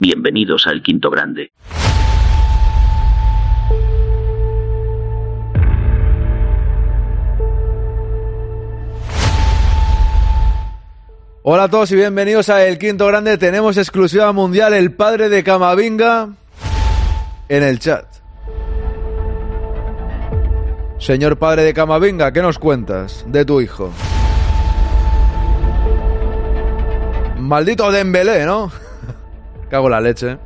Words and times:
Bienvenidos 0.00 0.68
al 0.68 0.80
Quinto 0.80 1.10
Grande. 1.10 1.50
Hola 11.42 11.64
a 11.64 11.68
todos 11.68 11.90
y 11.90 11.96
bienvenidos 11.96 12.48
a 12.48 12.64
El 12.64 12.78
Quinto 12.78 13.08
Grande. 13.08 13.38
Tenemos 13.38 13.76
exclusiva 13.76 14.32
mundial 14.32 14.72
el 14.72 14.92
padre 14.92 15.28
de 15.28 15.42
Camavinga 15.42 16.28
en 17.48 17.62
el 17.64 17.80
chat. 17.80 18.06
Señor 21.00 21.40
padre 21.40 21.64
de 21.64 21.74
Camavinga, 21.74 22.32
¿qué 22.32 22.40
nos 22.40 22.60
cuentas 22.60 23.24
de 23.26 23.44
tu 23.44 23.60
hijo? 23.60 23.92
Maldito 27.40 27.90
Dembélé, 27.90 28.46
¿no? 28.46 28.70
Cago 29.70 29.86
en 29.86 29.92
la 29.92 30.00
leche. 30.00 30.38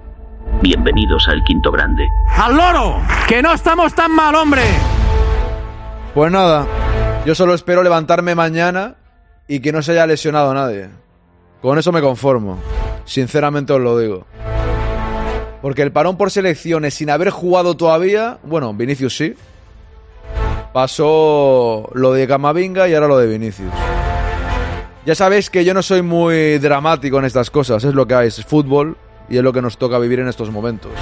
Bienvenidos 0.63 1.29
al 1.29 1.45
Quinto 1.45 1.71
Grande. 1.71 2.09
¡Al 2.37 2.57
loro! 2.57 3.01
¡Que 3.29 3.41
no 3.41 3.53
estamos 3.53 3.95
tan 3.95 4.11
mal, 4.11 4.35
hombre! 4.35 4.63
Pues 6.13 6.33
nada, 6.33 6.67
yo 7.25 7.35
solo 7.35 7.55
espero 7.55 7.85
levantarme 7.85 8.35
mañana 8.35 8.97
y 9.47 9.61
que 9.61 9.71
no 9.71 9.81
se 9.81 9.93
haya 9.93 10.07
lesionado 10.07 10.53
nadie. 10.53 10.89
Con 11.61 11.79
eso 11.79 11.93
me 11.93 12.01
conformo. 12.01 12.59
Sinceramente 13.05 13.73
os 13.73 13.81
lo 13.81 13.97
digo. 13.97 14.27
Porque 15.63 15.83
el 15.83 15.93
parón 15.93 16.17
por 16.17 16.33
selecciones 16.33 16.95
sin 16.95 17.09
haber 17.09 17.31
jugado 17.31 17.77
todavía, 17.77 18.39
bueno, 18.43 18.75
Vinicius 18.75 19.17
sí. 19.17 19.35
Pasó 20.73 21.89
lo 21.95 22.13
de 22.13 22.27
Camavinga 22.27 22.89
y 22.89 22.95
ahora 22.95 23.07
lo 23.07 23.19
de 23.19 23.29
Vinicius. 23.29 23.73
Ya 25.07 25.15
sabéis 25.15 25.49
que 25.49 25.65
yo 25.65 25.75
no 25.75 25.83
soy 25.83 26.03
muy 26.03 26.59
dramático 26.59 27.21
en 27.21 27.25
estas 27.25 27.51
cosas, 27.51 27.85
es 27.85 27.95
lo 27.95 28.07
que 28.07 28.15
hay, 28.15 28.29
es 28.29 28.45
fútbol 28.45 28.97
y 29.29 29.37
es 29.37 29.43
lo 29.43 29.53
que 29.53 29.63
nos 29.63 29.79
toca 29.79 29.99
vivir 29.99 30.21
en 30.21 30.29
estos 30.29 30.51
momentos. 30.51 30.93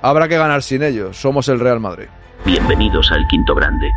Habrá 0.00 0.28
que 0.28 0.38
ganar 0.38 0.62
sin 0.62 0.82
ellos, 0.82 1.16
somos 1.20 1.48
el 1.48 1.60
Real 1.60 1.80
Madrid. 1.80 2.06
Bienvenidos 2.44 3.10
al 3.12 3.26
Quinto 3.28 3.54
Grande. 3.54 3.90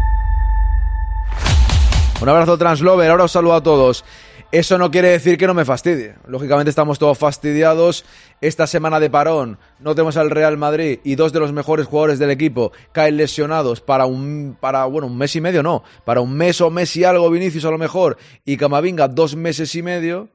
Un 2.22 2.30
abrazo 2.30 2.58
Translover, 2.58 3.12
ahora 3.12 3.26
os 3.26 3.32
saludo 3.32 3.56
a 3.56 3.64
todos. 3.64 4.06
Eso 4.52 4.78
no 4.78 4.90
quiere 4.90 5.10
decir 5.10 5.38
que 5.38 5.48
no 5.48 5.54
me 5.54 5.66
fastidie. 5.66 6.16
Lógicamente 6.28 6.70
estamos 6.70 6.98
todos 6.98 7.18
fastidiados. 7.18 8.06
Esta 8.40 8.68
semana 8.68 9.00
de 9.00 9.10
parón 9.10 9.58
no 9.80 9.96
tenemos 9.96 10.16
al 10.16 10.30
Real 10.30 10.56
Madrid 10.58 11.00
y 11.04 11.16
dos 11.16 11.34
de 11.34 11.42
los 11.42 11.52
mejores 11.52 11.88
jugadores 11.88 12.20
del 12.20 12.32
equipo 12.32 12.72
caen 12.94 13.18
lesionados 13.18 13.82
para 13.82 14.06
un 14.06 14.56
para 14.60 14.86
bueno, 14.86 15.08
un 15.08 15.18
mes 15.18 15.36
y 15.36 15.42
medio 15.42 15.62
no, 15.62 15.84
para 16.06 16.22
un 16.22 16.38
mes 16.38 16.62
o 16.62 16.70
mes 16.70 16.96
y 16.96 17.04
algo 17.04 17.30
Vinicius 17.30 17.66
a 17.66 17.72
lo 17.72 17.78
mejor 17.78 18.18
y 18.46 18.56
Camavinga 18.56 19.10
dos 19.10 19.36
meses 19.36 19.76
y 19.76 19.82
medio. 19.82 20.30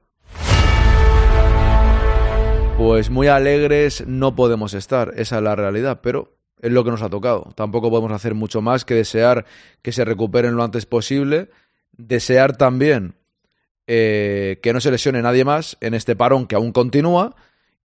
Pues 2.80 3.10
muy 3.10 3.26
alegres 3.26 4.06
no 4.06 4.34
podemos 4.34 4.72
estar, 4.72 5.12
esa 5.16 5.36
es 5.36 5.42
la 5.42 5.54
realidad, 5.54 6.00
pero 6.02 6.32
es 6.62 6.72
lo 6.72 6.82
que 6.82 6.90
nos 6.90 7.02
ha 7.02 7.10
tocado. 7.10 7.52
Tampoco 7.54 7.90
podemos 7.90 8.10
hacer 8.10 8.34
mucho 8.34 8.62
más 8.62 8.86
que 8.86 8.94
desear 8.94 9.44
que 9.82 9.92
se 9.92 10.02
recuperen 10.02 10.56
lo 10.56 10.64
antes 10.64 10.86
posible, 10.86 11.50
desear 11.92 12.56
también 12.56 13.16
eh, 13.86 14.60
que 14.62 14.72
no 14.72 14.80
se 14.80 14.90
lesione 14.90 15.20
nadie 15.20 15.44
más 15.44 15.76
en 15.82 15.92
este 15.92 16.16
parón 16.16 16.46
que 16.46 16.54
aún 16.54 16.72
continúa 16.72 17.36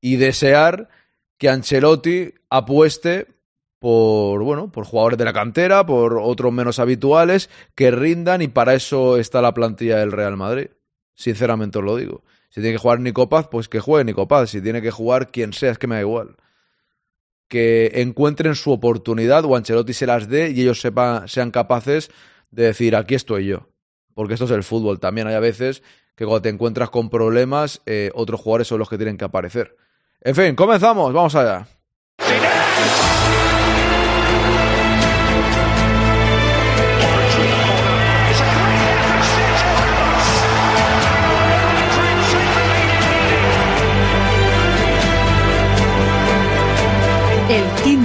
y 0.02 0.16
desear 0.16 0.90
que 1.38 1.48
Ancelotti 1.48 2.34
apueste 2.50 3.28
por 3.78 4.42
bueno, 4.42 4.70
por 4.70 4.84
jugadores 4.84 5.16
de 5.16 5.24
la 5.24 5.32
cantera, 5.32 5.86
por 5.86 6.18
otros 6.18 6.52
menos 6.52 6.78
habituales 6.78 7.48
que 7.74 7.90
rindan 7.92 8.42
y 8.42 8.48
para 8.48 8.74
eso 8.74 9.16
está 9.16 9.40
la 9.40 9.54
plantilla 9.54 9.96
del 9.96 10.12
Real 10.12 10.36
Madrid. 10.36 10.66
Sinceramente 11.14 11.78
os 11.78 11.84
lo 11.84 11.96
digo. 11.96 12.22
Si 12.52 12.60
tiene 12.60 12.72
que 12.72 12.78
jugar 12.78 13.00
Nico 13.00 13.28
Paz, 13.28 13.48
pues 13.50 13.68
que 13.68 13.80
juegue 13.80 14.04
Nico 14.04 14.28
Paz. 14.28 14.50
Si 14.50 14.60
tiene 14.60 14.80
que 14.80 14.92
jugar 14.92 15.32
quien 15.32 15.52
sea, 15.52 15.72
es 15.72 15.78
que 15.78 15.86
me 15.86 15.96
da 15.96 16.02
igual. 16.02 16.36
Que 17.48 17.90
encuentren 17.96 18.54
su 18.54 18.70
oportunidad 18.70 19.44
o 19.44 19.60
se 19.64 20.06
las 20.06 20.28
dé 20.28 20.50
y 20.50 20.62
ellos 20.62 20.80
sean 20.80 21.50
capaces 21.50 22.10
de 22.50 22.64
decir 22.64 22.94
aquí 22.94 23.14
estoy 23.14 23.46
yo 23.46 23.72
porque 24.14 24.34
esto 24.34 24.44
es 24.46 24.50
el 24.50 24.62
fútbol. 24.62 25.00
También 25.00 25.26
hay 25.26 25.34
a 25.34 25.40
veces 25.40 25.82
que 26.14 26.24
cuando 26.24 26.42
te 26.42 26.48
encuentras 26.48 26.90
con 26.90 27.10
problemas, 27.10 27.80
eh, 27.86 28.10
otros 28.14 28.40
jugadores 28.40 28.68
son 28.68 28.78
los 28.78 28.88
que 28.88 28.96
tienen 28.96 29.16
que 29.16 29.24
aparecer. 29.24 29.76
En 30.20 30.34
fin, 30.34 30.54
comenzamos, 30.54 31.12
vamos 31.12 31.34
allá. 31.34 31.66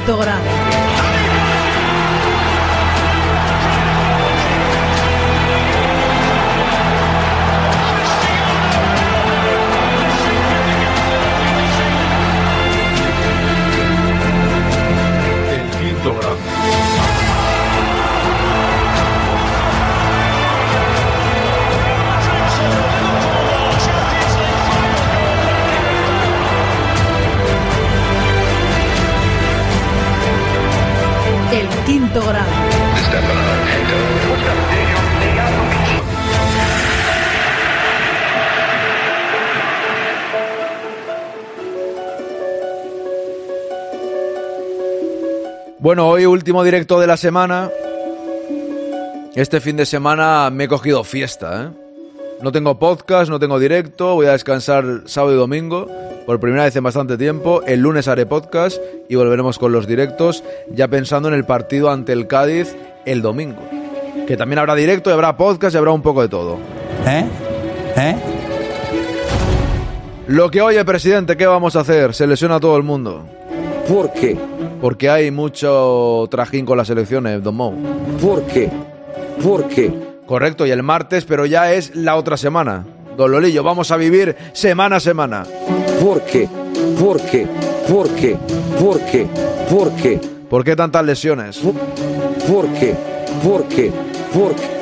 El 0.08 0.57
Bueno, 45.80 46.08
hoy 46.10 46.26
último 46.26 46.64
directo 46.64 47.00
de 47.00 47.08
la 47.08 47.18
semana. 47.18 47.70
Este 49.36 49.62
fin 49.62 49.78
de 49.78 49.86
semana 49.86 50.50
me 50.50 50.64
he 50.64 50.68
cogido 50.68 51.04
fiesta, 51.04 51.66
¿eh? 51.66 51.87
No 52.42 52.52
tengo 52.52 52.78
podcast, 52.78 53.32
no 53.32 53.40
tengo 53.40 53.60
directo, 53.60 54.14
voy 54.14 54.28
a 54.28 54.34
descansar 54.34 55.02
sábado 55.06 55.34
y 55.34 55.38
domingo 55.38 55.88
por 56.28 56.40
primera 56.40 56.66
vez 56.66 56.76
en 56.76 56.84
bastante 56.84 57.18
tiempo. 57.18 57.64
El 57.66 57.80
lunes 57.80 58.08
haré 58.08 58.28
podcast 58.28 58.78
y 59.10 59.16
volveremos 59.16 59.58
con 59.58 59.72
los 59.72 59.88
directos, 59.88 60.44
ya 60.70 60.88
pensando 60.88 61.30
en 61.30 61.34
el 61.34 61.46
partido 61.46 61.90
ante 61.90 62.14
el 62.14 62.28
Cádiz 62.28 62.76
el 63.06 63.24
domingo. 63.24 63.62
Que 64.28 64.38
también 64.38 64.60
habrá 64.60 64.76
directo 64.76 65.10
y 65.10 65.14
habrá 65.14 65.36
podcast 65.36 65.74
y 65.74 65.78
habrá 65.80 65.92
un 65.92 66.04
poco 66.04 66.22
de 66.22 66.30
todo. 66.30 66.58
¿Eh? 67.08 67.26
¿Eh? 67.96 68.16
Lo 70.28 70.52
que 70.52 70.62
oye, 70.62 70.84
presidente, 70.86 71.38
¿qué 71.38 71.48
vamos 71.48 71.76
a 71.76 71.80
hacer? 71.80 72.14
Se 72.14 72.28
lesiona 72.28 72.60
todo 72.60 72.78
el 72.78 72.84
mundo. 72.84 73.24
¿Por 73.88 74.12
qué? 74.14 74.38
Porque 74.80 75.10
hay 75.10 75.32
mucho 75.32 76.28
trajín 76.30 76.66
con 76.66 76.78
las 76.78 76.90
elecciones, 76.90 77.42
Don 77.42 77.56
Mou. 77.56 77.74
¿Por 78.22 78.44
qué? 78.44 78.70
¿Por 79.42 79.68
qué? 79.70 80.07
Correcto, 80.28 80.68
y 80.68 80.72
el 80.72 80.84
martes, 80.84 81.24
pero 81.24 81.46
ya 81.46 81.72
es 81.72 81.96
la 81.96 82.18
otra 82.18 82.36
semana. 82.36 82.86
Don 83.16 83.32
Lolillo, 83.32 83.64
vamos 83.64 83.92
a 83.92 83.98
vivir 83.98 84.36
semana 84.54 84.98
a 84.98 85.00
semana. 85.00 85.46
¿Por 86.04 86.22
qué? 86.24 86.50
¿Por 87.00 87.22
qué? 87.22 87.48
¿Por 87.90 88.10
qué? 88.10 88.38
¿Por 88.78 89.00
qué? 89.06 89.28
¿Por 89.70 89.96
qué? 89.96 90.20
¿Por 90.50 90.64
qué 90.66 90.76
tantas 90.76 91.06
lesiones? 91.06 91.58
¿Por 91.58 91.74
por 91.74 92.68
qué? 92.74 92.94
¿Por 93.44 93.64
qué? 93.70 93.92
¿Por 94.34 94.54
qué? 94.54 94.78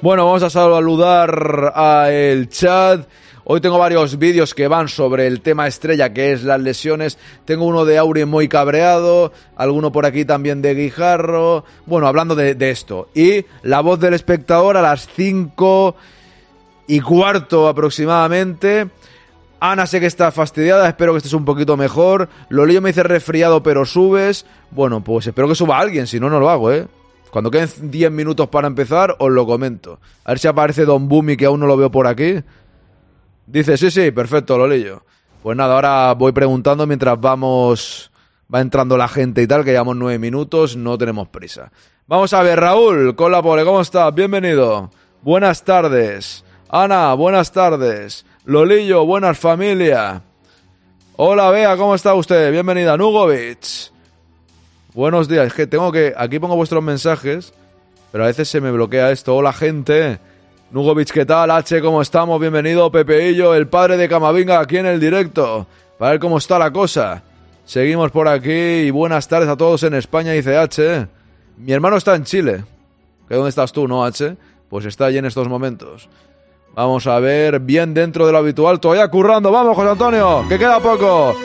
Bueno, 0.00 0.26
vamos 0.26 0.44
a 0.44 0.50
saludar 0.50 1.72
a 1.74 2.10
el 2.12 2.48
chat. 2.48 3.06
Hoy 3.48 3.60
tengo 3.60 3.78
varios 3.78 4.18
vídeos 4.18 4.54
que 4.54 4.66
van 4.66 4.88
sobre 4.88 5.28
el 5.28 5.40
tema 5.40 5.68
estrella 5.68 6.12
que 6.12 6.32
es 6.32 6.42
las 6.42 6.60
lesiones. 6.60 7.16
Tengo 7.44 7.64
uno 7.64 7.84
de 7.84 7.96
Auri 7.96 8.24
muy 8.24 8.48
cabreado, 8.48 9.32
alguno 9.54 9.92
por 9.92 10.04
aquí 10.04 10.24
también 10.24 10.62
de 10.62 10.74
Guijarro. 10.74 11.64
Bueno, 11.86 12.08
hablando 12.08 12.34
de, 12.34 12.56
de 12.56 12.70
esto. 12.70 13.08
Y 13.14 13.44
la 13.62 13.82
voz 13.82 14.00
del 14.00 14.14
espectador 14.14 14.76
a 14.76 14.82
las 14.82 15.06
5 15.14 15.94
y 16.88 16.98
cuarto 16.98 17.68
aproximadamente. 17.68 18.88
Ana 19.60 19.86
sé 19.86 20.00
que 20.00 20.06
está 20.06 20.32
fastidiada, 20.32 20.88
espero 20.88 21.12
que 21.12 21.18
estés 21.18 21.32
un 21.32 21.44
poquito 21.44 21.76
mejor. 21.76 22.28
Lolillo 22.48 22.82
me 22.82 22.90
dice 22.90 23.04
resfriado 23.04 23.62
pero 23.62 23.86
subes. 23.86 24.44
Bueno, 24.72 25.04
pues 25.04 25.28
espero 25.28 25.46
que 25.46 25.54
suba 25.54 25.78
alguien, 25.78 26.08
si 26.08 26.18
no, 26.18 26.28
no 26.28 26.40
lo 26.40 26.50
hago, 26.50 26.72
¿eh? 26.72 26.88
Cuando 27.30 27.52
queden 27.52 27.68
10 27.80 28.10
minutos 28.10 28.48
para 28.48 28.66
empezar, 28.66 29.14
os 29.20 29.30
lo 29.30 29.46
comento. 29.46 30.00
A 30.24 30.32
ver 30.32 30.40
si 30.40 30.48
aparece 30.48 30.84
Don 30.84 31.06
Bumi, 31.06 31.36
que 31.36 31.46
aún 31.46 31.60
no 31.60 31.66
lo 31.66 31.76
veo 31.76 31.92
por 31.92 32.08
aquí. 32.08 32.42
Dice, 33.46 33.76
sí, 33.76 33.90
sí, 33.90 34.10
perfecto, 34.10 34.58
Lolillo. 34.58 35.04
Pues 35.42 35.56
nada, 35.56 35.74
ahora 35.74 36.14
voy 36.14 36.32
preguntando 36.32 36.86
mientras 36.86 37.20
vamos... 37.20 38.10
Va 38.52 38.60
entrando 38.60 38.96
la 38.96 39.08
gente 39.08 39.42
y 39.42 39.48
tal, 39.48 39.64
que 39.64 39.72
llevamos 39.72 39.96
nueve 39.96 40.20
minutos, 40.20 40.76
no 40.76 40.96
tenemos 40.96 41.26
prisa. 41.26 41.72
Vamos 42.06 42.32
a 42.32 42.42
ver, 42.42 42.60
Raúl, 42.60 43.16
con 43.16 43.32
la 43.32 43.42
pole, 43.42 43.64
¿cómo 43.64 43.80
estás? 43.80 44.14
Bienvenido. 44.14 44.88
Buenas 45.22 45.64
tardes. 45.64 46.44
Ana, 46.68 47.12
buenas 47.14 47.50
tardes. 47.50 48.24
Lolillo, 48.44 49.04
buenas 49.04 49.36
familia. 49.36 50.22
Hola, 51.16 51.50
Bea, 51.50 51.76
¿cómo 51.76 51.96
está 51.96 52.14
usted? 52.14 52.52
Bienvenida, 52.52 52.96
Nugovic. 52.96 53.90
Buenos 54.94 55.26
días, 55.26 55.48
es 55.48 55.52
que 55.52 55.66
tengo 55.66 55.90
que. 55.90 56.14
Aquí 56.16 56.38
pongo 56.38 56.54
vuestros 56.54 56.84
mensajes, 56.84 57.52
pero 58.12 58.22
a 58.22 58.28
veces 58.28 58.48
se 58.48 58.60
me 58.60 58.70
bloquea 58.70 59.10
esto. 59.10 59.34
Hola, 59.34 59.52
gente. 59.52 60.20
Nugovic, 60.70 61.12
¿qué 61.12 61.24
tal? 61.24 61.50
H, 61.52 61.80
¿cómo 61.80 62.02
estamos? 62.02 62.40
Bienvenido, 62.40 62.90
Pepeillo, 62.90 63.54
el 63.54 63.68
padre 63.68 63.96
de 63.96 64.08
Camavinga, 64.08 64.58
aquí 64.58 64.78
en 64.78 64.86
el 64.86 64.98
directo. 64.98 65.64
Para 65.96 66.12
ver 66.12 66.20
cómo 66.20 66.38
está 66.38 66.58
la 66.58 66.72
cosa. 66.72 67.22
Seguimos 67.64 68.10
por 68.10 68.26
aquí 68.26 68.50
y 68.50 68.90
buenas 68.90 69.28
tardes 69.28 69.48
a 69.48 69.56
todos 69.56 69.84
en 69.84 69.94
España, 69.94 70.32
dice 70.32 70.56
H. 70.56 71.06
Mi 71.56 71.72
hermano 71.72 71.96
está 71.96 72.16
en 72.16 72.24
Chile. 72.24 72.64
¿Que 73.28 73.36
dónde 73.36 73.50
estás 73.50 73.72
tú, 73.72 73.86
no, 73.86 74.04
H? 74.04 74.36
Pues 74.68 74.84
está 74.86 75.06
allí 75.06 75.18
en 75.18 75.26
estos 75.26 75.48
momentos. 75.48 76.08
Vamos 76.74 77.06
a 77.06 77.20
ver, 77.20 77.60
bien 77.60 77.94
dentro 77.94 78.26
de 78.26 78.32
lo 78.32 78.38
habitual, 78.38 78.80
todavía 78.80 79.08
currando. 79.08 79.52
Vamos, 79.52 79.76
José 79.76 79.90
Antonio, 79.90 80.44
que 80.48 80.58
queda 80.58 80.80
poco. 80.80 81.36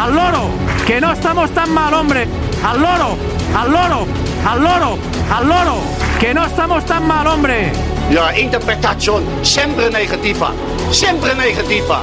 ¡Al 0.00 0.14
loro! 0.14 0.48
¡Que 0.84 1.00
no 1.00 1.12
estamos 1.12 1.48
tan 1.52 1.72
mal, 1.72 1.94
hombre! 1.94 2.26
¡Al 2.64 2.80
loro! 2.80 3.16
¡Al 3.56 3.72
loro! 3.72 4.06
¡Al 4.46 4.62
loro! 4.62 4.98
¡Al 5.30 5.48
loro! 5.48 5.74
¡Que 6.20 6.32
no 6.32 6.44
estamos 6.44 6.84
tan 6.86 7.06
mal, 7.06 7.26
hombre! 7.26 7.72
Ja, 8.14 8.38
interpretación 8.38 9.24
siempre 9.42 9.90
negativa. 9.90 10.52
Siempre 10.90 11.34
negativa. 11.34 12.02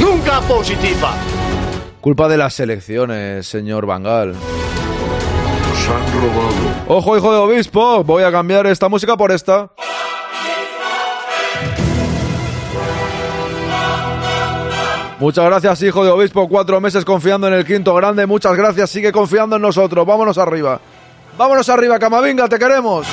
Nunca 0.00 0.40
positiva. 0.42 1.12
Culpa 2.00 2.28
de 2.28 2.36
las 2.38 2.54
selecciones, 2.54 3.46
señor 3.46 3.84
Bangal. 3.84 4.32
Nos 4.32 5.88
han 5.88 6.22
robado. 6.22 6.54
Ojo, 6.88 7.16
hijo 7.16 7.32
de 7.32 7.38
obispo, 7.38 8.02
voy 8.04 8.22
a 8.22 8.32
cambiar 8.32 8.66
esta 8.66 8.88
música 8.88 9.16
por 9.16 9.30
esta. 9.30 9.70
Muchas 15.20 15.44
gracias, 15.46 15.82
hijo 15.82 16.04
de 16.04 16.10
obispo. 16.10 16.48
Cuatro 16.48 16.80
meses 16.80 17.04
confiando 17.04 17.48
en 17.48 17.54
el 17.54 17.64
quinto 17.64 17.92
grande. 17.94 18.24
Muchas 18.24 18.56
gracias. 18.56 18.90
Sigue 18.90 19.10
confiando 19.10 19.56
en 19.56 19.62
nosotros. 19.62 20.06
Vámonos 20.06 20.38
arriba. 20.38 20.80
Vámonos 21.36 21.68
arriba, 21.68 21.98
Camavinga, 21.98 22.48
te 22.48 22.58
queremos. 22.58 23.06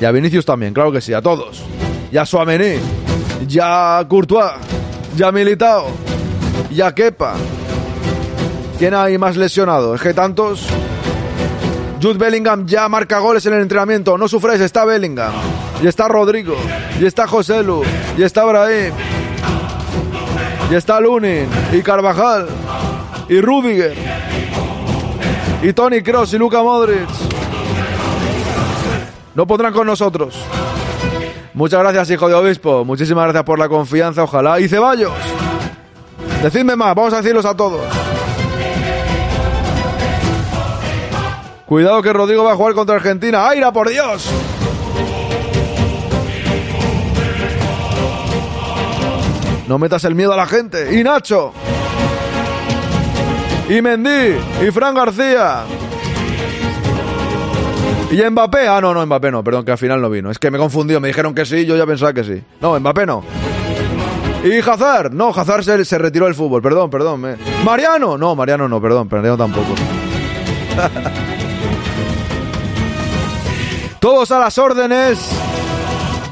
Y 0.00 0.04
a 0.04 0.12
Vinicius 0.12 0.44
también, 0.44 0.72
claro 0.72 0.92
que 0.92 1.00
sí, 1.00 1.12
a 1.12 1.20
todos. 1.20 1.62
Y 2.12 2.16
a 2.16 2.24
Suamení. 2.24 2.76
Ya 3.46 4.04
Courtois. 4.08 4.52
Ya 5.16 5.32
Militao. 5.32 5.86
Ya 6.70 6.94
Kepa. 6.94 7.34
¿Quién 8.78 8.94
hay 8.94 9.18
más 9.18 9.36
lesionado? 9.36 9.94
Es 9.94 10.00
que 10.00 10.14
tantos. 10.14 10.68
Jude 12.00 12.18
Bellingham 12.18 12.64
ya 12.66 12.88
marca 12.88 13.18
goles 13.18 13.44
en 13.46 13.54
el 13.54 13.62
entrenamiento. 13.62 14.16
No 14.16 14.28
sufráis, 14.28 14.60
está 14.60 14.84
Bellingham. 14.84 15.32
Y 15.82 15.86
está 15.86 16.06
Rodrigo. 16.06 16.56
Y 17.00 17.06
está 17.06 17.26
José 17.26 17.62
Lu. 17.62 17.82
Y 18.16 18.22
está 18.22 18.44
Brahim. 18.44 18.92
Y 20.70 20.74
está 20.74 21.00
Lunin. 21.00 21.48
Y 21.72 21.82
Carvajal. 21.82 22.46
Y 23.28 23.40
Rudiger. 23.40 23.96
Y 25.62 25.72
Tony 25.72 26.02
Cross 26.02 26.34
y 26.34 26.38
Luka 26.38 26.62
Modric. 26.62 27.08
No 29.34 29.46
pondrán 29.46 29.72
con 29.72 29.86
nosotros. 29.86 30.36
Muchas 31.54 31.80
gracias, 31.80 32.10
hijo 32.10 32.28
de 32.28 32.34
obispo. 32.34 32.84
Muchísimas 32.84 33.24
gracias 33.24 33.44
por 33.44 33.58
la 33.58 33.68
confianza, 33.68 34.22
ojalá. 34.22 34.60
Y 34.60 34.68
Ceballos. 34.68 35.12
Decidme 36.42 36.76
más, 36.76 36.94
vamos 36.94 37.12
a 37.12 37.16
decirlos 37.16 37.44
a 37.44 37.56
todos. 37.56 37.80
Cuidado 41.68 42.00
que 42.00 42.14
Rodrigo 42.14 42.44
va 42.44 42.52
a 42.52 42.56
jugar 42.56 42.72
contra 42.72 42.96
Argentina. 42.96 43.46
¡Aira, 43.46 43.70
por 43.70 43.90
Dios! 43.90 44.26
No 49.68 49.78
metas 49.78 50.02
el 50.04 50.14
miedo 50.14 50.32
a 50.32 50.36
la 50.36 50.46
gente. 50.46 50.98
Y 50.98 51.04
Nacho. 51.04 51.52
Y 53.68 53.82
Mendy. 53.82 54.38
Y 54.66 54.70
Fran 54.70 54.94
García. 54.94 55.64
Y 58.10 58.30
Mbappé. 58.30 58.66
Ah, 58.66 58.80
no, 58.80 58.94
no, 58.94 59.04
Mbappé 59.04 59.30
no. 59.30 59.44
Perdón, 59.44 59.66
que 59.66 59.72
al 59.72 59.78
final 59.78 60.00
no 60.00 60.08
vino. 60.08 60.30
Es 60.30 60.38
que 60.38 60.50
me 60.50 60.56
he 60.56 60.60
confundido. 60.60 61.00
Me 61.00 61.08
dijeron 61.08 61.34
que 61.34 61.44
sí, 61.44 61.66
yo 61.66 61.76
ya 61.76 61.84
pensaba 61.84 62.14
que 62.14 62.24
sí. 62.24 62.42
No, 62.62 62.80
Mbappé 62.80 63.04
no. 63.04 63.22
Y 64.42 64.56
Hazard. 64.60 65.12
No, 65.12 65.28
Hazard 65.28 65.84
se, 65.84 65.98
retiró 65.98 66.24
del 66.24 66.34
fútbol. 66.34 66.62
Perdón, 66.62 66.88
perdón. 66.88 67.36
Mariano. 67.62 68.16
No, 68.16 68.34
Mariano 68.34 68.70
no, 68.70 68.80
perdón. 68.80 69.06
Mariano 69.10 69.36
tampoco. 69.36 69.74
Todos 74.08 74.30
a 74.30 74.38
las 74.38 74.56
órdenes 74.56 75.18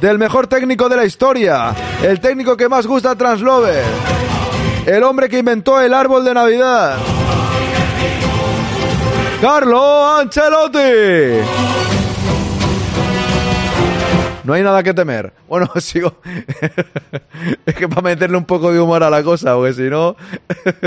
del 0.00 0.18
mejor 0.18 0.46
técnico 0.46 0.88
de 0.88 0.96
la 0.96 1.04
historia. 1.04 1.74
El 2.02 2.20
técnico 2.20 2.56
que 2.56 2.70
más 2.70 2.86
gusta 2.86 3.10
a 3.10 3.14
Translover. 3.16 3.84
El 4.86 5.02
hombre 5.02 5.28
que 5.28 5.40
inventó 5.40 5.78
el 5.78 5.92
árbol 5.92 6.24
de 6.24 6.32
Navidad. 6.32 6.96
Carlo 9.42 10.06
Ancelotti. 10.16 10.78
No 14.44 14.54
hay 14.54 14.62
nada 14.62 14.82
que 14.82 14.94
temer. 14.94 15.34
Bueno, 15.46 15.70
sigo. 15.78 16.14
es 17.66 17.74
que 17.74 17.90
para 17.90 18.00
meterle 18.00 18.38
un 18.38 18.46
poco 18.46 18.72
de 18.72 18.80
humor 18.80 19.02
a 19.02 19.10
la 19.10 19.22
cosa, 19.22 19.54
porque 19.54 19.74
si 19.74 19.82
no. 19.82 20.16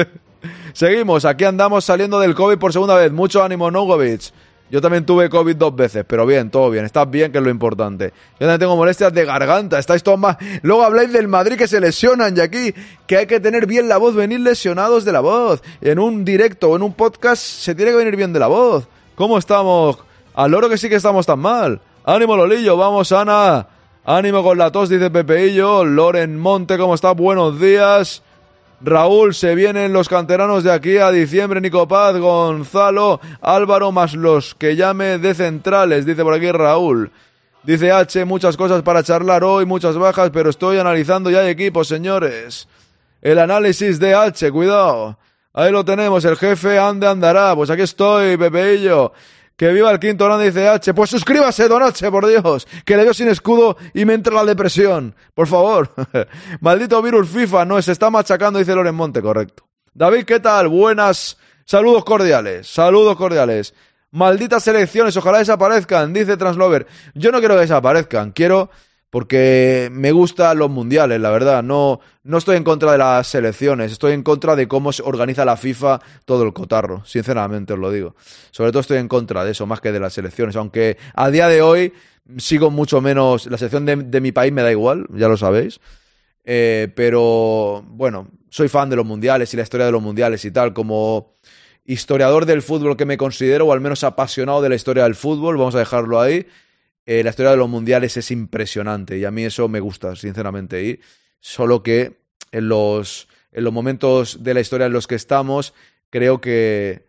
Seguimos, 0.73 1.23
aquí 1.25 1.43
andamos 1.43 1.85
saliendo 1.85 2.19
del 2.19 2.33
COVID 2.33 2.57
por 2.57 2.73
segunda 2.73 2.95
vez. 2.95 3.11
Mucho 3.11 3.43
ánimo, 3.43 3.69
Nogovic. 3.69 4.31
Yo 4.71 4.81
también 4.81 5.03
tuve 5.03 5.29
COVID 5.29 5.55
dos 5.55 5.75
veces, 5.75 6.05
pero 6.07 6.27
bien, 6.27 6.51
todo 6.51 6.69
bien. 6.69 6.85
Estás 6.85 7.09
bien, 7.09 7.31
que 7.31 7.39
es 7.39 7.43
lo 7.43 7.49
importante. 7.49 8.13
Yo 8.33 8.39
también 8.45 8.59
tengo 8.59 8.75
molestias 8.75 9.11
de 9.11 9.25
garganta. 9.25 9.79
Estáis 9.79 10.03
todos 10.03 10.19
más. 10.19 10.37
Luego 10.61 10.83
habláis 10.83 11.11
del 11.11 11.27
Madrid 11.27 11.57
que 11.57 11.67
se 11.67 11.79
lesionan 11.79 12.37
y 12.37 12.39
aquí 12.39 12.73
que 13.07 13.17
hay 13.17 13.25
que 13.25 13.39
tener 13.39 13.65
bien 13.65 13.89
la 13.89 13.97
voz, 13.97 14.13
venir 14.13 14.39
lesionados 14.41 15.05
de 15.05 15.11
la 15.11 15.21
voz. 15.21 15.63
En 15.81 15.97
un 15.97 16.23
directo 16.23 16.69
o 16.69 16.75
en 16.75 16.83
un 16.83 16.93
podcast 16.93 17.41
se 17.41 17.73
tiene 17.73 17.91
que 17.91 17.97
venir 17.97 18.15
bien 18.15 18.31
de 18.31 18.39
la 18.39 18.47
voz. 18.47 18.87
¿Cómo 19.15 19.39
estamos? 19.39 19.97
Al 20.35 20.51
loro 20.51 20.69
que 20.69 20.77
sí 20.77 20.87
que 20.87 20.95
estamos 20.95 21.25
tan 21.25 21.39
mal. 21.39 21.81
Ánimo, 22.05 22.37
Lolillo. 22.37 22.77
Vamos, 22.77 23.11
Ana. 23.11 23.67
Ánimo 24.05 24.43
con 24.43 24.57
la 24.57 24.71
tos, 24.71 24.89
dice 24.89 25.09
Pepeillo. 25.09 25.83
Loren 25.83 26.39
Monte, 26.39 26.77
¿cómo 26.77 26.93
está? 26.93 27.11
Buenos 27.11 27.59
días. 27.59 28.23
Raúl, 28.81 29.33
se 29.33 29.55
vienen 29.55 29.91
los 29.91 30.07
canteranos 30.07 30.63
de 30.63 30.71
aquí 30.71 30.97
a 30.97 31.11
diciembre, 31.11 31.59
Nico 31.59 31.87
Paz, 31.87 32.17
Gonzalo, 32.17 33.19
Álvaro, 33.41 33.91
más 33.91 34.13
los 34.13 34.55
que 34.55 34.75
llame 34.75 35.17
de 35.17 35.33
centrales, 35.33 36.05
dice 36.05 36.23
por 36.23 36.33
aquí 36.33 36.51
Raúl. 36.51 37.11
Dice 37.63 37.91
H, 37.91 38.23
muchas 38.23 38.55
cosas 38.55 38.81
para 38.81 39.03
charlar 39.03 39.43
hoy, 39.43 39.65
muchas 39.65 39.97
bajas, 39.97 40.29
pero 40.31 40.49
estoy 40.49 40.77
analizando 40.77 41.29
ya 41.29 41.41
hay 41.41 41.49
equipos, 41.49 41.89
señores. 41.89 42.69
El 43.21 43.37
análisis 43.39 43.99
de 43.99 44.15
H, 44.15 44.49
cuidado. 44.51 45.17
Ahí 45.53 45.71
lo 45.71 45.83
tenemos, 45.83 46.23
el 46.23 46.37
jefe 46.37 46.79
ande 46.79 47.05
andará. 47.05 47.53
Pues 47.55 47.69
aquí 47.69 47.81
estoy, 47.81 48.37
Pepeillo. 48.37 49.11
Que 49.59 49.73
viva 49.73 49.91
el 49.91 49.99
quinto 49.99 50.23
grande, 50.23 50.45
dice 50.45 50.69
H. 50.69 50.93
Pues 50.93 51.09
suscríbase, 51.09 51.67
don 51.67 51.83
H, 51.83 52.09
por 52.09 52.25
Dios. 52.25 52.65
Que 52.85 52.95
le 52.95 53.03
veo 53.03 53.13
sin 53.13 53.27
escudo 53.27 53.75
y 53.93 54.05
me 54.05 54.13
entra 54.13 54.33
la 54.33 54.45
depresión. 54.45 55.13
Por 55.33 55.47
favor. 55.47 55.91
Maldito 56.61 57.01
virus 57.01 57.27
FIFA, 57.27 57.65
no, 57.65 57.81
se 57.81 57.91
está 57.91 58.09
machacando, 58.09 58.57
dice 58.57 58.73
Loren 58.73 58.95
Monte, 58.95 59.21
correcto. 59.21 59.67
David, 59.93 60.23
¿qué 60.23 60.39
tal? 60.39 60.69
Buenas. 60.69 61.37
Saludos 61.65 62.05
cordiales. 62.05 62.67
Saludos 62.67 63.17
cordiales. 63.17 63.73
Malditas 64.11 64.65
elecciones, 64.69 65.17
ojalá 65.17 65.39
desaparezcan, 65.39 66.13
dice 66.13 66.37
Translover. 66.37 66.87
Yo 67.13 67.29
no 67.29 67.39
quiero 67.39 67.55
que 67.55 67.61
desaparezcan, 67.61 68.31
quiero 68.31 68.69
porque 69.09 69.89
me 69.91 70.11
gustan 70.11 70.57
los 70.57 70.69
mundiales, 70.69 71.19
la 71.19 71.29
verdad. 71.29 71.63
No, 71.63 71.99
no 72.23 72.37
estoy 72.37 72.57
en 72.57 72.63
contra 72.63 72.91
de 72.91 72.97
las 72.97 73.27
selecciones, 73.27 73.91
estoy 73.91 74.13
en 74.13 74.23
contra 74.23 74.55
de 74.55 74.67
cómo 74.67 74.91
se 74.93 75.03
organiza 75.03 75.45
la 75.45 75.57
FIFA 75.57 75.99
todo 76.25 76.43
el 76.43 76.53
cotarro, 76.53 77.03
sinceramente 77.05 77.73
os 77.73 77.79
lo 77.79 77.91
digo. 77.91 78.15
Sobre 78.51 78.71
todo 78.71 78.81
estoy 78.81 78.97
en 78.97 79.07
contra 79.07 79.43
de 79.43 79.51
eso, 79.51 79.65
más 79.65 79.81
que 79.81 79.91
de 79.91 79.99
las 79.99 80.13
selecciones, 80.13 80.55
aunque 80.55 80.97
a 81.13 81.29
día 81.29 81.47
de 81.47 81.61
hoy 81.61 81.93
sigo 82.37 82.69
mucho 82.69 83.01
menos. 83.01 83.47
La 83.47 83.57
selección 83.57 83.85
de, 83.85 83.95
de 83.95 84.21
mi 84.21 84.31
país 84.31 84.53
me 84.53 84.61
da 84.61 84.71
igual, 84.71 85.07
ya 85.13 85.27
lo 85.27 85.37
sabéis. 85.37 85.79
Eh, 86.51 86.87
pero 86.95 87.83
bueno, 87.87 88.27
soy 88.49 88.69
fan 88.69 88.89
de 88.89 88.95
los 88.95 89.05
mundiales 89.05 89.53
y 89.53 89.57
la 89.57 89.63
historia 89.63 89.85
de 89.85 89.91
los 89.91 90.01
mundiales 90.01 90.43
y 90.45 90.51
tal, 90.51 90.73
como 90.73 91.35
historiador 91.85 92.45
del 92.45 92.61
fútbol 92.61 92.97
que 92.97 93.05
me 93.05 93.17
considero, 93.17 93.65
o 93.65 93.73
al 93.73 93.81
menos 93.81 94.03
apasionado 94.03 94.61
de 94.61 94.69
la 94.69 94.75
historia 94.75 95.03
del 95.03 95.15
fútbol, 95.15 95.57
vamos 95.57 95.75
a 95.75 95.79
dejarlo 95.79 96.19
ahí. 96.19 96.47
Eh, 97.11 97.23
la 97.23 97.31
historia 97.31 97.49
de 97.49 97.57
los 97.57 97.67
mundiales 97.67 98.17
es 98.17 98.29
impresionante 98.29 99.17
y 99.17 99.25
a 99.25 99.31
mí 99.31 99.43
eso 99.43 99.67
me 99.67 99.79
gusta, 99.79 100.15
sinceramente. 100.15 100.83
Y 100.83 100.99
solo 101.39 101.81
que 101.81 102.19
en 102.51 102.69
los, 102.69 103.27
en 103.51 103.63
los 103.63 103.73
momentos 103.73 104.43
de 104.43 104.53
la 104.53 104.59
historia 104.59 104.85
en 104.85 104.93
los 104.93 105.07
que 105.07 105.15
estamos, 105.15 105.73
creo 106.11 106.39
que 106.39 107.07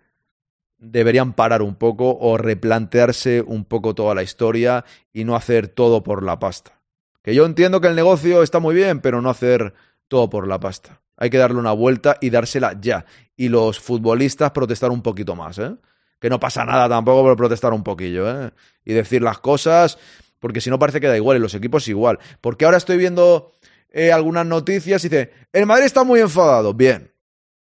deberían 0.79 1.35
parar 1.35 1.61
un 1.61 1.75
poco 1.75 2.17
o 2.19 2.39
replantearse 2.39 3.43
un 3.43 3.67
poco 3.67 3.95
toda 3.95 4.15
la 4.15 4.23
historia 4.23 4.87
y 5.13 5.25
no 5.25 5.37
hacer 5.37 5.69
todo 5.69 6.03
por 6.03 6.23
la 6.23 6.39
pasta. 6.39 6.81
Que 7.23 7.35
yo 7.35 7.45
entiendo 7.45 7.83
que 7.83 7.89
el 7.89 7.95
negocio 7.95 8.43
está 8.43 8.59
muy 8.59 8.75
bien, 8.75 9.01
pero 9.01 9.21
no 9.21 9.29
hacer 9.29 9.75
todo 10.09 10.31
por 10.31 10.49
la 10.49 10.59
pasta. 10.59 11.03
Hay 11.19 11.29
que 11.29 11.37
darle 11.37 11.59
una 11.59 11.73
vuelta 11.73 12.17
y 12.23 12.31
dársela 12.31 12.75
ya. 12.81 13.05
Y 13.37 13.51
los 13.51 13.79
futbolistas 13.79 14.53
protestar 14.53 14.93
un 14.93 15.03
poquito 15.03 15.37
más, 15.37 15.59
¿eh? 15.59 15.77
Que 16.21 16.31
no 16.31 16.39
pasa 16.39 16.65
nada 16.65 16.89
tampoco 16.89 17.23
por 17.23 17.37
protestar 17.37 17.73
un 17.73 17.83
poquillo, 17.83 18.31
¿eh? 18.31 18.51
Y 18.85 18.93
decir 18.93 19.23
las 19.23 19.39
cosas 19.39 19.99
Porque 20.39 20.61
si 20.61 20.71
no 20.71 20.79
parece 20.79 21.01
que 21.01 21.09
da 21.09 21.17
igual 21.17 21.37
y 21.37 21.41
los 21.41 21.55
equipos 21.55 21.89
igual. 21.89 22.19
Porque 22.41 22.65
ahora 22.65 22.77
estoy 22.77 22.97
viendo 22.97 23.53
eh, 23.91 24.13
algunas 24.13 24.47
noticias 24.47 25.05
y 25.05 25.09
dice, 25.09 25.33
el 25.53 25.67
Madrid 25.67 25.87
está 25.87 26.05
muy 26.05 26.21
enfadado. 26.21 26.75
Bien. 26.75 27.13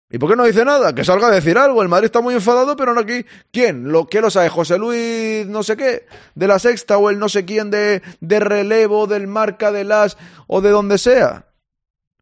¿Y 0.10 0.20
por 0.20 0.30
qué 0.30 0.36
no 0.38 0.46
dice 0.46 0.64
nada? 0.64 0.96
Que 0.96 1.04
salga 1.04 1.28
a 1.28 1.32
decir 1.32 1.58
algo. 1.58 1.82
El 1.82 1.90
Madrid 1.90 2.06
está 2.06 2.22
muy 2.22 2.34
enfadado, 2.34 2.76
pero 2.78 2.94
no 2.94 3.02
aquí. 3.02 3.26
¿Quién? 3.52 3.92
¿Lo, 3.92 4.08
¿Qué 4.08 4.22
lo 4.22 4.30
sabe? 4.30 4.50
¿José 4.50 4.78
Luis 4.78 5.46
no 5.48 5.64
sé 5.64 5.76
qué? 5.76 6.06
¿De 6.34 6.48
la 6.48 6.60
sexta 6.60 6.98
o 6.98 7.10
el 7.10 7.20
no 7.20 7.28
sé 7.28 7.46
quién 7.46 7.70
de, 7.70 8.02
de 8.22 8.40
relevo, 8.40 9.08
del 9.08 9.28
marca, 9.28 9.72
de 9.72 9.84
las 9.84 10.18
o 10.48 10.62
de 10.62 10.70
donde 10.70 10.98
sea? 10.98 11.48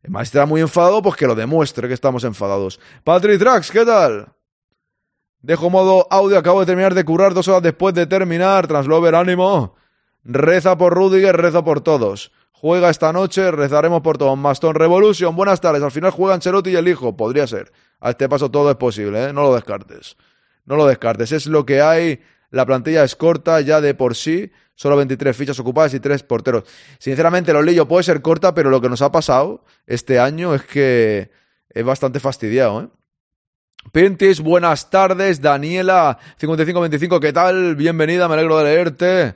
El 0.01 0.11
Madrid 0.11 0.27
está 0.27 0.45
muy 0.45 0.61
enfadado, 0.61 1.01
pues 1.01 1.15
que 1.15 1.27
lo 1.27 1.35
demuestre 1.35 1.87
que 1.87 1.93
estamos 1.93 2.23
enfadados. 2.23 2.79
Patrick 3.03 3.39
Trax, 3.39 3.71
¿qué 3.71 3.85
tal? 3.85 4.34
Dejo 5.45 5.69
modo 5.69 6.07
audio, 6.09 6.39
acabo 6.39 6.61
de 6.61 6.65
terminar 6.65 6.95
de 6.95 7.05
currar 7.05 7.35
dos 7.35 7.47
horas 7.47 7.61
después 7.61 7.93
de 7.93 8.07
terminar. 8.07 8.65
Translover, 8.65 9.13
ánimo. 9.13 9.75
Reza 10.23 10.75
por 10.75 10.95
Rudiger, 10.95 11.37
reza 11.37 11.63
por 11.63 11.81
todos. 11.81 12.31
Juega 12.51 12.89
esta 12.89 13.13
noche, 13.13 13.51
rezaremos 13.51 14.01
por 14.01 14.17
todos. 14.17 14.35
Maston 14.39 14.73
Revolution, 14.73 15.35
buenas 15.35 15.61
tardes. 15.61 15.83
Al 15.83 15.91
final 15.91 16.09
juegan 16.09 16.37
Ancelotti 16.37 16.71
y 16.71 16.75
el 16.75 16.87
hijo. 16.87 17.15
Podría 17.15 17.45
ser. 17.45 17.71
A 17.99 18.09
este 18.09 18.27
paso 18.27 18.49
todo 18.49 18.71
es 18.71 18.77
posible, 18.77 19.25
¿eh? 19.25 19.33
No 19.33 19.43
lo 19.43 19.53
descartes. 19.53 20.17
No 20.65 20.77
lo 20.77 20.87
descartes. 20.87 21.31
Es 21.31 21.45
lo 21.45 21.63
que 21.63 21.79
hay. 21.79 22.21
La 22.49 22.65
plantilla 22.65 23.03
es 23.03 23.15
corta 23.15 23.61
ya 23.61 23.81
de 23.81 23.93
por 23.93 24.15
sí. 24.15 24.51
Solo 24.73 24.97
23 24.97 25.37
fichas 25.37 25.59
ocupadas 25.59 25.93
y 25.93 25.99
3 25.99 26.23
porteros. 26.23 26.63
Sinceramente, 26.97 27.53
lo 27.53 27.61
Lillo 27.61 27.87
puede 27.87 28.03
ser 28.03 28.23
corta, 28.23 28.55
pero 28.55 28.71
lo 28.71 28.81
que 28.81 28.89
nos 28.89 29.03
ha 29.03 29.11
pasado 29.11 29.63
este 29.85 30.17
año 30.17 30.55
es 30.55 30.63
que 30.63 31.29
es 31.69 31.85
bastante 31.85 32.19
fastidiado, 32.19 32.81
¿eh? 32.81 32.87
Pintis, 33.91 34.41
buenas 34.41 34.89
tardes. 34.89 35.41
Daniela, 35.41 36.17
5525, 36.37 37.19
¿qué 37.19 37.31
tal? 37.31 37.75
Bienvenida, 37.75 38.27
me 38.27 38.33
alegro 38.33 38.57
de 38.57 38.63
leerte. 38.65 39.35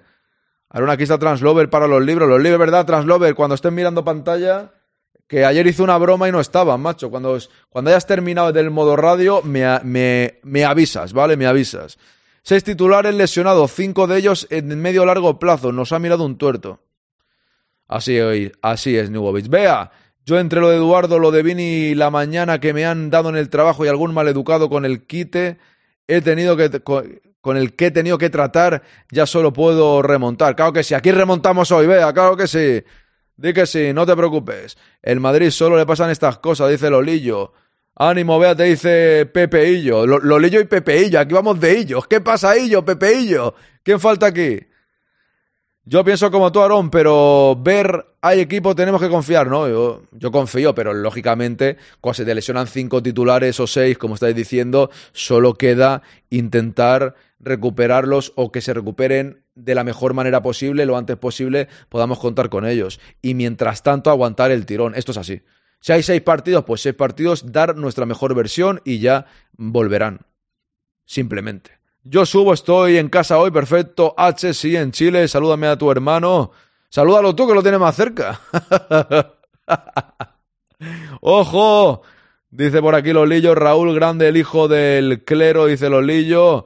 Ahora 0.70 0.94
aquí 0.94 1.04
está 1.04 1.18
Translover 1.18 1.70
para 1.70 1.88
los 1.88 2.04
libros. 2.04 2.28
Los 2.28 2.42
libros, 2.42 2.60
¿verdad? 2.60 2.86
Translover, 2.86 3.36
cuando 3.36 3.56
estén 3.56 3.74
mirando 3.74 4.04
pantalla, 4.04 4.72
que 5.28 5.46
ayer 5.46 5.66
hizo 5.68 5.84
una 5.84 5.98
broma 5.98 6.28
y 6.28 6.32
no 6.32 6.40
estaba, 6.40 6.78
macho. 6.78 7.10
Cuando, 7.10 7.38
cuando 7.70 7.92
hayas 7.92 8.06
terminado 8.06 8.52
del 8.52 8.72
modo 8.72 8.96
radio, 8.96 9.42
me, 9.44 9.66
me, 9.84 10.40
me 10.44 10.66
avisas, 10.66 11.14
¿vale? 11.14 11.38
Me 11.38 11.46
avisas. 11.46 11.98
Seis 12.42 12.64
titulares 12.64 13.14
lesionados, 13.14 13.72
cinco 13.74 14.08
de 14.08 14.18
ellos 14.18 14.48
en 14.50 14.80
medio 14.82 15.06
largo 15.06 15.40
plazo. 15.40 15.72
Nos 15.72 15.92
ha 15.92 16.00
mirado 16.00 16.26
un 16.26 16.38
tuerto. 16.38 16.80
Así, 17.88 18.20
así 18.62 18.98
es, 18.98 19.10
Nugovic. 19.10 19.48
Vea, 19.48 19.92
yo 20.26 20.40
entre 20.40 20.62
lo 20.62 20.70
de 20.70 20.78
Eduardo, 20.78 21.20
lo 21.20 21.32
de 21.32 21.44
Vini 21.44 21.64
y 21.64 21.96
la 21.96 22.10
mañana 22.10 22.60
que 22.60 22.74
me 22.74 22.86
han 22.86 23.10
dado 23.10 23.30
en 23.30 23.36
el 23.36 23.50
trabajo 23.50 23.86
y 23.86 23.88
algún 23.88 24.14
maleducado 24.14 24.70
con 24.70 24.86
el 24.86 25.06
quite, 25.06 25.58
he 26.08 26.22
tenido 26.22 26.56
que 26.58 26.70
con, 27.42 27.58
el 27.58 27.76
que 27.76 27.88
he 27.88 27.92
tenido 27.92 28.18
que 28.18 28.30
tratar, 28.30 28.84
ya 29.12 29.26
solo 29.26 29.54
puedo 29.54 30.02
remontar. 30.02 30.56
Claro 30.56 30.74
que 30.74 30.84
sí, 30.84 30.94
aquí 30.94 31.12
remontamos 31.12 31.72
hoy, 31.72 31.88
vea, 31.88 32.14
claro 32.14 32.38
que 32.38 32.48
sí. 32.48 32.84
Di 33.38 33.54
que 33.54 33.66
sí, 33.66 33.94
no 33.94 34.06
te 34.06 34.16
preocupes. 34.16 34.78
El 35.02 35.20
Madrid 35.20 35.50
solo 35.50 35.78
le 35.78 35.86
pasan 35.86 36.10
estas 36.10 36.40
cosas, 36.40 36.70
dice 36.70 36.90
Lolillo. 36.90 37.54
Ánimo, 37.96 38.38
vea, 38.40 38.56
te 38.56 38.64
dice 38.64 39.26
Pepeillo. 39.26 40.06
Lolillo 40.06 40.60
y 40.60 40.66
Pepeillo, 40.66 41.20
aquí 41.20 41.34
vamos 41.34 41.60
de 41.60 41.78
ellos. 41.78 42.08
¿Qué 42.08 42.22
pasa, 42.22 42.58
Illo, 42.58 42.84
Pepeillo? 42.84 43.56
¿Quién 43.84 44.00
falta 44.00 44.28
aquí? 44.28 44.60
Yo 45.86 46.04
pienso 46.04 46.30
como 46.30 46.52
tú, 46.52 46.62
Aarón, 46.62 46.92
pero 46.92 47.58
ver 47.60 48.06
hay 48.22 48.42
equipo 48.42 48.76
tenemos 48.76 49.02
que 49.02 49.10
confiar, 49.10 49.48
¿no? 49.48 49.68
Yo, 49.68 50.04
yo, 50.12 50.32
confío, 50.32 50.76
pero 50.76 50.94
lógicamente, 50.94 51.78
cuando 52.02 52.16
se 52.16 52.26
te 52.26 52.36
lesionan 52.36 52.68
cinco 52.68 53.02
titulares 53.02 53.60
o 53.60 53.66
seis, 53.66 53.98
como 53.98 54.16
estáis 54.16 54.36
diciendo, 54.36 54.92
solo 55.14 55.56
queda 55.56 56.04
intentar 56.30 57.16
recuperarlos 57.40 58.34
o 58.36 58.52
que 58.52 58.62
se 58.62 58.74
recuperen 58.74 59.44
de 59.56 59.74
la 59.74 59.84
mejor 59.84 60.14
manera 60.14 60.42
posible, 60.42 60.86
lo 60.86 60.98
antes 60.98 61.18
posible, 61.18 61.70
podamos 61.88 62.20
contar 62.20 62.50
con 62.50 62.66
ellos. 62.66 63.00
Y 63.22 63.34
mientras 63.34 63.82
tanto, 63.82 64.10
aguantar 64.10 64.52
el 64.52 64.66
tirón. 64.66 64.96
Esto 64.96 65.12
es 65.14 65.18
así. 65.18 65.42
Si 65.82 65.94
hay 65.94 66.04
seis 66.04 66.22
partidos, 66.22 66.66
pues 66.66 66.82
seis 66.82 66.96
partidos, 66.96 67.52
dar 67.52 67.78
nuestra 67.78 68.06
mejor 68.06 68.36
versión 68.36 68.82
y 68.84 69.00
ya 69.00 69.26
volverán. 69.54 70.26
Simplemente. 71.06 71.79
Yo 72.12 72.26
subo, 72.26 72.54
estoy 72.54 72.98
en 72.98 73.08
casa 73.08 73.38
hoy, 73.38 73.52
perfecto. 73.52 74.16
H, 74.18 74.56
sí, 74.56 74.76
en 74.76 74.92
Chile. 74.92 75.28
Salúdame 75.28 75.68
a 75.68 75.78
tu 75.78 75.92
hermano. 75.92 76.50
Salúdalo 76.90 77.36
tú, 77.36 77.48
que 77.48 77.54
lo 77.54 77.62
tienes 77.62 77.80
más 77.80 77.96
cerca. 77.96 78.42
¡Ojo! 81.22 82.02
Dice 82.50 82.82
por 82.82 82.96
aquí 82.96 83.14
Lolillo, 83.14 83.54
Raúl 83.54 83.94
Grande, 83.94 84.28
el 84.28 84.38
hijo 84.38 84.68
del 84.68 85.24
clero, 85.24 85.68
dice 85.68 85.88
Lolillo. 85.88 86.66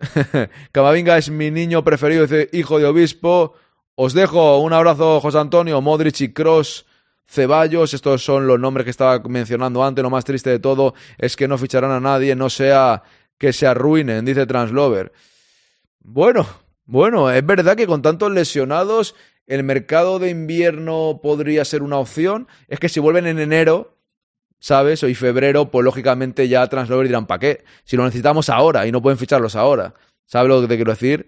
Camavinga 0.72 1.16
es 1.16 1.30
mi 1.30 1.52
niño 1.52 1.84
preferido, 1.84 2.22
dice 2.22 2.48
hijo 2.52 2.80
de 2.80 2.86
obispo. 2.86 3.54
Os 3.94 4.14
dejo 4.14 4.58
un 4.58 4.72
abrazo, 4.72 5.20
José 5.20 5.38
Antonio, 5.38 5.80
Modric 5.80 6.22
y 6.22 6.32
Cross. 6.32 6.86
Ceballos, 7.24 7.94
estos 7.94 8.24
son 8.24 8.48
los 8.48 8.58
nombres 8.58 8.82
que 8.82 8.90
estaba 8.90 9.20
mencionando 9.20 9.84
antes. 9.84 10.02
Lo 10.02 10.10
más 10.10 10.24
triste 10.24 10.50
de 10.50 10.58
todo 10.58 10.94
es 11.18 11.36
que 11.36 11.46
no 11.46 11.56
ficharán 11.56 11.92
a 11.92 12.00
nadie, 12.00 12.34
no 12.34 12.50
sea 12.50 13.04
que 13.40 13.54
se 13.54 13.66
arruinen, 13.66 14.26
dice 14.26 14.46
Translover. 14.46 15.12
Bueno, 16.00 16.46
bueno, 16.84 17.30
es 17.30 17.44
verdad 17.44 17.74
que 17.74 17.86
con 17.86 18.02
tantos 18.02 18.30
lesionados 18.30 19.14
el 19.46 19.64
mercado 19.64 20.18
de 20.18 20.28
invierno 20.28 21.20
podría 21.22 21.64
ser 21.64 21.82
una 21.82 21.96
opción. 21.96 22.48
Es 22.68 22.78
que 22.78 22.90
si 22.90 23.00
vuelven 23.00 23.26
en 23.26 23.38
enero, 23.38 23.96
¿sabes? 24.58 25.02
O 25.02 25.14
febrero, 25.14 25.70
pues 25.70 25.84
lógicamente 25.86 26.48
ya 26.48 26.66
Translover 26.66 27.06
dirán, 27.06 27.26
¿para 27.26 27.38
qué? 27.38 27.64
Si 27.84 27.96
lo 27.96 28.04
necesitamos 28.04 28.50
ahora 28.50 28.86
y 28.86 28.92
no 28.92 29.00
pueden 29.00 29.18
ficharlos 29.18 29.56
ahora. 29.56 29.94
¿Sabes 30.26 30.50
lo 30.50 30.60
que 30.60 30.68
te 30.68 30.76
quiero 30.76 30.92
decir? 30.92 31.26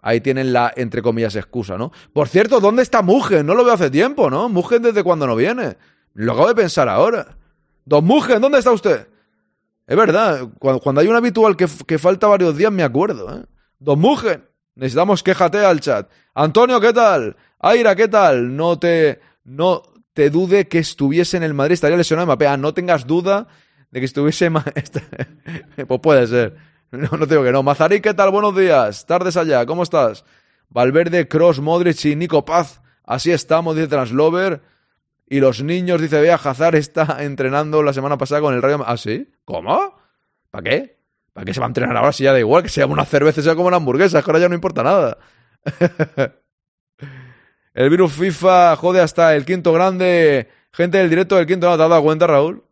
Ahí 0.00 0.20
tienen 0.20 0.52
la, 0.52 0.72
entre 0.76 1.02
comillas, 1.02 1.34
excusa, 1.34 1.76
¿no? 1.76 1.90
Por 2.12 2.28
cierto, 2.28 2.60
¿dónde 2.60 2.82
está 2.82 3.02
Mugen? 3.02 3.44
No 3.44 3.54
lo 3.54 3.64
veo 3.64 3.74
hace 3.74 3.90
tiempo, 3.90 4.30
¿no? 4.30 4.48
Mugen 4.48 4.82
desde 4.82 5.02
cuando 5.02 5.26
no 5.26 5.34
viene. 5.34 5.76
Lo 6.14 6.32
acabo 6.32 6.46
de 6.46 6.54
pensar 6.54 6.88
ahora. 6.88 7.36
Don 7.84 8.04
Mugen, 8.04 8.40
¿dónde 8.40 8.58
está 8.58 8.70
usted? 8.70 9.08
Es 9.90 9.96
verdad, 9.96 10.48
cuando, 10.60 11.00
hay 11.00 11.08
un 11.08 11.16
habitual 11.16 11.56
que, 11.56 11.66
que, 11.84 11.98
falta 11.98 12.28
varios 12.28 12.56
días 12.56 12.70
me 12.70 12.84
acuerdo, 12.84 13.38
¿eh? 13.38 13.44
Don 13.80 13.98
Mugen, 13.98 14.48
necesitamos 14.76 15.20
quéjate 15.20 15.64
al 15.64 15.80
chat. 15.80 16.08
Antonio, 16.32 16.80
¿qué 16.80 16.92
tal? 16.92 17.36
Aira, 17.58 17.96
¿qué 17.96 18.06
tal? 18.06 18.54
No 18.54 18.78
te, 18.78 19.20
no 19.42 19.82
te 20.12 20.30
dude 20.30 20.68
que 20.68 20.78
estuviese 20.78 21.38
en 21.38 21.42
el 21.42 21.54
Madrid, 21.54 21.72
estaría 21.72 21.96
lesionado 21.96 22.28
Mapea. 22.28 22.56
No 22.56 22.72
tengas 22.72 23.04
duda 23.04 23.48
de 23.90 23.98
que 23.98 24.06
estuviese... 24.06 24.48
pues 25.88 26.00
puede 26.00 26.24
ser. 26.28 26.56
No, 26.92 27.08
no 27.18 27.26
digo 27.26 27.42
que 27.42 27.50
no. 27.50 27.64
Mazarí, 27.64 28.00
¿qué 28.00 28.14
tal? 28.14 28.30
Buenos 28.30 28.56
días. 28.56 29.04
Tardes 29.06 29.36
allá, 29.36 29.66
¿cómo 29.66 29.82
estás? 29.82 30.24
Valverde, 30.68 31.26
Cross, 31.26 31.58
Modric 31.58 32.04
y 32.04 32.14
Nico 32.14 32.44
Paz. 32.44 32.80
Así 33.02 33.32
estamos, 33.32 33.74
dice 33.74 33.88
Translover. 33.88 34.62
Y 35.32 35.38
los 35.38 35.62
niños, 35.62 36.00
dice 36.02 36.20
Bea, 36.20 36.34
Hazard 36.34 36.74
está 36.74 37.18
entrenando 37.20 37.84
la 37.84 37.92
semana 37.92 38.18
pasada 38.18 38.40
con 38.40 38.52
el 38.52 38.60
Rayo. 38.60 38.82
¿Ah, 38.84 38.96
sí? 38.96 39.32
¿Cómo? 39.44 39.96
¿Para 40.50 40.62
qué? 40.62 40.98
¿Para 41.32 41.44
qué 41.44 41.54
se 41.54 41.60
va 41.60 41.66
a 41.66 41.68
entrenar 41.68 41.96
ahora 41.96 42.12
si 42.12 42.24
ya 42.24 42.32
da 42.32 42.40
igual 42.40 42.64
que 42.64 42.68
sea 42.68 42.86
una 42.86 43.04
cerveza, 43.04 43.40
sea 43.40 43.54
como 43.54 43.68
una 43.68 43.76
hamburguesa? 43.76 44.22
Que 44.22 44.30
ahora 44.30 44.40
ya 44.40 44.48
no 44.48 44.56
importa 44.56 44.82
nada. 44.82 45.18
el 47.74 47.90
virus 47.90 48.12
FIFA 48.12 48.74
jode 48.74 49.00
hasta 49.00 49.36
el 49.36 49.44
quinto 49.44 49.72
grande. 49.72 50.48
Gente 50.72 50.98
del 50.98 51.08
directo 51.08 51.36
del 51.36 51.46
quinto, 51.46 51.70
¿no 51.70 51.76
te 51.76 51.84
has 51.84 51.88
dado 51.88 52.02
cuenta, 52.02 52.26
Raúl? 52.26 52.64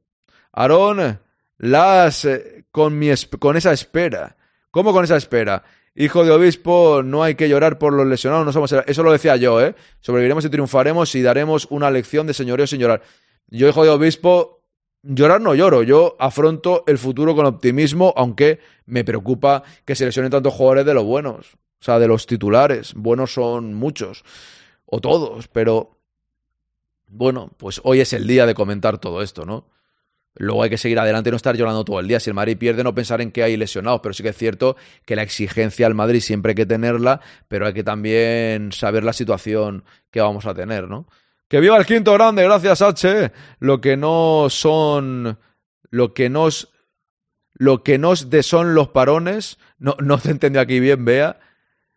Aarón, 0.52 1.20
las 1.58 2.24
eh, 2.24 2.64
con, 2.72 2.98
mi 2.98 3.08
con 3.38 3.56
esa 3.56 3.72
espera. 3.72 4.36
¿Cómo 4.72 4.92
con 4.92 5.04
esa 5.04 5.16
espera? 5.16 5.62
Hijo 6.00 6.24
de 6.24 6.30
obispo, 6.30 7.02
no 7.02 7.24
hay 7.24 7.34
que 7.34 7.48
llorar 7.48 7.76
por 7.76 7.92
los 7.92 8.06
lesionados, 8.06 8.46
no 8.46 8.52
somos... 8.52 8.72
Eso 8.86 9.02
lo 9.02 9.10
decía 9.10 9.34
yo, 9.34 9.60
¿eh? 9.60 9.74
Sobreviviremos 9.98 10.44
y 10.44 10.48
triunfaremos 10.48 11.12
y 11.16 11.22
daremos 11.22 11.66
una 11.70 11.90
lección 11.90 12.24
de 12.28 12.34
señorío 12.34 12.68
sin 12.68 12.78
llorar. 12.78 13.02
Yo, 13.48 13.68
hijo 13.68 13.82
de 13.82 13.90
obispo, 13.90 14.62
llorar 15.02 15.40
no 15.40 15.56
lloro, 15.56 15.82
yo 15.82 16.14
afronto 16.20 16.84
el 16.86 16.98
futuro 16.98 17.34
con 17.34 17.46
optimismo, 17.46 18.14
aunque 18.16 18.60
me 18.86 19.02
preocupa 19.02 19.64
que 19.84 19.96
se 19.96 20.04
lesionen 20.04 20.30
tantos 20.30 20.54
jugadores 20.54 20.86
de 20.86 20.94
los 20.94 21.02
buenos, 21.02 21.54
o 21.54 21.84
sea, 21.84 21.98
de 21.98 22.06
los 22.06 22.26
titulares. 22.26 22.94
Buenos 22.94 23.32
son 23.32 23.74
muchos, 23.74 24.22
o 24.86 25.00
todos, 25.00 25.48
pero... 25.48 25.98
Bueno, 27.08 27.50
pues 27.56 27.80
hoy 27.82 27.98
es 27.98 28.12
el 28.12 28.28
día 28.28 28.46
de 28.46 28.54
comentar 28.54 28.98
todo 28.98 29.20
esto, 29.20 29.44
¿no? 29.44 29.64
Luego 30.38 30.62
hay 30.62 30.70
que 30.70 30.78
seguir 30.78 30.98
adelante 30.98 31.28
y 31.28 31.32
no 31.32 31.36
estar 31.36 31.56
llorando 31.56 31.84
todo 31.84 32.00
el 32.00 32.08
día. 32.08 32.20
Si 32.20 32.30
el 32.30 32.34
Madrid 32.34 32.56
pierde, 32.56 32.84
no 32.84 32.94
pensar 32.94 33.20
en 33.20 33.32
que 33.32 33.42
hay 33.42 33.56
lesionados. 33.56 34.00
Pero 34.00 34.12
sí 34.14 34.22
que 34.22 34.30
es 34.30 34.36
cierto 34.36 34.76
que 35.04 35.16
la 35.16 35.22
exigencia 35.22 35.86
al 35.86 35.94
Madrid 35.94 36.20
siempre 36.20 36.50
hay 36.50 36.54
que 36.54 36.66
tenerla, 36.66 37.20
pero 37.48 37.66
hay 37.66 37.74
que 37.74 37.84
también 37.84 38.72
saber 38.72 39.04
la 39.04 39.12
situación 39.12 39.84
que 40.10 40.20
vamos 40.20 40.46
a 40.46 40.54
tener, 40.54 40.88
¿no? 40.88 41.06
Que 41.48 41.60
viva 41.60 41.76
el 41.76 41.86
quinto 41.86 42.12
grande, 42.12 42.44
gracias 42.44 42.82
H. 42.82 43.32
Lo 43.58 43.80
que 43.80 43.96
no 43.96 44.46
son. 44.48 45.38
Lo 45.90 46.14
que 46.14 46.30
nos. 46.30 46.72
Lo 47.54 47.82
que 47.82 47.98
nos 47.98 48.30
de 48.30 48.42
son 48.42 48.74
los 48.74 48.88
parones. 48.88 49.58
No, 49.78 49.96
no 50.00 50.18
te 50.18 50.30
entendí 50.30 50.58
aquí 50.58 50.78
bien, 50.78 51.04
vea. 51.04 51.40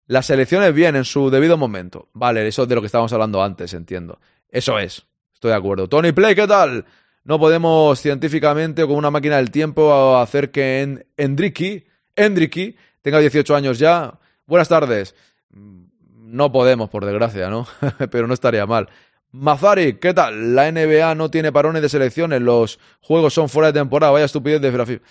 Las 0.08 0.30
elecciones 0.30 0.74
bien 0.74 0.96
en 0.96 1.06
su 1.06 1.30
debido 1.30 1.58
momento. 1.58 2.10
Vale, 2.14 2.48
eso 2.48 2.64
es 2.64 2.70
de 2.70 2.76
lo 2.76 2.82
que 2.82 2.88
estábamos 2.88 3.14
hablando 3.14 3.44
antes, 3.44 3.74
entiendo. 3.74 4.20
Eso 4.50 4.80
es. 4.80 5.06
Estoy 5.34 5.52
de 5.52 5.58
acuerdo. 5.58 5.88
Tony 5.88 6.12
Play, 6.12 6.36
¿qué 6.36 6.48
tal? 6.48 6.86
No 7.24 7.40
podemos 7.40 8.00
científicamente 8.00 8.84
o 8.84 8.88
con 8.88 8.98
una 8.98 9.12
máquina 9.12 9.38
del 9.38 9.52
tiempo 9.52 10.18
hacer 10.18 10.52
que 10.52 11.06
Endriki, 11.18 11.86
Endriki 12.16 12.76
tenga 13.02 13.20
18 13.20 13.56
años 13.56 13.78
ya. 13.80 14.20
Buenas 14.46 14.70
tardes. 14.70 15.16
No 15.52 16.52
podemos, 16.52 16.90
por 16.90 17.06
desgracia, 17.06 17.50
¿no? 17.50 17.68
Pero 18.12 18.28
no 18.28 18.34
estaría 18.34 18.66
mal. 18.66 18.90
Mazari, 19.32 19.94
¿qué 19.94 20.14
tal? 20.14 20.56
La 20.56 20.72
NBA 20.72 21.16
no 21.16 21.32
tiene 21.32 21.52
parones 21.52 21.82
de 21.82 21.90
selecciones, 21.90 22.42
los 22.42 22.80
juegos 23.02 23.34
son 23.34 23.48
fuera 23.48 23.72
de 23.72 23.80
temporada, 23.80 24.12
vaya 24.12 24.26
estupidez 24.26 24.62
de 24.62 24.72
la 24.72 24.86
FIFA. 24.86 25.06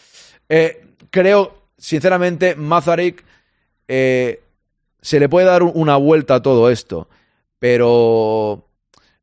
Eh, 0.49 0.87
creo, 1.11 1.69
sinceramente, 1.79 2.55
Mazarik 2.55 3.25
eh, 3.89 4.43
se 5.01 5.21
le 5.21 5.29
puede 5.29 5.47
dar 5.47 5.63
una 5.63 5.97
vuelta 5.97 6.37
a 6.37 6.43
todo 6.43 6.71
esto, 6.71 7.09
pero 7.59 8.70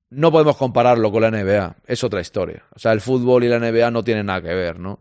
no 0.09 0.31
podemos 0.31 0.57
compararlo 0.57 1.11
con 1.11 1.21
la 1.21 1.31
NBA, 1.31 1.75
es 1.85 2.03
otra 2.03 2.21
historia. 2.21 2.63
O 2.75 2.79
sea, 2.79 2.93
el 2.93 3.01
fútbol 3.01 3.43
y 3.43 3.49
la 3.49 3.59
NBA 3.59 3.91
no 3.91 4.03
tienen 4.03 4.27
nada 4.27 4.41
que 4.41 4.53
ver, 4.53 4.79
¿no? 4.79 4.99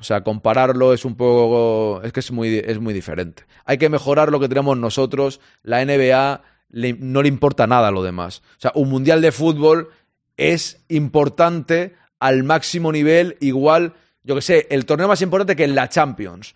O 0.00 0.02
sea, 0.02 0.22
compararlo 0.22 0.92
es 0.92 1.04
un 1.04 1.16
poco. 1.16 2.02
Es 2.02 2.12
que 2.12 2.20
es 2.20 2.32
muy, 2.32 2.58
es 2.58 2.78
muy 2.80 2.92
diferente. 2.92 3.44
Hay 3.64 3.78
que 3.78 3.88
mejorar 3.88 4.30
lo 4.30 4.40
que 4.40 4.48
tenemos 4.48 4.76
nosotros. 4.76 5.40
La 5.62 5.84
NBA 5.84 6.42
no 6.70 7.22
le 7.22 7.28
importa 7.28 7.66
nada 7.66 7.88
a 7.88 7.92
lo 7.92 8.02
demás. 8.02 8.42
O 8.58 8.60
sea, 8.60 8.72
un 8.74 8.90
mundial 8.90 9.22
de 9.22 9.32
fútbol 9.32 9.90
es 10.36 10.84
importante 10.88 11.94
al 12.18 12.42
máximo 12.42 12.90
nivel, 12.90 13.36
igual, 13.40 13.94
yo 14.24 14.34
que 14.34 14.42
sé, 14.42 14.66
el 14.70 14.84
torneo 14.84 15.06
más 15.06 15.22
importante 15.22 15.54
que 15.54 15.68
la 15.68 15.88
Champions. 15.88 16.54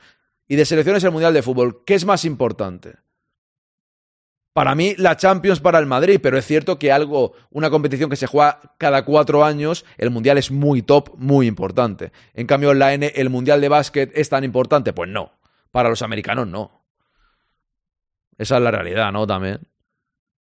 Y 0.48 0.56
de 0.56 0.64
selecciones 0.64 1.04
el 1.04 1.12
mundial 1.12 1.34
de 1.34 1.42
fútbol. 1.42 1.84
¿Qué 1.84 1.94
es 1.94 2.04
más 2.04 2.24
importante? 2.24 2.96
Para 4.58 4.74
mí, 4.74 4.96
la 4.98 5.16
Champions 5.16 5.60
para 5.60 5.78
el 5.78 5.86
Madrid, 5.86 6.18
pero 6.20 6.36
es 6.36 6.44
cierto 6.44 6.80
que 6.80 6.90
algo, 6.90 7.32
una 7.52 7.70
competición 7.70 8.10
que 8.10 8.16
se 8.16 8.26
juega 8.26 8.58
cada 8.76 9.04
cuatro 9.04 9.44
años, 9.44 9.84
el 9.98 10.10
Mundial 10.10 10.36
es 10.36 10.50
muy 10.50 10.82
top, 10.82 11.10
muy 11.16 11.46
importante. 11.46 12.10
En 12.34 12.48
cambio, 12.48 12.72
en 12.72 12.80
la 12.80 12.92
N, 12.92 13.12
el 13.14 13.30
Mundial 13.30 13.60
de 13.60 13.68
básquet 13.68 14.10
es 14.16 14.28
tan 14.28 14.42
importante, 14.42 14.92
pues 14.92 15.08
no. 15.08 15.30
Para 15.70 15.88
los 15.88 16.02
americanos, 16.02 16.48
no. 16.48 16.82
Esa 18.36 18.56
es 18.56 18.62
la 18.64 18.72
realidad, 18.72 19.12
¿no? 19.12 19.28
También. 19.28 19.60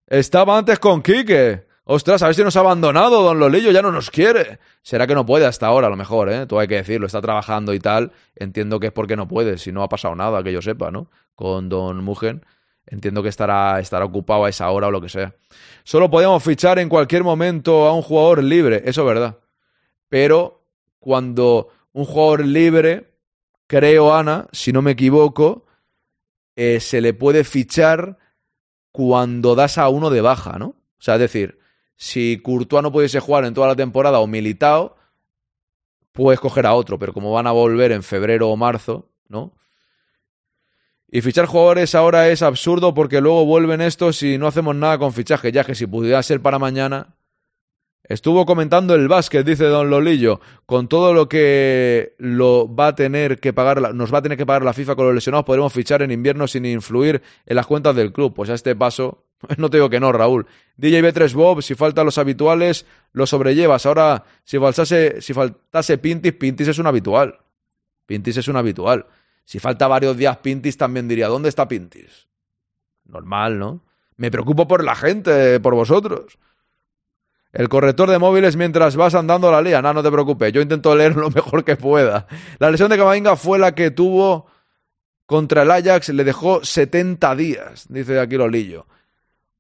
Estaba 0.07 0.57
antes 0.57 0.79
con 0.79 1.01
Quique. 1.01 1.67
Ostras, 1.83 2.23
a 2.23 2.27
ver 2.27 2.35
si 2.35 2.45
nos 2.45 2.55
ha 2.55 2.61
abandonado, 2.61 3.23
don 3.23 3.39
Lolillo, 3.39 3.71
ya 3.71 3.81
no 3.81 3.91
nos 3.91 4.09
quiere. 4.09 4.59
Será 4.83 5.05
que 5.05 5.15
no 5.15 5.25
puede 5.25 5.45
hasta 5.45 5.67
ahora, 5.67 5.87
a 5.87 5.89
lo 5.89 5.97
mejor, 5.97 6.31
¿eh? 6.31 6.45
Tú 6.45 6.57
hay 6.57 6.69
que 6.69 6.75
decirlo, 6.75 7.07
está 7.07 7.19
trabajando 7.19 7.73
y 7.73 7.79
tal. 7.79 8.13
Entiendo 8.37 8.79
que 8.79 8.87
es 8.87 8.93
porque 8.93 9.17
no 9.17 9.27
puede, 9.27 9.57
si 9.57 9.73
no 9.73 9.83
ha 9.83 9.89
pasado 9.89 10.15
nada, 10.15 10.41
que 10.43 10.53
yo 10.53 10.61
sepa, 10.61 10.91
¿no? 10.91 11.09
Con 11.35 11.67
don 11.67 12.01
Mugen. 12.05 12.45
Entiendo 12.87 13.21
que 13.21 13.29
estará, 13.29 13.79
estará 13.79 14.05
ocupado 14.05 14.45
a 14.45 14.49
esa 14.49 14.69
hora 14.69 14.87
o 14.87 14.91
lo 14.91 15.01
que 15.01 15.09
sea. 15.09 15.35
Solo 15.83 16.09
podemos 16.09 16.41
fichar 16.41 16.79
en 16.79 16.89
cualquier 16.89 17.23
momento 17.23 17.85
a 17.85 17.93
un 17.93 18.01
jugador 18.01 18.43
libre, 18.43 18.81
eso 18.85 19.01
es 19.01 19.07
verdad. 19.07 19.37
Pero 20.09 20.63
cuando 20.99 21.69
un 21.91 22.05
jugador 22.05 22.45
libre, 22.45 23.13
creo, 23.67 24.15
Ana, 24.15 24.47
si 24.51 24.71
no 24.71 24.81
me 24.81 24.91
equivoco, 24.91 25.65
eh, 26.55 26.79
se 26.79 27.01
le 27.01 27.13
puede 27.13 27.43
fichar 27.43 28.17
cuando 28.91 29.53
das 29.53 29.77
a 29.77 29.89
uno 29.89 30.09
de 30.09 30.21
baja, 30.21 30.57
¿no? 30.57 30.67
O 30.67 31.01
sea, 31.01 31.15
es 31.15 31.19
decir, 31.19 31.59
si 31.95 32.39
Courtois 32.41 32.81
no 32.81 32.91
pudiese 32.91 33.19
jugar 33.19 33.45
en 33.45 33.53
toda 33.53 33.67
la 33.67 33.75
temporada 33.75 34.19
o 34.19 34.27
Militao, 34.27 34.95
puedes 36.11 36.39
coger 36.39 36.65
a 36.65 36.73
otro, 36.73 36.97
pero 36.97 37.13
como 37.13 37.31
van 37.31 37.47
a 37.47 37.51
volver 37.51 37.91
en 37.91 38.01
febrero 38.01 38.49
o 38.49 38.57
marzo, 38.57 39.09
¿no? 39.27 39.53
Y 41.09 41.21
fichar 41.21 41.45
jugadores 41.45 41.95
ahora 41.95 42.29
es 42.29 42.41
absurdo 42.41 42.93
porque 42.93 43.21
luego 43.21 43.45
vuelven 43.45 43.81
estos 43.81 44.21
y 44.23 44.37
no 44.37 44.47
hacemos 44.47 44.75
nada 44.75 44.97
con 44.97 45.13
fichaje, 45.13 45.51
ya 45.51 45.63
que 45.63 45.75
si 45.75 45.87
pudiera 45.87 46.21
ser 46.21 46.41
para 46.41 46.59
mañana. 46.59 47.15
Estuvo 48.03 48.45
comentando 48.45 48.95
el 48.95 49.09
básquet, 49.09 49.45
dice 49.45 49.65
Don 49.65 49.89
Lolillo, 49.89 50.39
con 50.65 50.87
todo 50.87 51.13
lo 51.13 51.27
que 51.27 52.15
lo 52.19 52.73
va 52.73 52.87
a 52.87 52.95
tener 52.95 53.37
que 53.37 53.51
pagar, 53.51 53.93
nos 53.93 54.13
va 54.13 54.19
a 54.19 54.21
tener 54.21 54.37
que 54.37 54.45
pagar 54.45 54.63
la 54.63 54.71
FIFA 54.71 54.95
con 54.95 55.07
los 55.07 55.15
lesionados, 55.15 55.45
podremos 55.45 55.73
fichar 55.73 56.01
en 56.01 56.11
invierno 56.11 56.47
sin 56.47 56.65
influir 56.65 57.21
en 57.45 57.55
las 57.55 57.65
cuentas 57.65 57.95
del 57.97 58.13
club. 58.13 58.33
Pues 58.33 58.49
a 58.49 58.53
este 58.53 58.77
paso, 58.77 59.25
no 59.57 59.69
te 59.69 59.77
digo 59.77 59.89
que 59.89 59.99
no, 59.99 60.13
Raúl. 60.13 60.45
DJ 60.77 61.03
B3 61.03 61.33
Bob, 61.33 61.61
si 61.61 61.75
faltan 61.75 62.05
los 62.05 62.17
habituales, 62.17 62.85
lo 63.11 63.27
sobrellevas. 63.27 63.85
Ahora, 63.85 64.23
si 64.45 64.57
faltase, 64.57 65.21
si 65.21 65.33
faltase 65.33 65.97
Pintis, 65.97 66.33
Pintis 66.33 66.69
es 66.69 66.79
un 66.79 66.87
habitual. 66.87 67.39
Pintis 68.05 68.37
es 68.37 68.47
un 68.47 68.55
habitual. 68.55 69.05
Si 69.47 69.59
falta 69.59 69.87
varios 69.87 70.17
días 70.17 70.35
Pintis, 70.39 70.75
también 70.75 71.07
diría, 71.07 71.29
¿dónde 71.29 71.47
está 71.47 71.69
Pintis? 71.69 72.27
Normal, 73.05 73.57
¿no? 73.57 73.81
Me 74.17 74.29
preocupo 74.29 74.67
por 74.67 74.83
la 74.83 74.93
gente, 74.93 75.61
por 75.61 75.73
vosotros. 75.73 76.37
El 77.53 77.69
corrector 77.69 78.09
de 78.09 78.19
móviles 78.19 78.57
mientras 78.57 78.97
vas 78.97 79.15
andando 79.15 79.49
la 79.49 79.61
lía. 79.61 79.81
No, 79.81 79.93
no 79.93 80.03
te 80.03 80.11
preocupes, 80.11 80.51
yo 80.51 80.59
intento 80.59 80.93
leer 80.93 81.15
lo 81.15 81.29
mejor 81.31 81.63
que 81.63 81.77
pueda. 81.77 82.27
La 82.59 82.69
lesión 82.69 82.89
de 82.89 82.97
Camavinga 82.97 83.37
fue 83.37 83.57
la 83.57 83.73
que 83.73 83.89
tuvo 83.89 84.47
contra 85.25 85.61
el 85.61 85.71
Ajax, 85.71 86.09
le 86.09 86.25
dejó 86.25 86.65
70 86.65 87.33
días, 87.37 87.85
dice 87.87 88.19
aquí 88.19 88.35
Lolillo. 88.35 88.85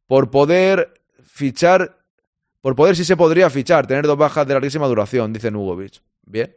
Por 0.05 0.29
poder 0.29 0.99
fichar, 1.23 1.97
por 2.59 2.75
poder 2.75 2.97
sí 2.97 3.05
se 3.05 3.15
podría 3.15 3.49
fichar, 3.49 3.87
tener 3.87 4.05
dos 4.05 4.17
bajas 4.17 4.45
de 4.45 4.53
larguísima 4.53 4.85
duración, 4.87 5.31
dice 5.31 5.49
Nugovic. 5.49 6.01
Bien 6.25 6.53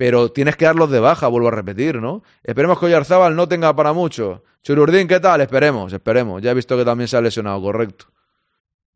pero 0.00 0.32
tienes 0.32 0.56
que 0.56 0.64
darlos 0.64 0.90
de 0.90 0.98
baja, 0.98 1.28
vuelvo 1.28 1.48
a 1.48 1.50
repetir, 1.50 2.00
¿no? 2.00 2.22
Esperemos 2.42 2.80
que 2.80 2.86
Oyarzábal 2.86 3.36
no 3.36 3.46
tenga 3.48 3.76
para 3.76 3.92
mucho. 3.92 4.42
Chururdín, 4.62 5.06
¿qué 5.06 5.20
tal? 5.20 5.42
Esperemos, 5.42 5.92
esperemos. 5.92 6.40
Ya 6.40 6.52
he 6.52 6.54
visto 6.54 6.74
que 6.74 6.86
también 6.86 7.06
se 7.06 7.18
ha 7.18 7.20
lesionado, 7.20 7.60
correcto. 7.60 8.06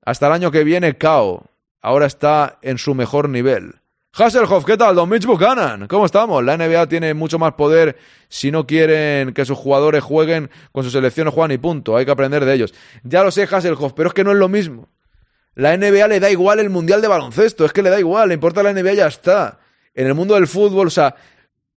Hasta 0.03 0.29
el 0.29 0.33
año 0.33 0.51
que 0.51 0.65
viene, 0.65 0.97
Cao. 0.97 1.51
Ahora 1.83 2.07
está 2.07 2.59
en 2.63 2.79
su 2.79 2.95
mejor 2.95 3.29
nivel. 3.29 3.75
Hasselhoff, 4.15 4.65
¿qué 4.65 4.79
tal? 4.79 4.95
Don 4.95 5.11
Mitch 5.11 5.27
Buchanan, 5.27 5.89
¿cómo 5.89 6.07
estamos? 6.07 6.43
La 6.43 6.57
NBA 6.57 6.87
tiene 6.87 7.13
mucho 7.13 7.39
más 7.39 7.53
poder 7.53 7.99
si 8.31 8.51
no 8.51 8.67
quieren 8.67 9.35
que 9.35 9.45
sus 9.45 9.59
jugadores 9.59 10.03
jueguen 10.03 10.49
con 10.73 10.85
sus 10.85 10.95
selecciones, 10.95 11.35
Juan, 11.35 11.51
y 11.51 11.59
punto. 11.59 11.99
Hay 11.99 12.07
que 12.07 12.13
aprender 12.13 12.47
de 12.47 12.55
ellos. 12.55 12.73
Ya 13.03 13.23
lo 13.23 13.31
sé, 13.31 13.43
Hasselhoff, 13.43 13.93
pero 13.93 14.09
es 14.09 14.15
que 14.15 14.25
no 14.25 14.31
es 14.31 14.39
lo 14.39 14.49
mismo. 14.49 14.89
La 15.55 15.77
NBA 15.77 16.09
le 16.09 16.19
da 16.19 16.31
igual 16.31 16.61
el 16.61 16.71
Mundial 16.71 17.03
de 17.03 17.09
Baloncesto, 17.09 17.67
es 17.67 17.75
que 17.75 17.83
le 17.83 17.91
da 17.91 18.01
igual, 18.01 18.29
le 18.29 18.35
importa 18.35 18.63
la 18.63 18.73
NBA 18.73 18.95
ya 18.95 19.07
está 19.07 19.59
en 19.95 20.07
el 20.07 20.15
mundo 20.15 20.35
del 20.35 20.47
fútbol, 20.47 20.89
o 20.89 20.91
sea, 20.91 21.15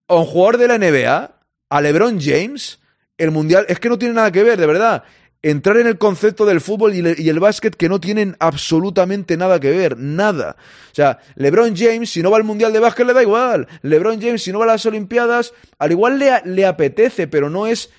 un 0.09 0.25
jugador 0.25 0.59
de 0.59 0.69
la 0.69 0.79
NBA, 0.79 1.37
a 1.69 1.81
LeBron 1.81 2.21
James, 2.21 2.81
el 3.19 3.31
mundial, 3.31 3.67
es 3.69 3.81
que 3.81 3.89
no 3.89 3.99
tiene 3.99 4.15
nada 4.15 4.31
que 4.31 4.43
ver, 4.43 4.59
de 4.59 4.67
verdad. 4.67 5.05
Entrar 5.43 5.77
en 5.77 5.87
el 5.87 5.99
concepto 5.99 6.45
del 6.45 6.61
fútbol 6.61 6.95
y, 6.95 7.29
el 7.29 7.41
básquet 7.41 7.77
que 7.77 7.89
no 7.89 8.01
tienen 8.01 8.37
absolutamente 8.41 9.37
nada 9.37 9.61
que 9.61 9.71
ver, 9.71 9.97
nada. 9.97 10.57
O 10.91 10.95
sea, 10.95 11.19
LeBron 11.37 11.77
James, 11.77 12.11
si 12.11 12.23
no 12.23 12.31
va 12.31 12.37
al 12.37 12.45
mundial 12.45 12.73
de 12.73 12.81
básquet, 12.81 13.07
le 13.07 13.13
da 13.13 13.23
igual. 13.23 13.69
LeBron 13.83 14.21
James, 14.21 14.43
si 14.43 14.51
no 14.51 14.59
va 14.59 14.65
a 14.65 14.69
las 14.69 14.87
Olimpiadas, 14.87 15.53
al 15.79 15.93
igual 15.93 16.19
le, 16.19 16.41
le 16.45 16.67
apetece, 16.67 17.29
pero 17.29 17.49
no 17.49 17.67
es 17.67 17.91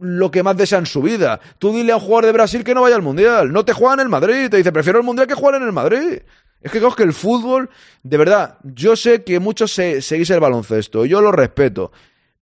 lo 0.00 0.30
que 0.30 0.42
más 0.42 0.56
desea 0.56 0.78
en 0.78 0.86
su 0.86 1.02
vida. 1.02 1.40
Tú 1.58 1.72
dile 1.72 1.92
a 1.92 1.96
un 1.96 2.02
jugador 2.02 2.26
de 2.26 2.32
Brasil 2.32 2.64
que 2.64 2.74
no 2.74 2.82
vaya 2.82 2.96
al 2.96 3.02
mundial. 3.02 3.52
No 3.52 3.64
te 3.64 3.72
juega 3.72 3.94
en 3.94 4.00
el 4.00 4.08
Madrid. 4.08 4.48
Te 4.48 4.56
dice, 4.56 4.72
prefiero 4.72 4.98
el 4.98 5.04
mundial 5.04 5.26
que 5.26 5.34
jugar 5.34 5.56
en 5.56 5.62
el 5.62 5.72
Madrid. 5.72 6.20
Es 6.60 6.72
que 6.72 6.78
creo 6.78 6.94
que 6.94 7.04
el 7.04 7.12
fútbol, 7.12 7.70
de 8.02 8.16
verdad, 8.16 8.58
yo 8.64 8.96
sé 8.96 9.22
que 9.22 9.38
muchos 9.38 9.72
se, 9.72 10.02
seguís 10.02 10.30
el 10.30 10.40
baloncesto, 10.40 11.04
yo 11.04 11.20
lo 11.20 11.30
respeto, 11.30 11.92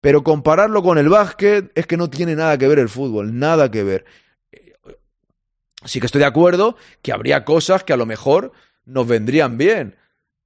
pero 0.01 0.23
compararlo 0.23 0.83
con 0.83 0.99
el 0.99 1.09
básquet 1.09 1.71
es 1.75 1.87
que 1.87 1.97
no 1.97 2.09
tiene 2.09 2.35
nada 2.35 2.57
que 2.57 2.69
ver 2.69 2.79
el 2.79 2.89
fútbol, 2.89 3.39
nada 3.39 3.71
que 3.71 3.83
ver. 3.83 4.05
Sí 5.85 6.01
que 6.01 6.07
estoy 6.07 6.21
de 6.21 6.27
acuerdo 6.27 6.77
que 7.03 7.13
habría 7.13 7.45
cosas 7.45 7.85
que 7.85 7.93
a 7.93 7.97
lo 7.97 8.07
mejor 8.07 8.53
nos 8.87 9.07
vendrían 9.07 9.59
bien 9.59 9.97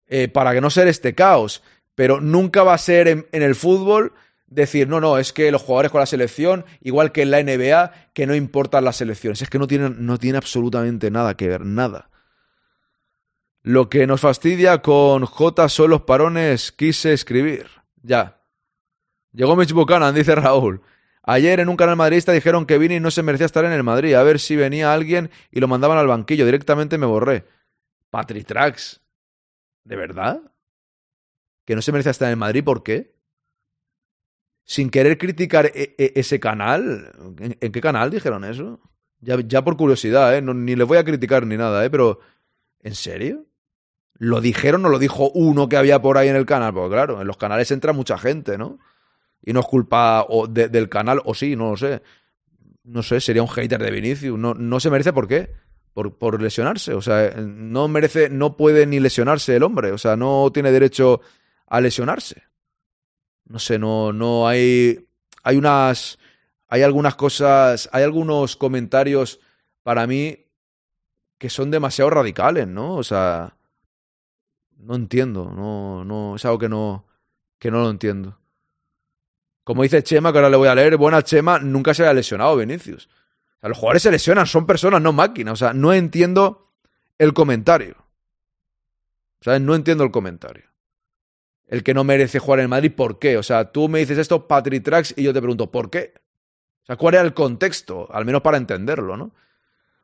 eh, 0.09 0.28
para 0.28 0.52
que 0.52 0.61
no 0.61 0.70
ser 0.70 0.88
este 0.88 1.14
caos, 1.14 1.62
pero 1.94 2.20
nunca 2.20 2.64
va 2.64 2.74
a 2.74 2.78
ser 2.78 3.06
en, 3.06 3.26
el 3.30 3.54
fútbol 3.54 4.12
decir, 4.48 4.88
no, 4.88 5.00
no, 5.00 5.18
es 5.18 5.33
que 5.33 5.52
los 5.52 5.62
jugadores 5.62 5.92
con 5.92 6.00
la 6.00 6.06
selección, 6.06 6.64
igual 6.80 7.12
que 7.12 7.22
en 7.22 7.30
la 7.30 7.42
NBA, 7.42 7.92
que 8.12 8.26
no 8.26 8.35
importan 8.35 8.85
las 8.85 8.96
selecciones. 8.96 9.40
Es 9.42 9.48
que 9.48 9.59
no 9.59 9.68
tienen, 9.68 10.04
no 10.04 10.18
tiene 10.18 10.38
absolutamente 10.38 11.11
nada 11.11 11.37
que 11.37 11.48
ver, 11.48 11.64
nada. 11.64 12.10
Lo 13.62 13.90
que 13.90 14.07
nos 14.07 14.23
fastidia 14.23 14.81
con 14.81 15.27
J 15.27 15.68
son 15.68 15.90
los 15.90 16.03
parones, 16.03 16.73
quise 16.73 17.12
escribir. 17.12 17.66
Ya. 18.03 18.40
Llegó 19.33 19.55
Mitch 19.55 19.73
Buchanan, 19.73 20.14
dice 20.14 20.35
Raúl. 20.35 20.81
Ayer 21.23 21.61
en 21.61 21.68
un 21.68 21.77
canal 21.77 21.96
madridista 21.96 22.33
dijeron 22.33 22.64
que 22.64 22.79
Vini 22.79 22.99
no 22.99 23.11
se 23.11 23.23
merecía 23.23 23.46
estar 23.46 23.64
en 23.66 23.73
el 23.73 23.83
Madrid. 23.83 24.14
A 24.14 24.23
ver 24.23 24.40
si 24.40 24.57
venía 24.57 24.92
alguien 24.92 25.31
y 25.51 25.61
lo 25.61 25.68
mandaban 25.68 25.99
al 25.99 26.07
banquillo. 26.07 26.46
Directamente 26.46 26.96
me 26.96 27.07
borré. 27.07 27.44
Patritrax. 28.09 29.03
¿De 29.85 29.96
verdad? 29.96 30.40
¿Que 31.66 31.77
no 31.77 31.83
se 31.83 31.92
merecía 31.92 32.11
estar 32.11 32.27
en 32.29 32.33
el 32.33 32.38
Madrid? 32.38 32.64
¿Por 32.64 32.83
qué? 32.83 33.14
Sin 34.64 34.88
querer 34.88 35.18
criticar 35.18 35.66
e, 35.66 35.94
e, 35.99 36.12
ese 36.16 36.40
canal. 36.40 37.12
¿En, 37.38 37.73
qué 37.73 37.81
canal 37.81 38.11
dijeron 38.11 38.44
eso? 38.44 38.81
Ya, 39.20 39.62
por 39.62 39.77
curiosidad, 39.77 40.35
¿eh? 40.35 40.40
ni 40.40 40.75
le 40.75 40.85
voy 40.85 40.96
a 40.96 41.05
criticar 41.05 41.46
ni 41.46 41.59
nada, 41.59 41.85
¿eh? 41.85 41.90
Pero. 41.90 42.20
¿En 42.83 42.94
serio? 42.94 43.49
¿Lo 44.20 44.42
dijeron 44.42 44.85
o 44.85 44.90
lo 44.90 44.98
dijo 44.98 45.30
uno 45.30 45.66
que 45.66 45.78
había 45.78 46.02
por 46.02 46.18
ahí 46.18 46.28
en 46.28 46.37
el 46.37 46.44
canal? 46.44 46.74
Porque 46.74 46.94
claro, 46.94 47.22
en 47.22 47.26
los 47.26 47.38
canales 47.38 47.70
entra 47.70 47.94
mucha 47.94 48.18
gente, 48.18 48.59
¿no? 48.59 48.78
Y 49.42 49.54
no 49.54 49.61
es 49.61 49.66
culpa 49.66 50.26
del 50.50 50.90
canal, 50.90 51.22
o 51.24 51.33
sí, 51.33 51.56
no 51.56 51.70
lo 51.70 51.76
sé. 51.78 52.02
No 52.85 53.02
sé, 53.02 53.22
sería 53.22 53.40
un 53.40 53.48
hater 53.48 53.83
de 53.83 53.90
Vinicius. 53.90 54.38
No, 54.38 54.52
no 54.52 54.78
se 54.78 54.90
merece, 54.90 55.14
¿por 55.14 55.26
qué? 55.26 55.54
Por, 55.94 56.18
por 56.18 56.42
lesionarse. 56.42 56.92
O 56.92 57.00
sea, 57.00 57.30
no 57.38 57.88
merece, 57.88 58.28
no 58.28 58.59
puede 58.59 58.85
ni 58.85 59.00
lesionarse 59.00 59.56
el 59.56 59.62
hombre. 59.62 59.90
O 59.90 59.96
sea, 59.96 60.16
no 60.16 60.50
tiene 60.52 60.70
derecho 60.70 61.22
a 61.66 61.80
lesionarse. 61.80 62.42
No 63.46 63.59
sé, 63.59 63.78
no, 63.78 64.12
no 64.12 64.46
hay. 64.46 65.09
Hay 65.44 65.56
unas. 65.56 66.18
hay 66.68 66.83
algunas 66.83 67.14
cosas, 67.14 67.88
hay 67.90 68.02
algunos 68.02 68.56
comentarios 68.56 69.40
para 69.83 70.06
mí 70.06 70.44
que 71.38 71.48
son 71.48 71.70
demasiado 71.70 72.11
radicales, 72.11 72.68
¿no? 72.68 72.96
O 72.96 73.02
sea, 73.02 73.56
no 74.82 74.94
entiendo, 74.94 75.52
no, 75.54 76.04
no, 76.04 76.36
es 76.36 76.44
algo 76.44 76.58
que 76.58 76.68
no, 76.68 77.06
que 77.58 77.70
no 77.70 77.82
lo 77.82 77.90
entiendo. 77.90 78.38
Como 79.64 79.82
dice 79.82 80.02
Chema, 80.02 80.32
que 80.32 80.38
ahora 80.38 80.50
le 80.50 80.56
voy 80.56 80.68
a 80.68 80.74
leer, 80.74 80.96
buena 80.96 81.22
Chema, 81.22 81.58
nunca 81.58 81.94
se 81.94 82.02
haya 82.02 82.14
lesionado 82.14 82.56
Vinicius. 82.56 83.06
O 83.06 83.60
sea, 83.60 83.68
los 83.68 83.78
jugadores 83.78 84.02
se 84.02 84.10
lesionan, 84.10 84.46
son 84.46 84.66
personas, 84.66 85.02
no 85.02 85.12
máquinas. 85.12 85.52
O 85.52 85.56
sea, 85.56 85.72
no 85.72 85.92
entiendo 85.92 86.72
el 87.18 87.34
comentario. 87.34 87.96
O 89.40 89.44
sea, 89.44 89.58
no 89.58 89.74
entiendo 89.74 90.02
el 90.04 90.10
comentario. 90.10 90.64
El 91.66 91.82
que 91.84 91.94
no 91.94 92.02
merece 92.02 92.38
jugar 92.38 92.60
en 92.60 92.70
Madrid, 92.70 92.92
¿por 92.94 93.18
qué? 93.18 93.36
O 93.36 93.42
sea, 93.42 93.70
tú 93.70 93.88
me 93.88 94.00
dices 94.00 94.18
esto, 94.18 94.48
Patrick 94.48 94.82
Trax, 94.82 95.14
y 95.16 95.22
yo 95.22 95.32
te 95.32 95.40
pregunto, 95.40 95.70
¿por 95.70 95.88
qué? 95.88 96.14
O 96.82 96.86
sea, 96.86 96.96
¿cuál 96.96 97.14
era 97.14 97.22
el 97.22 97.34
contexto? 97.34 98.08
Al 98.12 98.24
menos 98.24 98.42
para 98.42 98.56
entenderlo, 98.56 99.16
¿no? 99.16 99.32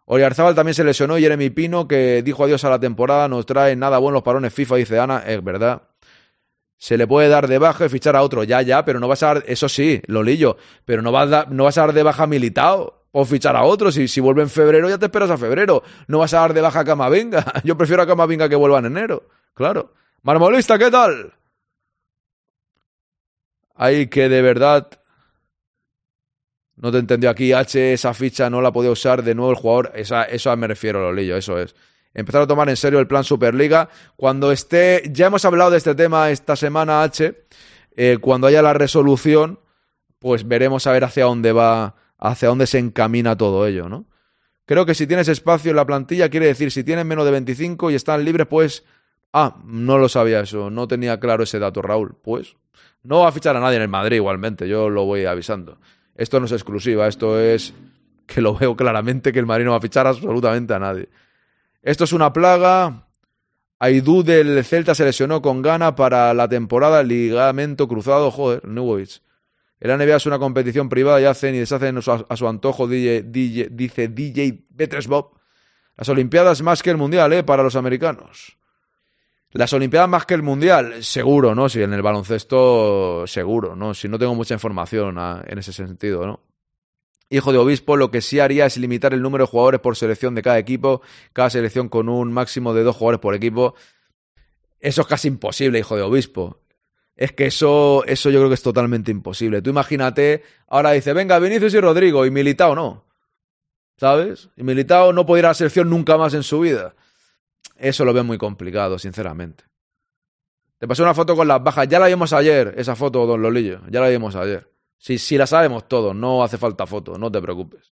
Oyarzábal 0.07 0.55
también 0.55 0.75
se 0.75 0.85
lesionó, 0.85 1.17
Jeremy 1.17 1.51
Pino, 1.51 1.89
que 1.89 2.23
dijo 2.23 2.45
adiós 2.45 2.65
a 2.65 2.71
la 2.71 2.79
temporada, 2.79 3.29
nos 3.29 3.45
trae 3.45 3.75
nada 3.75 3.99
bueno 3.99 4.15
los 4.15 4.23
parones 4.23 4.55
FIFA, 4.55 4.77
dice 4.77 4.99
Ana, 5.01 5.19
es 5.27 5.43
verdad. 5.43 5.83
Se 6.79 6.97
le 6.97 7.07
puede 7.07 7.29
dar 7.29 7.49
de 7.49 7.59
baja 7.59 7.87
y 7.87 7.89
fichar 7.89 8.15
a 8.15 8.23
otro, 8.23 8.45
ya, 8.45 8.63
ya, 8.63 8.85
pero 8.85 9.01
no 9.01 9.09
vas 9.09 9.23
a 9.25 9.27
dar, 9.27 9.45
eso 9.47 9.69
sí, 9.69 10.01
lo 10.07 10.23
lillo, 10.23 10.57
pero 10.85 11.03
no 11.03 11.11
vas, 11.11 11.33
a, 11.33 11.47
no 11.51 11.65
vas 11.65 11.77
a 11.79 11.83
dar 11.83 11.93
de 11.93 12.05
baja 12.05 12.27
militado 12.27 13.07
o 13.11 13.25
fichar 13.25 13.57
a 13.57 13.65
otro. 13.65 13.91
Si, 13.91 14.07
si 14.09 14.21
vuelve 14.21 14.43
en 14.43 14.51
febrero, 14.51 14.89
ya 14.91 14.99
te 14.99 15.07
esperas 15.07 15.31
a 15.31 15.39
febrero. 15.39 15.83
No 16.07 16.19
vas 16.19 16.35
a 16.35 16.41
dar 16.41 16.53
de 16.53 16.61
baja 16.61 16.81
a 16.81 16.85
Camavinga. 16.85 17.45
Yo 17.65 17.77
prefiero 17.77 18.03
a 18.03 18.07
Camavinga 18.07 18.47
que 18.49 18.57
vuelva 18.57 18.79
en 18.79 18.85
enero. 18.85 19.25
Claro. 19.55 19.95
Marmolista, 20.23 20.79
¿qué 20.79 20.91
tal? 20.91 21.33
Hay 23.75 24.09
que 24.09 24.29
de 24.29 24.43
verdad 24.43 24.89
no 26.77 26.93
te 26.93 26.99
entendió 26.99 27.31
aquí, 27.31 27.53
H, 27.53 27.95
esa 27.95 28.13
ficha 28.13 28.51
no 28.51 28.61
la 28.61 28.73
podía 28.73 28.91
usar 28.91 29.23
de 29.23 29.35
nuevo 29.35 29.51
el 29.51 29.57
jugador. 29.57 29.93
Esa, 29.95 30.25
eso 30.25 30.55
me 30.57 30.67
refiero, 30.67 31.01
Lolillo, 31.01 31.37
eso 31.37 31.59
es. 31.59 31.75
Empezar 32.13 32.43
a 32.43 32.47
tomar 32.47 32.69
en 32.69 32.77
serio 32.77 32.99
el 32.99 33.07
plan 33.07 33.25
Superliga. 33.25 33.89
Cuando 34.17 34.53
esté, 34.53 35.03
ya 35.11 35.27
hemos 35.27 35.45
hablado 35.45 35.71
de 35.71 35.79
este 35.79 35.95
tema 35.95 36.31
esta 36.31 36.55
semana, 36.55 37.03
H. 37.03 37.47
Eh, 37.97 38.19
cuando 38.21 38.47
haya 38.47 38.61
la 38.61 38.75
resolución, 38.75 39.59
pues 40.19 40.47
veremos 40.47 40.87
a 40.87 40.93
ver 40.93 41.05
hacia 41.05 41.25
dónde 41.25 41.53
va, 41.53 41.95
hacia 42.19 42.49
dónde 42.49 42.67
se 42.67 42.79
encamina 42.79 43.37
todo 43.37 43.67
ello, 43.67 43.89
¿no? 43.89 44.07
Creo 44.67 44.85
que 44.85 44.95
si 44.95 45.07
tienes 45.07 45.29
espacio 45.29 45.71
en 45.71 45.77
la 45.77 45.87
plantilla, 45.87 46.29
quiere 46.29 46.47
decir, 46.47 46.71
si 46.73 46.85
tienes 46.85 47.07
menos 47.07 47.25
de 47.25 47.31
25 47.31 47.91
y 47.91 47.95
están 47.95 48.25
libres, 48.25 48.47
pues. 48.47 48.85
Ah, 49.33 49.57
no 49.65 49.99
lo 49.99 50.09
sabía 50.09 50.41
eso, 50.41 50.71
no 50.71 50.89
tenía 50.89 51.21
claro 51.21 51.43
ese 51.43 51.59
dato, 51.59 51.83
Raúl. 51.83 52.17
Pues 52.23 52.57
no 53.03 53.21
va 53.21 53.29
a 53.29 53.33
fichar 53.33 53.57
a 53.57 53.61
nadie 53.61 53.77
en 53.77 53.83
el 53.83 53.89
Madrid 53.89 54.17
igualmente, 54.17 54.69
yo 54.69 54.89
lo 54.89 55.05
voy 55.05 55.27
avisando. 55.27 55.79
Esto 56.17 56.41
no 56.41 56.47
es 56.47 56.53
exclusiva, 56.53 57.07
esto 57.07 57.39
es 57.39 57.75
que 58.27 58.41
lo 58.41 58.55
veo 58.55 58.75
claramente 58.77 59.33
que 59.33 59.39
el 59.39 59.47
Madrid 59.47 59.65
no 59.65 59.73
va 59.73 59.77
a 59.79 59.81
fichar 59.81 60.07
absolutamente 60.07 60.75
a 60.75 60.79
nadie. 60.79 61.09
Esto 61.83 62.05
es 62.05 62.13
una 62.13 62.33
plaga. 62.33 63.07
Aidú 63.79 64.23
del 64.23 64.65
Celta 64.65 64.95
se 64.95 65.05
lesionó 65.05 65.43
con 65.43 65.63
gana 65.63 65.95
para 65.95 66.33
la 66.35 66.49
temporada 66.49 67.03
ligamento 67.03 67.87
cruzado. 67.87 68.31
Joder, 68.31 68.67
Newwich. 68.67 69.23
El 69.79 69.97
NBA 69.97 70.17
es 70.17 70.27
una 70.27 70.39
competición 70.39 70.89
privada 70.89 71.21
y 71.21 71.27
hacen 71.27 71.55
y 71.55 71.59
deshacen 71.59 71.99
a 71.99 72.37
su 72.37 72.49
antojo, 72.49 72.89
DJ, 72.89 73.23
dice 73.71 74.09
DJ 74.09 74.65
Bob. 75.07 75.37
Las 75.97 76.09
Olimpiadas 76.09 76.63
más 76.63 76.83
que 76.83 76.91
el 76.91 76.97
Mundial, 76.97 77.33
¿eh? 77.35 77.43
Para 77.43 77.63
los 77.63 77.77
americanos. 77.77 78.57
Las 79.53 79.73
Olimpiadas 79.73 80.09
más 80.09 80.27
que 80.27 80.35
el 80.35 80.43
Mundial, 80.43 81.03
seguro, 81.03 81.55
¿no? 81.55 81.69
Si 81.69 81.83
en 81.83 81.93
el 81.93 82.03
baloncesto, 82.03 83.27
seguro, 83.27 83.75
¿no? 83.75 83.95
Si 83.95 84.09
no 84.09 84.19
tengo 84.19 84.35
mucha 84.35 84.55
información 84.55 85.17
ah, 85.19 85.43
en 85.47 85.59
ese 85.59 85.73
sentido, 85.73 86.27
¿no? 86.27 86.41
Hijo 87.29 87.53
de 87.53 87.59
obispo, 87.59 87.97
lo 87.97 88.11
que 88.11 88.21
sí 88.21 88.39
haría 88.39 88.67
es 88.67 88.77
limitar 88.77 89.13
el 89.13 89.23
número 89.23 89.45
de 89.45 89.51
jugadores 89.51 89.81
por 89.81 89.97
selección 89.97 90.35
de 90.35 90.43
cada 90.43 90.59
equipo, 90.59 91.03
cada 91.33 91.51
selección 91.51 91.89
con 91.89 92.09
un 92.09 92.33
máximo 92.33 92.73
de 92.73 92.85
dos 92.85 92.95
jugadores 92.97 93.21
por 93.21 93.35
equipo. 93.35 93.75
Eso 94.79 95.01
es 95.01 95.07
casi 95.09 95.29
imposible, 95.29 95.79
hijo 95.79 95.97
de 95.97 96.03
obispo. 96.03 96.61
Es 97.17 97.33
que 97.33 97.47
eso, 97.47 98.05
eso 98.07 98.31
yo 98.31 98.39
creo 98.41 98.49
que 98.49 98.55
es 98.55 98.63
totalmente 98.63 99.11
imposible. 99.11 99.63
Tú 99.63 99.71
imagínate, 99.71 100.45
ahora 100.69 100.93
dice, 100.93 101.15
venga, 101.15 101.39
Vinicius 101.39 101.75
y 101.75 101.81
Rodrigo, 101.81 102.27
y 102.27 102.31
Militao 102.31 102.75
no. 102.75 103.07
¿Sabes? 103.97 104.51
Y 104.57 104.63
Militao 104.63 105.13
no 105.13 105.25
puede 105.25 105.41
ir 105.41 105.47
a 105.47 105.49
la 105.49 105.55
selección 105.55 105.89
nunca 105.89 106.19
más 106.19 106.35
en 106.35 106.43
su 106.43 106.61
vida. 106.61 106.95
Eso 107.77 108.05
lo 108.05 108.13
veo 108.13 108.25
muy 108.25 108.39
complicado, 108.39 108.99
sinceramente. 108.99 109.65
Te 110.79 110.87
pasé 110.87 111.03
una 111.03 111.15
foto 111.15 111.35
con 111.35 111.49
las 111.49 111.63
bajas. 111.63 111.89
Ya 111.89 111.99
la 111.99 112.07
vimos 112.07 112.33
ayer, 112.33 112.75
esa 112.77 112.95
foto, 112.95 113.27
don 113.27 113.43
Lolillo. 113.43 113.81
Ya 113.89 114.01
la 114.01 114.09
vimos 114.09 114.37
ayer. 114.37 114.71
Si, 114.99 115.19
si 115.19 115.37
la 115.39 115.47
sabemos 115.47 115.89
todos, 115.89 116.15
no 116.15 116.43
hace 116.43 116.59
falta 116.59 116.87
foto, 116.87 117.19
no 117.19 117.31
te 117.31 117.41
preocupes. 117.41 117.93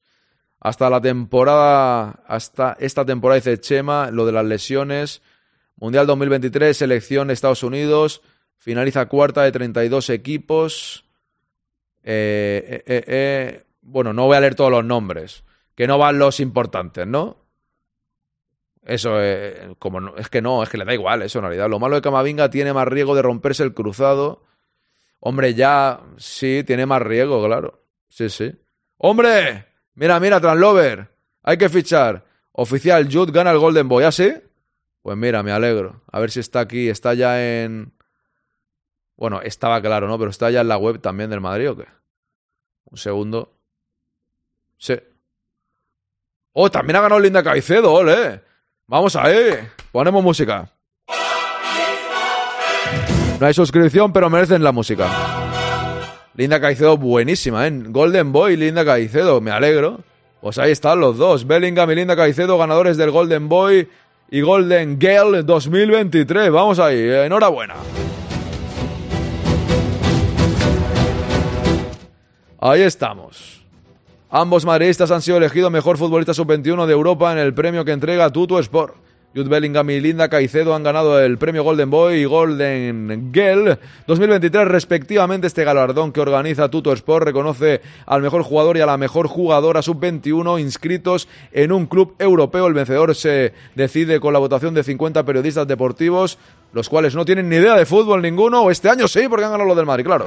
Hasta 0.60 0.90
la 0.90 1.02
temporada, 1.02 2.24
hasta 2.26 2.78
esta 2.80 3.06
temporada 3.06 3.36
dice 3.36 3.60
Chema, 3.60 4.12
lo 4.12 4.26
de 4.26 4.32
las 4.32 4.46
lesiones. 4.46 5.22
Mundial 5.76 6.08
2023, 6.08 6.76
selección 6.76 7.32
Estados 7.32 7.64
Unidos. 7.64 8.22
Finaliza 8.58 9.08
cuarta 9.08 9.44
de 9.44 9.52
32 9.52 10.10
equipos. 10.10 11.06
Eh, 12.04 12.64
eh, 12.66 12.84
eh, 12.86 13.04
eh, 13.08 13.64
bueno, 13.82 14.14
no 14.14 14.26
voy 14.26 14.38
a 14.38 14.40
leer 14.40 14.56
todos 14.56 14.72
los 14.72 14.86
nombres. 14.86 15.44
Que 15.76 15.88
no 15.88 15.98
van 15.98 16.20
los 16.20 16.40
importantes, 16.40 17.06
¿no? 17.08 17.43
Eso 18.86 19.20
es, 19.22 19.76
como 19.80 20.16
es 20.18 20.30
que 20.30 20.42
no, 20.42 20.62
es 20.62 20.70
que 20.70 20.78
le 20.78 20.86
da 20.86 20.94
igual 20.94 21.22
eso 21.22 21.40
en 21.40 21.46
realidad. 21.46 21.70
Lo 21.70 21.80
malo 21.80 21.96
de 21.96 22.02
Camavinga 22.02 22.50
tiene 22.50 22.74
más 22.74 22.88
riesgo 22.88 23.16
de 23.16 23.22
romperse 23.22 23.64
el 23.64 23.74
cruzado. 23.74 24.44
Hombre, 25.20 25.54
ya 25.54 26.02
sí, 26.18 26.64
tiene 26.66 26.86
más 26.86 27.02
riesgo, 27.02 27.46
claro. 27.46 27.86
Sí, 28.10 28.30
sí. 28.30 28.54
¡Hombre! 28.98 29.68
Mira, 29.96 30.20
mira, 30.20 30.42
Translover. 30.42 31.10
Hay 31.44 31.58
que 31.58 31.70
fichar. 31.70 32.26
Oficial, 32.52 33.08
Jude 33.12 33.32
gana 33.32 33.52
el 33.52 33.60
Golden 33.60 33.88
Boy. 33.88 34.04
¿Ah, 34.04 34.12
sí? 34.12 34.34
Pues 35.02 35.18
mira, 35.18 35.44
me 35.44 35.52
alegro. 35.52 36.04
A 36.12 36.20
ver 36.20 36.30
si 36.30 36.40
está 36.40 36.60
aquí. 36.60 36.90
Está 36.90 37.14
ya 37.14 37.42
en. 37.64 37.94
Bueno, 39.16 39.42
estaba 39.42 39.82
claro, 39.82 40.08
¿no? 40.08 40.18
Pero 40.18 40.32
está 40.32 40.52
ya 40.52 40.62
en 40.62 40.68
la 40.68 40.78
web 40.78 41.00
también 41.00 41.30
del 41.30 41.42
Madrid 41.42 41.72
o 41.72 41.78
qué? 41.78 41.88
Un 42.86 42.98
segundo. 42.98 43.58
Sí. 44.78 45.00
Oh, 46.54 46.70
también 46.70 46.98
ha 46.98 47.02
ganado 47.02 47.22
Linda 47.22 47.44
Caicedo, 47.44 47.94
ole. 47.94 48.44
Vamos 48.88 49.16
ahí. 49.16 49.68
Ponemos 49.92 50.24
música. 50.24 50.70
No 53.40 53.48
hay 53.48 53.54
suscripción, 53.54 54.12
pero 54.12 54.30
merecen 54.30 54.64
la 54.64 54.72
música. 54.72 55.08
Linda 56.36 56.60
Caicedo, 56.60 56.98
buenísima, 56.98 57.68
¿eh? 57.68 57.72
Golden 57.88 58.32
Boy, 58.32 58.58
Linda 58.58 58.84
Caicedo, 58.84 59.40
me 59.40 59.52
alegro. 59.52 60.00
Pues 60.42 60.58
ahí 60.58 60.72
están 60.72 61.00
los 61.00 61.18
dos. 61.18 61.48
Bellingham 61.48 61.90
y 61.92 61.96
Linda 61.96 62.16
Caicedo, 62.16 62.58
ganadores 62.58 62.98
del 62.98 63.12
Golden 63.12 63.48
Boy 63.48 63.88
y 64.30 64.42
Golden 64.42 65.00
Girl 65.00 65.46
2023. 65.46 66.52
Vamos 66.52 66.80
ahí, 66.80 67.00
enhorabuena. 67.10 67.76
Ahí 72.60 72.82
estamos. 72.82 73.63
Ambos 74.36 74.66
madridistas 74.66 75.12
han 75.12 75.22
sido 75.22 75.38
elegidos 75.38 75.72
mejor 75.72 76.00
futbolista 76.00 76.34
sub-21 76.34 76.88
de 76.88 76.94
Europa 76.94 77.32
en 77.32 77.38
el 77.38 77.54
premio 77.54 77.86
que 77.86 77.92
entrega 77.92 78.32
Tutu 78.32 78.58
Sport. 78.58 78.96
Jude 79.36 79.48
Bellingham 79.48 79.88
y 79.92 80.00
Linda 80.00 80.28
Caicedo 80.28 80.74
han 80.74 80.82
ganado 80.82 81.20
el 81.20 81.38
premio 81.38 81.64
Golden 81.64 81.92
Boy 81.92 82.16
y 82.16 82.26
Golden 82.26 83.32
Girl 83.32 83.78
2023 84.08 84.68
respectivamente. 84.68 85.46
Este 85.46 85.64
galardón 85.64 86.12
que 86.12 86.20
organiza 86.20 86.70
Tuto 86.70 86.92
Sport 86.94 87.26
reconoce 87.26 87.82
al 88.08 88.24
mejor 88.24 88.42
jugador 88.42 88.76
y 88.78 88.82
a 88.82 88.88
la 88.88 88.98
mejor 88.98 89.28
jugadora 89.28 89.84
sub-21 89.84 90.60
inscritos 90.60 91.28
en 91.52 91.72
un 91.72 91.86
club 91.86 92.16
europeo. 92.18 92.66
El 92.66 92.74
vencedor 92.74 93.14
se 93.14 93.54
decide 93.76 94.20
con 94.20 94.34
la 94.34 94.40
votación 94.40 94.74
de 94.74 94.84
50 94.84 95.24
periodistas 95.26 95.68
deportivos, 95.68 96.40
los 96.74 96.90
cuales 96.90 97.16
no 97.16 97.24
tienen 97.24 97.48
ni 97.48 97.56
idea 97.56 97.76
de 97.76 97.86
fútbol 97.86 98.22
ninguno. 98.22 98.64
O 98.64 98.72
este 98.72 98.90
año 98.90 99.08
sí, 99.08 99.28
porque 99.30 99.46
han 99.46 99.52
ganado 99.52 99.70
lo 99.70 99.76
del 99.76 99.86
Madrid, 99.86 100.06
claro. 100.06 100.26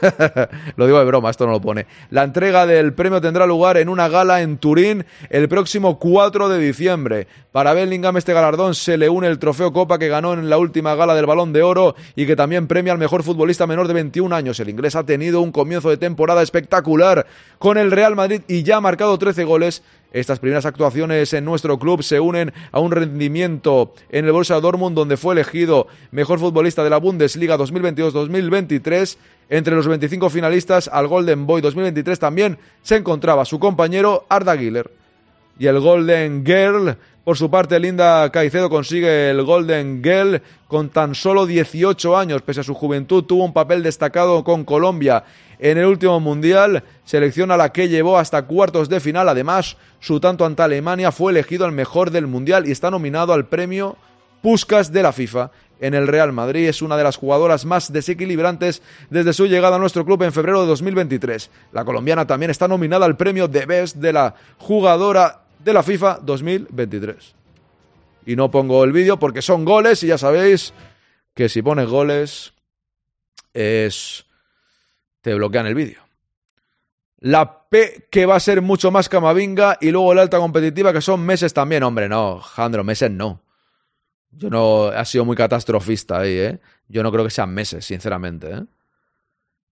lo 0.76 0.86
digo 0.86 0.98
de 0.98 1.04
broma, 1.04 1.30
esto 1.30 1.46
no 1.46 1.52
lo 1.52 1.60
pone. 1.60 1.86
La 2.10 2.24
entrega 2.24 2.66
del 2.66 2.92
premio 2.92 3.20
tendrá 3.20 3.46
lugar 3.46 3.76
en 3.76 3.88
una 3.88 4.08
gala 4.08 4.42
en 4.42 4.58
Turín 4.58 5.04
el 5.30 5.48
próximo 5.48 5.98
4 5.98 6.48
de 6.48 6.58
diciembre. 6.58 7.26
Para 7.52 7.72
Bellingham 7.74 8.16
este 8.16 8.32
galardón 8.32 8.74
se 8.74 8.96
le 8.96 9.08
une 9.08 9.28
el 9.28 9.38
trofeo 9.38 9.72
Copa 9.72 9.98
que 9.98 10.08
ganó 10.08 10.34
en 10.34 10.50
la 10.50 10.58
última 10.58 10.94
gala 10.94 11.14
del 11.14 11.26
Balón 11.26 11.52
de 11.52 11.62
Oro 11.62 11.94
y 12.16 12.26
que 12.26 12.36
también 12.36 12.66
premia 12.66 12.92
al 12.92 12.98
mejor 12.98 13.22
futbolista 13.22 13.66
menor 13.66 13.88
de 13.88 13.94
21 13.94 14.34
años. 14.34 14.58
El 14.60 14.68
inglés 14.68 14.96
ha 14.96 15.04
tenido 15.04 15.40
un 15.40 15.52
comienzo 15.52 15.90
de 15.90 15.96
temporada 15.96 16.42
espectacular 16.42 17.26
con 17.58 17.78
el 17.78 17.90
Real 17.90 18.16
Madrid 18.16 18.42
y 18.48 18.62
ya 18.62 18.76
ha 18.76 18.80
marcado 18.80 19.16
13 19.18 19.44
goles 19.44 19.82
estas 20.14 20.38
primeras 20.38 20.64
actuaciones 20.64 21.32
en 21.32 21.44
nuestro 21.44 21.78
club 21.78 22.02
se 22.02 22.20
unen 22.20 22.52
a 22.70 22.78
un 22.78 22.92
rendimiento 22.92 23.92
en 24.10 24.24
el 24.24 24.32
Borussia 24.32 24.60
Dortmund 24.60 24.94
donde 24.96 25.16
fue 25.16 25.34
elegido 25.34 25.88
mejor 26.12 26.38
futbolista 26.38 26.84
de 26.84 26.90
la 26.90 26.98
Bundesliga 26.98 27.58
2022-2023 27.58 29.16
entre 29.50 29.74
los 29.74 29.88
25 29.88 30.30
finalistas 30.30 30.88
al 30.88 31.08
Golden 31.08 31.46
Boy 31.46 31.60
2023 31.60 32.18
también 32.18 32.58
se 32.82 32.96
encontraba 32.96 33.44
su 33.44 33.58
compañero 33.58 34.24
Arda 34.28 34.54
Güler. 34.54 34.90
y 35.58 35.66
el 35.66 35.80
Golden 35.80 36.44
Girl. 36.46 36.96
Por 37.24 37.38
su 37.38 37.50
parte, 37.50 37.80
Linda 37.80 38.30
Caicedo 38.30 38.68
consigue 38.68 39.30
el 39.30 39.42
Golden 39.44 40.02
Girl 40.04 40.42
con 40.68 40.90
tan 40.90 41.14
solo 41.14 41.46
18 41.46 42.18
años. 42.18 42.42
Pese 42.42 42.60
a 42.60 42.64
su 42.64 42.74
juventud, 42.74 43.24
tuvo 43.24 43.44
un 43.44 43.54
papel 43.54 43.82
destacado 43.82 44.44
con 44.44 44.64
Colombia 44.64 45.24
en 45.58 45.78
el 45.78 45.86
último 45.86 46.20
Mundial, 46.20 46.84
selección 47.06 47.50
a 47.50 47.56
la 47.56 47.72
que 47.72 47.88
llevó 47.88 48.18
hasta 48.18 48.42
cuartos 48.42 48.90
de 48.90 49.00
final. 49.00 49.26
Además, 49.30 49.78
su 50.00 50.20
tanto 50.20 50.44
ante 50.44 50.62
Alemania 50.64 51.12
fue 51.12 51.32
elegido 51.32 51.64
el 51.64 51.72
mejor 51.72 52.10
del 52.10 52.26
Mundial 52.26 52.68
y 52.68 52.72
está 52.72 52.90
nominado 52.90 53.32
al 53.32 53.46
premio 53.46 53.96
Puskas 54.42 54.92
de 54.92 55.02
la 55.02 55.12
FIFA 55.12 55.50
en 55.80 55.94
el 55.94 56.06
Real 56.06 56.32
Madrid. 56.32 56.68
Es 56.68 56.82
una 56.82 56.98
de 56.98 57.04
las 57.04 57.16
jugadoras 57.16 57.64
más 57.64 57.90
desequilibrantes 57.90 58.82
desde 59.08 59.32
su 59.32 59.46
llegada 59.46 59.76
a 59.76 59.78
nuestro 59.78 60.04
club 60.04 60.22
en 60.24 60.32
febrero 60.32 60.60
de 60.60 60.66
2023. 60.66 61.50
La 61.72 61.86
colombiana 61.86 62.26
también 62.26 62.50
está 62.50 62.68
nominada 62.68 63.06
al 63.06 63.16
premio 63.16 63.48
de 63.48 63.64
Best 63.64 63.96
de 63.96 64.12
la 64.12 64.34
jugadora 64.58 65.43
de 65.64 65.72
la 65.72 65.82
FIFA 65.82 66.20
2023. 66.22 67.34
Y 68.26 68.36
no 68.36 68.50
pongo 68.50 68.84
el 68.84 68.92
vídeo 68.92 69.18
porque 69.18 69.42
son 69.42 69.64
goles 69.64 70.02
y 70.02 70.08
ya 70.08 70.18
sabéis 70.18 70.72
que 71.34 71.48
si 71.48 71.62
pones 71.62 71.88
goles 71.88 72.52
es 73.52 74.26
te 75.20 75.34
bloquean 75.34 75.66
el 75.66 75.74
vídeo. 75.74 76.02
La 77.18 77.66
P 77.68 78.08
que 78.10 78.26
va 78.26 78.36
a 78.36 78.40
ser 78.40 78.60
mucho 78.60 78.90
más 78.90 79.08
camavinga 79.08 79.78
y 79.80 79.90
luego 79.90 80.12
la 80.12 80.22
alta 80.22 80.38
competitiva 80.38 80.92
que 80.92 81.00
son 81.00 81.24
meses 81.24 81.54
también. 81.54 81.82
Hombre, 81.82 82.08
no, 82.08 82.40
Jandro, 82.40 82.84
meses 82.84 83.10
no. 83.10 83.42
Yo 84.30 84.50
no, 84.50 84.86
ha 84.86 85.04
sido 85.04 85.24
muy 85.24 85.36
catastrofista 85.36 86.18
ahí, 86.18 86.36
¿eh? 86.36 86.60
Yo 86.88 87.02
no 87.02 87.10
creo 87.10 87.24
que 87.24 87.30
sean 87.30 87.54
meses, 87.54 87.86
sinceramente, 87.86 88.50
¿eh? 88.50 88.64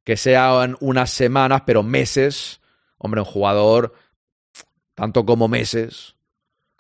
Que 0.05 0.17
sean 0.17 0.77
unas 0.81 1.11
semanas, 1.11 1.63
pero 1.67 1.83
meses. 1.83 2.61
Hombre, 2.97 3.21
un 3.21 3.27
jugador, 3.27 3.93
tanto 5.03 5.27
como 5.27 5.49
meses. 5.49 6.15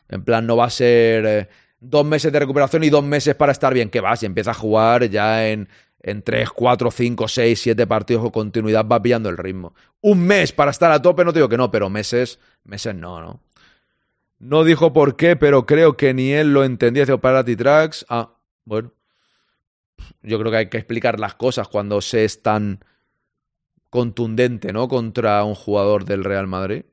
En 0.08 0.22
plan, 0.22 0.46
no 0.46 0.56
va 0.56 0.66
a 0.66 0.70
ser 0.70 1.26
eh, 1.26 1.48
dos 1.80 2.06
meses 2.06 2.32
de 2.32 2.38
recuperación 2.38 2.84
y 2.84 2.88
dos 2.88 3.02
meses 3.02 3.34
para 3.34 3.50
estar 3.50 3.74
bien. 3.74 3.90
Que 3.90 4.00
va, 4.00 4.14
si 4.14 4.26
empieza 4.26 4.52
a 4.52 4.54
jugar 4.54 5.10
ya 5.10 5.48
en, 5.48 5.68
en 5.98 6.22
3, 6.22 6.50
4, 6.50 6.92
5, 6.92 7.26
6, 7.26 7.60
7 7.60 7.84
partidos 7.88 8.22
con 8.22 8.30
continuidad 8.30 8.86
va 8.86 9.02
pillando 9.02 9.28
el 9.28 9.36
ritmo. 9.36 9.74
Un 10.02 10.24
mes 10.24 10.52
para 10.52 10.70
estar 10.70 10.92
a 10.92 11.02
tope, 11.02 11.24
no 11.24 11.32
te 11.32 11.40
digo 11.40 11.48
que 11.48 11.56
no, 11.56 11.72
pero 11.72 11.90
meses, 11.90 12.38
meses 12.62 12.94
no, 12.94 13.20
¿no? 13.20 13.40
No 14.38 14.62
dijo 14.62 14.92
por 14.92 15.16
qué, 15.16 15.34
pero 15.34 15.66
creo 15.66 15.96
que 15.96 16.14
ni 16.14 16.30
él 16.30 16.52
lo 16.52 16.62
entendía. 16.62 17.02
Dice 17.02 17.18
Parati 17.18 17.56
Tracks. 17.56 18.06
Ah, 18.08 18.36
bueno. 18.64 18.92
Yo 20.22 20.38
creo 20.38 20.52
que 20.52 20.58
hay 20.58 20.68
que 20.68 20.78
explicar 20.78 21.18
las 21.18 21.34
cosas 21.34 21.66
cuando 21.66 22.00
se 22.00 22.24
es 22.24 22.40
tan 22.40 22.84
contundente, 23.90 24.72
¿no? 24.72 24.86
Contra 24.86 25.42
un 25.42 25.56
jugador 25.56 26.04
del 26.04 26.22
Real 26.22 26.46
Madrid. 26.46 26.84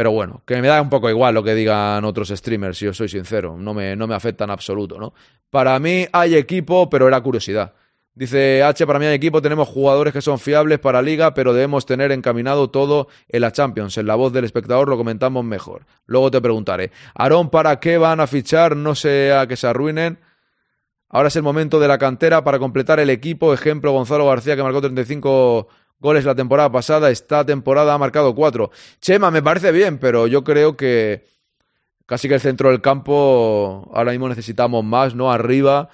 Pero 0.00 0.12
bueno, 0.12 0.42
que 0.46 0.62
me 0.62 0.68
da 0.68 0.80
un 0.80 0.88
poco 0.88 1.10
igual 1.10 1.34
lo 1.34 1.44
que 1.44 1.54
digan 1.54 2.06
otros 2.06 2.30
streamers, 2.30 2.78
si 2.78 2.86
yo 2.86 2.94
soy 2.94 3.10
sincero. 3.10 3.58
No 3.58 3.74
me, 3.74 3.94
no 3.96 4.06
me 4.06 4.14
afecta 4.14 4.44
en 4.44 4.50
absoluto, 4.50 4.98
¿no? 4.98 5.12
Para 5.50 5.78
mí 5.78 6.06
hay 6.10 6.36
equipo, 6.36 6.88
pero 6.88 7.06
era 7.06 7.20
curiosidad. 7.20 7.74
Dice 8.14 8.62
H, 8.62 8.86
para 8.86 8.98
mí 8.98 9.04
hay 9.04 9.14
equipo, 9.14 9.42
tenemos 9.42 9.68
jugadores 9.68 10.14
que 10.14 10.22
son 10.22 10.38
fiables 10.38 10.78
para 10.78 11.02
liga, 11.02 11.34
pero 11.34 11.52
debemos 11.52 11.84
tener 11.84 12.12
encaminado 12.12 12.70
todo 12.70 13.08
en 13.28 13.42
la 13.42 13.52
Champions. 13.52 13.98
En 13.98 14.06
la 14.06 14.14
voz 14.14 14.32
del 14.32 14.46
espectador 14.46 14.88
lo 14.88 14.96
comentamos 14.96 15.44
mejor. 15.44 15.84
Luego 16.06 16.30
te 16.30 16.40
preguntaré. 16.40 16.92
Aarón, 17.14 17.50
¿para 17.50 17.78
qué 17.78 17.98
van 17.98 18.20
a 18.20 18.26
fichar? 18.26 18.76
No 18.76 18.94
sea 18.94 19.46
que 19.48 19.56
se 19.56 19.66
arruinen. 19.66 20.18
Ahora 21.10 21.28
es 21.28 21.36
el 21.36 21.42
momento 21.42 21.78
de 21.78 21.88
la 21.88 21.98
cantera 21.98 22.42
para 22.42 22.58
completar 22.58 23.00
el 23.00 23.10
equipo. 23.10 23.52
Ejemplo, 23.52 23.92
Gonzalo 23.92 24.26
García, 24.26 24.56
que 24.56 24.62
marcó 24.62 24.80
35 24.80 25.68
goles 26.00 26.24
la 26.24 26.34
temporada 26.34 26.72
pasada. 26.72 27.10
Esta 27.10 27.44
temporada 27.44 27.94
ha 27.94 27.98
marcado 27.98 28.34
4. 28.34 28.70
Chema, 29.00 29.30
me 29.30 29.42
parece 29.42 29.70
bien, 29.70 29.98
pero 29.98 30.26
yo 30.26 30.42
creo 30.42 30.76
que 30.76 31.24
casi 32.06 32.26
que 32.26 32.34
el 32.34 32.40
centro 32.40 32.70
del 32.70 32.80
campo 32.80 33.88
ahora 33.94 34.10
mismo 34.10 34.28
necesitamos 34.28 34.84
más, 34.84 35.14
¿no? 35.14 35.30
Arriba 35.30 35.90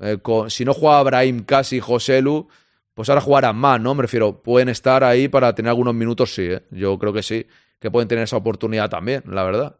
eh, 0.00 0.18
si 0.48 0.64
no 0.64 0.74
juega 0.74 1.02
Brahim 1.02 1.44
casi 1.44 1.80
Joselu, 1.80 2.48
pues 2.94 3.08
ahora 3.08 3.20
jugarán 3.20 3.56
más, 3.56 3.80
¿no? 3.80 3.94
Me 3.94 4.02
refiero, 4.02 4.42
pueden 4.42 4.68
estar 4.68 5.04
ahí 5.04 5.28
para 5.28 5.54
tener 5.54 5.70
algunos 5.70 5.94
minutos, 5.94 6.34
sí, 6.34 6.42
¿eh? 6.42 6.62
Yo 6.70 6.98
creo 6.98 7.12
que 7.12 7.22
sí, 7.22 7.46
que 7.78 7.90
pueden 7.90 8.08
tener 8.08 8.24
esa 8.24 8.36
oportunidad 8.36 8.90
también, 8.90 9.22
la 9.26 9.44
verdad. 9.44 9.76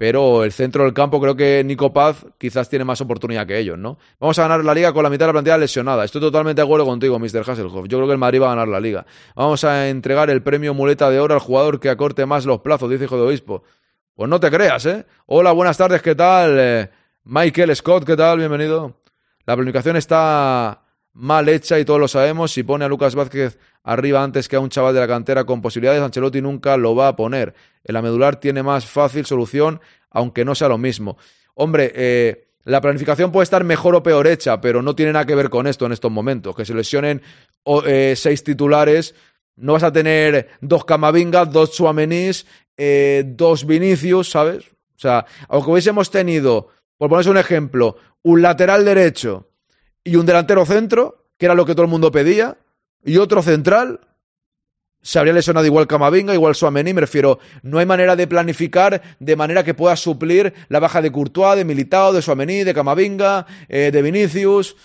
Pero 0.00 0.44
el 0.44 0.52
centro 0.52 0.84
del 0.84 0.94
campo 0.94 1.20
creo 1.20 1.36
que 1.36 1.62
Nico 1.62 1.92
Paz 1.92 2.24
quizás 2.38 2.70
tiene 2.70 2.86
más 2.86 3.02
oportunidad 3.02 3.46
que 3.46 3.58
ellos, 3.58 3.76
¿no? 3.76 3.98
Vamos 4.18 4.38
a 4.38 4.44
ganar 4.44 4.64
la 4.64 4.72
liga 4.72 4.94
con 4.94 5.02
la 5.02 5.10
mitad 5.10 5.26
de 5.26 5.28
la 5.28 5.32
plantilla 5.34 5.58
lesionada. 5.58 6.06
Estoy 6.06 6.22
totalmente 6.22 6.62
de 6.62 6.64
acuerdo 6.64 6.86
contigo, 6.86 7.18
Mr. 7.18 7.40
Hasselhoff. 7.46 7.86
Yo 7.86 7.98
creo 7.98 8.06
que 8.06 8.12
el 8.14 8.18
Madrid 8.18 8.40
va 8.40 8.46
a 8.46 8.54
ganar 8.54 8.68
la 8.68 8.80
liga. 8.80 9.04
Vamos 9.34 9.62
a 9.64 9.90
entregar 9.90 10.30
el 10.30 10.42
premio 10.42 10.72
muleta 10.72 11.10
de 11.10 11.20
oro 11.20 11.34
al 11.34 11.40
jugador 11.40 11.80
que 11.80 11.90
acorte 11.90 12.24
más 12.24 12.46
los 12.46 12.60
plazos, 12.60 12.88
dice 12.88 13.04
Hijo 13.04 13.16
de 13.16 13.24
Obispo. 13.24 13.62
Pues 14.14 14.30
no 14.30 14.40
te 14.40 14.50
creas, 14.50 14.86
¿eh? 14.86 15.04
Hola, 15.26 15.52
buenas 15.52 15.76
tardes, 15.76 16.00
¿qué 16.00 16.14
tal? 16.14 16.56
Eh, 16.58 16.90
Michael 17.24 17.76
Scott, 17.76 18.04
¿qué 18.04 18.16
tal? 18.16 18.38
Bienvenido. 18.38 19.02
La 19.44 19.54
planificación 19.54 19.96
está 19.96 20.80
mal 21.20 21.48
hecha 21.50 21.78
y 21.78 21.84
todos 21.84 22.00
lo 22.00 22.08
sabemos. 22.08 22.52
Si 22.52 22.62
pone 22.62 22.84
a 22.84 22.88
Lucas 22.88 23.14
Vázquez 23.14 23.58
arriba 23.84 24.24
antes 24.24 24.48
que 24.48 24.56
a 24.56 24.60
un 24.60 24.70
chaval 24.70 24.94
de 24.94 25.00
la 25.00 25.06
cantera 25.06 25.44
con 25.44 25.60
posibilidades, 25.60 26.02
Ancelotti 26.02 26.40
nunca 26.40 26.76
lo 26.76 26.94
va 26.94 27.08
a 27.08 27.16
poner. 27.16 27.54
El 27.84 27.96
amedular 27.96 28.36
tiene 28.36 28.62
más 28.62 28.86
fácil 28.86 29.26
solución, 29.26 29.80
aunque 30.10 30.44
no 30.44 30.54
sea 30.54 30.68
lo 30.68 30.78
mismo. 30.78 31.18
Hombre, 31.54 31.92
eh, 31.94 32.48
la 32.64 32.80
planificación 32.80 33.30
puede 33.32 33.44
estar 33.44 33.64
mejor 33.64 33.94
o 33.94 34.02
peor 34.02 34.26
hecha, 34.26 34.60
pero 34.60 34.80
no 34.82 34.94
tiene 34.94 35.12
nada 35.12 35.26
que 35.26 35.34
ver 35.34 35.50
con 35.50 35.66
esto 35.66 35.86
en 35.86 35.92
estos 35.92 36.10
momentos. 36.10 36.56
Que 36.56 36.64
se 36.64 36.74
lesionen 36.74 37.20
eh, 37.86 38.14
seis 38.16 38.42
titulares, 38.42 39.14
no 39.56 39.74
vas 39.74 39.82
a 39.82 39.92
tener 39.92 40.48
dos 40.62 40.86
Camavingas, 40.86 41.52
dos 41.52 41.74
Suamenís, 41.74 42.46
eh, 42.78 43.24
dos 43.26 43.66
Vinicius, 43.66 44.30
¿sabes? 44.30 44.64
O 44.96 44.98
sea, 44.98 45.26
aunque 45.48 45.70
hubiésemos 45.70 46.10
tenido, 46.10 46.68
por 46.96 47.10
ponerse 47.10 47.30
un 47.30 47.38
ejemplo, 47.38 47.96
un 48.22 48.40
lateral 48.40 48.86
derecho 48.86 49.49
y 50.04 50.16
un 50.16 50.26
delantero 50.26 50.64
centro, 50.64 51.26
que 51.38 51.46
era 51.46 51.54
lo 51.54 51.66
que 51.66 51.72
todo 51.72 51.82
el 51.82 51.90
mundo 51.90 52.10
pedía, 52.10 52.58
y 53.04 53.16
otro 53.16 53.42
central, 53.42 54.00
se 55.02 55.18
habría 55.18 55.32
lesionado 55.32 55.66
igual 55.66 55.86
Camavinga, 55.86 56.34
igual 56.34 56.54
Suamení, 56.54 56.92
me 56.92 57.00
refiero, 57.00 57.38
no 57.62 57.78
hay 57.78 57.86
manera 57.86 58.16
de 58.16 58.26
planificar 58.26 59.00
de 59.18 59.36
manera 59.36 59.64
que 59.64 59.74
pueda 59.74 59.96
suplir 59.96 60.52
la 60.68 60.80
baja 60.80 61.00
de 61.00 61.10
Courtois, 61.10 61.56
de 61.56 61.64
Militao, 61.64 62.12
de 62.12 62.20
Suamení, 62.20 62.64
de 62.64 62.74
Camavinga, 62.74 63.46
eh, 63.68 63.90
de 63.92 64.02
Vinicius, 64.02 64.76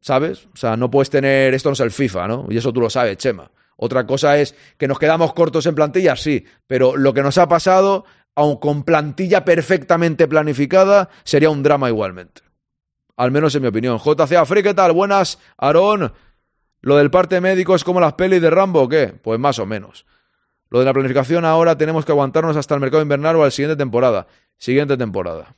¿sabes? 0.00 0.46
O 0.52 0.56
sea, 0.56 0.76
no 0.76 0.90
puedes 0.90 1.10
tener, 1.10 1.54
esto 1.54 1.68
no 1.68 1.74
es 1.74 1.80
el 1.80 1.92
FIFA, 1.92 2.26
¿no? 2.26 2.46
Y 2.48 2.56
eso 2.56 2.72
tú 2.72 2.80
lo 2.80 2.90
sabes, 2.90 3.16
Chema. 3.18 3.50
Otra 3.76 4.06
cosa 4.06 4.38
es 4.38 4.54
que 4.76 4.88
nos 4.88 4.98
quedamos 4.98 5.32
cortos 5.32 5.64
en 5.66 5.74
plantilla, 5.74 6.16
sí, 6.16 6.44
pero 6.66 6.96
lo 6.96 7.14
que 7.14 7.22
nos 7.22 7.38
ha 7.38 7.48
pasado 7.48 8.04
aun 8.34 8.56
con 8.56 8.84
plantilla 8.84 9.44
perfectamente 9.44 10.28
planificada, 10.28 11.10
sería 11.24 11.50
un 11.50 11.62
drama 11.62 11.88
igualmente. 11.88 12.42
Al 13.20 13.32
menos 13.32 13.54
en 13.54 13.60
mi 13.60 13.68
opinión. 13.68 13.98
JC 13.98 14.32
Afri, 14.36 14.62
¿qué 14.62 14.72
tal? 14.72 14.92
Buenas, 14.92 15.38
Aarón. 15.58 16.10
¿Lo 16.80 16.96
del 16.96 17.10
parte 17.10 17.38
médico 17.42 17.74
es 17.74 17.84
como 17.84 18.00
las 18.00 18.14
pelis 18.14 18.40
de 18.40 18.48
Rambo 18.48 18.80
o 18.80 18.88
qué? 18.88 19.08
Pues 19.08 19.38
más 19.38 19.58
o 19.58 19.66
menos. 19.66 20.06
Lo 20.70 20.78
de 20.78 20.86
la 20.86 20.94
planificación 20.94 21.44
ahora 21.44 21.76
tenemos 21.76 22.06
que 22.06 22.12
aguantarnos 22.12 22.56
hasta 22.56 22.76
el 22.76 22.80
mercado 22.80 23.02
invernal 23.02 23.36
o 23.36 23.42
a 23.42 23.44
la 23.44 23.50
siguiente 23.50 23.76
temporada. 23.76 24.26
Siguiente 24.56 24.96
temporada. 24.96 25.54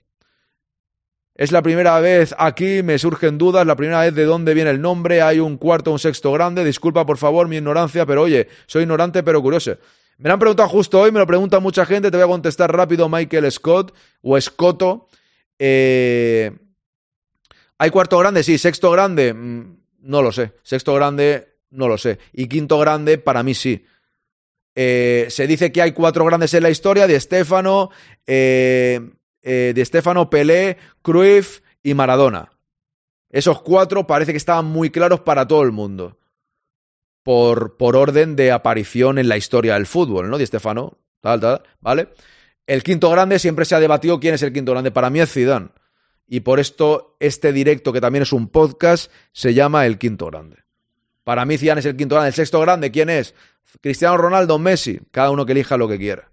Es 1.36 1.52
la 1.52 1.62
primera 1.62 2.00
vez 2.00 2.34
aquí, 2.36 2.82
me 2.82 2.98
surgen 2.98 3.38
dudas, 3.38 3.64
la 3.64 3.76
primera 3.76 4.00
vez 4.00 4.12
de 4.12 4.24
dónde 4.24 4.54
viene 4.54 4.70
el 4.70 4.80
nombre, 4.80 5.22
hay 5.22 5.38
un 5.38 5.56
cuarto, 5.56 5.92
un 5.92 6.00
sexto 6.00 6.32
grande, 6.32 6.64
disculpa 6.64 7.06
por 7.06 7.16
favor 7.16 7.46
mi 7.46 7.58
ignorancia, 7.58 8.04
pero 8.06 8.22
oye, 8.22 8.48
soy 8.66 8.82
ignorante 8.82 9.22
pero 9.22 9.40
curioso. 9.40 9.76
Me 10.18 10.30
lo 10.30 10.32
han 10.32 10.40
preguntado 10.40 10.68
justo 10.68 10.98
hoy, 10.98 11.12
me 11.12 11.20
lo 11.20 11.28
pregunta 11.28 11.60
mucha 11.60 11.86
gente, 11.86 12.10
te 12.10 12.16
voy 12.16 12.24
a 12.24 12.28
contestar 12.28 12.76
rápido 12.76 13.08
Michael 13.08 13.52
Scott 13.52 13.94
o 14.20 14.40
Scotto. 14.40 15.06
Eh, 15.60 16.50
¿Hay 17.82 17.90
cuarto 17.90 18.16
grande? 18.16 18.44
Sí. 18.44 18.58
¿Sexto 18.58 18.92
grande? 18.92 19.34
Mm, 19.34 19.76
no 20.02 20.22
lo 20.22 20.30
sé. 20.30 20.52
Sexto 20.62 20.94
grande, 20.94 21.56
no 21.70 21.88
lo 21.88 21.98
sé. 21.98 22.20
Y 22.32 22.46
quinto 22.46 22.78
grande, 22.78 23.18
para 23.18 23.42
mí 23.42 23.54
sí. 23.54 23.84
Eh, 24.76 25.26
se 25.30 25.48
dice 25.48 25.72
que 25.72 25.82
hay 25.82 25.90
cuatro 25.90 26.24
grandes 26.24 26.54
en 26.54 26.62
la 26.62 26.70
historia, 26.70 27.08
de 27.08 27.18
Stefano, 27.18 27.90
eh, 28.24 29.00
de 29.42 29.84
Stefano, 29.84 30.30
Pelé, 30.30 30.76
Cruyff 31.02 31.62
y 31.82 31.94
Maradona. 31.94 32.52
Esos 33.28 33.60
cuatro 33.62 34.06
parece 34.06 34.30
que 34.30 34.38
estaban 34.38 34.66
muy 34.66 34.90
claros 34.90 35.18
para 35.22 35.48
todo 35.48 35.64
el 35.64 35.72
mundo 35.72 36.20
por, 37.24 37.76
por 37.78 37.96
orden 37.96 38.36
de 38.36 38.52
aparición 38.52 39.18
en 39.18 39.28
la 39.28 39.36
historia 39.36 39.74
del 39.74 39.86
fútbol, 39.86 40.30
¿no? 40.30 40.38
Di 40.38 40.46
Stefano, 40.46 40.98
tal, 41.20 41.40
tal, 41.40 41.62
¿vale? 41.80 42.10
El 42.64 42.84
quinto 42.84 43.10
grande 43.10 43.40
siempre 43.40 43.64
se 43.64 43.74
ha 43.74 43.80
debatido 43.80 44.20
quién 44.20 44.34
es 44.34 44.42
el 44.42 44.52
quinto 44.52 44.70
grande. 44.70 44.92
Para 44.92 45.10
mí 45.10 45.18
es 45.18 45.32
Zidane. 45.32 45.70
Y 46.32 46.40
por 46.40 46.60
esto 46.60 47.14
este 47.20 47.52
directo, 47.52 47.92
que 47.92 48.00
también 48.00 48.22
es 48.22 48.32
un 48.32 48.48
podcast, 48.48 49.12
se 49.32 49.52
llama 49.52 49.84
El 49.84 49.98
Quinto 49.98 50.28
Grande. 50.28 50.56
Para 51.24 51.44
mí 51.44 51.58
Zidane 51.58 51.80
es 51.80 51.84
el 51.84 51.94
quinto 51.94 52.14
grande. 52.14 52.28
El 52.28 52.34
sexto 52.34 52.58
grande, 52.58 52.90
¿quién 52.90 53.10
es? 53.10 53.34
Cristiano 53.82 54.16
Ronaldo, 54.16 54.58
Messi. 54.58 54.98
Cada 55.10 55.30
uno 55.30 55.44
que 55.44 55.52
elija 55.52 55.76
lo 55.76 55.88
que 55.88 55.98
quiera. 55.98 56.30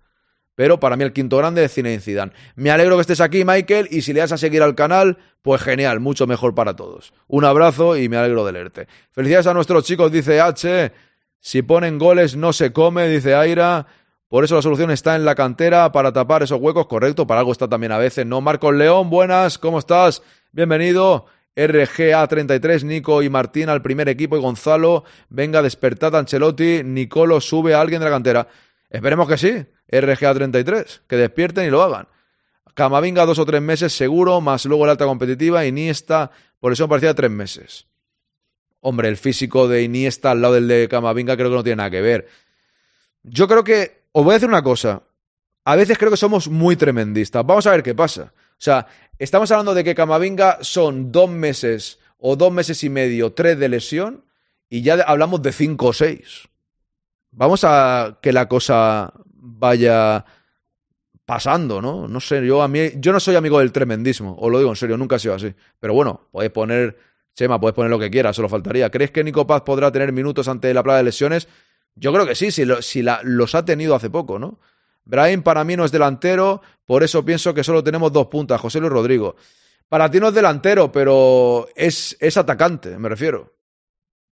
Pero 0.55 0.79
para 0.79 0.95
mí 0.95 1.03
el 1.03 1.11
quinto 1.11 1.35
grande 1.35 1.65
es 1.65 1.73
Zinedine 1.73 2.01
Zidane. 2.01 2.31
Me 2.55 2.71
alegro 2.71 2.95
que 2.95 3.01
estés 3.01 3.19
aquí, 3.19 3.43
Michael, 3.43 3.89
y 3.91 4.01
si 4.01 4.13
le 4.13 4.21
das 4.21 4.31
a 4.31 4.37
seguir 4.37 4.63
al 4.63 4.73
canal, 4.73 5.17
pues 5.41 5.61
genial, 5.61 5.99
mucho 5.99 6.27
mejor 6.27 6.55
para 6.55 6.77
todos. 6.77 7.13
Un 7.27 7.43
abrazo 7.43 7.97
y 7.97 8.07
me 8.07 8.15
alegro 8.15 8.45
de 8.45 8.53
leerte. 8.53 8.87
Felicidades 9.11 9.47
a 9.47 9.53
nuestros 9.53 9.83
chicos, 9.83 10.13
dice 10.13 10.39
H. 10.39 10.93
Si 11.41 11.61
ponen 11.61 11.99
goles 11.99 12.37
no 12.37 12.53
se 12.53 12.71
come, 12.71 13.09
dice 13.09 13.35
Aira. 13.35 13.85
Por 14.29 14.43
eso 14.43 14.55
la 14.55 14.61
solución 14.61 14.91
está 14.91 15.15
en 15.15 15.25
la 15.25 15.33
cantera 15.33 15.91
para 15.91 16.13
tapar 16.13 16.43
esos 16.43 16.61
huecos, 16.61 16.85
correcto, 16.85 17.25
para 17.25 17.39
algo 17.39 17.51
está 17.51 17.67
también 17.67 17.91
a 17.91 17.97
veces, 17.97 18.27
¿no? 18.27 18.41
Marcos 18.41 18.75
León, 18.75 19.09
buenas, 19.09 19.57
¿cómo 19.57 19.79
estás? 19.79 20.21
Bienvenido. 20.51 21.25
RGA33, 21.55 22.83
Nico 22.83 23.23
y 23.23 23.29
Martín 23.29 23.69
al 23.69 23.81
primer 23.81 24.07
equipo 24.07 24.37
y 24.37 24.39
Gonzalo, 24.39 25.03
venga, 25.29 25.63
despertad 25.63 26.15
Ancelotti, 26.15 26.83
Nicolo 26.83 27.41
sube 27.41 27.73
a 27.73 27.81
alguien 27.81 27.99
de 27.99 28.05
la 28.05 28.11
cantera. 28.11 28.47
Esperemos 28.91 29.27
que 29.27 29.37
sí, 29.39 29.65
RGA33, 29.91 31.01
que 31.07 31.15
despierten 31.15 31.65
y 31.65 31.71
lo 31.71 31.81
hagan. 31.81 32.07
Camavinga 32.75 33.25
dos 33.25 33.39
o 33.39 33.45
tres 33.45 33.63
meses 33.63 33.93
seguro, 33.93 34.41
más 34.41 34.63
luego 34.65 34.85
la 34.85 34.91
alta 34.91 35.05
competitiva, 35.05 35.65
Iniesta, 35.65 36.29
por 36.59 36.71
eso 36.71 36.83
me 36.83 36.89
parecía 36.89 37.15
tres 37.15 37.31
meses. 37.31 37.87
Hombre, 38.79 39.09
el 39.09 39.17
físico 39.17 39.67
de 39.67 39.81
Iniesta 39.81 40.29
al 40.29 40.41
lado 40.43 40.53
del 40.53 40.67
de 40.67 40.87
Camavinga 40.87 41.35
creo 41.35 41.49
que 41.49 41.55
no 41.55 41.63
tiene 41.63 41.77
nada 41.77 41.89
que 41.89 42.01
ver. 42.01 42.27
Yo 43.23 43.47
creo 43.47 43.63
que, 43.63 43.98
os 44.11 44.23
voy 44.23 44.31
a 44.31 44.33
decir 44.35 44.49
una 44.49 44.63
cosa, 44.63 45.03
a 45.65 45.75
veces 45.75 45.97
creo 45.97 46.11
que 46.11 46.17
somos 46.17 46.47
muy 46.47 46.75
tremendistas. 46.75 47.45
Vamos 47.45 47.67
a 47.67 47.71
ver 47.71 47.83
qué 47.83 47.93
pasa. 47.93 48.33
O 48.33 48.61
sea, 48.61 48.87
estamos 49.17 49.51
hablando 49.51 49.73
de 49.73 49.83
que 49.83 49.95
Camavinga 49.95 50.59
son 50.61 51.11
dos 51.11 51.29
meses 51.29 51.99
o 52.17 52.35
dos 52.35 52.51
meses 52.51 52.83
y 52.83 52.89
medio, 52.89 53.33
tres 53.33 53.57
de 53.59 53.69
lesión, 53.69 54.25
y 54.69 54.81
ya 54.81 54.95
hablamos 54.95 55.41
de 55.41 55.51
cinco 55.51 55.87
o 55.87 55.93
seis. 55.93 56.47
Vamos 57.31 57.63
a 57.63 58.19
que 58.21 58.33
la 58.33 58.47
cosa 58.47 59.13
vaya 59.25 60.25
pasando, 61.25 61.81
¿no? 61.81 62.07
No 62.07 62.19
sé, 62.19 62.45
yo 62.45 62.61
a 62.61 62.67
mí, 62.67 62.91
yo 62.95 63.13
no 63.13 63.19
soy 63.19 63.35
amigo 63.35 63.59
del 63.59 63.71
tremendismo, 63.71 64.35
os 64.39 64.51
lo 64.51 64.57
digo 64.57 64.71
en 64.71 64.75
serio, 64.75 64.97
nunca 64.97 65.17
he 65.17 65.19
sido 65.19 65.35
así. 65.35 65.53
Pero 65.79 65.93
bueno, 65.93 66.27
podéis 66.31 66.51
poner, 66.51 66.97
Chema, 67.35 67.59
puedes 67.59 67.75
poner 67.75 67.91
lo 67.91 67.99
que 67.99 68.09
quieras, 68.09 68.35
solo 68.35 68.49
faltaría. 68.49 68.89
¿Crees 68.89 69.11
que 69.11 69.23
Nico 69.23 69.45
Paz 69.45 69.61
podrá 69.61 69.91
tener 69.91 70.11
minutos 70.11 70.47
ante 70.47 70.73
la 70.73 70.81
plaga 70.81 70.97
de 70.97 71.03
lesiones? 71.03 71.47
Yo 71.95 72.13
creo 72.13 72.25
que 72.25 72.35
sí, 72.35 72.51
si, 72.51 72.65
la, 73.01 73.19
los 73.23 73.55
ha 73.55 73.65
tenido 73.65 73.95
hace 73.95 74.09
poco, 74.09 74.39
¿no? 74.39 74.59
Brahim 75.05 75.41
para 75.41 75.63
mí 75.63 75.75
no 75.75 75.85
es 75.85 75.91
delantero, 75.91 76.61
por 76.85 77.03
eso 77.03 77.25
pienso 77.25 77.53
que 77.53 77.63
solo 77.63 77.83
tenemos 77.83 78.11
dos 78.13 78.27
puntas, 78.27 78.61
José 78.61 78.79
Luis 78.79 78.91
Rodrigo. 78.91 79.35
Para 79.87 80.09
ti 80.09 80.19
no 80.19 80.27
es 80.27 80.33
delantero, 80.33 80.91
pero 80.91 81.67
es, 81.75 82.15
es 82.19 82.37
atacante, 82.37 82.97
me 82.97 83.09
refiero. 83.09 83.53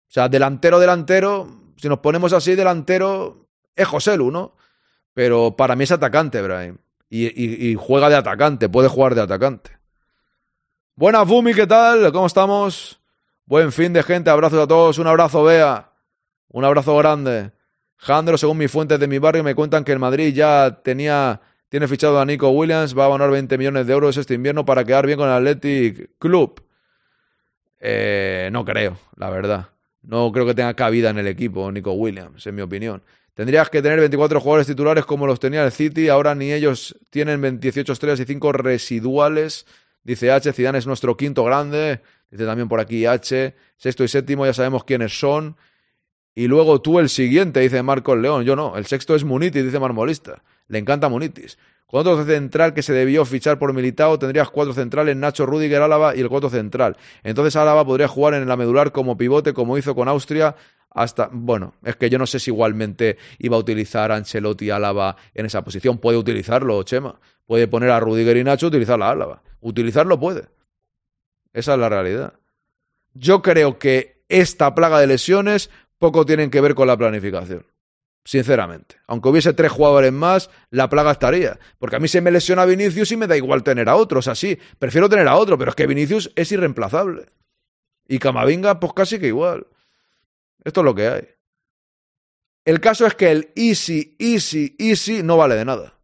O 0.08 0.12
sea, 0.14 0.28
delantero, 0.28 0.80
delantero, 0.80 1.72
si 1.76 1.88
nos 1.88 2.00
ponemos 2.00 2.32
así, 2.32 2.54
delantero 2.54 3.48
es 3.74 3.86
José 3.86 4.16
Lu, 4.16 4.30
¿no? 4.30 4.56
Pero 5.12 5.56
para 5.56 5.76
mí 5.76 5.84
es 5.84 5.92
atacante, 5.92 6.42
Brahim 6.42 6.78
y, 7.16 7.74
juega 7.74 8.08
de 8.08 8.16
atacante, 8.16 8.68
puede 8.68 8.88
jugar 8.88 9.14
de 9.14 9.22
atacante. 9.22 9.78
Buenas, 10.96 11.26
Bumi, 11.26 11.54
¿qué 11.54 11.66
tal? 11.66 12.12
¿Cómo 12.12 12.26
estamos? 12.26 13.00
Buen 13.46 13.72
fin 13.72 13.92
de 13.92 14.02
gente, 14.02 14.30
abrazos 14.30 14.60
a 14.60 14.66
todos, 14.66 14.98
un 14.98 15.06
abrazo, 15.06 15.44
Bea. 15.44 15.90
Un 16.54 16.64
abrazo 16.64 16.96
grande. 16.96 17.50
Jandro, 17.96 18.38
según 18.38 18.58
mis 18.58 18.70
fuentes 18.70 19.00
de 19.00 19.08
mi 19.08 19.18
barrio, 19.18 19.42
me 19.42 19.56
cuentan 19.56 19.82
que 19.82 19.90
el 19.90 19.98
Madrid 19.98 20.32
ya 20.32 20.82
tenía, 20.84 21.40
tiene 21.68 21.88
fichado 21.88 22.20
a 22.20 22.24
Nico 22.24 22.48
Williams, 22.50 22.96
va 22.96 23.06
a 23.06 23.08
ganar 23.08 23.28
20 23.32 23.58
millones 23.58 23.88
de 23.88 23.92
euros 23.92 24.16
este 24.16 24.34
invierno 24.34 24.64
para 24.64 24.84
quedar 24.84 25.04
bien 25.04 25.18
con 25.18 25.28
el 25.28 25.34
Athletic 25.34 26.10
Club. 26.16 26.62
Eh, 27.80 28.50
no 28.52 28.64
creo, 28.64 28.96
la 29.16 29.30
verdad. 29.30 29.70
No 30.02 30.30
creo 30.30 30.46
que 30.46 30.54
tenga 30.54 30.72
cabida 30.74 31.10
en 31.10 31.18
el 31.18 31.26
equipo 31.26 31.72
Nico 31.72 31.90
Williams, 31.94 32.46
en 32.46 32.54
mi 32.54 32.62
opinión. 32.62 33.02
Tendrías 33.34 33.68
que 33.68 33.82
tener 33.82 33.98
24 33.98 34.38
jugadores 34.38 34.68
titulares 34.68 35.04
como 35.04 35.26
los 35.26 35.40
tenía 35.40 35.64
el 35.64 35.72
City, 35.72 36.08
ahora 36.08 36.36
ni 36.36 36.52
ellos 36.52 36.96
tienen 37.10 37.58
18 37.58 37.92
estrellas 37.92 38.20
y 38.20 38.26
5 38.26 38.52
residuales. 38.52 39.66
Dice 40.04 40.30
H, 40.30 40.52
Zidane 40.52 40.78
es 40.78 40.86
nuestro 40.86 41.16
quinto 41.16 41.42
grande. 41.42 42.00
Dice 42.30 42.46
también 42.46 42.68
por 42.68 42.78
aquí 42.78 43.06
H, 43.06 43.56
sexto 43.76 44.04
y 44.04 44.08
séptimo 44.08 44.46
ya 44.46 44.54
sabemos 44.54 44.84
quiénes 44.84 45.18
son. 45.18 45.56
Y 46.34 46.48
luego 46.48 46.80
tú 46.80 46.98
el 46.98 47.08
siguiente, 47.08 47.60
dice 47.60 47.82
Marcos 47.82 48.18
León. 48.18 48.44
Yo 48.44 48.56
no, 48.56 48.76
el 48.76 48.86
sexto 48.86 49.14
es 49.14 49.24
Munitis, 49.24 49.64
dice 49.64 49.78
Marmolista. 49.78 50.42
Le 50.68 50.78
encanta 50.78 51.08
Munitis. 51.08 51.58
Con 51.86 52.00
otro 52.00 52.24
central 52.24 52.74
que 52.74 52.82
se 52.82 52.92
debió 52.92 53.24
fichar 53.24 53.58
por 53.58 53.72
Militao, 53.72 54.18
tendrías 54.18 54.50
cuatro 54.50 54.72
centrales, 54.72 55.14
Nacho, 55.16 55.46
Rudiger, 55.46 55.80
Álava 55.82 56.16
y 56.16 56.20
el 56.20 56.28
cuarto 56.28 56.50
central. 56.50 56.96
Entonces 57.22 57.54
Álava 57.54 57.84
podría 57.84 58.08
jugar 58.08 58.34
en 58.34 58.48
la 58.48 58.56
medular 58.56 58.90
como 58.90 59.16
pivote, 59.16 59.52
como 59.52 59.78
hizo 59.78 59.94
con 59.94 60.08
Austria, 60.08 60.56
hasta, 60.90 61.28
bueno, 61.32 61.74
es 61.84 61.96
que 61.96 62.08
yo 62.08 62.18
no 62.18 62.26
sé 62.26 62.38
si 62.38 62.50
igualmente 62.50 63.18
iba 63.38 63.56
a 63.56 63.60
utilizar 63.60 64.12
a 64.12 64.16
Ancelotti 64.16 64.70
Álava 64.70 65.16
en 65.34 65.46
esa 65.46 65.62
posición. 65.62 65.98
Puede 65.98 66.16
utilizarlo, 66.16 66.82
Chema. 66.84 67.20
Puede 67.46 67.68
poner 67.68 67.90
a 67.90 68.00
Rudiger 68.00 68.36
y 68.36 68.44
Nacho, 68.44 68.68
utilizar 68.68 68.98
la 68.98 69.10
Álava. 69.10 69.42
Utilizarlo 69.60 70.18
puede. 70.18 70.48
Esa 71.52 71.74
es 71.74 71.78
la 71.78 71.88
realidad. 71.88 72.34
Yo 73.12 73.42
creo 73.42 73.78
que 73.78 74.24
esta 74.28 74.74
plaga 74.74 74.98
de 75.00 75.06
lesiones 75.06 75.70
poco 76.04 76.26
tienen 76.26 76.50
que 76.50 76.60
ver 76.60 76.74
con 76.74 76.86
la 76.86 76.98
planificación. 76.98 77.64
Sinceramente. 78.26 78.96
Aunque 79.06 79.30
hubiese 79.30 79.54
tres 79.54 79.72
jugadores 79.72 80.12
más, 80.12 80.50
la 80.68 80.90
plaga 80.90 81.12
estaría. 81.12 81.58
Porque 81.78 81.96
a 81.96 81.98
mí 81.98 82.08
se 82.08 82.20
me 82.20 82.30
lesiona 82.30 82.66
Vinicius 82.66 83.10
y 83.12 83.16
me 83.16 83.26
da 83.26 83.38
igual 83.38 83.62
tener 83.62 83.88
a 83.88 83.96
otros. 83.96 84.28
Así, 84.28 84.58
prefiero 84.78 85.08
tener 85.08 85.26
a 85.28 85.36
otro, 85.36 85.56
pero 85.56 85.70
es 85.70 85.74
que 85.74 85.86
Vinicius 85.86 86.30
es 86.36 86.52
irreemplazable. 86.52 87.24
Y 88.06 88.18
Camavinga, 88.18 88.80
pues 88.80 88.92
casi 88.92 89.18
que 89.18 89.28
igual. 89.28 89.66
Esto 90.62 90.80
es 90.82 90.84
lo 90.84 90.94
que 90.94 91.08
hay. 91.08 91.28
El 92.66 92.80
caso 92.80 93.06
es 93.06 93.14
que 93.14 93.30
el 93.30 93.50
easy, 93.56 94.14
easy, 94.18 94.76
easy 94.78 95.22
no 95.22 95.38
vale 95.38 95.54
de 95.54 95.64
nada. 95.64 95.98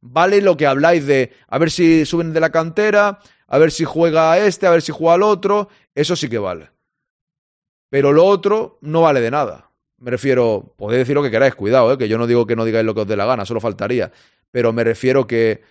Vale 0.00 0.42
lo 0.42 0.56
que 0.56 0.66
habláis 0.66 1.06
de 1.06 1.32
a 1.46 1.58
ver 1.58 1.70
si 1.70 2.04
suben 2.04 2.32
de 2.32 2.40
la 2.40 2.50
cantera, 2.50 3.20
a 3.46 3.58
ver 3.58 3.70
si 3.70 3.84
juega 3.84 4.32
a 4.32 4.38
este, 4.38 4.66
a 4.66 4.70
ver 4.70 4.82
si 4.82 4.90
juega 4.90 5.14
al 5.14 5.22
otro. 5.22 5.68
Eso 5.94 6.16
sí 6.16 6.28
que 6.28 6.38
vale. 6.38 6.70
Pero 7.90 8.12
lo 8.12 8.24
otro 8.24 8.78
no 8.80 9.02
vale 9.02 9.20
de 9.20 9.30
nada. 9.30 9.70
Me 9.98 10.10
refiero, 10.10 10.74
podéis 10.78 11.00
decir 11.00 11.14
lo 11.14 11.22
que 11.22 11.30
queráis, 11.30 11.54
cuidado, 11.54 11.92
¿eh? 11.92 11.98
que 11.98 12.08
yo 12.08 12.16
no 12.16 12.26
digo 12.26 12.46
que 12.46 12.56
no 12.56 12.64
digáis 12.64 12.86
lo 12.86 12.94
que 12.94 13.02
os 13.02 13.06
dé 13.06 13.16
la 13.16 13.26
gana, 13.26 13.44
solo 13.44 13.60
faltaría. 13.60 14.10
Pero 14.50 14.72
me 14.72 14.82
refiero 14.82 15.26
que 15.26 15.62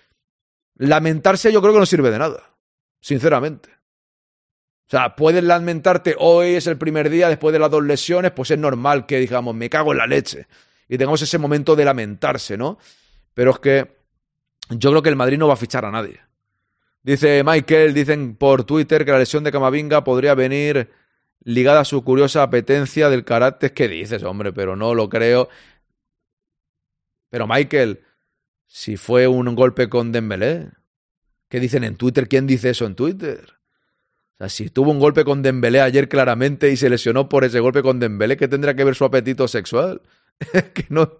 lamentarse 0.75 1.51
yo 1.51 1.61
creo 1.61 1.73
que 1.73 1.79
no 1.79 1.85
sirve 1.85 2.11
de 2.11 2.19
nada. 2.19 2.43
Sinceramente. 3.01 3.69
O 3.69 4.91
sea, 4.91 5.15
puedes 5.15 5.43
lamentarte 5.43 6.15
hoy, 6.17 6.55
es 6.55 6.67
el 6.67 6.77
primer 6.77 7.09
día 7.09 7.29
después 7.29 7.53
de 7.53 7.59
las 7.59 7.71
dos 7.71 7.83
lesiones, 7.83 8.31
pues 8.31 8.51
es 8.51 8.57
normal 8.57 9.05
que 9.05 9.19
digamos, 9.19 9.55
me 9.55 9.69
cago 9.69 9.91
en 9.93 9.99
la 9.99 10.07
leche. 10.07 10.47
Y 10.87 10.97
tengamos 10.97 11.21
ese 11.21 11.37
momento 11.37 11.75
de 11.75 11.85
lamentarse, 11.85 12.57
¿no? 12.57 12.77
Pero 13.33 13.51
es 13.51 13.59
que 13.59 13.99
yo 14.69 14.89
creo 14.89 15.01
que 15.01 15.09
el 15.09 15.15
Madrid 15.15 15.37
no 15.37 15.47
va 15.47 15.53
a 15.53 15.57
fichar 15.57 15.85
a 15.85 15.91
nadie. 15.91 16.19
Dice 17.01 17.43
Michael, 17.43 17.93
dicen 17.93 18.35
por 18.35 18.63
Twitter 18.63 19.05
que 19.05 19.11
la 19.11 19.19
lesión 19.19 19.43
de 19.43 19.51
Camavinga 19.51 20.03
podría 20.03 20.35
venir 20.35 20.89
ligada 21.49 21.79
a 21.79 21.85
su 21.85 22.03
curiosa 22.03 22.43
apetencia 22.43 23.09
del 23.09 23.25
carácter. 23.25 23.73
¿Qué 23.73 23.87
dices, 23.87 24.23
hombre? 24.23 24.53
Pero 24.53 24.75
no 24.75 24.93
lo 24.93 25.09
creo. 25.09 25.49
Pero 27.29 27.47
Michael, 27.47 28.01
si 28.67 28.97
fue 28.97 29.27
un 29.27 29.55
golpe 29.55 29.89
con 29.89 30.11
Dembélé, 30.11 30.69
¿qué 31.47 31.59
dicen 31.59 31.83
en 31.83 31.95
Twitter? 31.95 32.27
¿Quién 32.27 32.45
dice 32.45 32.69
eso 32.69 32.85
en 32.85 32.95
Twitter? 32.95 33.53
O 34.33 34.37
sea, 34.37 34.49
si 34.49 34.69
tuvo 34.69 34.91
un 34.91 34.99
golpe 34.99 35.25
con 35.25 35.41
Dembélé 35.41 35.81
ayer 35.81 36.07
claramente 36.07 36.69
y 36.69 36.77
se 36.77 36.89
lesionó 36.89 37.27
por 37.29 37.43
ese 37.43 37.59
golpe 37.59 37.81
con 37.81 37.99
Dembélé, 37.99 38.37
¿qué 38.37 38.47
tendrá 38.47 38.75
que 38.75 38.83
ver 38.83 38.95
su 38.95 39.05
apetito 39.05 39.47
sexual? 39.47 40.01
que 40.73 40.85
no... 40.89 41.11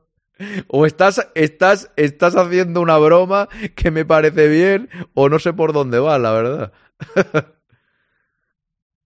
O 0.68 0.86
estás, 0.86 1.28
estás, 1.36 1.92
estás 1.98 2.36
haciendo 2.38 2.80
una 2.80 2.98
broma 2.98 3.50
que 3.76 3.92
me 3.92 4.06
parece 4.06 4.48
bien, 4.48 4.89
o 5.13 5.28
no 5.28 5.38
sé 5.38 5.52
por 5.52 5.74
dónde 5.74 6.00
va, 6.00 6.18
la 6.18 6.32
verdad. 6.32 6.72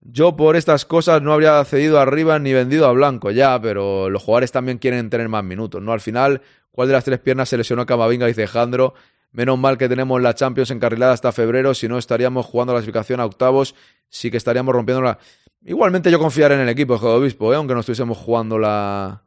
Yo 0.06 0.36
por 0.36 0.58
estas 0.58 0.86
cosas 0.86 1.22
no 1.22 1.32
habría 1.32 1.64
cedido 1.64 1.98
arriba 1.98 2.38
ni 2.38 2.52
vendido 2.52 2.88
a 2.88 2.92
Blanco, 2.92 3.32
ya, 3.32 3.60
pero 3.62 4.10
los 4.10 4.22
jugadores 4.22 4.52
también 4.52 4.78
quieren 4.78 5.10
tener 5.10 5.30
más 5.30 5.46
minutos, 5.46 5.82
¿no? 5.82 5.94
Al 5.94 6.02
final, 6.02 6.42
¿cuál 6.72 6.90
de 6.90 6.94
las 6.94 7.06
tres 7.06 7.20
piernas 7.20 7.48
se 7.48 7.58
lesionó 7.58 7.86
Camavinga? 7.86 8.28
Dice 8.28 8.48
Jandro. 8.48 8.94
Menos 9.32 9.58
mal 9.58 9.80
que 9.80 9.90
tenemos 9.90 10.22
la 10.22 10.36
Champions 10.36 10.70
encarrilada 10.70 11.14
hasta 11.14 11.32
febrero, 11.32 11.74
si 11.74 11.88
no 11.88 11.98
estaríamos 11.98 12.46
jugando 12.46 12.74
la 12.74 12.78
clasificación 12.78 13.20
a 13.20 13.26
octavos, 13.26 13.74
sí 14.08 14.30
que 14.30 14.38
estaríamos 14.38 14.76
rompiendo 14.76 15.02
la... 15.02 15.18
Igualmente 15.66 16.12
yo 16.12 16.20
confiaré 16.20 16.54
en 16.54 16.62
el 16.62 16.70
equipo 16.70 17.00
de 17.00 17.08
Obispo, 17.08 17.52
¿eh? 17.52 17.56
aunque 17.56 17.74
no 17.74 17.80
estuviésemos 17.80 18.16
jugando 18.16 18.60
la, 18.60 19.24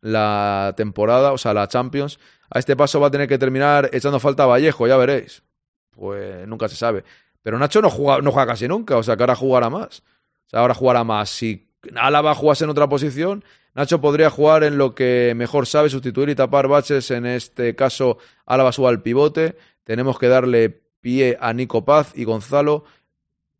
la 0.00 0.74
temporada, 0.76 1.32
o 1.32 1.38
sea, 1.38 1.54
la 1.54 1.68
Champions. 1.68 2.18
A 2.50 2.58
este 2.58 2.74
paso 2.74 2.98
va 2.98 3.08
a 3.08 3.10
tener 3.12 3.28
que 3.28 3.38
terminar 3.38 3.90
echando 3.92 4.18
falta 4.18 4.42
a 4.42 4.46
Vallejo, 4.46 4.88
ya 4.88 4.96
veréis. 4.96 5.44
Pues 5.90 6.48
nunca 6.48 6.68
se 6.68 6.74
sabe. 6.74 7.04
Pero 7.42 7.58
Nacho 7.58 7.80
no 7.80 7.90
juega, 7.90 8.20
no 8.20 8.32
juega 8.32 8.46
casi 8.46 8.68
nunca, 8.68 8.96
o 8.96 9.02
sea, 9.02 9.16
que 9.16 9.22
ahora 9.22 9.36
jugará 9.36 9.70
más. 9.70 10.02
O 10.46 10.50
sea, 10.50 10.60
ahora 10.60 10.74
jugará 10.74 11.04
más. 11.04 11.30
Si 11.30 11.70
Álava 11.94 12.34
jugase 12.34 12.64
en 12.64 12.70
otra 12.70 12.88
posición, 12.88 13.44
Nacho 13.74 14.00
podría 14.00 14.30
jugar 14.30 14.64
en 14.64 14.78
lo 14.78 14.94
que 14.94 15.32
mejor 15.36 15.66
sabe, 15.66 15.88
sustituir 15.88 16.28
y 16.30 16.34
tapar 16.34 16.68
baches. 16.68 17.10
En 17.10 17.26
este 17.26 17.76
caso, 17.76 18.18
Álava 18.46 18.72
suba 18.72 18.88
al 18.88 19.02
pivote. 19.02 19.56
Tenemos 19.84 20.18
que 20.18 20.28
darle 20.28 20.82
pie 21.00 21.36
a 21.40 21.52
Nico 21.52 21.84
Paz 21.84 22.12
y 22.14 22.24
Gonzalo 22.24 22.84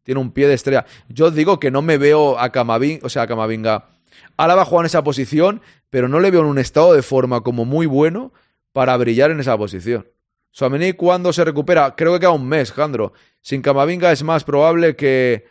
tiene 0.02 0.20
un 0.20 0.32
pie 0.32 0.48
de 0.48 0.54
estrella. 0.54 0.86
Yo 1.08 1.30
digo 1.30 1.60
que 1.60 1.70
no 1.70 1.82
me 1.82 1.98
veo 1.98 2.38
a 2.38 2.50
Camavinga, 2.50 3.06
o 3.06 3.08
sea, 3.08 3.22
a 3.22 3.26
Camavinga. 3.26 3.90
Álava 4.36 4.64
juega 4.64 4.82
en 4.82 4.86
esa 4.86 5.04
posición, 5.04 5.60
pero 5.90 6.08
no 6.08 6.18
le 6.18 6.30
veo 6.30 6.40
en 6.40 6.46
un 6.46 6.58
estado 6.58 6.94
de 6.94 7.02
forma 7.02 7.42
como 7.42 7.64
muy 7.64 7.86
bueno 7.86 8.32
para 8.72 8.96
brillar 8.96 9.30
en 9.30 9.40
esa 9.40 9.56
posición. 9.56 10.06
Suamení 10.50 10.94
cuando 10.94 11.32
se 11.32 11.44
recupera, 11.44 11.94
creo 11.96 12.12
que 12.14 12.20
queda 12.20 12.30
un 12.30 12.48
mes, 12.48 12.72
Jandro. 12.72 13.12
Sin 13.40 13.62
Camavinga 13.62 14.10
es 14.12 14.22
más 14.22 14.44
probable 14.44 14.96
que 14.96 15.46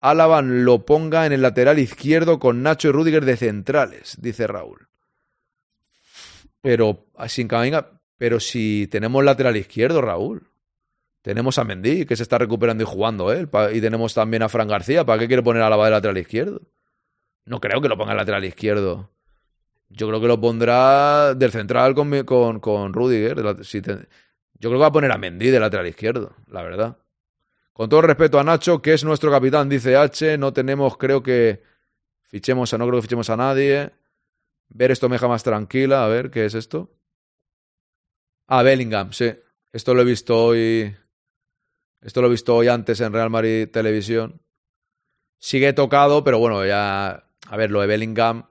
Alaban 0.00 0.64
lo 0.64 0.84
ponga 0.84 1.26
en 1.26 1.32
el 1.32 1.42
lateral 1.42 1.78
izquierdo 1.78 2.38
con 2.38 2.62
Nacho 2.62 2.88
y 2.88 2.92
Rudiger 2.92 3.24
de 3.24 3.36
centrales, 3.36 4.16
dice 4.20 4.46
Raúl. 4.46 4.88
Pero 6.60 7.06
sin 7.28 7.48
Camavinga, 7.48 8.00
pero 8.18 8.40
si 8.40 8.88
tenemos 8.90 9.24
lateral 9.24 9.56
izquierdo, 9.56 10.00
Raúl. 10.00 10.50
Tenemos 11.22 11.58
a 11.58 11.64
Mendy, 11.64 12.06
que 12.06 12.16
se 12.16 12.22
está 12.22 12.38
recuperando 12.38 12.84
y 12.84 12.86
jugando 12.86 13.32
él. 13.32 13.48
pa- 13.48 13.72
Y 13.72 13.80
tenemos 13.80 14.14
también 14.14 14.42
a 14.44 14.48
Fran 14.48 14.68
García. 14.68 15.04
¿Para 15.04 15.18
qué 15.18 15.26
quiere 15.26 15.42
poner 15.42 15.62
a 15.62 15.66
Alaba 15.66 15.86
de 15.86 15.90
lateral 15.90 16.18
izquierdo? 16.18 16.60
No 17.44 17.60
creo 17.60 17.80
que 17.80 17.88
lo 17.88 17.96
ponga 17.96 18.12
en 18.12 18.18
lateral 18.18 18.44
izquierdo. 18.44 19.10
Yo 19.88 20.08
creo 20.08 20.20
que 20.20 20.26
lo 20.26 20.40
pondrá 20.40 21.34
del 21.34 21.50
central 21.50 21.94
con, 21.94 22.24
con, 22.24 22.60
con 22.60 22.92
Rudiger. 22.92 23.36
yo 23.36 23.42
creo 23.42 24.70
que 24.70 24.76
va 24.76 24.86
a 24.86 24.92
poner 24.92 25.12
a 25.12 25.18
Mendy 25.18 25.50
de 25.50 25.60
lateral 25.60 25.86
izquierdo, 25.86 26.34
la 26.48 26.62
verdad. 26.62 26.98
Con 27.72 27.88
todo 27.88 28.02
respeto 28.02 28.40
a 28.40 28.44
Nacho, 28.44 28.80
que 28.80 28.94
es 28.94 29.04
nuestro 29.04 29.30
capitán, 29.30 29.68
dice 29.68 29.96
H. 29.96 30.38
No 30.38 30.52
tenemos, 30.52 30.96
creo 30.96 31.22
que 31.22 31.62
fichemos 32.22 32.72
a, 32.72 32.78
no 32.78 32.86
creo 32.86 32.98
que 32.98 33.02
fichemos 33.02 33.28
a 33.28 33.36
nadie. 33.36 33.92
Ver 34.68 34.90
esto 34.90 35.08
me 35.08 35.16
deja 35.16 35.28
más 35.28 35.42
tranquila. 35.42 36.04
A 36.04 36.08
ver, 36.08 36.30
¿qué 36.30 36.46
es 36.46 36.54
esto? 36.54 36.90
Ah, 38.46 38.62
Bellingham, 38.62 39.12
sí. 39.12 39.30
Esto 39.72 39.92
lo 39.92 40.02
he 40.02 40.04
visto 40.06 40.42
hoy. 40.42 40.96
Esto 42.00 42.22
lo 42.22 42.28
he 42.28 42.30
visto 42.30 42.56
hoy 42.56 42.68
antes 42.68 43.00
en 43.00 43.12
Real 43.12 43.28
Madrid 43.28 43.68
Televisión. 43.70 44.40
Sigue 45.38 45.72
tocado, 45.74 46.24
pero 46.24 46.38
bueno, 46.38 46.64
ya. 46.64 47.28
A 47.48 47.56
ver, 47.56 47.70
lo 47.70 47.82
de 47.82 47.86
Bellingham, 47.88 48.48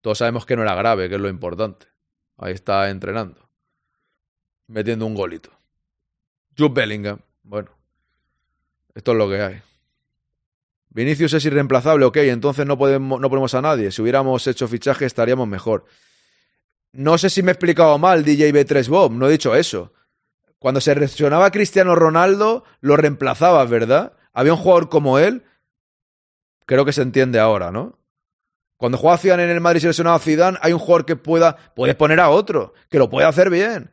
todos 0.00 0.18
sabemos 0.18 0.46
que 0.46 0.56
no 0.56 0.62
era 0.62 0.74
grave, 0.74 1.08
que 1.08 1.16
es 1.16 1.20
lo 1.20 1.28
importante. 1.28 1.86
Ahí 2.36 2.54
está 2.54 2.88
entrenando. 2.90 3.48
Metiendo 4.66 5.06
un 5.06 5.14
golito. 5.14 5.50
Jude 6.56 6.74
Bellingham. 6.74 7.18
Bueno. 7.42 7.70
Esto 8.94 9.12
es 9.12 9.18
lo 9.18 9.28
que 9.28 9.40
hay. 9.40 9.62
Vinicius 10.90 11.34
es 11.34 11.44
irreemplazable, 11.44 12.04
ok, 12.06 12.16
entonces 12.16 12.66
no, 12.66 12.78
podemos, 12.78 13.20
no 13.20 13.28
ponemos 13.28 13.54
a 13.54 13.62
nadie. 13.62 13.92
Si 13.92 14.02
hubiéramos 14.02 14.46
hecho 14.46 14.66
fichaje 14.66 15.04
estaríamos 15.04 15.46
mejor. 15.46 15.84
No 16.92 17.18
sé 17.18 17.30
si 17.30 17.42
me 17.42 17.50
he 17.50 17.52
explicado 17.52 17.98
mal, 17.98 18.24
DJ 18.24 18.52
B3 18.52 18.88
Bob, 18.88 19.12
no 19.12 19.28
he 19.28 19.32
dicho 19.32 19.54
eso. 19.54 19.92
Cuando 20.58 20.80
se 20.80 20.94
lesionaba 20.96 21.50
Cristiano 21.50 21.94
Ronaldo, 21.94 22.64
lo 22.80 22.96
reemplazabas, 22.96 23.68
¿verdad? 23.70 24.14
Había 24.32 24.54
un 24.54 24.58
jugador 24.58 24.88
como 24.88 25.18
él, 25.18 25.44
creo 26.66 26.84
que 26.84 26.92
se 26.92 27.02
entiende 27.02 27.38
ahora, 27.38 27.70
¿no? 27.70 27.97
Cuando 28.78 28.96
juega 28.96 29.18
Zidane 29.18 29.42
en 29.42 29.50
el 29.50 29.60
Madrid 29.60 29.78
y 29.78 29.80
se 29.82 29.86
lesionaba 29.88 30.20
Zidane, 30.20 30.56
hay 30.62 30.72
un 30.72 30.78
jugador 30.78 31.04
que 31.04 31.16
pueda, 31.16 31.56
puedes 31.74 31.96
poner 31.96 32.20
a 32.20 32.30
otro, 32.30 32.74
que 32.88 32.98
lo 32.98 33.10
puede 33.10 33.26
hacer 33.26 33.50
bien. 33.50 33.90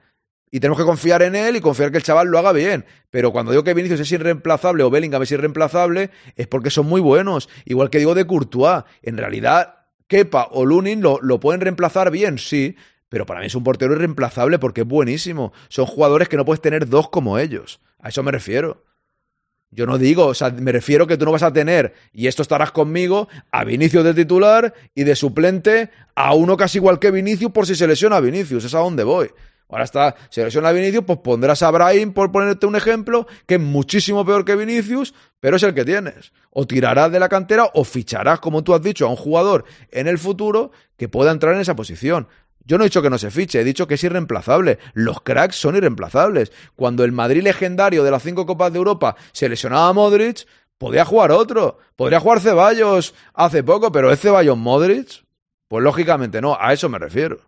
Y 0.51 0.59
tenemos 0.59 0.77
que 0.77 0.86
confiar 0.86 1.23
en 1.23 1.36
él 1.36 1.55
y 1.55 1.59
confiar 1.59 1.91
que 1.91 1.97
el 1.97 2.03
chaval 2.03 2.27
lo 2.27 2.38
haga 2.38 2.51
bien. 2.51 2.86
Pero 3.09 3.31
cuando 3.31 3.51
digo 3.51 3.63
que 3.63 3.73
Vinicius 3.73 3.99
es 3.99 4.11
irreemplazable 4.11 4.83
o 4.83 4.91
Bellingham 4.91 5.23
es 5.23 5.31
irreemplazable, 5.31 6.11
es 6.36 6.47
porque 6.47 6.69
son 6.69 6.86
muy 6.86 7.01
buenos. 7.01 7.49
Igual 7.65 7.89
que 7.89 7.97
digo 7.97 8.13
de 8.13 8.27
Courtois. 8.27 8.83
En 9.01 9.17
realidad, 9.17 9.88
Kepa 10.07 10.49
o 10.51 10.65
Lunin 10.65 11.01
lo, 11.01 11.19
lo 11.19 11.39
pueden 11.39 11.61
reemplazar 11.61 12.11
bien, 12.11 12.38
sí. 12.38 12.77
Pero 13.09 13.25
para 13.25 13.39
mí 13.39 13.47
es 13.47 13.55
un 13.55 13.63
portero 13.63 13.93
irreemplazable 13.95 14.59
porque 14.59 14.81
es 14.81 14.88
buenísimo. 14.88 15.51
Son 15.67 15.88
jugadores 15.88 16.29
que 16.29 16.38
no 16.38 16.45
puedes 16.45 16.61
tener 16.61 16.88
dos 16.88 17.09
como 17.09 17.39
ellos. 17.39 17.81
A 17.99 18.09
eso 18.09 18.21
me 18.21 18.31
refiero. 18.31 18.84
Yo 19.72 19.86
no 19.86 19.97
digo, 19.97 20.28
o 20.28 20.34
sea, 20.34 20.51
me 20.51 20.72
refiero 20.72 21.05
que 21.05 21.18
tú 21.18 21.26
no 21.26 21.32
vas 21.32 21.43
a 21.43 21.51
tener, 21.51 21.93
y 22.13 22.28
esto 22.28 22.41
estarás 22.41 22.72
conmigo, 22.72 23.28
a 23.51 23.63
Vinicius 23.66 24.03
de 24.03 24.13
titular 24.13 24.74
y 24.93 25.03
de 25.03 25.16
suplente 25.16 25.89
a 26.16 26.34
uno 26.34 26.55
casi 26.55 26.78
igual 26.78 26.99
que 26.99 27.11
Vinicius 27.11 27.51
por 27.51 27.68
si 27.68 27.76
se 27.76 27.88
lesiona 27.88 28.18
a 28.18 28.22
Vinicius. 28.22 28.63
Es 28.63 28.74
a 28.74 28.80
donde 28.80 29.03
voy. 29.03 29.30
Ahora 29.68 29.84
está, 29.84 30.16
se 30.30 30.43
lesiona 30.43 30.70
a 30.70 30.72
Vinicius, 30.72 31.03
pues 31.05 31.20
pondrás 31.20 31.63
a 31.63 31.72
Brahim, 31.72 32.13
por 32.13 32.32
ponerte 32.32 32.68
un 32.68 32.76
ejemplo, 32.76 33.28
que 33.47 33.55
es 33.55 33.61
muchísimo 33.61 34.24
peor 34.24 34.45
que 34.45 34.55
Vinicius, 34.55 35.13
pero 35.39 35.57
es 35.57 35.63
el 35.63 35.74
que 35.74 35.84
tienes. 35.84 36.32
O 36.51 36.68
tirarás 36.68 37.11
de 37.11 37.20
la 37.20 37.30
cantera 37.30 37.72
o 37.74 37.84
ficharás, 37.84 38.39
como 38.39 38.63
tú 38.63 38.76
has 38.76 38.82
dicho, 38.82 39.07
a 39.07 39.09
un 39.09 39.16
jugador 39.16 39.66
en 39.91 40.07
el 40.07 40.20
futuro 40.20 40.72
que 40.97 41.09
pueda 41.09 41.32
entrar 41.32 41.55
en 41.55 41.61
esa 41.61 41.76
posición. 41.76 42.28
Yo 42.66 42.78
no 42.78 42.84
he 42.84 42.88
dicho 42.88 43.01
que 43.01 43.09
no 43.09 43.18
se 43.18 43.30
fiche, 43.30 43.61
he 43.61 43.63
dicho 43.63 43.88
que 43.88 43.93
es 43.93 44.03
irreemplazable. 44.03 44.80
Los 44.93 45.22
cracks 45.22 45.55
son 45.55 45.76
irreemplazables. 45.76 46.51
Cuando 46.76 47.03
el 47.03 47.11
Madrid 47.11 47.43
legendario 47.43 48.03
de 48.03 48.11
las 48.11 48.24
cinco 48.24 48.45
Copas 48.45 48.74
de 48.74 48.80
Europa 48.80 49.16
se 49.32 49.47
lesionaba 49.47 49.89
a 49.89 49.93
Modric, 49.93 50.47
podía 50.78 51.05
jugar 51.05 51.32
otro. 51.32 51.78
Podría 51.95 52.20
jugar 52.20 52.39
Ceballos 52.39 53.13
hace 53.34 53.63
poco, 53.63 53.91
pero 53.91 54.11
¿es 54.11 54.20
Ceballos 54.20 54.57
Modric? 54.57 55.24
Pues 55.68 55.84
lógicamente 55.84 56.41
no, 56.41 56.57
a 56.59 56.74
eso 56.74 56.89
me 56.89 56.99
refiero. 56.99 57.39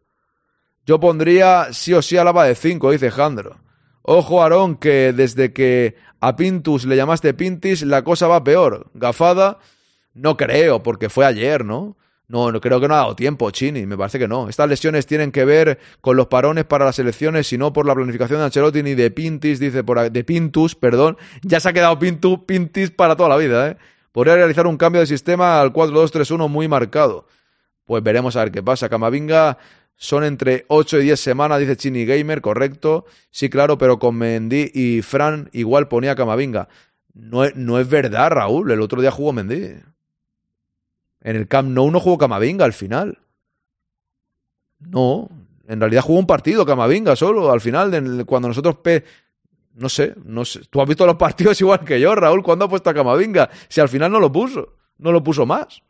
Yo 0.85 0.99
pondría 0.99 1.73
sí 1.73 1.93
o 1.93 2.01
sí 2.01 2.15
a 2.15 2.23
Lava 2.23 2.45
de 2.45 2.55
5, 2.55 2.91
dice 2.91 3.11
Jandro. 3.11 3.57
Ojo, 4.03 4.41
Aarón, 4.41 4.77
que 4.77 5.11
desde 5.11 5.51
que 5.51 5.97
a 6.21 6.35
Pintus 6.35 6.85
le 6.85 6.95
llamaste 6.95 7.33
Pintis, 7.33 7.81
la 7.83 8.03
cosa 8.03 8.27
va 8.27 8.43
peor. 8.43 8.89
Gafada, 8.93 9.59
no 10.13 10.37
creo, 10.37 10.81
porque 10.83 11.09
fue 11.09 11.25
ayer, 11.25 11.65
¿no? 11.65 11.97
No, 12.29 12.51
creo 12.59 12.81
que 12.81 12.89
no 12.89 12.93
ha 12.95 12.97
dado 12.97 13.15
tiempo, 13.15 13.49
Chini, 13.51 13.85
me 13.85 13.97
parece 13.97 14.19
que 14.19 14.27
no. 14.27 14.49
Estas 14.49 14.67
lesiones 14.67 15.05
tienen 15.05 15.31
que 15.31 15.45
ver 15.45 15.79
con 16.01 16.17
los 16.17 16.27
parones 16.27 16.65
para 16.65 16.83
las 16.83 16.99
elecciones 16.99 17.51
y 17.53 17.57
no 17.57 17.71
por 17.71 17.85
la 17.85 17.95
planificación 17.95 18.39
de 18.39 18.45
Ancelotti 18.45 18.83
ni 18.83 18.95
de 18.95 19.11
Pintis, 19.11 19.59
dice 19.59 19.81
por 19.83 20.11
de 20.11 20.23
Pintus, 20.25 20.75
perdón. 20.75 21.17
Ya 21.41 21.61
se 21.61 21.69
ha 21.69 21.73
quedado 21.73 21.97
Pintu, 21.97 22.45
Pintis 22.45 22.91
para 22.91 23.15
toda 23.15 23.29
la 23.29 23.37
vida, 23.37 23.69
¿eh? 23.69 23.77
Podría 24.11 24.35
realizar 24.35 24.67
un 24.67 24.77
cambio 24.77 24.99
de 24.99 25.07
sistema 25.07 25.61
al 25.61 25.71
4-2-3-1 25.71 26.49
muy 26.49 26.67
marcado. 26.67 27.27
Pues 27.85 28.03
veremos 28.03 28.35
a 28.35 28.39
ver 28.39 28.51
qué 28.51 28.61
pasa. 28.61 28.89
Camavinga 28.89 29.57
son 29.95 30.25
entre 30.25 30.65
8 30.67 30.99
y 30.99 31.03
10 31.03 31.19
semanas, 31.19 31.59
dice 31.59 31.77
Chini 31.77 32.05
Gamer, 32.05 32.41
correcto. 32.41 33.05
Sí, 33.31 33.49
claro, 33.49 33.77
pero 33.77 33.99
con 33.99 34.17
Mendy 34.17 34.71
y 34.73 35.01
Fran 35.01 35.49
igual 35.53 35.87
ponía 35.87 36.15
Camavinga. 36.15 36.67
No 37.13 37.47
no 37.55 37.79
es 37.79 37.87
verdad, 37.87 38.31
Raúl. 38.31 38.69
El 38.71 38.81
otro 38.81 39.01
día 39.01 39.11
jugó 39.11 39.31
Mendy. 39.31 39.75
En 41.27 41.35
el 41.35 41.49
Camp 41.51 41.67
Nou 41.75 41.91
no 41.91 41.99
jugó 41.99 42.17
Camavinga 42.17 42.63
al 42.63 42.71
final. 42.71 43.17
No, 44.79 45.27
en 45.67 45.81
realidad 45.81 46.01
jugó 46.01 46.19
un 46.19 46.25
partido 46.27 46.65
Camavinga 46.65 47.17
solo 47.17 47.51
al 47.51 47.59
final, 47.59 47.91
cuando 48.25 48.47
nosotros... 48.47 48.77
Pe 48.77 49.03
no 49.73 49.89
sé, 49.89 50.15
no 50.23 50.45
sé. 50.45 50.61
Tú 50.69 50.81
has 50.81 50.87
visto 50.87 51.05
los 51.05 51.17
partidos 51.17 51.59
igual 51.65 51.83
que 51.83 51.99
yo, 51.99 52.15
Raúl. 52.15 52.41
¿Cuándo 52.43 52.63
ha 52.65 52.69
puesto 52.69 52.89
a 52.89 52.93
Camavinga? 52.93 53.49
Si 53.67 53.81
al 53.81 53.89
final 53.89 54.09
no 54.09 54.21
lo 54.21 54.31
puso. 54.31 54.75
No 54.99 55.11
lo 55.11 55.21
puso 55.21 55.45
más. 55.45 55.81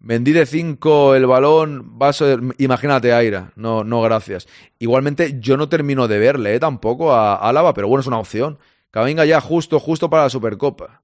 Mendy 0.00 0.32
de 0.32 0.44
5 0.44 1.14
el 1.14 1.24
balón, 1.26 1.98
vaso 1.98 2.26
de- 2.26 2.54
imagínate 2.58 3.14
Aira, 3.14 3.52
no, 3.56 3.84
no 3.84 4.02
gracias. 4.02 4.46
Igualmente 4.78 5.40
yo 5.40 5.56
no 5.56 5.70
termino 5.70 6.06
de 6.08 6.18
verle 6.18 6.54
eh, 6.54 6.60
tampoco 6.60 7.14
a 7.14 7.36
Álava, 7.36 7.72
pero 7.72 7.88
bueno, 7.88 8.02
es 8.02 8.06
una 8.06 8.18
opción. 8.18 8.58
Camavinga 8.90 9.24
ya 9.24 9.40
justo, 9.40 9.80
justo 9.80 10.10
para 10.10 10.24
la 10.24 10.30
Supercopa. 10.30 11.02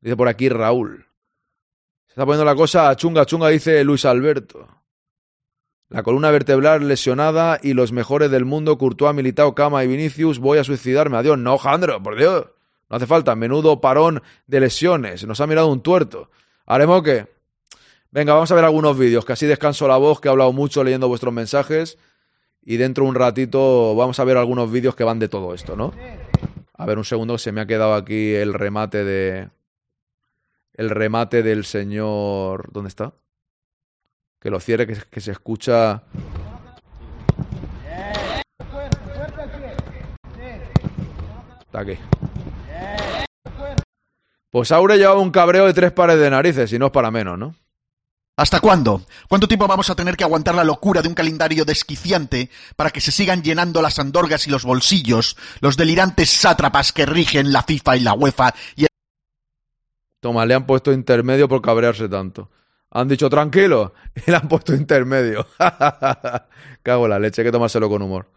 Dice 0.00 0.16
por 0.16 0.26
aquí 0.26 0.48
Raúl. 0.48 1.06
Se 2.12 2.20
está 2.20 2.26
poniendo 2.26 2.44
la 2.44 2.54
cosa 2.54 2.94
chunga, 2.94 3.24
chunga, 3.24 3.48
dice 3.48 3.82
Luis 3.84 4.04
Alberto. 4.04 4.68
La 5.88 6.02
columna 6.02 6.30
vertebral 6.30 6.86
lesionada 6.86 7.58
y 7.62 7.72
los 7.72 7.90
mejores 7.90 8.30
del 8.30 8.44
mundo, 8.44 8.76
Courtois, 8.76 9.14
Militao, 9.14 9.54
Cama 9.54 9.82
y 9.82 9.86
Vinicius, 9.86 10.38
voy 10.38 10.58
a 10.58 10.64
suicidarme. 10.64 11.16
Adiós. 11.16 11.38
No, 11.38 11.56
Jandro, 11.56 12.02
por 12.02 12.18
Dios. 12.18 12.48
No 12.90 12.96
hace 12.96 13.06
falta. 13.06 13.34
Menudo 13.34 13.80
parón 13.80 14.22
de 14.46 14.60
lesiones. 14.60 15.24
Nos 15.24 15.40
ha 15.40 15.46
mirado 15.46 15.68
un 15.68 15.80
tuerto. 15.80 16.28
¿Haremos 16.66 17.02
qué? 17.02 17.28
Venga, 18.10 18.34
vamos 18.34 18.52
a 18.52 18.56
ver 18.56 18.64
algunos 18.66 18.98
vídeos, 18.98 19.24
que 19.24 19.32
así 19.32 19.46
descanso 19.46 19.88
la 19.88 19.96
voz, 19.96 20.20
que 20.20 20.28
he 20.28 20.30
hablado 20.30 20.52
mucho 20.52 20.84
leyendo 20.84 21.08
vuestros 21.08 21.32
mensajes. 21.32 21.96
Y 22.62 22.76
dentro 22.76 23.04
de 23.04 23.08
un 23.08 23.14
ratito 23.14 23.96
vamos 23.96 24.20
a 24.20 24.24
ver 24.24 24.36
algunos 24.36 24.70
vídeos 24.70 24.94
que 24.94 25.04
van 25.04 25.18
de 25.18 25.30
todo 25.30 25.54
esto, 25.54 25.76
¿no? 25.76 25.94
A 26.74 26.84
ver, 26.84 26.98
un 26.98 27.06
segundo, 27.06 27.38
se 27.38 27.52
me 27.52 27.62
ha 27.62 27.66
quedado 27.66 27.94
aquí 27.94 28.34
el 28.34 28.52
remate 28.52 29.02
de. 29.02 29.48
El 30.74 30.90
remate 30.90 31.42
del 31.42 31.64
señor. 31.64 32.72
¿Dónde 32.72 32.88
está? 32.88 33.12
Que 34.40 34.50
lo 34.50 34.58
cierre, 34.60 34.86
que, 34.86 35.20
se 35.20 35.30
escucha. 35.30 36.02
Está 41.60 41.80
aquí. 41.80 41.98
Pues 44.50 44.70
Aure 44.72 44.98
llevaba 44.98 45.20
un 45.20 45.30
cabreo 45.30 45.66
de 45.66 45.72
tres 45.72 45.92
pares 45.92 46.18
de 46.18 46.28
narices, 46.28 46.72
y 46.72 46.78
no 46.78 46.86
es 46.86 46.92
para 46.92 47.10
menos, 47.10 47.38
¿no? 47.38 47.54
¿Hasta 48.36 48.60
cuándo? 48.60 49.04
¿Cuánto 49.28 49.46
tiempo 49.46 49.66
vamos 49.66 49.88
a 49.90 49.94
tener 49.94 50.16
que 50.16 50.24
aguantar 50.24 50.54
la 50.54 50.64
locura 50.64 51.02
de 51.02 51.08
un 51.08 51.14
calendario 51.14 51.64
desquiciante 51.64 52.50
para 52.76 52.90
que 52.90 53.00
se 53.00 53.12
sigan 53.12 53.42
llenando 53.42 53.82
las 53.82 53.98
andorgas 53.98 54.46
y 54.46 54.50
los 54.50 54.64
bolsillos 54.64 55.36
los 55.60 55.76
delirantes 55.76 56.30
sátrapas 56.30 56.92
que 56.92 57.06
rigen 57.06 57.52
la 57.52 57.62
FIFA 57.62 57.96
y 57.96 58.00
la 58.00 58.14
UEFA 58.14 58.54
y 58.74 58.86
Toma, 60.22 60.46
le 60.46 60.54
han 60.54 60.66
puesto 60.66 60.92
intermedio 60.92 61.48
por 61.48 61.60
cabrearse 61.60 62.08
tanto. 62.08 62.48
Han 62.92 63.08
dicho 63.08 63.28
tranquilo 63.28 63.92
y 64.14 64.30
le 64.30 64.36
han 64.36 64.46
puesto 64.46 64.72
intermedio. 64.72 65.44
Cago 66.84 67.04
en 67.06 67.10
la 67.10 67.18
leche, 67.18 67.42
hay 67.42 67.46
que 67.46 67.50
tomárselo 67.50 67.88
con 67.88 68.02
humor. 68.02 68.28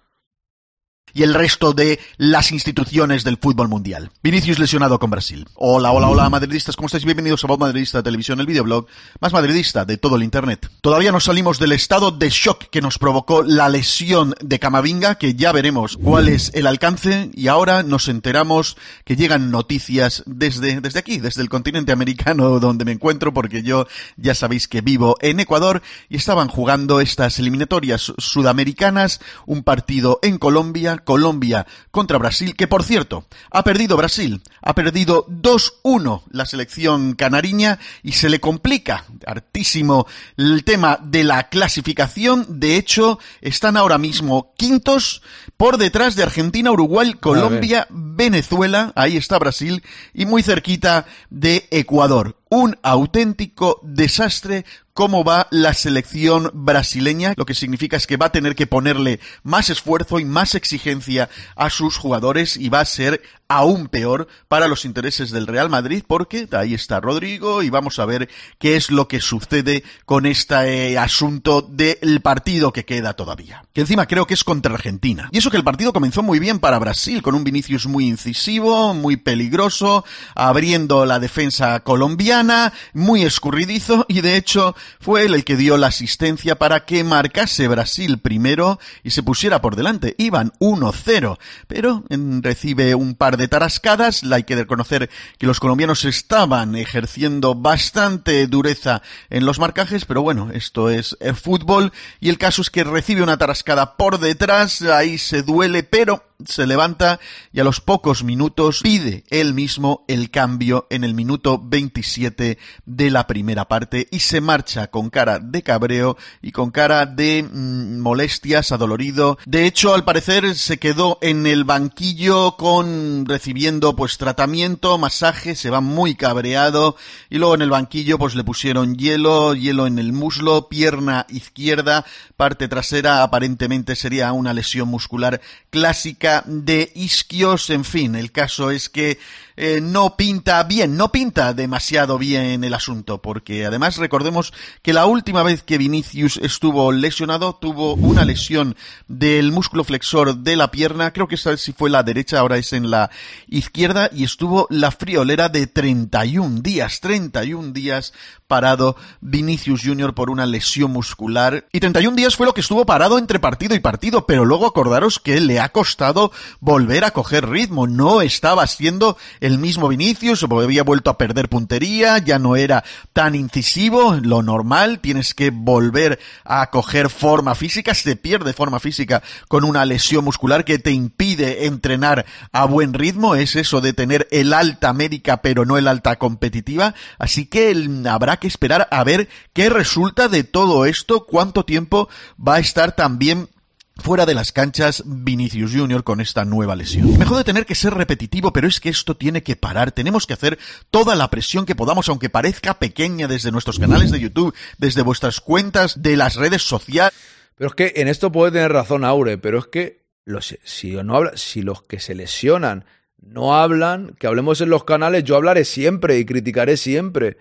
Y 1.16 1.24
el 1.24 1.34
resto 1.34 1.72
de 1.74 1.98
las 2.18 2.52
instituciones 2.52 3.24
del 3.24 3.38
fútbol 3.38 3.70
mundial. 3.70 4.12
Vinicius 4.22 4.60
lesionado 4.60 5.00
con 5.00 5.10
Brasil. 5.10 5.48
Hola, 5.56 5.94
hola, 5.94 6.10
hola, 6.10 6.30
madridistas, 6.30 6.76
¿cómo 6.76 6.88
estáis? 6.88 7.06
Bienvenidos 7.06 7.42
a 7.42 7.48
Voz 7.48 7.58
Madridista 7.58 8.04
Televisión, 8.04 8.42
el 8.42 8.46
videoblog 8.46 8.86
más 9.22 9.32
madridista 9.32 9.86
de 9.86 9.98
todo 9.98 10.18
el 10.18 10.24
internet. 10.24 10.70
Todavía 10.82 11.14
no 11.14 11.22
salimos 11.22 11.58
del 11.58 11.72
estado 11.72 12.12
de 12.12 12.30
shock 12.30 12.66
que 12.70 12.82
nos 12.82 13.00
provocó 13.00 13.44
la 13.44 13.70
lesión 13.70 14.36
de 14.42 14.60
Camavinga, 14.60 15.16
que 15.16 15.36
ya 15.36 15.54
veremos 15.54 15.96
cuál 15.96 16.28
es 16.28 16.52
el 16.54 16.68
alcance, 16.68 17.32
y 17.34 17.48
ahora 17.48 17.82
nos 17.82 18.10
enteramos 18.10 18.76
que 19.06 19.16
llegan 19.16 19.52
noticias 19.52 20.22
desde, 20.26 20.82
desde 20.82 21.00
aquí, 21.00 21.20
desde 21.20 21.42
el 21.42 21.48
continente 21.48 21.94
americano 21.94 22.60
donde 22.60 22.84
me 22.84 22.92
encuentro, 22.92 23.34
porque 23.34 23.64
yo 23.64 23.88
ya 24.18 24.36
sabéis 24.36 24.68
que 24.68 24.82
vivo 24.82 25.16
en 25.22 25.40
Ecuador 25.40 25.82
y 26.10 26.18
estaban 26.18 26.50
jugando 26.50 27.00
estas 27.00 27.40
eliminatorias 27.40 28.12
sudamericanas, 28.18 29.22
un 29.46 29.64
partido 29.64 30.20
en 30.22 30.40
Colombia, 30.40 31.04
Colombia 31.06 31.66
contra 31.92 32.18
Brasil, 32.18 32.56
que 32.56 32.68
por 32.68 32.84
cierto, 32.84 33.26
ha 33.52 33.64
perdido 33.64 33.96
Brasil, 33.96 34.42
ha 34.62 34.76
perdido 34.76 35.26
2-1 35.28 36.24
la 36.32 36.46
selección 36.46 37.14
canariña 37.14 37.80
y 38.04 38.12
se 38.14 38.28
le 38.28 38.42
complica 38.42 39.06
hartísimo 39.26 40.08
el 40.36 40.66
tema 40.66 41.00
de 41.02 41.24
la 41.24 41.48
clasificación. 41.48 42.46
De 42.60 42.76
hecho, 42.76 43.20
están 43.42 43.78
ahora 43.78 43.98
mismo 43.98 44.54
quintos 44.58 45.22
por 45.56 45.78
detrás 45.78 46.16
de 46.16 46.24
Argentina, 46.24 46.72
Uruguay, 46.72 47.14
Colombia, 47.14 47.88
Venezuela, 47.90 48.92
ahí 48.96 49.16
está 49.16 49.40
Brasil 49.40 49.84
y 50.14 50.26
muy 50.26 50.44
cerquita 50.44 51.06
de 51.30 51.68
Ecuador. 51.72 52.38
Un 52.50 52.78
auténtico 52.84 53.80
desastre 53.84 54.66
cómo 54.96 55.26
va 55.26 55.48
la 55.52 55.74
selección 55.74 56.50
brasileña, 56.54 57.34
lo 57.36 57.46
que 57.46 57.54
significa 57.54 57.98
es 57.98 58.08
que 58.08 58.16
va 58.16 58.28
a 58.28 58.32
tener 58.32 58.56
que 58.56 58.66
ponerle 58.66 59.20
más 59.44 59.70
esfuerzo 59.70 60.20
y 60.20 60.26
más 60.26 60.56
exigencia 60.56 61.30
a 61.58 61.70
sus 61.70 61.98
jugadores 61.98 62.56
y 62.56 62.70
va 62.70 62.80
a 62.80 62.86
ser 62.86 63.22
aún 63.48 63.90
peor 63.90 64.28
para 64.48 64.68
los 64.68 64.86
intereses 64.86 65.32
del 65.32 65.48
Real 65.48 65.70
Madrid 65.70 66.04
porque 66.08 66.48
ahí 66.54 66.74
está 66.74 67.00
Rodrigo 67.02 67.62
y 67.62 67.70
vamos 67.70 68.00
a 68.00 68.06
ver 68.06 68.30
qué 68.58 68.78
es 68.78 68.90
lo 68.90 69.08
que 69.08 69.20
sucede 69.20 69.84
con 70.06 70.26
este 70.26 70.98
asunto 70.98 71.62
del 71.62 72.22
partido 72.22 72.72
que 72.72 72.86
queda 72.86 73.14
todavía. 73.14 73.66
Que 73.74 73.82
encima 73.82 74.08
creo 74.08 74.26
que 74.26 74.34
es 74.34 74.46
contra 74.46 74.74
Argentina. 74.74 75.30
Y 75.34 75.40
eso 75.40 75.52
que 75.52 75.58
el 75.58 75.64
partido 75.64 75.92
comenzó 75.92 76.24
muy 76.24 76.40
bien 76.40 76.60
para 76.60 76.80
Brasil, 76.80 77.22
con 77.22 77.36
un 77.36 77.44
Vinicius 77.44 77.86
muy 77.86 78.08
incisivo, 78.08 78.94
muy 78.94 79.18
peligroso, 79.18 80.06
abriendo 80.36 81.06
la 81.06 81.20
defensa 81.20 81.82
colombiana, 81.82 82.72
muy 82.94 83.24
escurridizo 83.24 84.06
y 84.08 84.22
de 84.22 84.38
hecho 84.38 84.74
fue 85.00 85.26
él 85.26 85.34
el 85.34 85.44
que 85.44 85.56
dio 85.56 85.78
la 85.78 85.88
asistencia 85.88 86.56
para 86.56 86.86
que 86.86 87.04
marcase 87.04 87.68
Brasil 87.68 88.20
primero 88.20 88.80
y 89.04 89.12
se 89.12 89.24
pusiera 89.24 89.62
por 89.62 89.76
delante. 89.76 90.16
Iban 90.18 90.52
1-0, 90.60 91.38
pero 91.68 92.04
recibe 92.42 92.96
un 92.96 93.16
par 93.16 93.38
de 93.38 93.48
tarascadas. 93.48 94.24
Hay 94.24 94.44
que 94.44 94.56
reconocer 94.56 95.10
que 95.38 95.48
los 95.48 95.60
colombianos 95.60 96.06
estaban 96.06 96.76
ejerciendo 96.76 97.56
bastante 97.56 98.48
dureza 98.48 99.02
en 99.30 99.46
los 99.46 99.60
marcajes, 99.60 100.06
pero 100.06 100.22
bueno, 100.22 100.50
esto 100.54 100.90
es 100.90 101.18
el 101.20 101.36
fútbol 101.36 101.92
y 102.20 102.30
el 102.30 102.38
caso 102.38 102.62
es 102.62 102.70
que 102.70 102.84
recibe 102.84 103.24
una 103.24 103.38
tarascada 103.38 103.98
por 103.98 104.20
detrás, 104.20 104.82
ahí 104.82 105.18
se 105.18 105.44
duele, 105.44 105.84
pero 105.84 106.24
se 106.46 106.68
levanta 106.68 107.20
y 107.54 107.60
a 107.60 107.64
los 107.64 107.82
pocos 107.82 108.24
minutos 108.24 108.82
pide 108.84 109.24
él 109.30 109.54
mismo 109.54 110.04
el 110.08 110.30
cambio 110.30 110.88
en 110.90 111.04
el 111.04 111.14
minuto 111.14 111.62
27 111.64 112.58
de 112.86 113.10
la 113.10 113.28
primera 113.28 113.66
parte 113.66 114.08
y 114.12 114.20
se 114.20 114.42
marcha 114.42 114.88
con 114.88 115.10
cara 115.10 115.40
de 115.40 115.64
cabreo 115.64 116.18
y 116.42 116.52
con 116.52 116.72
cara 116.72 117.06
de 117.06 117.44
mm, 117.44 118.00
molestias, 118.00 118.72
adolorido. 118.72 119.38
De 119.46 119.66
hecho, 119.66 119.94
al 119.94 120.04
parecer 120.04 120.56
se 120.56 120.78
quedó 120.78 121.18
en 121.22 121.48
el 121.48 121.64
banquillo 121.64 122.58
con 122.58 123.26
recibiendo 123.26 123.96
pues 123.96 124.18
tratamiento, 124.18 124.98
masaje, 124.98 125.56
se 125.56 125.70
va 125.70 125.82
muy 125.82 126.16
cabreado 126.16 126.98
y 127.30 127.38
luego 127.38 127.56
en 127.56 127.62
el 127.62 127.70
banquillo 127.70 128.18
pues 128.18 128.36
le 128.36 128.44
pusieron 128.44 128.96
hielo, 128.98 129.54
hielo 129.54 129.88
en 129.88 130.00
el 130.00 130.12
muslo, 130.12 130.68
pierna 130.68 131.26
izquierda, 131.30 132.06
parte 132.36 132.68
trasera, 132.68 133.24
aparentemente 133.24 133.96
sería 133.96 134.34
una 134.34 134.54
lesión 134.54 134.90
muscular 134.90 135.42
clásica 135.70 136.25
de 136.46 136.92
isquios, 136.96 137.70
en 137.70 137.86
fin, 137.86 138.16
el 138.16 138.32
caso 138.32 138.72
es 138.72 138.90
que 138.90 139.20
eh, 139.58 139.80
no 139.82 140.18
pinta 140.18 140.64
bien, 140.64 140.98
no 140.98 141.12
pinta 141.12 141.54
demasiado 141.54 142.18
bien 142.18 142.64
el 142.64 142.74
asunto, 142.74 143.22
porque 143.22 143.66
además 143.66 143.98
recordemos 143.98 144.54
que 144.82 144.94
la 144.94 145.06
última 145.06 145.44
vez 145.44 145.64
que 145.64 145.78
Vinicius 145.78 146.38
estuvo 146.38 146.92
lesionado 146.92 147.56
tuvo 147.56 147.94
una 147.94 148.26
lesión 148.26 148.76
del 149.08 149.52
músculo 149.52 149.84
flexor 149.84 150.38
de 150.38 150.58
la 150.58 150.72
pierna, 150.72 151.14
creo 151.14 151.28
que 151.28 151.36
esta 151.36 151.52
vez 151.52 151.62
sí 151.62 151.74
fue 151.74 151.90
la 151.90 152.04
derecha, 152.04 152.40
ahora 152.40 152.58
es 152.58 152.74
en 152.74 152.92
la 152.92 153.10
izquierda, 153.48 154.10
y 154.14 154.26
estuvo 154.26 154.68
la 154.70 154.92
friolera 154.92 155.48
de 155.48 155.68
31 155.68 156.62
días, 156.62 157.00
31 157.00 157.72
días 157.72 158.14
parado 158.48 158.96
Vinicius 159.22 159.82
Jr. 159.84 160.14
por 160.14 160.30
una 160.30 160.46
lesión 160.46 160.92
muscular, 160.92 161.66
y 161.72 161.80
31 161.80 162.16
días 162.16 162.36
fue 162.36 162.46
lo 162.46 162.54
que 162.54 162.62
estuvo 162.62 162.86
parado 162.86 163.18
entre 163.18 163.40
partido 163.40 163.74
y 163.74 163.80
partido, 163.80 164.26
pero 164.26 164.44
luego 164.44 164.68
acordaros 164.68 165.20
que 165.20 165.40
le 165.40 165.60
ha 165.60 165.70
costado 165.70 166.32
volver 166.60 167.06
a 167.06 167.12
coger 167.12 167.50
ritmo, 167.50 167.88
no 167.88 168.22
estaba 168.22 168.64
haciendo 168.64 169.18
el 169.46 169.60
mismo 169.60 169.88
Vinicius, 169.88 170.44
había 170.44 170.84
vuelto 170.84 171.12
a 171.12 171.20
perder 171.20 171.50
puntería, 171.50 172.18
ya 172.18 172.40
no 172.40 172.56
era 172.56 172.84
tan 173.14 173.36
incisivo, 173.36 174.16
lo 174.24 174.42
normal, 174.42 175.00
tienes 175.02 175.36
que 175.36 175.52
volver 175.52 176.20
a 176.44 176.72
coger 176.72 177.12
forma 177.12 177.54
física, 177.54 177.94
se 177.94 178.16
pierde 178.16 178.54
forma 178.54 178.80
física 178.80 179.22
con 179.48 179.64
una 179.64 179.86
lesión 179.86 180.26
muscular 180.26 180.66
que 180.66 180.80
te 180.80 180.92
impide 180.92 181.68
entrenar 181.68 182.26
a 182.52 182.66
buen 182.66 182.96
ritmo, 182.96 183.36
es 183.36 183.56
eso 183.56 183.82
de 183.82 183.94
tener 183.94 184.28
el 184.32 184.52
alta 184.52 184.94
médica 184.94 185.44
pero 185.44 185.64
no 185.64 185.78
el 185.78 185.88
alta 185.88 186.16
competitiva, 186.16 186.96
así 187.20 187.46
que 187.46 187.88
habrá 188.10 188.38
que 188.38 188.48
esperar 188.48 188.88
a 188.90 189.04
ver 189.04 189.30
qué 189.54 189.70
resulta 189.70 190.28
de 190.28 190.44
todo 190.44 190.88
esto, 190.88 191.28
cuánto 191.28 191.66
tiempo 191.66 192.10
va 192.36 192.56
a 192.56 192.60
estar 192.60 192.96
también 192.96 193.48
fuera 193.96 194.26
de 194.26 194.36
las 194.36 194.52
canchas 194.52 195.04
Vinicius 195.06 195.74
Jr. 195.74 196.04
con 196.04 196.22
esta 196.22 196.46
nueva 196.46 196.76
lesión. 196.76 197.18
Mejor 197.18 197.38
de 197.38 197.44
tener 197.44 197.66
que 197.66 197.76
ser 197.76 197.94
repetitivo, 197.94 198.52
pero 198.54 198.68
es 198.68 198.80
que 198.80 198.90
esto 198.90 199.16
tiene 199.16 199.44
que 199.44 199.56
parar. 199.56 199.92
Tenemos 199.92 200.28
que 200.28 200.34
hacer 200.34 200.60
toda 200.92 201.16
la 201.16 201.30
presión 201.30 201.66
que 201.66 201.76
podamos, 201.76 202.10
aunque 202.10 202.30
parezca 202.30 202.80
pequeña 202.80 203.28
desde 203.28 203.52
nuestros 203.52 203.80
canales 203.80 204.12
de 204.12 204.20
YouTube, 204.20 204.54
desde 204.78 205.02
vuestras 205.02 205.42
cuentas 205.42 206.02
de 206.02 206.18
las 206.18 206.36
redes 206.36 206.62
sociales. 206.62 207.14
Pero 207.56 207.70
es 207.70 207.76
que 207.76 207.94
en 207.96 208.08
esto 208.08 208.32
puede 208.32 208.52
tener 208.52 208.72
razón 208.72 209.06
Aure, 209.06 209.38
pero 209.38 209.60
es 209.60 209.68
que 209.68 210.06
los, 210.26 210.58
si, 210.64 210.92
no 210.92 211.16
habla, 211.16 211.32
si 211.36 211.62
los 211.62 211.84
que 211.84 212.00
se 212.00 212.16
lesionan 212.16 212.86
no 213.18 213.56
hablan, 213.56 214.16
que 214.20 214.28
hablemos 214.28 214.62
en 214.62 214.70
los 214.70 214.84
canales, 214.84 215.24
yo 215.24 215.36
hablaré 215.36 215.66
siempre 215.66 216.20
y 216.20 216.26
criticaré 216.26 216.78
siempre. 216.78 217.38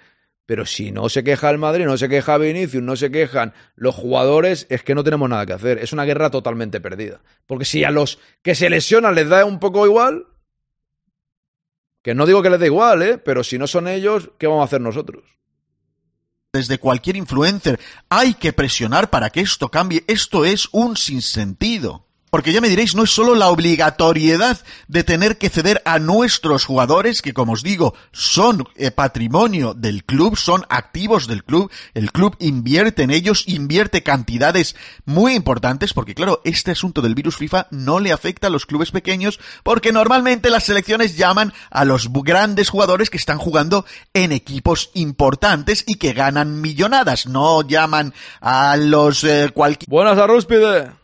Pero 0.47 0.67
si 0.67 0.93
no 0.93 1.09
se 1.09 1.25
queja 1.25 1.51
el 1.51 1.59
Madrid, 1.59 1.87
no 1.87 1.97
se 1.97 2.09
queja 2.09 2.37
Vinicius, 2.37 2.83
no 2.83 2.97
se 2.97 3.11
quejan 3.11 3.55
los 3.77 3.95
jugadores, 3.95 4.67
es 4.69 4.83
que 4.83 4.95
no 4.95 5.03
tenemos 5.03 5.29
nada 5.29 5.47
que 5.47 5.55
hacer. 5.55 5.79
Es 5.79 5.93
una 5.93 6.05
guerra 6.05 6.31
totalmente 6.31 6.81
perdida. 6.81 7.23
Porque 7.47 7.65
si 7.65 7.85
a 7.85 7.91
los 7.91 8.19
que 8.43 8.55
se 8.55 8.69
lesionan 8.69 9.15
les 9.15 9.29
da 9.29 9.45
un 9.47 9.59
poco 9.59 9.87
igual, 9.87 10.27
que 12.03 12.15
no 12.15 12.27
digo 12.27 12.43
que 12.43 12.51
les 12.51 12.61
dé 12.61 12.67
igual, 12.67 13.03
¿eh? 13.03 13.17
Pero 13.19 13.43
si 13.43 13.59
no 13.59 13.67
son 13.67 13.89
ellos, 13.89 14.31
¿qué 14.39 14.47
vamos 14.47 14.61
a 14.61 14.67
hacer 14.67 14.83
nosotros? 14.83 15.25
Desde 16.53 16.79
cualquier 16.79 17.17
influencer, 17.17 17.81
hay 18.11 18.35
que 18.35 18.53
presionar 18.53 19.09
para 19.09 19.31
que 19.31 19.41
esto 19.41 19.71
cambie. 19.71 20.05
Esto 20.07 20.45
es 20.45 20.69
un 20.73 20.99
sinsentido. 20.99 22.07
Porque 22.35 22.53
ya 22.53 22.61
me 22.61 22.69
diréis, 22.69 22.97
no 22.97 23.05
es 23.05 23.13
solo 23.13 23.37
la 23.37 23.47
obligatoriedad 23.47 24.59
de 24.89 25.05
tener 25.05 25.39
que 25.39 25.51
ceder 25.51 25.81
a 25.85 26.01
nuestros 26.01 26.65
jugadores, 26.65 27.23
que 27.23 27.33
como 27.33 27.53
os 27.53 27.63
digo, 27.63 27.95
son 28.11 28.67
eh, 28.75 28.91
patrimonio 28.91 29.73
del 29.73 30.03
club, 30.03 30.37
son 30.37 30.67
activos 30.69 31.29
del 31.29 31.45
club, 31.45 31.71
el 31.95 32.11
club 32.11 32.35
invierte 32.41 33.05
en 33.05 33.13
ellos, 33.13 33.45
invierte 33.47 34.03
cantidades 34.03 34.75
muy 35.05 35.35
importantes, 35.35 35.95
porque 35.95 36.17
claro, 36.17 36.41
este 36.43 36.73
asunto 36.73 37.03
del 37.03 37.15
virus 37.15 37.37
FIFA 37.37 37.69
no 37.71 38.01
le 38.01 38.11
afecta 38.11 38.49
a 38.49 38.51
los 38.51 38.67
clubes 38.67 38.91
pequeños, 38.91 39.39
porque 39.63 39.93
normalmente 39.93 40.51
las 40.51 40.65
selecciones 40.65 41.17
llaman 41.17 41.53
a 41.71 41.85
los 41.85 42.13
grandes 42.13 42.69
jugadores 42.69 43.11
que 43.11 43.17
están 43.17 43.39
jugando 43.39 43.87
en 44.13 44.33
equipos 44.33 44.91
importantes 44.95 45.85
y 45.87 45.99
que 45.99 46.15
ganan 46.15 46.61
millonadas, 46.61 47.29
no 47.29 47.63
llaman 47.63 48.13
a 48.41 48.77
los 48.77 49.23
eh, 49.23 49.53
cualquier... 49.55 49.89
Buenas, 49.89 50.19
Arrúspide 50.19 51.04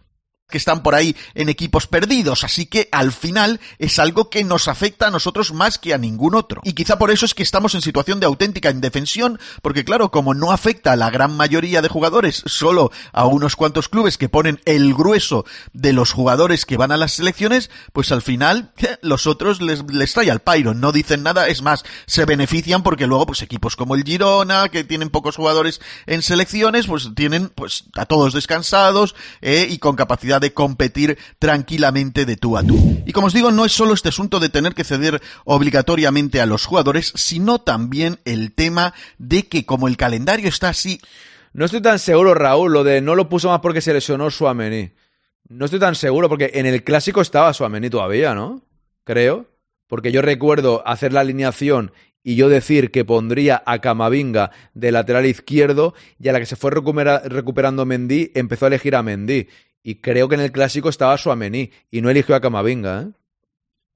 que 0.50 0.58
están 0.58 0.82
por 0.82 0.94
ahí 0.94 1.16
en 1.34 1.48
equipos 1.48 1.86
perdidos, 1.86 2.44
así 2.44 2.66
que 2.66 2.88
al 2.92 3.12
final 3.12 3.60
es 3.78 3.98
algo 3.98 4.30
que 4.30 4.44
nos 4.44 4.68
afecta 4.68 5.06
a 5.06 5.10
nosotros 5.10 5.52
más 5.52 5.78
que 5.78 5.94
a 5.94 5.98
ningún 5.98 6.34
otro. 6.34 6.60
Y 6.64 6.74
quizá 6.74 6.98
por 6.98 7.10
eso 7.10 7.24
es 7.24 7.34
que 7.34 7.42
estamos 7.42 7.74
en 7.74 7.82
situación 7.82 8.20
de 8.20 8.26
auténtica 8.26 8.70
indefensión, 8.70 9.38
porque 9.62 9.84
claro, 9.84 10.10
como 10.10 10.34
no 10.34 10.52
afecta 10.52 10.92
a 10.92 10.96
la 10.96 11.10
gran 11.10 11.36
mayoría 11.36 11.82
de 11.82 11.88
jugadores, 11.88 12.42
solo 12.46 12.90
a 13.12 13.26
unos 13.26 13.56
cuantos 13.56 13.88
clubes 13.88 14.18
que 14.18 14.28
ponen 14.28 14.60
el 14.64 14.94
grueso 14.94 15.44
de 15.72 15.92
los 15.92 16.12
jugadores 16.12 16.66
que 16.66 16.76
van 16.76 16.92
a 16.92 16.96
las 16.96 17.12
selecciones, 17.12 17.70
pues 17.92 18.12
al 18.12 18.22
final 18.22 18.72
los 19.02 19.26
otros 19.26 19.60
les, 19.60 19.84
trae 20.12 20.30
al 20.30 20.40
pairo, 20.40 20.74
no 20.74 20.92
dicen 20.92 21.22
nada, 21.22 21.48
es 21.48 21.62
más, 21.62 21.84
se 22.06 22.24
benefician 22.24 22.82
porque 22.82 23.06
luego 23.06 23.26
pues 23.26 23.42
equipos 23.42 23.76
como 23.76 23.94
el 23.94 24.04
Girona, 24.04 24.68
que 24.68 24.84
tienen 24.84 25.10
pocos 25.10 25.36
jugadores 25.36 25.80
en 26.06 26.22
selecciones, 26.22 26.86
pues 26.86 27.10
tienen 27.14 27.48
pues 27.48 27.84
a 27.94 28.06
todos 28.06 28.34
descansados 28.34 29.14
eh, 29.40 29.66
y 29.68 29.78
con 29.78 29.96
capacidad 29.96 30.39
de 30.40 30.52
competir 30.52 31.18
tranquilamente 31.38 32.24
de 32.24 32.36
tú 32.36 32.56
a 32.56 32.64
tú. 32.64 33.02
Y 33.06 33.12
como 33.12 33.28
os 33.28 33.34
digo, 33.34 33.52
no 33.52 33.64
es 33.64 33.72
solo 33.72 33.94
este 33.94 34.08
asunto 34.08 34.40
de 34.40 34.48
tener 34.48 34.74
que 34.74 34.84
ceder 34.84 35.22
obligatoriamente 35.44 36.40
a 36.40 36.46
los 36.46 36.64
jugadores, 36.64 37.12
sino 37.14 37.60
también 37.60 38.18
el 38.24 38.52
tema 38.52 38.94
de 39.18 39.46
que 39.46 39.64
como 39.64 39.86
el 39.86 39.96
calendario 39.96 40.48
está 40.48 40.70
así... 40.70 41.00
No 41.52 41.64
estoy 41.64 41.82
tan 41.82 41.98
seguro, 41.98 42.34
Raúl, 42.34 42.72
lo 42.72 42.84
de 42.84 43.00
no 43.00 43.16
lo 43.16 43.28
puso 43.28 43.48
más 43.48 43.58
porque 43.58 43.80
se 43.80 43.92
lesionó 43.92 44.30
Suamení. 44.30 44.92
No 45.48 45.64
estoy 45.64 45.80
tan 45.80 45.96
seguro 45.96 46.28
porque 46.28 46.52
en 46.54 46.64
el 46.64 46.84
clásico 46.84 47.20
estaba 47.20 47.52
Suamení 47.52 47.90
todavía, 47.90 48.34
¿no? 48.34 48.62
Creo. 49.02 49.46
Porque 49.88 50.12
yo 50.12 50.22
recuerdo 50.22 50.86
hacer 50.86 51.12
la 51.12 51.20
alineación 51.20 51.92
y 52.22 52.36
yo 52.36 52.48
decir 52.48 52.90
que 52.90 53.04
pondría 53.04 53.62
a 53.66 53.80
Camavinga 53.80 54.52
de 54.74 54.92
lateral 54.92 55.26
izquierdo 55.26 55.94
y 56.20 56.28
a 56.28 56.32
la 56.32 56.38
que 56.38 56.46
se 56.46 56.54
fue 56.56 56.70
recuperando 56.70 57.86
Mendy 57.86 58.30
empezó 58.34 58.66
a 58.66 58.68
elegir 58.68 58.94
a 58.94 59.02
Mendy. 59.02 59.48
Y 59.82 59.96
creo 59.96 60.28
que 60.28 60.34
en 60.34 60.42
el 60.42 60.52
clásico 60.52 60.88
estaba 60.88 61.16
Suamení 61.16 61.70
y 61.90 62.02
no 62.02 62.10
eligió 62.10 62.34
a 62.34 62.40
Camavinga. 62.40 63.02
¿eh? 63.02 63.06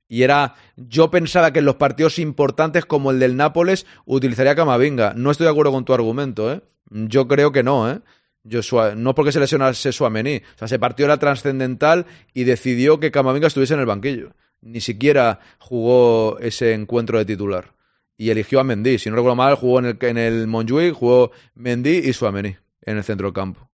Y 0.09 0.22
era, 0.22 0.55
yo 0.76 1.11
pensaba 1.11 1.53
que 1.53 1.59
en 1.59 1.64
los 1.64 1.76
partidos 1.76 2.18
importantes 2.18 2.85
como 2.85 3.11
el 3.11 3.18
del 3.18 3.37
Nápoles 3.37 3.87
utilizaría 4.07 4.53
a 4.53 4.57
Camavinga. 4.57 5.14
No 5.14 5.30
estoy 5.30 5.45
de 5.45 5.51
acuerdo 5.51 5.72
con 5.72 5.85
tu 5.85 5.93
argumento, 5.93 6.53
¿eh? 6.53 6.62
Yo 6.91 7.26
creo 7.26 7.53
que 7.53 7.62
no, 7.62 7.91
¿eh? 7.91 8.01
Yo, 8.45 8.61
no 8.95 9.14
porque 9.14 9.32
se 9.32 9.41
lesionase 9.41 9.93
Suamení. 9.93 10.37
O 10.37 10.59
sea, 10.59 10.66
ese 10.66 10.78
partido 10.78 11.07
era 11.07 11.18
trascendental 11.18 12.07
y 12.35 12.45
decidió 12.45 13.01
que 13.01 13.11
Camavinga 13.11 13.47
estuviese 13.47 13.74
en 13.74 13.80
el 13.80 13.87
banquillo. 13.87 14.35
Ni 14.61 14.80
siquiera 14.80 15.41
jugó 15.59 16.39
ese 16.39 16.74
encuentro 16.74 17.18
de 17.18 17.24
titular 17.24 17.72
y 18.16 18.30
eligió 18.30 18.61
a 18.61 18.64
Mendy. 18.64 18.99
Si 18.99 19.11
no 19.11 19.16
recuerdo 19.16 19.37
mal, 19.37 19.55
jugó 19.57 19.78
en 19.80 19.87
el, 19.87 19.99
en 20.01 20.18
el 20.18 20.47
Montjuic, 20.47 20.95
jugó 20.95 21.32
Mendy 21.55 21.99
y 21.99 22.12
Suamení 22.12 22.57
en 22.82 22.97
el 22.99 23.05
centro 23.05 23.26
del 23.26 23.35
campo. 23.35 23.68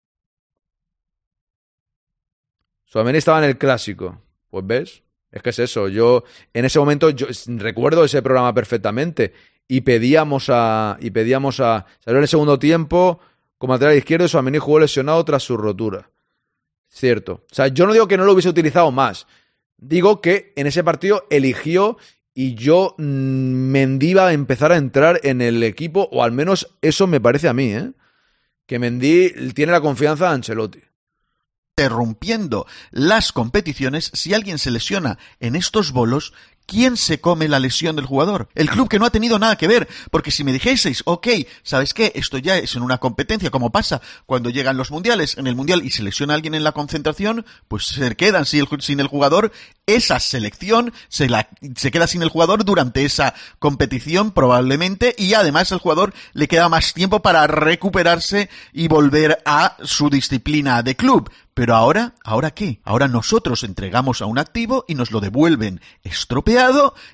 Suamení 2.88 3.18
estaba 3.18 3.38
en 3.38 3.44
el 3.44 3.58
clásico. 3.58 4.18
Pues 4.50 4.66
ves, 4.66 5.02
es 5.30 5.42
que 5.42 5.50
es 5.50 5.58
eso. 5.58 5.88
Yo 5.88 6.24
en 6.54 6.64
ese 6.64 6.78
momento 6.78 7.10
recuerdo 7.46 8.04
ese 8.04 8.22
programa 8.22 8.54
perfectamente 8.54 9.34
y 9.68 9.82
pedíamos 9.82 10.48
a 10.48 10.96
y 11.00 11.10
pedíamos 11.10 11.60
a 11.60 11.84
salió 12.02 12.18
en 12.18 12.22
el 12.22 12.28
segundo 12.28 12.58
tiempo 12.58 13.20
como 13.58 13.74
lateral 13.74 13.96
izquierdo 13.96 14.24
y 14.24 14.28
Suamení 14.28 14.58
jugó 14.58 14.80
lesionado 14.80 15.22
tras 15.24 15.42
su 15.42 15.56
rotura. 15.58 16.10
Cierto. 16.88 17.44
O 17.50 17.54
sea, 17.54 17.68
yo 17.68 17.86
no 17.86 17.92
digo 17.92 18.08
que 18.08 18.16
no 18.16 18.24
lo 18.24 18.32
hubiese 18.32 18.48
utilizado 18.48 18.90
más. 18.90 19.26
Digo 19.76 20.22
que 20.22 20.54
en 20.56 20.66
ese 20.66 20.82
partido 20.82 21.26
eligió 21.28 21.98
y 22.32 22.54
yo 22.54 22.94
mm, 22.96 23.98
iba 24.00 24.28
a 24.28 24.32
empezar 24.32 24.72
a 24.72 24.76
entrar 24.76 25.20
en 25.24 25.42
el 25.42 25.62
equipo, 25.62 26.08
o 26.10 26.22
al 26.22 26.32
menos 26.32 26.74
eso 26.80 27.06
me 27.06 27.20
parece 27.20 27.48
a 27.48 27.52
mí, 27.52 27.72
¿eh? 27.72 27.92
que 28.64 28.78
Mendy 28.78 29.52
tiene 29.52 29.72
la 29.72 29.80
confianza 29.80 30.28
de 30.28 30.34
Ancelotti 30.34 30.87
interrumpiendo 31.78 32.66
las 32.90 33.30
competiciones, 33.30 34.10
si 34.12 34.34
alguien 34.34 34.58
se 34.58 34.72
lesiona 34.72 35.16
en 35.38 35.54
estos 35.54 35.92
bolos, 35.92 36.32
¿quién 36.68 36.98
se 36.98 37.20
come 37.20 37.48
la 37.48 37.58
lesión 37.58 37.96
del 37.96 38.04
jugador? 38.04 38.48
El 38.54 38.68
club 38.68 38.88
que 38.88 38.98
no 38.98 39.06
ha 39.06 39.10
tenido 39.10 39.38
nada 39.38 39.56
que 39.56 39.66
ver. 39.66 39.88
Porque 40.12 40.30
si 40.30 40.44
me 40.44 40.52
dijeseis, 40.52 41.02
ok, 41.06 41.26
¿sabes 41.62 41.94
qué? 41.94 42.12
Esto 42.14 42.38
ya 42.38 42.58
es 42.58 42.76
en 42.76 42.82
una 42.82 42.98
competencia, 42.98 43.50
como 43.50 43.72
pasa 43.72 44.00
cuando 44.26 44.50
llegan 44.50 44.76
los 44.76 44.90
mundiales, 44.90 45.38
en 45.38 45.46
el 45.46 45.56
mundial 45.56 45.82
y 45.82 45.90
se 45.90 46.02
lesiona 46.02 46.34
alguien 46.34 46.54
en 46.54 46.62
la 46.62 46.72
concentración, 46.72 47.46
pues 47.66 47.86
se 47.86 48.14
quedan 48.14 48.44
sin 48.44 49.00
el, 49.00 49.08
jugador. 49.08 49.50
Esa 49.86 50.20
selección 50.20 50.92
se, 51.08 51.28
se 51.74 51.90
queda 51.90 52.06
sin 52.06 52.22
el 52.22 52.28
jugador 52.28 52.64
durante 52.64 53.04
esa 53.04 53.34
competición 53.58 54.32
probablemente 54.32 55.14
y 55.16 55.32
además 55.32 55.72
el 55.72 55.78
jugador 55.78 56.12
le 56.34 56.48
queda 56.48 56.68
más 56.68 56.92
tiempo 56.92 57.22
para 57.22 57.46
recuperarse 57.46 58.50
y 58.74 58.88
volver 58.88 59.42
a 59.46 59.76
su 59.82 60.10
disciplina 60.10 60.82
de 60.82 60.94
club. 60.94 61.30
Pero 61.54 61.74
ahora, 61.74 62.14
¿ahora 62.22 62.52
qué? 62.52 62.80
Ahora 62.84 63.08
nosotros 63.08 63.64
entregamos 63.64 64.22
a 64.22 64.26
un 64.26 64.38
activo 64.38 64.84
y 64.86 64.94
nos 64.94 65.10
lo 65.10 65.20
devuelven 65.20 65.80
estropeado 66.04 66.57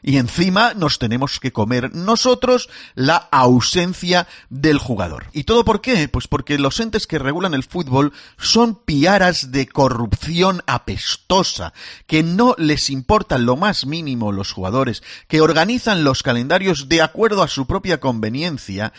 y 0.03 0.17
encima 0.17 0.75
nos 0.75 0.99
tenemos 0.99 1.39
que 1.39 1.53
comer 1.53 1.95
nosotros 1.95 2.71
la 2.95 3.17
ausencia 3.17 4.27
del 4.49 4.79
jugador. 4.79 5.27
¿Y 5.33 5.45
todo 5.45 5.65
por 5.65 5.81
qué? 5.81 6.09
Pues 6.09 6.29
porque 6.29 6.59
los 6.59 6.81
entes 6.81 7.07
que 7.07 7.19
regulan 7.19 7.53
el 7.53 7.63
fútbol 7.63 8.13
son 8.39 8.75
piaras 8.75 9.53
de 9.53 9.67
corrupción 9.67 10.63
apestosa, 10.67 11.75
que 12.07 12.23
no 12.23 12.55
les 12.57 12.89
importa 12.89 13.37
lo 13.37 13.57
más 13.57 13.87
mínimo 13.87 14.33
los 14.33 14.53
jugadores, 14.53 15.03
que 15.29 15.41
organizan 15.41 16.05
los 16.05 16.23
calendarios 16.23 16.89
de 16.89 17.03
acuerdo 17.03 17.43
a 17.43 17.49
su 17.49 17.67
propia 17.67 18.01
conveniencia. 18.01 18.93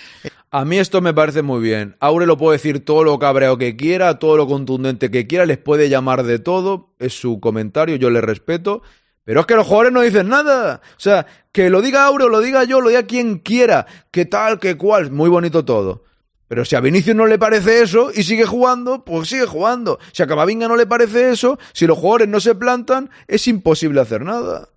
A 0.52 0.64
mí 0.64 0.78
esto 0.78 1.02
me 1.02 1.14
parece 1.14 1.42
muy 1.42 1.62
bien. 1.62 1.98
Aure 2.00 2.26
lo 2.26 2.38
puede 2.38 2.58
decir 2.58 2.86
todo 2.86 3.04
lo 3.04 3.18
cabreo 3.20 3.58
que 3.58 3.76
quiera, 3.76 4.20
todo 4.20 4.38
lo 4.38 4.48
contundente 4.48 5.10
que 5.10 5.28
quiera, 5.28 5.46
les 5.46 5.58
puede 5.58 5.90
llamar 5.90 6.24
de 6.24 6.40
todo, 6.40 6.94
es 7.00 7.20
su 7.20 7.40
comentario, 7.40 7.96
yo 7.96 8.10
le 8.10 8.22
respeto. 8.22 8.84
Pero 9.26 9.42
es 9.42 9.46
que 9.48 9.56
los 9.56 9.66
jugadores 9.66 9.92
no 9.92 10.02
dicen 10.02 10.30
nada. 10.30 10.82
O 10.92 11.00
sea, 11.00 11.26
que 11.52 11.70
lo 11.70 11.82
diga 11.82 12.06
Aure 12.06 12.26
o 12.26 12.30
lo 12.30 12.40
diga 12.40 12.64
yo, 12.64 12.80
lo 12.80 12.90
diga 12.90 13.04
quien 13.04 13.40
quiera, 13.40 13.88
que 14.12 14.26
tal, 14.26 14.60
que 14.60 14.78
cual, 14.78 15.12
muy 15.12 15.30
bonito 15.30 15.66
todo. 15.66 16.04
Pero 16.48 16.64
si 16.64 16.76
a 16.76 16.80
Vinicius 16.80 17.16
no 17.16 17.26
le 17.26 17.40
parece 17.40 17.82
eso 17.82 18.12
y 18.14 18.24
sigue 18.24 18.46
jugando, 18.46 19.04
pues 19.04 19.30
sigue 19.30 19.48
jugando. 19.48 19.98
Si 20.12 20.22
a 20.22 20.28
Camavinga 20.28 20.68
no 20.68 20.76
le 20.76 20.86
parece 20.86 21.32
eso, 21.32 21.58
si 21.74 21.88
los 21.88 21.98
jugadores 21.98 22.28
no 22.28 22.40
se 22.40 22.54
plantan, 22.54 23.10
es 23.28 23.48
imposible 23.48 24.00
hacer 24.00 24.22
nada. 24.22 24.70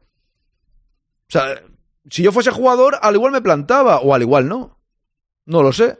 O 1.28 1.30
sea, 1.30 1.62
si 2.08 2.22
yo 2.22 2.32
fuese 2.32 2.50
jugador, 2.50 2.98
al 3.02 3.14
igual 3.14 3.32
me 3.32 3.42
plantaba, 3.42 4.00
o 4.00 4.14
al 4.14 4.22
igual 4.22 4.48
no. 4.48 4.78
No 5.44 5.62
lo 5.62 5.72
sé. 5.74 5.98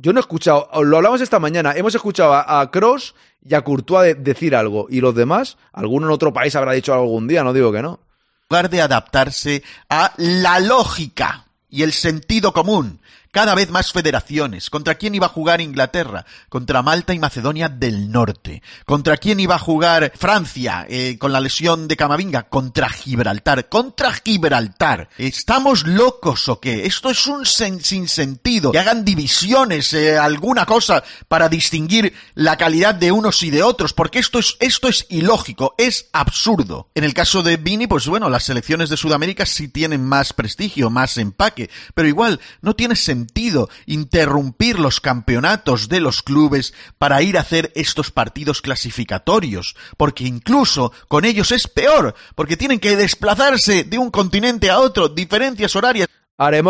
Yo 0.00 0.12
no 0.12 0.20
he 0.20 0.22
escuchado, 0.22 0.70
lo 0.84 0.96
hablamos 0.96 1.20
esta 1.20 1.40
mañana, 1.40 1.72
hemos 1.74 1.92
escuchado 1.92 2.32
a, 2.32 2.70
Cross 2.70 3.16
y 3.42 3.54
a 3.54 3.62
Courtois 3.62 4.16
decir 4.16 4.54
algo, 4.54 4.86
y 4.88 5.00
los 5.00 5.12
demás, 5.12 5.58
alguno 5.72 6.06
en 6.06 6.12
otro 6.12 6.32
país 6.32 6.54
habrá 6.54 6.72
dicho 6.72 6.94
algún 6.94 7.26
día, 7.26 7.42
no 7.42 7.52
digo 7.52 7.72
que 7.72 7.82
no. 7.82 7.98
En 7.98 8.56
lugar 8.56 8.70
de 8.70 8.80
adaptarse 8.80 9.64
a 9.88 10.12
la 10.16 10.60
lógica 10.60 11.46
y 11.68 11.82
el 11.82 11.92
sentido 11.92 12.52
común 12.52 13.00
cada 13.30 13.54
vez 13.54 13.70
más 13.70 13.92
federaciones. 13.92 14.70
¿Contra 14.70 14.96
quién 14.96 15.14
iba 15.14 15.26
a 15.26 15.30
jugar 15.30 15.60
Inglaterra? 15.60 16.24
Contra 16.48 16.82
Malta 16.82 17.14
y 17.14 17.18
Macedonia 17.18 17.68
del 17.68 18.10
Norte. 18.10 18.62
¿Contra 18.86 19.16
quién 19.16 19.40
iba 19.40 19.56
a 19.56 19.58
jugar 19.58 20.12
Francia 20.16 20.86
eh, 20.88 21.18
con 21.18 21.32
la 21.32 21.40
lesión 21.40 21.88
de 21.88 21.96
Camavinga? 21.96 22.44
Contra 22.44 22.88
Gibraltar. 22.88 23.68
Contra 23.68 24.12
Gibraltar. 24.12 25.08
¿Estamos 25.18 25.86
locos 25.86 26.48
o 26.48 26.60
qué? 26.60 26.86
Esto 26.86 27.10
es 27.10 27.26
un 27.26 27.44
sinsentido. 27.44 28.72
Que 28.72 28.78
hagan 28.78 29.04
divisiones, 29.04 29.92
eh, 29.92 30.16
alguna 30.16 30.66
cosa 30.66 31.02
para 31.28 31.48
distinguir 31.48 32.14
la 32.34 32.56
calidad 32.56 32.94
de 32.94 33.12
unos 33.12 33.42
y 33.42 33.50
de 33.50 33.62
otros, 33.62 33.92
porque 33.92 34.18
esto 34.18 34.38
es, 34.38 34.56
esto 34.60 34.88
es 34.88 35.06
ilógico, 35.10 35.74
es 35.78 36.08
absurdo. 36.12 36.88
En 36.94 37.04
el 37.04 37.14
caso 37.14 37.42
de 37.42 37.56
Vini, 37.56 37.86
pues 37.86 38.06
bueno, 38.06 38.28
las 38.28 38.44
selecciones 38.44 38.90
de 38.90 38.96
Sudamérica 38.96 39.46
sí 39.46 39.68
tienen 39.68 40.04
más 40.04 40.32
prestigio, 40.32 40.90
más 40.90 41.18
empaque, 41.18 41.70
pero 41.94 42.08
igual 42.08 42.40
no 42.62 42.74
tiene 42.74 42.96
sentido 42.96 43.17
sentido 43.18 43.68
interrumpir 43.86 44.78
los 44.78 45.00
campeonatos 45.00 45.88
de 45.88 46.00
los 46.00 46.22
clubes 46.22 46.72
para 46.98 47.20
ir 47.22 47.36
a 47.36 47.40
hacer 47.40 47.72
estos 47.74 48.10
partidos 48.12 48.62
clasificatorios, 48.62 49.74
porque 49.96 50.24
incluso 50.24 50.92
con 51.08 51.24
ellos 51.24 51.50
es 51.50 51.66
peor, 51.66 52.14
porque 52.36 52.56
tienen 52.56 52.78
que 52.78 52.96
desplazarse 52.96 53.82
de 53.84 53.98
un 53.98 54.10
continente 54.10 54.70
a 54.70 54.78
otro, 54.78 55.08
diferencias 55.08 55.74
horarias. 55.74 56.06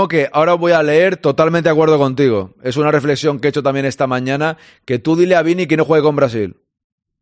que 0.08 0.30
ahora 0.32 0.54
voy 0.54 0.72
a 0.72 0.82
leer 0.82 1.18
totalmente 1.18 1.68
de 1.68 1.74
acuerdo 1.74 1.98
contigo. 1.98 2.54
Es 2.62 2.78
una 2.78 2.90
reflexión 2.90 3.38
que 3.38 3.48
he 3.48 3.50
hecho 3.50 3.62
también 3.62 3.84
esta 3.84 4.06
mañana, 4.06 4.56
que 4.86 4.98
tú 4.98 5.16
dile 5.16 5.36
a 5.36 5.42
Vini 5.42 5.66
que 5.66 5.76
no 5.76 5.84
juegue 5.84 6.02
con 6.02 6.16
Brasil. 6.16 6.56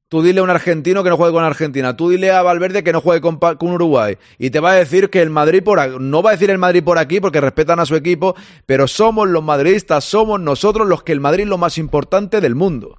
Tú 0.08 0.22
dile 0.22 0.38
a 0.38 0.44
un 0.44 0.50
argentino 0.50 1.02
que 1.02 1.10
no 1.10 1.16
juegue 1.16 1.32
con 1.32 1.42
Argentina. 1.42 1.96
Tú 1.96 2.10
dile 2.10 2.30
a 2.30 2.40
Valverde 2.40 2.84
que 2.84 2.92
no 2.92 3.00
juegue 3.00 3.20
con, 3.20 3.40
Uruguay. 3.60 4.16
Y 4.38 4.50
te 4.50 4.60
va 4.60 4.70
a 4.70 4.74
decir 4.74 5.10
que 5.10 5.20
el 5.20 5.30
Madrid 5.30 5.64
por. 5.64 6.00
No 6.00 6.22
va 6.22 6.30
a 6.30 6.32
decir 6.34 6.48
el 6.50 6.58
Madrid 6.58 6.84
por 6.84 6.98
aquí 6.98 7.18
porque 7.20 7.40
respetan 7.40 7.80
a 7.80 7.86
su 7.86 7.96
equipo. 7.96 8.36
Pero 8.66 8.86
somos 8.86 9.28
los 9.28 9.42
madridistas, 9.42 10.04
somos 10.04 10.40
nosotros 10.40 10.86
los 10.86 11.02
que 11.02 11.10
el 11.10 11.18
Madrid 11.18 11.42
es 11.42 11.48
lo 11.48 11.58
más 11.58 11.76
importante 11.76 12.40
del 12.40 12.54
mundo. 12.54 12.98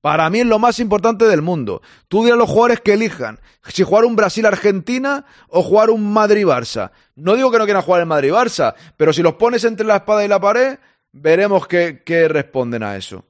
Para 0.00 0.30
mí 0.30 0.40
es 0.40 0.46
lo 0.46 0.58
más 0.58 0.78
importante 0.78 1.26
del 1.26 1.42
mundo. 1.42 1.82
Tú 2.08 2.22
dile 2.22 2.32
a 2.32 2.36
los 2.36 2.48
jugadores 2.48 2.80
que 2.80 2.94
elijan. 2.94 3.38
Si 3.68 3.82
jugar 3.82 4.06
un 4.06 4.16
Brasil-Argentina 4.16 5.26
o 5.48 5.62
jugar 5.62 5.90
un 5.90 6.10
Madrid-Barça. 6.10 6.90
No 7.16 7.34
digo 7.34 7.50
que 7.50 7.58
no 7.58 7.64
quieran 7.64 7.82
jugar 7.82 8.00
el 8.00 8.06
Madrid-Barça. 8.06 8.74
Pero 8.96 9.12
si 9.12 9.22
los 9.22 9.34
pones 9.34 9.64
entre 9.64 9.86
la 9.86 9.96
espada 9.96 10.24
y 10.24 10.28
la 10.28 10.40
pared, 10.40 10.78
veremos 11.12 11.66
qué 11.66 12.28
responden 12.30 12.82
a 12.82 12.96
eso. 12.96 13.24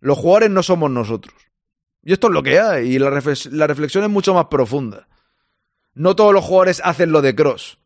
Los 0.00 0.18
jugadores 0.18 0.50
no 0.50 0.64
somos 0.64 0.90
nosotros. 0.90 1.45
Y 2.06 2.12
esto 2.12 2.28
es 2.28 2.34
lo 2.34 2.42
que 2.44 2.60
hay. 2.60 2.94
Y 2.94 2.98
la, 3.00 3.10
reflexión 3.10 4.04
es 4.04 4.10
mucho 4.10 4.32
más 4.32 4.44
profunda. 4.44 5.08
No 5.92 6.14
todos 6.14 6.32
los 6.32 6.44
jugadores 6.44 6.80
hacen 6.84 7.10
lo 7.10 7.20
de 7.20 7.34
Cross. 7.34 7.78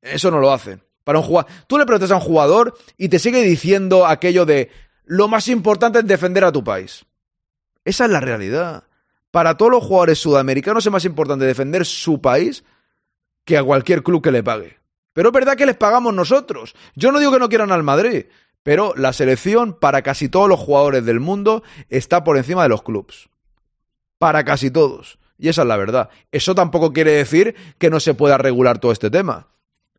Eso 0.00 0.30
no 0.30 0.40
lo 0.40 0.50
hacen. 0.50 0.82
Para 1.04 1.18
un 1.18 1.26
jugador. 1.26 1.52
Tú 1.66 1.76
le 1.76 1.84
preguntas 1.84 2.10
a 2.10 2.14
un 2.14 2.22
jugador 2.22 2.74
y 2.96 3.10
te 3.10 3.18
sigue 3.18 3.42
diciendo 3.42 4.06
aquello 4.06 4.46
de 4.46 4.70
lo 5.04 5.28
más 5.28 5.48
importante 5.48 5.98
es 5.98 6.06
defender 6.06 6.42
a 6.42 6.52
tu 6.52 6.64
país. 6.64 7.04
Esa 7.84 8.06
es 8.06 8.10
la 8.10 8.20
realidad. 8.20 8.84
Para 9.30 9.58
todos 9.58 9.72
los 9.72 9.84
jugadores 9.84 10.18
sudamericanos 10.18 10.86
es 10.86 10.90
más 10.90 11.04
importante 11.04 11.44
defender 11.44 11.84
su 11.84 12.22
país 12.22 12.64
que 13.44 13.58
a 13.58 13.62
cualquier 13.62 14.02
club 14.02 14.22
que 14.22 14.32
le 14.32 14.42
pague. 14.42 14.78
Pero 15.12 15.28
es 15.28 15.34
verdad 15.34 15.54
que 15.54 15.66
les 15.66 15.76
pagamos 15.76 16.14
nosotros. 16.14 16.74
Yo 16.94 17.12
no 17.12 17.18
digo 17.18 17.30
que 17.30 17.40
no 17.40 17.50
quieran 17.50 17.72
al 17.72 17.82
Madrid, 17.82 18.24
pero 18.62 18.94
la 18.96 19.12
selección 19.12 19.72
para 19.72 20.02
casi 20.02 20.28
todos 20.28 20.48
los 20.48 20.60
jugadores 20.60 21.04
del 21.04 21.20
mundo 21.20 21.62
está 21.88 22.24
por 22.24 22.36
encima 22.36 22.62
de 22.62 22.68
los 22.68 22.82
clubes. 22.82 23.28
para 24.18 24.44
casi 24.44 24.70
todos. 24.70 25.18
Y 25.38 25.48
esa 25.48 25.62
es 25.62 25.68
la 25.68 25.78
verdad. 25.78 26.10
Eso 26.30 26.54
tampoco 26.54 26.92
quiere 26.92 27.12
decir 27.12 27.54
que 27.78 27.88
no 27.88 28.00
se 28.00 28.12
pueda 28.12 28.36
regular 28.36 28.78
todo 28.78 28.92
este 28.92 29.10
tema. 29.10 29.48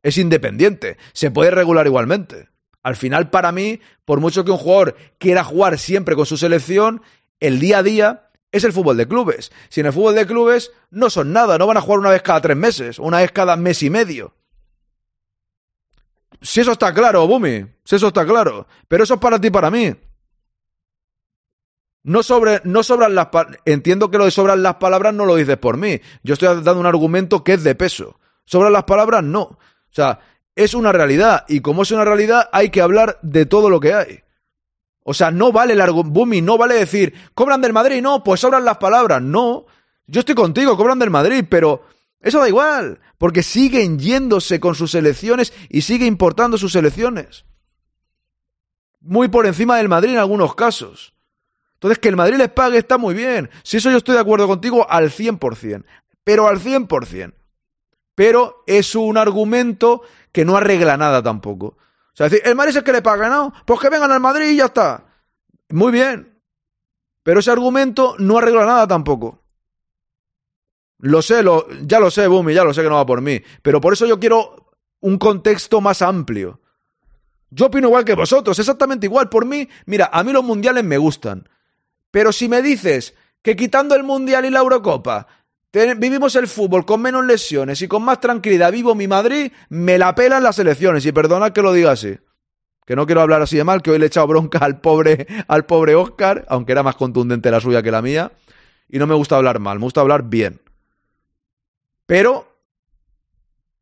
Es 0.03 0.19
independiente, 0.19 0.97
se 1.13 1.31
puede 1.31 1.49
regular 1.49 1.87
igualmente. 1.87 2.49
Al 2.83 2.95
final, 2.95 3.31
para 3.31 3.51
mí, 3.51 3.79
por 4.05 4.19
mucho 4.19 4.45
que 4.45 4.51
un 4.51 4.57
jugador 4.57 4.95
quiera 5.17 5.43
jugar 5.43 5.79
siempre 5.79 6.15
con 6.15 6.27
su 6.27 6.37
selección, 6.37 7.01
el 7.39 7.59
día 7.59 7.79
a 7.79 7.83
día 7.83 8.29
es 8.51 8.63
el 8.63 8.73
fútbol 8.73 8.97
de 8.97 9.07
clubes. 9.07 9.51
Si 9.69 9.79
en 9.79 9.87
el 9.87 9.93
fútbol 9.93 10.13
de 10.13 10.27
clubes 10.27 10.71
no 10.91 11.09
son 11.09 11.33
nada, 11.33 11.57
no 11.57 11.65
van 11.65 11.77
a 11.77 11.81
jugar 11.81 11.99
una 11.99 12.11
vez 12.11 12.21
cada 12.21 12.41
tres 12.41 12.57
meses, 12.57 12.99
una 12.99 13.17
vez 13.19 13.31
cada 13.31 13.55
mes 13.55 13.81
y 13.81 13.89
medio. 13.89 14.35
Si 16.41 16.59
eso 16.59 16.71
está 16.71 16.93
claro, 16.93 17.27
Bumi, 17.27 17.65
si 17.83 17.95
eso 17.95 18.07
está 18.07 18.25
claro. 18.25 18.67
Pero 18.87 19.03
eso 19.03 19.13
es 19.13 19.19
para 19.19 19.39
ti 19.39 19.51
para 19.51 19.69
mí. 19.69 19.93
No, 22.03 22.23
sobre, 22.23 22.61
no 22.63 22.81
sobran 22.81 23.13
las 23.13 23.27
Entiendo 23.65 24.09
que 24.09 24.17
lo 24.17 24.25
de 24.25 24.31
sobran 24.31 24.63
las 24.63 24.75
palabras 24.75 25.13
no 25.13 25.25
lo 25.25 25.35
dices 25.35 25.57
por 25.57 25.77
mí. 25.77 26.01
Yo 26.23 26.33
estoy 26.33 26.47
dando 26.47 26.79
un 26.79 26.87
argumento 26.87 27.43
que 27.43 27.53
es 27.53 27.63
de 27.63 27.75
peso. 27.75 28.19
¿Sobran 28.45 28.73
las 28.73 28.85
palabras? 28.85 29.23
No. 29.23 29.41
O 29.41 29.59
sea, 29.91 30.19
es 30.55 30.73
una 30.73 30.91
realidad. 30.91 31.45
Y 31.47 31.61
como 31.61 31.83
es 31.83 31.91
una 31.91 32.05
realidad, 32.05 32.49
hay 32.51 32.69
que 32.69 32.81
hablar 32.81 33.19
de 33.21 33.45
todo 33.45 33.69
lo 33.69 33.79
que 33.79 33.93
hay. 33.93 34.19
O 35.03 35.13
sea, 35.13 35.29
no 35.29 35.51
vale 35.51 35.73
el 35.73 35.81
argumento. 35.81 36.25
no 36.43 36.57
vale 36.57 36.75
decir, 36.75 37.13
cobran 37.35 37.61
del 37.61 37.73
Madrid, 37.73 38.01
no, 38.01 38.23
pues 38.23 38.39
sobran 38.39 38.65
las 38.65 38.77
palabras. 38.77 39.21
No. 39.21 39.65
Yo 40.07 40.21
estoy 40.21 40.35
contigo, 40.35 40.75
cobran 40.75 40.99
del 40.99 41.11
Madrid, 41.11 41.45
pero 41.47 41.83
eso 42.21 42.39
da 42.39 42.47
igual. 42.47 42.99
Porque 43.17 43.43
siguen 43.43 43.99
yéndose 43.99 44.59
con 44.59 44.75
sus 44.75 44.95
elecciones 44.95 45.53
y 45.69 45.81
sigue 45.81 46.05
importando 46.05 46.57
sus 46.57 46.75
elecciones. 46.75 47.45
Muy 48.99 49.27
por 49.27 49.45
encima 49.47 49.77
del 49.77 49.89
Madrid 49.89 50.11
en 50.11 50.19
algunos 50.19 50.55
casos. 50.55 51.13
Entonces, 51.73 51.97
que 51.97 52.09
el 52.09 52.15
Madrid 52.15 52.37
les 52.37 52.49
pague 52.49 52.77
está 52.77 52.99
muy 52.99 53.15
bien. 53.15 53.49
Si 53.63 53.77
eso 53.77 53.89
yo 53.89 53.97
estoy 53.97 54.13
de 54.13 54.21
acuerdo 54.21 54.47
contigo 54.47 54.87
al 54.89 55.09
100%. 55.09 55.83
Pero 56.23 56.47
al 56.47 56.59
100%. 56.59 57.33
Pero 58.13 58.63
es 58.67 58.93
un 58.93 59.17
argumento 59.17 60.03
que 60.31 60.45
no 60.45 60.57
arregla 60.57 60.97
nada 60.97 61.23
tampoco. 61.23 61.65
O 61.65 62.13
sea, 62.13 62.29
decir, 62.29 62.41
el 62.45 62.55
Madrid 62.55 62.71
es 62.71 62.75
el 62.75 62.83
que 62.83 62.91
le 62.91 63.01
paga, 63.01 63.29
¿no? 63.29 63.51
Pues 63.65 63.79
que 63.79 63.89
vengan 63.89 64.11
al 64.11 64.19
Madrid 64.19 64.51
y 64.51 64.57
ya 64.57 64.65
está. 64.65 65.05
Muy 65.69 65.91
bien. 65.91 66.39
Pero 67.23 67.39
ese 67.39 67.49
argumento 67.49 68.15
no 68.19 68.37
arregla 68.37 68.65
nada 68.65 68.87
tampoco. 68.87 69.40
Lo 71.01 71.21
sé, 71.21 71.41
lo, 71.41 71.67
ya 71.81 71.99
lo 71.99 72.11
sé, 72.11 72.27
Bumi, 72.27 72.53
ya 72.53 72.63
lo 72.63 72.73
sé 72.73 72.83
que 72.83 72.89
no 72.89 72.95
va 72.95 73.05
por 73.05 73.21
mí. 73.21 73.41
Pero 73.61 73.81
por 73.81 73.93
eso 73.93 74.05
yo 74.05 74.19
quiero 74.19 74.71
un 75.01 75.17
contexto 75.17 75.81
más 75.81 76.01
amplio. 76.01 76.61
Yo 77.49 77.65
opino 77.65 77.87
igual 77.87 78.05
que 78.05 78.13
vosotros, 78.13 78.57
exactamente 78.59 79.07
igual. 79.07 79.27
Por 79.27 79.45
mí, 79.45 79.67
mira, 79.85 80.09
a 80.13 80.23
mí 80.23 80.31
los 80.31 80.43
mundiales 80.43 80.83
me 80.83 80.97
gustan. 80.97 81.49
Pero 82.11 82.31
si 82.31 82.47
me 82.47 82.61
dices 82.61 83.15
que 83.41 83.55
quitando 83.55 83.95
el 83.95 84.03
Mundial 84.03 84.45
y 84.45 84.51
la 84.51 84.59
Eurocopa 84.59 85.27
vivimos 85.73 86.35
el 86.35 86.47
fútbol 86.47 86.85
con 86.85 87.01
menos 87.01 87.25
lesiones 87.25 87.81
y 87.81 87.87
con 87.87 88.03
más 88.03 88.19
tranquilidad, 88.19 88.71
vivo 88.71 88.93
mi 88.93 89.07
Madrid, 89.07 89.51
me 89.69 89.97
la 89.97 90.13
pelan 90.13 90.43
las 90.43 90.59
elecciones. 90.59 91.05
Y 91.05 91.11
perdona 91.11 91.51
que 91.51 91.61
lo 91.61 91.73
diga 91.73 91.91
así. 91.91 92.17
Que 92.85 92.95
no 92.95 93.05
quiero 93.05 93.21
hablar 93.21 93.41
así 93.41 93.57
de 93.57 93.63
mal, 93.63 93.81
que 93.81 93.91
hoy 93.91 93.99
le 93.99 94.05
he 94.05 94.07
echado 94.07 94.27
bronca 94.27 94.59
al 94.59 94.81
pobre, 94.81 95.25
al 95.47 95.65
pobre 95.65 95.95
Oscar, 95.95 96.45
aunque 96.49 96.73
era 96.73 96.83
más 96.83 96.95
contundente 96.95 97.49
la 97.49 97.59
suya 97.59 97.81
que 97.81 97.91
la 97.91 98.01
mía. 98.01 98.33
Y 98.87 98.99
no 98.99 99.07
me 99.07 99.15
gusta 99.15 99.37
hablar 99.37 99.59
mal, 99.59 99.79
me 99.79 99.85
gusta 99.85 100.01
hablar 100.01 100.23
bien. 100.23 100.61
Pero 102.11 102.45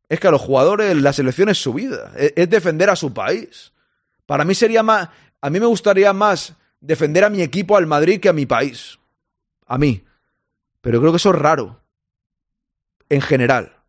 es 0.08 0.20
que 0.20 0.28
a 0.28 0.30
los 0.30 0.40
jugadores 0.40 0.94
la 0.94 1.12
selección 1.12 1.48
es 1.48 1.60
su 1.60 1.74
vida, 1.74 2.12
es, 2.16 2.32
es 2.36 2.48
defender 2.48 2.88
a 2.88 2.94
su 2.94 3.12
país. 3.12 3.72
Para 4.24 4.44
mí 4.44 4.54
sería 4.54 4.84
más, 4.84 5.08
a 5.40 5.50
mí 5.50 5.58
me 5.58 5.66
gustaría 5.66 6.12
más 6.12 6.54
defender 6.80 7.24
a 7.24 7.28
mi 7.28 7.42
equipo, 7.42 7.76
al 7.76 7.88
Madrid, 7.88 8.20
que 8.20 8.28
a 8.28 8.32
mi 8.32 8.46
país. 8.46 9.00
A 9.66 9.78
mí. 9.78 10.04
Pero 10.80 11.00
creo 11.00 11.10
que 11.10 11.16
eso 11.16 11.30
es 11.30 11.40
raro. 11.40 11.80
En 13.08 13.20
general. 13.20 13.79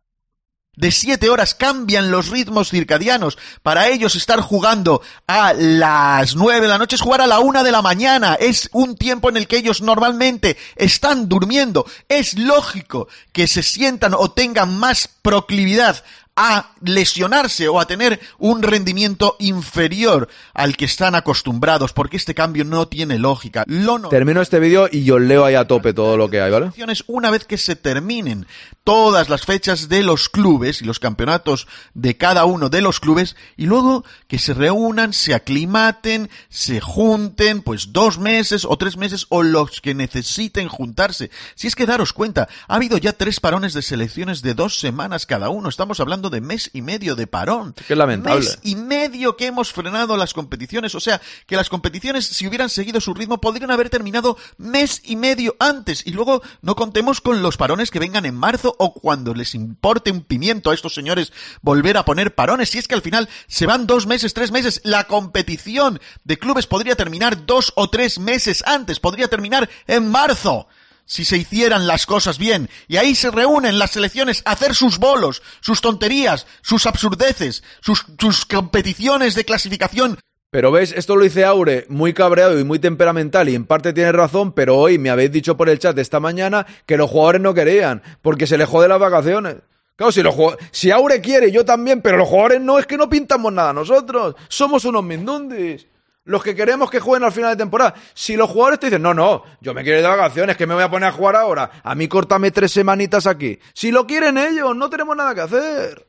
De 0.74 0.90
siete 0.90 1.28
horas 1.28 1.54
cambian 1.54 2.10
los 2.10 2.30
ritmos 2.30 2.70
circadianos. 2.70 3.36
Para 3.62 3.88
ellos 3.88 4.14
estar 4.14 4.40
jugando 4.40 5.02
a 5.26 5.52
las 5.52 6.34
nueve 6.34 6.62
de 6.62 6.68
la 6.68 6.78
noche 6.78 6.96
es 6.96 7.02
jugar 7.02 7.20
a 7.20 7.26
la 7.26 7.40
una 7.40 7.62
de 7.62 7.70
la 7.70 7.82
mañana. 7.82 8.36
Es 8.40 8.70
un 8.72 8.96
tiempo 8.96 9.28
en 9.28 9.36
el 9.36 9.46
que 9.46 9.58
ellos 9.58 9.82
normalmente 9.82 10.56
están 10.76 11.28
durmiendo. 11.28 11.84
Es 12.08 12.38
lógico 12.38 13.08
que 13.32 13.48
se 13.48 13.62
sientan 13.62 14.14
o 14.14 14.30
tengan 14.30 14.78
más 14.78 15.10
proclividad 15.20 16.02
a 16.34 16.72
lesionarse 16.80 17.68
o 17.68 17.78
a 17.78 17.86
tener 17.86 18.18
un 18.38 18.62
rendimiento 18.62 19.36
inferior 19.38 20.28
al 20.54 20.76
que 20.76 20.86
están 20.86 21.14
acostumbrados, 21.14 21.92
porque 21.92 22.16
este 22.16 22.34
cambio 22.34 22.64
no 22.64 22.88
tiene 22.88 23.18
lógica. 23.18 23.64
Lo 23.66 24.08
Termino 24.08 24.40
este 24.40 24.58
vídeo 24.58 24.88
y 24.90 25.04
yo 25.04 25.18
leo 25.18 25.44
ahí 25.44 25.54
a 25.54 25.66
tope 25.66 25.92
todo 25.92 26.16
lo 26.16 26.30
que 26.30 26.40
hay, 26.40 26.50
¿vale? 26.50 26.70
Una 27.06 27.30
vez 27.30 27.44
que 27.44 27.58
se 27.58 27.76
terminen 27.76 28.46
todas 28.84 29.28
las 29.28 29.44
fechas 29.44 29.88
de 29.88 30.02
los 30.02 30.28
clubes 30.28 30.80
y 30.80 30.84
los 30.84 30.98
campeonatos 30.98 31.68
de 31.94 32.16
cada 32.16 32.46
uno 32.46 32.70
de 32.70 32.80
los 32.80 32.98
clubes, 32.98 33.36
y 33.56 33.66
luego 33.66 34.04
que 34.26 34.38
se 34.38 34.54
reúnan, 34.54 35.12
se 35.12 35.34
aclimaten, 35.34 36.30
se 36.48 36.80
junten, 36.80 37.62
pues 37.62 37.92
dos 37.92 38.18
meses 38.18 38.64
o 38.64 38.76
tres 38.78 38.96
meses 38.96 39.26
o 39.28 39.42
los 39.42 39.80
que 39.80 39.94
necesiten 39.94 40.68
juntarse. 40.68 41.30
Si 41.54 41.66
es 41.66 41.76
que 41.76 41.86
daros 41.86 42.12
cuenta, 42.12 42.48
ha 42.68 42.76
habido 42.76 42.96
ya 42.96 43.12
tres 43.12 43.38
parones 43.38 43.74
de 43.74 43.82
selecciones 43.82 44.42
de 44.42 44.54
dos 44.54 44.78
semanas 44.78 45.26
cada 45.26 45.50
uno. 45.50 45.68
Estamos 45.68 46.00
hablando 46.00 46.21
de 46.30 46.40
mes 46.40 46.70
y 46.72 46.82
medio 46.82 47.16
de 47.16 47.26
parón. 47.26 47.74
Qué 47.86 47.96
lamentable. 47.96 48.40
Mes 48.40 48.58
y 48.62 48.76
medio 48.76 49.36
que 49.36 49.46
hemos 49.46 49.72
frenado 49.72 50.16
las 50.16 50.34
competiciones. 50.34 50.94
O 50.94 51.00
sea, 51.00 51.20
que 51.46 51.56
las 51.56 51.68
competiciones, 51.68 52.26
si 52.26 52.46
hubieran 52.46 52.68
seguido 52.68 53.00
su 53.00 53.14
ritmo, 53.14 53.40
podrían 53.40 53.70
haber 53.70 53.90
terminado 53.90 54.36
mes 54.58 55.00
y 55.04 55.16
medio 55.16 55.56
antes. 55.58 56.06
Y 56.06 56.12
luego 56.12 56.42
no 56.60 56.74
contemos 56.76 57.20
con 57.20 57.42
los 57.42 57.56
parones 57.56 57.90
que 57.90 57.98
vengan 57.98 58.26
en 58.26 58.34
marzo 58.34 58.74
o 58.78 58.94
cuando 58.94 59.34
les 59.34 59.54
importe 59.54 60.10
un 60.10 60.22
pimiento 60.22 60.70
a 60.70 60.74
estos 60.74 60.94
señores 60.94 61.32
volver 61.60 61.96
a 61.96 62.04
poner 62.04 62.34
parones. 62.34 62.70
Si 62.70 62.78
es 62.78 62.88
que 62.88 62.94
al 62.94 63.02
final 63.02 63.28
se 63.46 63.66
van 63.66 63.86
dos 63.86 64.06
meses, 64.06 64.34
tres 64.34 64.52
meses, 64.52 64.80
la 64.84 65.04
competición 65.04 66.00
de 66.24 66.38
clubes 66.38 66.66
podría 66.66 66.96
terminar 66.96 67.46
dos 67.46 67.72
o 67.76 67.90
tres 67.90 68.18
meses 68.18 68.62
antes. 68.66 69.00
Podría 69.00 69.28
terminar 69.28 69.68
en 69.86 70.10
marzo 70.10 70.66
si 71.04 71.24
se 71.24 71.36
hicieran 71.36 71.86
las 71.86 72.06
cosas 72.06 72.38
bien. 72.38 72.68
Y 72.88 72.96
ahí 72.96 73.14
se 73.14 73.30
reúnen 73.30 73.78
las 73.78 73.92
selecciones 73.92 74.42
a 74.44 74.52
hacer 74.52 74.74
sus 74.74 74.98
bolos, 74.98 75.42
sus 75.60 75.80
tonterías, 75.80 76.46
sus 76.62 76.86
absurdeces, 76.86 77.62
sus, 77.80 78.04
sus 78.18 78.44
competiciones 78.44 79.34
de 79.34 79.44
clasificación. 79.44 80.18
Pero 80.50 80.70
ves, 80.70 80.92
esto 80.94 81.16
lo 81.16 81.24
dice 81.24 81.46
Aure, 81.46 81.86
muy 81.88 82.12
cabreado 82.12 82.60
y 82.60 82.64
muy 82.64 82.78
temperamental, 82.78 83.48
y 83.48 83.54
en 83.54 83.64
parte 83.64 83.94
tiene 83.94 84.12
razón, 84.12 84.52
pero 84.52 84.76
hoy 84.76 84.98
me 84.98 85.08
habéis 85.08 85.32
dicho 85.32 85.56
por 85.56 85.70
el 85.70 85.78
chat 85.78 85.96
esta 85.96 86.20
mañana 86.20 86.66
que 86.84 86.98
los 86.98 87.10
jugadores 87.10 87.40
no 87.40 87.54
querían, 87.54 88.02
porque 88.20 88.46
se 88.46 88.58
les 88.58 88.68
jode 88.68 88.86
las 88.86 89.00
vacaciones. 89.00 89.56
Claro, 89.96 90.12
si, 90.12 90.22
los 90.22 90.34
si 90.70 90.90
Aure 90.90 91.22
quiere, 91.22 91.50
yo 91.50 91.64
también, 91.64 92.02
pero 92.02 92.18
los 92.18 92.28
jugadores 92.28 92.60
no, 92.60 92.78
es 92.78 92.86
que 92.86 92.98
no 92.98 93.08
pintamos 93.08 93.50
nada 93.50 93.72
nosotros. 93.72 94.34
Somos 94.48 94.84
unos 94.84 95.02
mindundis. 95.02 95.86
Los 96.24 96.42
que 96.42 96.54
queremos 96.54 96.90
que 96.90 97.00
jueguen 97.00 97.24
al 97.24 97.32
final 97.32 97.50
de 97.50 97.56
temporada. 97.56 97.94
Si 98.14 98.36
los 98.36 98.48
jugadores 98.48 98.78
te 98.78 98.86
dicen, 98.86 99.02
no, 99.02 99.12
no, 99.12 99.42
yo 99.60 99.74
me 99.74 99.82
quiero 99.82 99.98
ir 99.98 100.04
de 100.04 100.10
vacaciones, 100.10 100.56
que 100.56 100.66
me 100.66 100.74
voy 100.74 100.84
a 100.84 100.90
poner 100.90 101.08
a 101.08 101.12
jugar 101.12 101.36
ahora. 101.36 101.70
A 101.82 101.94
mí 101.94 102.06
córtame 102.06 102.50
tres 102.50 102.72
semanitas 102.72 103.26
aquí. 103.26 103.58
Si 103.74 103.90
lo 103.90 104.06
quieren 104.06 104.38
ellos, 104.38 104.76
no 104.76 104.88
tenemos 104.88 105.16
nada 105.16 105.34
que 105.34 105.40
hacer. 105.40 106.06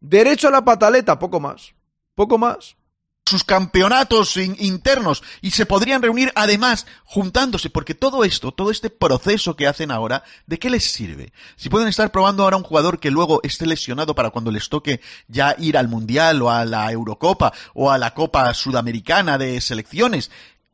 Derecho 0.00 0.48
a 0.48 0.52
la 0.52 0.64
pataleta, 0.64 1.18
poco 1.18 1.40
más. 1.40 1.74
Poco 2.14 2.38
más 2.38 2.76
sus 3.24 3.44
campeonatos 3.44 4.36
internos 4.36 5.22
y 5.40 5.52
se 5.52 5.64
podrían 5.64 6.02
reunir 6.02 6.32
además 6.34 6.86
juntándose, 7.04 7.70
porque 7.70 7.94
todo 7.94 8.24
esto, 8.24 8.52
todo 8.52 8.70
este 8.70 8.90
proceso 8.90 9.56
que 9.56 9.66
hacen 9.66 9.90
ahora, 9.90 10.24
¿de 10.46 10.58
qué 10.58 10.70
les 10.70 10.84
sirve? 10.84 11.32
Si 11.56 11.68
pueden 11.68 11.88
estar 11.88 12.10
probando 12.10 12.42
ahora 12.42 12.56
un 12.56 12.62
jugador 12.62 12.98
que 12.98 13.10
luego 13.10 13.40
esté 13.42 13.66
lesionado 13.66 14.14
para 14.14 14.30
cuando 14.30 14.50
les 14.50 14.68
toque 14.68 15.00
ya 15.28 15.54
ir 15.58 15.76
al 15.78 15.88
Mundial 15.88 16.42
o 16.42 16.50
a 16.50 16.64
la 16.64 16.90
Eurocopa 16.90 17.52
o 17.74 17.90
a 17.90 17.98
la 17.98 18.12
Copa 18.12 18.52
Sudamericana 18.54 19.38
de 19.38 19.60
selecciones, 19.60 20.30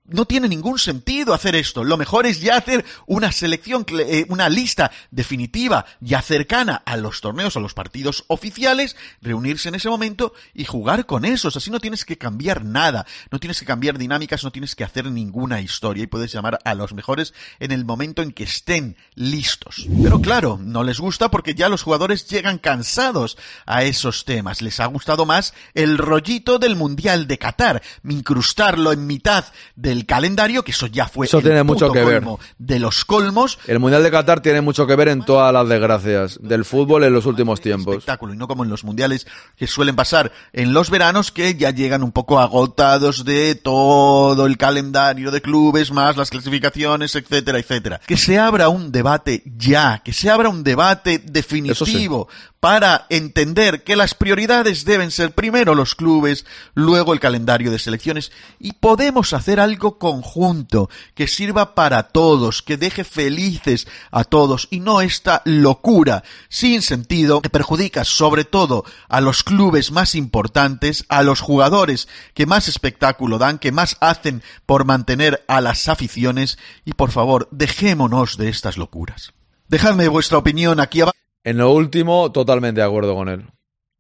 no 0.09 0.25
tiene 0.25 0.49
ningún 0.49 0.79
sentido 0.79 1.35
hacer 1.35 1.55
esto. 1.55 1.85
Lo 1.85 1.97
mejor 1.97 2.27
es 2.27 2.41
ya 2.41 2.57
hacer 2.57 2.85
una 3.07 3.31
selección, 3.33 3.85
eh, 3.91 4.27
una 4.29 4.49
lista 4.49 4.91
definitiva, 5.11 5.85
ya 6.01 6.23
cercana 6.23 6.83
a 6.85 6.97
los 6.97 7.21
torneos, 7.21 7.57
a 7.57 7.61
los 7.61 7.75
partidos 7.75 8.25
oficiales, 8.29 8.97
reunirse 9.21 9.69
en 9.69 9.75
ese 9.75 9.89
momento 9.89 10.33
y 10.55 10.65
jugar 10.65 11.07
con 11.07 11.25
esos. 11.25 11.57
Así 11.57 11.71
no 11.71 11.81
tienes 11.81 12.05
que 12.05 12.19
cambiar 12.19 12.65
nada, 12.65 13.07
no 13.31 13.39
tienes 13.39 13.61
que 13.61 13.67
cambiar 13.67 13.99
dinámicas, 13.99 14.45
no 14.45 14.51
tienes 14.51 14.75
que 14.75 14.85
hacer 14.85 15.11
ninguna 15.11 15.61
historia 15.61 16.05
y 16.05 16.09
puedes 16.09 16.33
llamar 16.33 16.59
a 16.65 16.75
los 16.75 16.95
mejores 16.95 17.35
en 17.61 17.73
el 17.73 17.85
momento 17.85 18.23
en 18.23 18.33
que 18.33 18.45
estén 18.45 18.97
listos. 19.15 19.87
Pero 20.03 20.21
claro, 20.21 20.59
no 20.61 20.85
les 20.85 21.01
gusta 21.01 21.31
porque 21.31 21.55
ya 21.55 21.69
los 21.69 21.83
jugadores 21.83 22.27
llegan 22.29 22.59
cansados 22.59 23.37
a 23.67 23.85
esos 23.85 24.25
temas. 24.25 24.63
Les 24.63 24.81
ha 24.81 24.87
gustado 24.87 25.27
más 25.27 25.55
el 25.75 25.99
rollito 25.99 26.59
del 26.59 26.77
Mundial 26.77 27.27
de 27.27 27.39
Qatar, 27.39 27.83
incrustarlo 28.09 28.93
en 28.93 29.07
mitad 29.07 29.45
del 29.77 29.98
el 29.99 30.07
calendario, 30.07 30.63
que 30.63 30.71
eso 30.71 30.87
ya 30.87 31.07
fue 31.07 31.27
Eso 31.27 31.39
el 31.39 31.45
tiene 31.45 31.63
mucho 31.63 31.93
que 31.93 32.05
ver. 32.05 32.23
colmo 32.23 32.41
de 32.59 32.79
los 32.79 33.05
colmos. 33.05 33.59
El 33.67 33.79
Mundial 33.79 34.03
de 34.03 34.11
Qatar 34.11 34.41
tiene 34.41 34.61
mucho 34.61 34.87
que 34.87 34.97
ver 34.97 35.09
en 35.09 35.25
todas 35.25 35.53
las 35.53 35.69
desgracias 35.69 36.39
del 36.43 36.65
fútbol 36.65 37.05
en 37.05 37.13
los 37.13 37.27
últimos 37.27 37.61
tiempos. 37.61 37.95
espectáculo 37.95 38.35
y 38.35 38.37
no 38.37 38.49
como 38.49 38.65
en 38.65 38.71
los 38.71 38.85
mundiales 38.85 39.27
que 39.57 39.67
suelen 39.67 39.97
pasar 39.97 40.33
en 40.53 40.73
los 40.73 40.91
veranos 40.91 41.33
que 41.33 41.55
ya 41.55 41.71
llegan 41.71 42.03
un 42.03 42.13
poco 42.13 42.39
agotados 42.39 43.25
de 43.25 43.55
todo 43.55 44.47
el 44.47 44.57
calendario 44.57 45.31
de 45.31 45.43
clubes 45.43 45.93
más 45.93 46.17
las 46.17 46.31
clasificaciones 46.31 47.15
etcétera 47.15 47.59
etcétera 47.59 48.01
que 48.07 48.17
se 48.17 48.39
abra 48.39 48.69
un 48.69 48.93
debate 48.93 49.43
ya 49.57 50.03
que 50.05 50.13
se 50.13 50.31
abra 50.31 50.49
un 50.49 50.63
debate 50.65 51.19
definitivo 51.19 52.29
para 52.61 53.07
entender 53.09 53.85
que 53.85 53.97
las 53.97 54.15
prioridades 54.15 54.85
deben 54.85 55.11
ser 55.11 55.33
primero 55.33 55.75
los 55.75 55.95
clubes, 55.95 56.45
luego 56.75 57.13
el 57.13 57.21
calendario 57.21 57.71
de 57.71 57.79
selecciones 57.79 58.33
y 58.59 58.73
podemos 58.73 59.33
hacer 59.33 59.61
algo 59.61 59.88
conjunto 59.97 60.91
que 61.15 61.27
sirva 61.29 61.75
para 61.75 62.09
todos, 62.09 62.61
que 62.61 62.77
deje 62.77 63.05
felices 63.05 63.87
a 64.11 64.25
todos 64.25 64.69
y 64.71 64.81
no 64.81 65.01
esta 65.01 65.41
locura 65.47 66.25
sin 66.51 66.83
sentido 66.83 67.41
que 67.41 67.49
perjudica 67.49 68.05
sobre 68.05 68.45
todo 68.45 68.85
a 69.09 69.23
los 69.23 69.45
clubes 69.45 69.91
más 69.93 70.15
importantes, 70.15 71.07
a 71.09 71.23
los 71.23 71.41
jugadores 71.41 72.09
que 72.35 72.45
más 72.45 72.69
espectáculo 72.69 73.39
dan, 73.39 73.59
que 73.59 73.73
más 73.73 73.97
hacen 74.01 74.43
por 74.67 74.85
mantener 74.85 75.45
a 75.49 75.61
las 75.63 75.89
aficiones 75.89 76.59
y 76.85 76.93
por 76.93 77.11
favor 77.11 77.49
dejémonos 77.51 78.37
de 78.37 78.51
estas 78.51 78.77
locuras. 78.77 79.33
Dejadme 79.69 80.09
vuestra 80.09 80.39
opinión 80.39 80.81
aquí 80.81 81.01
abajo. 81.01 81.17
En 81.45 81.57
lo 81.57 81.73
último, 81.73 82.31
totalmente 82.33 82.81
de 82.81 82.87
acuerdo 82.87 83.15
con 83.15 83.29
él. 83.29 83.47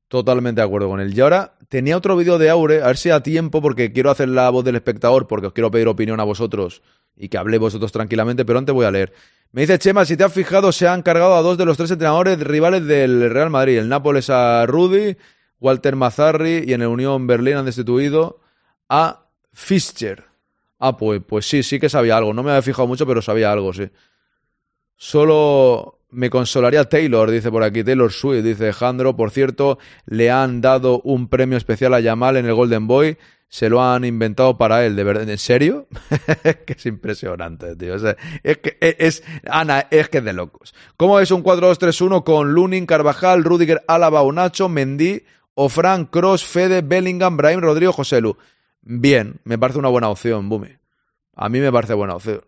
Totalmente 0.09 0.61
de 0.61 0.67
acuerdo 0.67 0.89
con 0.89 1.01
él. 1.01 1.17
Y 1.17 1.21
ahora 1.21 1.55
tenía 1.69 1.97
otro 1.97 2.17
vídeo 2.17 2.39
de 2.39 2.49
Aure, 2.49 2.83
a 2.83 2.87
ver 2.87 2.97
si 2.97 3.11
a 3.11 3.23
tiempo, 3.23 3.61
porque 3.61 3.93
quiero 3.93 4.11
hacer 4.11 4.29
la 4.29 4.49
voz 4.51 4.65
del 4.65 4.77
espectador, 4.77 5.27
porque 5.27 5.49
os 5.49 5.53
quiero 5.53 5.71
pedir 5.71 5.87
opinión 5.87 6.19
a 6.19 6.25
vosotros 6.25 6.83
y 7.15 7.29
que 7.29 7.37
habléis 7.37 7.61
vosotros 7.61 7.93
tranquilamente, 7.93 8.45
pero 8.45 8.59
antes 8.59 8.75
voy 8.75 8.87
a 8.87 8.91
leer. 8.91 9.13
Me 9.53 9.63
dice 9.63 9.79
Chema, 9.79 10.05
si 10.05 10.17
te 10.17 10.25
has 10.25 10.33
fijado, 10.33 10.73
se 10.73 10.89
han 10.89 11.03
cargado 11.03 11.35
a 11.35 11.43
dos 11.43 11.59
de 11.59 11.65
los 11.65 11.77
tres 11.77 11.91
entrenadores 11.91 12.39
rivales 12.41 12.87
del 12.87 13.31
Real 13.31 13.51
Madrid. 13.51 13.79
El 13.79 13.89
Nápoles 13.89 14.31
a 14.31 14.65
Rudy, 14.67 15.17
Walter 15.61 15.97
Mazzarri 15.97 16.65
y 16.67 16.73
en 16.73 16.83
el 16.83 16.89
Unión 16.89 17.27
Berlín 17.27 17.57
han 17.57 17.65
destituido 17.65 18.41
a 18.89 19.27
Fischer. 19.53 20.25
Ah, 20.79 20.97
pues, 20.97 21.21
pues 21.27 21.49
sí, 21.49 21.63
sí 21.63 21.81
que 21.81 21.89
sabía 21.89 22.17
algo. 22.17 22.33
No 22.33 22.43
me 22.43 22.51
había 22.51 22.63
fijado 22.63 22.87
mucho, 22.87 23.07
pero 23.07 23.21
sabía 23.21 23.51
algo, 23.51 23.73
sí. 23.73 23.91
Solo 24.97 25.98
me 26.11 26.31
consolaría 26.31 26.85
Taylor, 26.89 27.31
dice 27.31 27.51
por 27.51 27.63
aquí, 27.63 27.85
Taylor 27.85 28.11
Swift, 28.13 28.43
dice 28.45 28.65
Alejandro. 28.65 29.15
Por 29.17 29.31
cierto, 29.31 29.79
le 30.07 30.31
han 30.31 30.61
dado 30.61 31.01
un 31.03 31.29
premio 31.29 31.57
especial 31.59 31.95
a 31.95 32.01
Yamal 32.01 32.37
en 32.37 32.47
el 32.47 32.55
Golden 32.55 32.87
Boy. 32.87 33.19
Se 33.51 33.71
lo 33.71 33.83
han 33.83 34.05
inventado 34.05 34.59
para 34.59 34.85
él, 34.85 34.95
de 34.95 35.05
verdad. 35.05 35.29
¿En 35.29 35.39
serio? 35.39 35.87
que 36.67 36.75
es 36.75 36.85
impresionante, 36.87 37.77
tío. 37.77 37.99
Sea, 37.99 38.17
es 38.43 38.59
que 38.59 38.77
es, 38.81 38.97
es- 38.99 39.23
Ana, 39.51 39.87
es 39.91 40.09
que 40.11 40.19
es 40.19 40.25
de 40.25 40.33
locos. 40.35 40.75
¿Cómo 40.99 41.19
es 41.21 41.31
un 41.31 41.43
4-2-3-1 41.43 42.25
con 42.25 42.53
Lunin, 42.53 42.85
Carvajal, 42.85 43.45
Rudiger, 43.45 43.83
Álava, 43.89 44.23
Nacho, 44.33 44.69
Mendy, 44.69 45.25
Ofran, 45.55 46.05
Cross, 46.07 46.45
Fede, 46.45 46.83
Bellingham, 46.83 47.37
Brahim, 47.39 47.61
Rodrigo, 47.61 47.93
Joselu? 47.93 48.37
Bien, 48.83 49.41
me 49.45 49.59
parece 49.59 49.79
una 49.79 49.89
buena 49.89 50.09
opción, 50.11 50.49
Bumi. 50.49 50.69
A 51.35 51.49
mí 51.49 51.59
me 51.61 51.73
parece 51.73 51.95
buena 51.95 52.17
opción. 52.17 52.43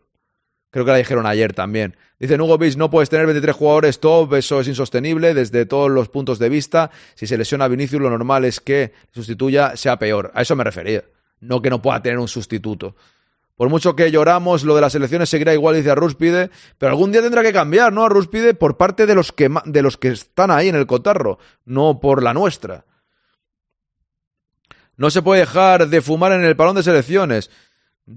Creo 0.70 0.84
que 0.84 0.92
la 0.92 0.98
dijeron 0.98 1.26
ayer 1.26 1.52
también. 1.52 1.96
Dice 2.18 2.40
Hugo 2.40 2.58
Beach, 2.58 2.76
no 2.76 2.90
puedes 2.90 3.10
tener 3.10 3.26
23 3.26 3.56
jugadores 3.56 3.98
top, 3.98 4.34
eso 4.34 4.60
es 4.60 4.68
insostenible 4.68 5.34
desde 5.34 5.66
todos 5.66 5.90
los 5.90 6.08
puntos 6.08 6.38
de 6.38 6.48
vista. 6.48 6.90
Si 7.14 7.26
se 7.26 7.36
lesiona 7.36 7.64
a 7.64 7.68
Vinicius, 7.68 8.00
lo 8.00 8.10
normal 8.10 8.44
es 8.44 8.60
que 8.60 8.92
sustituya 9.10 9.76
sea 9.76 9.98
peor. 9.98 10.30
A 10.34 10.42
eso 10.42 10.54
me 10.54 10.62
refería. 10.62 11.02
No 11.40 11.60
que 11.60 11.70
no 11.70 11.82
pueda 11.82 12.02
tener 12.02 12.18
un 12.18 12.28
sustituto. 12.28 12.94
Por 13.56 13.68
mucho 13.68 13.94
que 13.96 14.10
lloramos, 14.10 14.64
lo 14.64 14.74
de 14.74 14.80
las 14.80 14.94
elecciones 14.94 15.28
seguirá 15.28 15.52
igual, 15.52 15.76
dice 15.76 15.94
Ruspide, 15.94 16.50
pero 16.78 16.92
algún 16.92 17.12
día 17.12 17.20
tendrá 17.20 17.42
que 17.42 17.52
cambiar, 17.52 17.92
¿no? 17.92 18.04
A 18.04 18.08
Ruspide 18.08 18.54
por 18.54 18.76
parte 18.76 19.04
de 19.06 19.14
los 19.14 19.32
que, 19.32 19.50
de 19.66 19.82
los 19.82 19.96
que 19.96 20.08
están 20.08 20.50
ahí 20.50 20.68
en 20.68 20.76
el 20.76 20.86
cotarro, 20.86 21.38
no 21.66 22.00
por 22.00 22.22
la 22.22 22.32
nuestra. 22.32 22.86
No 24.96 25.10
se 25.10 25.22
puede 25.22 25.40
dejar 25.40 25.88
de 25.88 26.00
fumar 26.00 26.32
en 26.32 26.44
el 26.44 26.56
palón 26.56 26.76
de 26.76 26.82
selecciones. 26.82 27.50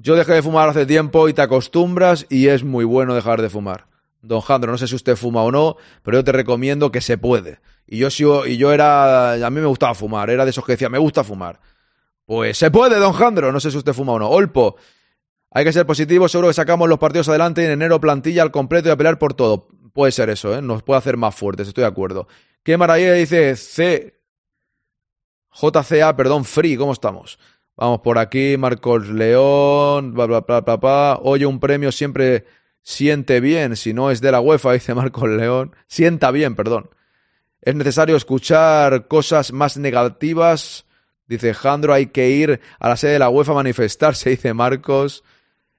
Yo 0.02 0.16
dejé 0.16 0.34
de 0.34 0.42
fumar 0.42 0.70
hace 0.70 0.86
tiempo 0.86 1.30
y 1.30 1.34
te 1.34 1.42
acostumbras 1.44 2.26
y 2.30 2.48
es 2.48 2.64
muy 2.64 2.84
bueno 2.84 3.14
dejar 3.14 3.42
de 3.42 3.50
fumar. 3.50 3.86
Don 4.22 4.42
Jandro, 4.42 4.72
no 4.72 4.78
sé 4.78 4.88
si 4.88 4.96
usted 4.96 5.16
fuma 5.16 5.44
o 5.44 5.52
no, 5.52 5.76
pero 6.02 6.18
yo 6.18 6.24
te 6.24 6.32
recomiendo 6.32 6.92
que 6.92 7.02
se 7.02 7.18
puede. 7.18 7.60
Y 7.86 7.98
yo, 8.00 8.10
sí- 8.10 8.24
y 8.48 8.58
yo 8.58 8.72
era, 8.72 9.34
a 9.34 9.50
mí 9.50 9.60
me 9.60 9.68
gustaba 9.68 9.94
fumar, 9.94 10.30
era 10.30 10.46
de 10.46 10.52
esos 10.52 10.66
que 10.66 10.72
decía, 10.74 10.90
me 10.90 10.98
gusta 10.98 11.24
fumar. 11.24 11.60
Pues 12.26 12.58
se 12.58 12.72
puede, 12.72 12.98
don 12.98 13.14
Jandro, 13.14 13.52
no 13.52 13.60
sé 13.60 13.70
si 13.70 13.78
usted 13.78 13.94
fuma 13.94 14.14
o 14.14 14.20
no. 14.20 14.30
Olpo, 14.30 14.78
hay 15.52 15.66
que 15.66 15.74
ser 15.74 15.86
positivo, 15.86 16.28
seguro 16.28 16.48
que 16.48 16.54
sacamos 16.56 16.88
los 16.90 16.98
partidos 16.98 17.30
adelante 17.30 17.62
y 17.62 17.66
en 17.66 17.72
enero 17.72 18.00
plantilla 18.00 18.42
al 18.42 18.52
completo 18.52 18.88
y 18.90 18.92
a 18.92 18.98
pelear 18.98 19.20
por 19.20 19.34
todo. 19.34 19.68
Puede 19.94 20.12
ser 20.12 20.30
eso, 20.30 20.56
¿eh? 20.58 20.62
Nos 20.62 20.82
puede 20.82 20.98
hacer 20.98 21.18
más 21.18 21.36
fuertes, 21.36 21.68
estoy 21.68 21.84
de 21.84 21.90
acuerdo. 21.90 22.28
Qué 22.64 22.78
maravilla, 22.78 23.14
dice 23.14 23.56
C. 23.58 24.20
JCA, 25.52 26.16
perdón, 26.16 26.46
Free, 26.46 26.78
¿cómo 26.78 26.94
estamos? 26.94 27.38
Vamos 27.76 28.02
por 28.02 28.20
aquí, 28.20 28.56
Marcos 28.58 29.08
León, 29.08 30.14
bla, 30.14 30.26
bla, 30.28 30.42
bla, 30.42 30.78
bla. 30.78 31.20
Oye, 31.24 31.46
un 31.46 31.60
premio 31.60 31.92
siempre 31.92 32.46
siente 32.84 33.40
bien, 33.40 33.76
si 33.76 33.94
no 33.94 34.12
es 34.12 34.22
de 34.22 34.32
la 34.32 34.42
UEFA, 34.42 34.74
dice 34.74 34.94
Marcos 34.94 35.30
León. 35.30 35.76
Sienta 35.88 36.30
bien, 36.32 36.56
perdón. 36.56 36.90
Es 37.62 37.74
necesario 37.76 38.16
escuchar 38.16 39.08
cosas 39.08 39.54
más 39.54 39.78
negativas, 39.78 40.86
dice 41.28 41.54
Jandro. 41.54 41.94
Hay 41.94 42.08
que 42.08 42.30
ir 42.30 42.60
a 42.80 42.90
la 42.90 42.98
sede 42.98 43.14
de 43.14 43.20
la 43.20 43.30
UEFA 43.30 43.54
a 43.54 43.56
manifestarse, 43.56 44.30
dice 44.32 44.54
Marcos. 44.54 45.24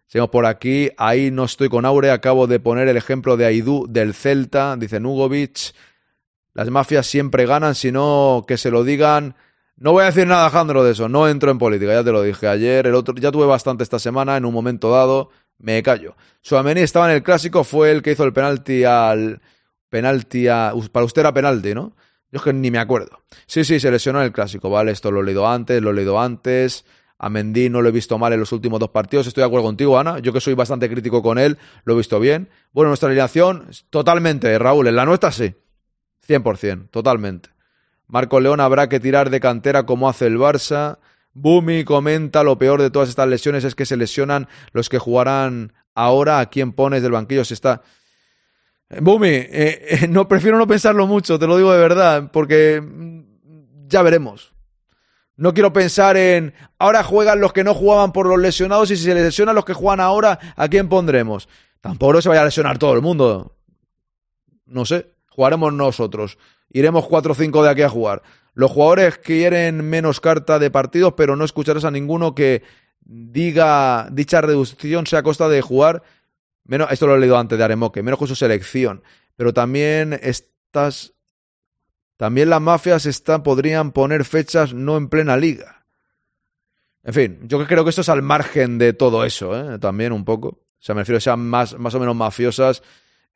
Seguimos 0.06 0.30
por 0.30 0.46
aquí. 0.46 0.90
Ahí 0.96 1.30
no 1.30 1.44
estoy 1.44 1.68
con 1.68 1.84
Aure. 1.84 2.10
Acabo 2.10 2.46
de 2.46 2.58
poner 2.58 2.88
el 2.88 2.96
ejemplo 2.96 3.36
de 3.36 3.46
Aidú 3.46 3.86
del 3.88 4.14
Celta, 4.14 4.76
dice 4.76 4.98
Nugovic. 4.98 5.74
Las 6.54 6.70
mafias 6.70 7.06
siempre 7.06 7.46
ganan, 7.46 7.74
sino 7.74 8.44
que 8.48 8.56
se 8.56 8.70
lo 8.70 8.82
digan. 8.82 9.36
No 9.76 9.92
voy 9.92 10.02
a 10.02 10.06
decir 10.06 10.26
nada, 10.26 10.46
Alejandro, 10.46 10.84
de 10.84 10.92
eso. 10.92 11.08
No 11.08 11.28
entro 11.28 11.50
en 11.50 11.58
política, 11.58 11.92
ya 11.92 12.04
te 12.04 12.12
lo 12.12 12.22
dije 12.22 12.46
ayer. 12.46 12.86
El 12.86 12.94
otro, 12.94 13.14
ya 13.16 13.32
tuve 13.32 13.46
bastante 13.46 13.82
esta 13.82 13.98
semana. 13.98 14.36
En 14.36 14.44
un 14.44 14.54
momento 14.54 14.90
dado, 14.90 15.30
me 15.58 15.82
callo. 15.82 16.16
Suameni 16.42 16.80
estaba 16.80 17.10
en 17.10 17.16
el 17.16 17.22
clásico, 17.22 17.64
fue 17.64 17.90
el 17.90 18.02
que 18.02 18.12
hizo 18.12 18.24
el 18.24 18.32
penalti 18.32 18.84
al. 18.84 19.40
Penalti 19.88 20.48
a. 20.48 20.72
Para 20.92 21.04
usted 21.04 21.20
era 21.20 21.34
penalti, 21.34 21.74
¿no? 21.74 21.96
Yo 22.30 22.38
es 22.38 22.42
que 22.42 22.52
ni 22.52 22.70
me 22.70 22.78
acuerdo. 22.78 23.22
Sí, 23.46 23.64
sí, 23.64 23.80
se 23.80 23.90
lesionó 23.90 24.20
en 24.20 24.26
el 24.26 24.32
clásico, 24.32 24.70
¿vale? 24.70 24.92
Esto 24.92 25.10
lo 25.10 25.20
he 25.20 25.24
leído 25.24 25.48
antes, 25.48 25.82
lo 25.82 25.90
he 25.90 25.94
leído 25.94 26.20
antes. 26.20 26.84
A 27.18 27.30
Mendy 27.30 27.70
no 27.70 27.80
lo 27.80 27.88
he 27.88 27.92
visto 27.92 28.18
mal 28.18 28.32
en 28.32 28.40
los 28.40 28.52
últimos 28.52 28.80
dos 28.80 28.90
partidos. 28.90 29.26
Estoy 29.26 29.42
de 29.42 29.46
acuerdo 29.46 29.66
contigo, 29.66 29.98
Ana. 29.98 30.18
Yo 30.18 30.32
que 30.32 30.40
soy 30.40 30.54
bastante 30.54 30.90
crítico 30.90 31.22
con 31.22 31.38
él, 31.38 31.58
lo 31.84 31.94
he 31.94 31.96
visto 31.96 32.18
bien. 32.20 32.48
Bueno, 32.72 32.88
nuestra 32.88 33.08
alineación, 33.08 33.68
totalmente, 33.90 34.58
Raúl. 34.58 34.88
En 34.88 34.96
la 34.96 35.04
nuestra 35.04 35.30
sí. 35.32 35.54
100%, 36.26 36.90
totalmente. 36.90 37.53
Marco 38.14 38.38
León 38.38 38.60
habrá 38.60 38.88
que 38.88 39.00
tirar 39.00 39.28
de 39.28 39.40
cantera 39.40 39.86
como 39.86 40.08
hace 40.08 40.26
el 40.26 40.38
Barça. 40.38 40.98
Bumi 41.32 41.82
comenta 41.82 42.44
lo 42.44 42.56
peor 42.56 42.80
de 42.80 42.88
todas 42.88 43.08
estas 43.08 43.26
lesiones 43.26 43.64
es 43.64 43.74
que 43.74 43.86
se 43.86 43.96
lesionan 43.96 44.46
los 44.70 44.88
que 44.88 45.00
jugarán 45.00 45.72
ahora. 45.96 46.38
¿A 46.38 46.46
quién 46.46 46.70
pones 46.70 47.02
del 47.02 47.10
banquillo? 47.10 47.44
Se 47.44 47.54
está. 47.54 47.82
Bumi, 49.00 49.26
eh, 49.26 49.48
eh, 49.50 50.06
no 50.08 50.28
prefiero 50.28 50.58
no 50.58 50.68
pensarlo 50.68 51.08
mucho, 51.08 51.40
te 51.40 51.48
lo 51.48 51.56
digo 51.56 51.72
de 51.72 51.80
verdad, 51.80 52.30
porque 52.32 52.80
mm, 52.80 53.88
ya 53.88 54.02
veremos. 54.02 54.54
No 55.34 55.52
quiero 55.52 55.72
pensar 55.72 56.16
en 56.16 56.54
ahora 56.78 57.02
juegan 57.02 57.40
los 57.40 57.52
que 57.52 57.64
no 57.64 57.74
jugaban 57.74 58.12
por 58.12 58.28
los 58.28 58.38
lesionados 58.38 58.92
y 58.92 58.96
si 58.96 59.02
se 59.02 59.14
lesionan 59.16 59.56
los 59.56 59.64
que 59.64 59.74
juegan 59.74 59.98
ahora, 59.98 60.38
¿a 60.54 60.68
quién 60.68 60.88
pondremos? 60.88 61.48
Tampoco 61.80 62.22
se 62.22 62.28
vaya 62.28 62.42
a 62.42 62.44
lesionar 62.44 62.78
todo 62.78 62.94
el 62.94 63.02
mundo. 63.02 63.56
No 64.66 64.84
sé, 64.84 65.14
jugaremos 65.30 65.72
nosotros. 65.72 66.38
Iremos 66.74 67.06
4 67.06 67.32
o 67.32 67.34
5 67.36 67.62
de 67.62 67.70
aquí 67.70 67.82
a 67.82 67.88
jugar. 67.88 68.22
Los 68.52 68.72
jugadores 68.72 69.18
quieren 69.18 69.88
menos 69.88 70.20
carta 70.20 70.58
de 70.58 70.72
partidos, 70.72 71.14
pero 71.16 71.36
no 71.36 71.44
escucharás 71.44 71.84
a 71.84 71.90
ninguno 71.92 72.34
que 72.34 72.64
diga 73.00 74.08
dicha 74.10 74.40
reducción 74.40 75.06
sea 75.06 75.20
a 75.20 75.22
costa 75.22 75.48
de 75.48 75.62
jugar. 75.62 76.02
Menos, 76.64 76.90
esto 76.90 77.06
lo 77.06 77.14
he 77.14 77.20
leído 77.20 77.38
antes 77.38 77.56
de 77.56 77.64
Aremoque, 77.64 78.02
menos 78.02 78.18
con 78.18 78.26
su 78.26 78.34
selección. 78.34 79.04
Pero 79.36 79.54
también 79.54 80.18
estas. 80.20 81.12
También 82.16 82.50
las 82.50 82.60
mafias 82.60 83.06
están, 83.06 83.44
podrían 83.44 83.92
poner 83.92 84.24
fechas 84.24 84.74
no 84.74 84.96
en 84.96 85.08
plena 85.08 85.36
liga. 85.36 85.84
En 87.04 87.14
fin, 87.14 87.38
yo 87.44 87.64
creo 87.66 87.84
que 87.84 87.90
esto 87.90 88.00
es 88.00 88.08
al 88.08 88.22
margen 88.22 88.78
de 88.78 88.94
todo 88.94 89.24
eso, 89.24 89.74
¿eh? 89.74 89.78
también 89.78 90.12
un 90.12 90.24
poco. 90.24 90.48
O 90.48 90.58
sea, 90.78 90.94
me 90.94 91.02
refiero 91.02 91.18
a 91.18 91.20
sean 91.20 91.40
más, 91.40 91.78
más 91.78 91.94
o 91.94 92.00
menos 92.00 92.16
mafiosas. 92.16 92.82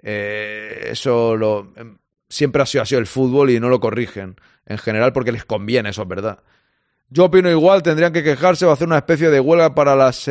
Eh, 0.00 0.88
eso 0.90 1.36
lo, 1.36 1.72
em, 1.76 1.98
siempre 2.28 2.62
ha 2.62 2.66
sido 2.66 2.82
así 2.82 2.94
el 2.94 3.06
fútbol 3.06 3.50
y 3.50 3.60
no 3.60 3.68
lo 3.68 3.80
corrigen 3.80 4.36
en 4.66 4.78
general 4.78 5.12
porque 5.12 5.32
les 5.32 5.44
conviene, 5.44 5.90
eso 5.90 6.02
es 6.02 6.08
verdad. 6.08 6.42
Yo 7.10 7.24
opino 7.24 7.50
igual, 7.50 7.82
tendrían 7.82 8.12
que 8.12 8.22
quejarse 8.22 8.66
o 8.66 8.70
hacer 8.70 8.86
una 8.86 8.98
especie 8.98 9.30
de 9.30 9.40
huelga 9.40 9.74
para 9.74 9.96
las, 9.96 10.30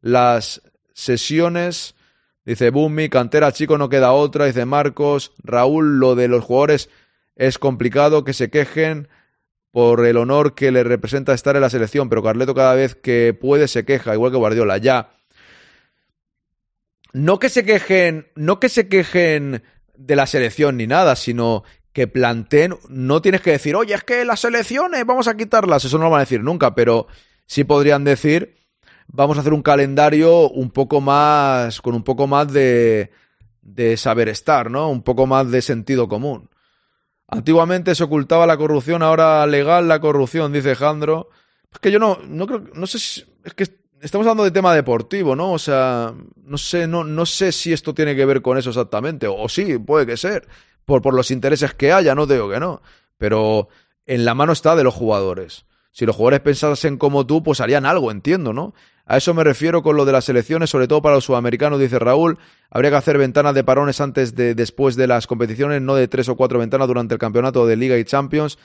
las 0.00 0.62
sesiones. 0.94 1.96
Dice 2.44 2.70
Bumi, 2.70 3.08
cantera 3.08 3.52
chico 3.52 3.76
no 3.76 3.88
queda 3.88 4.12
otra, 4.12 4.46
dice 4.46 4.64
Marcos, 4.64 5.32
Raúl, 5.42 5.98
lo 5.98 6.14
de 6.14 6.28
los 6.28 6.44
jugadores 6.44 6.90
es 7.34 7.58
complicado 7.58 8.24
que 8.24 8.32
se 8.32 8.50
quejen 8.50 9.08
por 9.72 10.04
el 10.04 10.16
honor 10.16 10.54
que 10.54 10.70
le 10.70 10.84
representa 10.84 11.32
estar 11.32 11.56
en 11.56 11.62
la 11.62 11.70
selección, 11.70 12.08
pero 12.08 12.22
Carleto 12.22 12.54
cada 12.54 12.74
vez 12.74 12.94
que 12.94 13.34
puede 13.34 13.68
se 13.68 13.84
queja, 13.84 14.14
igual 14.14 14.30
que 14.30 14.38
Guardiola, 14.38 14.76
ya. 14.76 15.10
no 17.12 17.38
que 17.38 17.48
se 17.48 17.64
quejen, 17.64 18.28
no 18.36 18.60
que 18.60 18.68
se 18.68 18.88
quejen 18.88 19.62
de 20.06 20.16
la 20.16 20.26
selección 20.26 20.76
ni 20.76 20.86
nada, 20.86 21.16
sino 21.16 21.64
que 21.92 22.06
planteen, 22.06 22.76
no 22.88 23.20
tienes 23.20 23.42
que 23.42 23.52
decir, 23.52 23.76
oye, 23.76 23.94
es 23.94 24.02
que 24.02 24.24
las 24.24 24.40
selecciones, 24.40 25.04
vamos 25.04 25.28
a 25.28 25.36
quitarlas, 25.36 25.84
eso 25.84 25.98
no 25.98 26.04
lo 26.04 26.10
van 26.10 26.20
a 26.20 26.24
decir 26.24 26.42
nunca, 26.42 26.74
pero 26.74 27.06
sí 27.46 27.64
podrían 27.64 28.02
decir, 28.04 28.56
vamos 29.08 29.36
a 29.36 29.40
hacer 29.40 29.52
un 29.52 29.62
calendario 29.62 30.48
un 30.48 30.70
poco 30.70 31.00
más, 31.00 31.80
con 31.80 31.94
un 31.94 32.02
poco 32.02 32.26
más 32.26 32.52
de, 32.52 33.10
de 33.60 33.96
saber 33.96 34.28
estar, 34.28 34.70
¿no? 34.70 34.88
Un 34.88 35.02
poco 35.02 35.26
más 35.26 35.50
de 35.50 35.60
sentido 35.60 36.08
común. 36.08 36.48
Antiguamente 37.28 37.94
se 37.94 38.04
ocultaba 38.04 38.46
la 38.46 38.56
corrupción, 38.56 39.02
ahora 39.02 39.46
legal 39.46 39.88
la 39.88 40.00
corrupción, 40.00 40.52
dice 40.52 40.74
Jandro. 40.74 41.28
Es 41.72 41.78
que 41.78 41.90
yo 41.90 41.98
no, 41.98 42.18
no 42.26 42.46
creo, 42.46 42.64
no 42.74 42.86
sé 42.86 42.98
si, 42.98 43.24
es 43.44 43.54
que 43.54 43.81
estamos 44.02 44.26
hablando 44.26 44.44
de 44.44 44.50
tema 44.50 44.74
deportivo, 44.74 45.34
¿no? 45.36 45.52
O 45.52 45.58
sea, 45.58 46.12
no 46.44 46.58
sé, 46.58 46.86
no, 46.86 47.04
no 47.04 47.24
sé 47.24 47.52
si 47.52 47.72
esto 47.72 47.94
tiene 47.94 48.14
que 48.14 48.26
ver 48.26 48.42
con 48.42 48.58
eso 48.58 48.70
exactamente, 48.70 49.26
o, 49.28 49.48
sí, 49.48 49.78
puede 49.78 50.06
que 50.06 50.16
ser, 50.16 50.46
por, 50.84 51.00
por 51.00 51.14
los 51.14 51.30
intereses 51.30 51.72
que 51.74 51.92
haya, 51.92 52.14
no 52.14 52.26
digo 52.26 52.50
que 52.50 52.60
no, 52.60 52.82
pero 53.16 53.68
en 54.04 54.24
la 54.24 54.34
mano 54.34 54.52
está 54.52 54.76
de 54.76 54.84
los 54.84 54.94
jugadores. 54.94 55.64
Si 55.92 56.06
los 56.06 56.16
jugadores 56.16 56.40
pensasen 56.40 56.96
como 56.96 57.26
tú, 57.26 57.42
pues 57.42 57.60
harían 57.60 57.86
algo, 57.86 58.10
entiendo, 58.10 58.52
¿no? 58.52 58.74
A 59.04 59.18
eso 59.18 59.34
me 59.34 59.44
refiero 59.44 59.82
con 59.82 59.96
lo 59.96 60.04
de 60.04 60.12
las 60.12 60.28
elecciones, 60.28 60.70
sobre 60.70 60.88
todo 60.88 61.02
para 61.02 61.16
los 61.16 61.24
sudamericanos, 61.24 61.78
dice 61.78 61.98
Raúl. 61.98 62.38
Habría 62.70 62.90
que 62.90 62.96
hacer 62.96 63.18
ventanas 63.18 63.54
de 63.54 63.62
parones 63.62 64.00
antes 64.00 64.34
de 64.34 64.54
después 64.54 64.96
de 64.96 65.06
las 65.06 65.26
competiciones, 65.26 65.82
no 65.82 65.94
de 65.94 66.08
tres 66.08 66.28
o 66.30 66.36
cuatro 66.36 66.58
ventanas 66.58 66.88
durante 66.88 67.14
el 67.14 67.18
campeonato 67.18 67.66
de 67.66 67.76
Liga 67.76 67.98
y 67.98 68.04
Champions. 68.04 68.58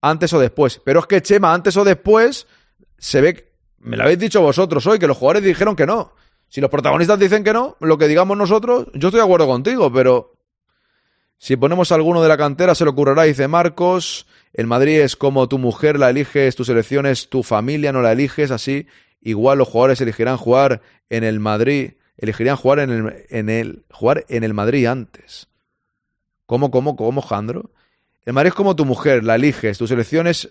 Antes 0.00 0.32
o 0.32 0.40
después. 0.40 0.80
Pero 0.84 1.00
es 1.00 1.06
que, 1.06 1.22
Chema, 1.22 1.54
antes 1.54 1.76
o 1.76 1.84
después, 1.84 2.46
se 2.98 3.20
ve. 3.20 3.55
Me 3.86 3.96
lo 3.96 4.02
habéis 4.02 4.18
dicho 4.18 4.42
vosotros 4.42 4.84
hoy, 4.88 4.98
que 4.98 5.06
los 5.06 5.16
jugadores 5.16 5.44
dijeron 5.44 5.76
que 5.76 5.86
no. 5.86 6.12
Si 6.48 6.60
los 6.60 6.70
protagonistas 6.70 7.20
dicen 7.20 7.44
que 7.44 7.52
no, 7.52 7.76
lo 7.78 7.96
que 7.96 8.08
digamos 8.08 8.36
nosotros, 8.36 8.88
yo 8.94 9.08
estoy 9.08 9.20
de 9.20 9.24
acuerdo 9.24 9.46
contigo, 9.46 9.92
pero. 9.92 10.34
Si 11.38 11.54
ponemos 11.54 11.92
a 11.92 11.94
alguno 11.94 12.20
de 12.20 12.28
la 12.28 12.36
cantera, 12.36 12.74
se 12.74 12.82
le 12.82 12.90
ocurrirá, 12.90 13.22
dice 13.22 13.46
Marcos. 13.46 14.26
El 14.52 14.66
Madrid 14.66 15.00
es 15.00 15.14
como 15.14 15.48
tu 15.48 15.58
mujer 15.58 16.00
la 16.00 16.10
eliges, 16.10 16.56
tu 16.56 16.64
selección 16.64 17.06
es 17.06 17.28
tu 17.28 17.44
familia, 17.44 17.92
no 17.92 18.02
la 18.02 18.10
eliges, 18.10 18.50
así. 18.50 18.88
Igual 19.20 19.58
los 19.58 19.68
jugadores 19.68 20.00
elegirán 20.00 20.36
jugar 20.36 20.82
en 21.08 21.22
el 21.22 21.38
Madrid, 21.38 21.92
elegirían 22.16 22.56
jugar 22.56 22.80
en 22.80 22.90
el, 22.90 23.26
en 23.28 23.48
el, 23.48 23.84
jugar 23.92 24.24
en 24.28 24.42
el 24.42 24.52
Madrid 24.52 24.86
antes. 24.86 25.46
¿Cómo, 26.46 26.72
cómo, 26.72 26.96
cómo, 26.96 27.22
Jandro? 27.22 27.70
El 28.24 28.32
Madrid 28.32 28.48
es 28.48 28.54
como 28.54 28.74
tu 28.74 28.84
mujer, 28.84 29.22
la 29.22 29.36
eliges, 29.36 29.78
tu 29.78 29.86
selección 29.86 30.26
es... 30.26 30.48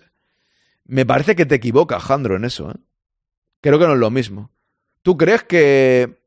Me 0.86 1.04
parece 1.04 1.36
que 1.36 1.44
te 1.44 1.56
equivocas, 1.56 2.02
Jandro, 2.02 2.36
en 2.36 2.46
eso. 2.46 2.70
¿eh? 2.70 2.76
Creo 3.66 3.80
que 3.80 3.86
no 3.88 3.94
es 3.94 3.98
lo 3.98 4.12
mismo. 4.12 4.52
¿Tú 5.02 5.16
crees 5.16 5.42
que 5.42 6.20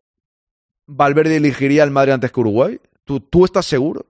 Valverde 0.88 1.38
elegiría 1.38 1.86
el 1.86 1.90
Madrid 1.90 2.12
antes 2.12 2.34
que 2.34 2.40
Uruguay? 2.42 2.82
¿Tú, 3.06 3.22
¿Tú 3.22 3.46
estás 3.46 3.66
seguro? 3.66 4.08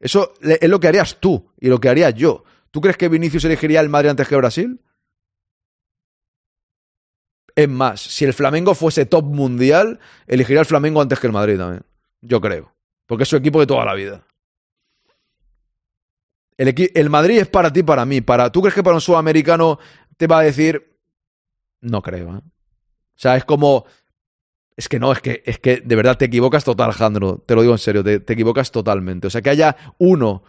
Eso 0.00 0.32
es 0.40 0.70
lo 0.70 0.80
que 0.80 0.88
harías 0.88 1.20
tú 1.20 1.52
y 1.60 1.68
lo 1.68 1.78
que 1.78 1.90
haría 1.90 2.08
yo. 2.08 2.44
¿Tú 2.70 2.80
crees 2.80 2.96
que 2.96 3.10
Vinicius 3.10 3.44
elegiría 3.44 3.80
el 3.80 3.90
Madrid 3.90 4.08
antes 4.08 4.26
que 4.26 4.36
Brasil? 4.36 4.80
Es 7.54 7.68
más, 7.68 8.00
si 8.00 8.24
el 8.24 8.32
Flamengo 8.32 8.74
fuese 8.74 9.04
top 9.04 9.26
mundial, 9.26 10.00
elegiría 10.26 10.60
el 10.60 10.66
Flamengo 10.66 11.02
antes 11.02 11.20
que 11.20 11.26
el 11.26 11.34
Madrid 11.34 11.58
también. 11.58 11.84
Yo 12.22 12.40
creo. 12.40 12.72
Porque 13.04 13.24
es 13.24 13.28
su 13.28 13.36
equipo 13.36 13.60
de 13.60 13.66
toda 13.66 13.84
la 13.84 13.92
vida. 13.92 14.26
El, 16.56 16.74
el 16.94 17.10
Madrid 17.10 17.38
es 17.38 17.48
para 17.48 17.70
ti, 17.70 17.82
para 17.82 18.06
mí. 18.06 18.22
Para, 18.22 18.50
¿Tú 18.50 18.62
crees 18.62 18.74
que 18.74 18.82
para 18.82 18.94
un 18.94 19.02
sudamericano 19.02 19.78
te 20.16 20.26
va 20.26 20.38
a 20.38 20.42
decir? 20.42 20.96
No 21.82 22.00
creo. 22.00 22.38
¿eh? 22.38 22.51
Sea, 23.22 23.36
es 23.36 23.44
como. 23.44 23.84
Es 24.76 24.88
que 24.88 24.98
no, 24.98 25.12
es 25.12 25.20
que, 25.20 25.44
es 25.46 25.60
que 25.60 25.76
de 25.76 25.94
verdad 25.94 26.18
te 26.18 26.24
equivocas 26.24 26.64
total, 26.64 26.86
Alejandro. 26.86 27.40
Te 27.46 27.54
lo 27.54 27.62
digo 27.62 27.72
en 27.72 27.78
serio, 27.78 28.02
te, 28.02 28.14
equivocas 28.14 28.72
totalmente. 28.72 29.28
O 29.28 29.30
sea, 29.30 29.40
que 29.40 29.50
haya 29.50 29.76
uno 29.98 30.42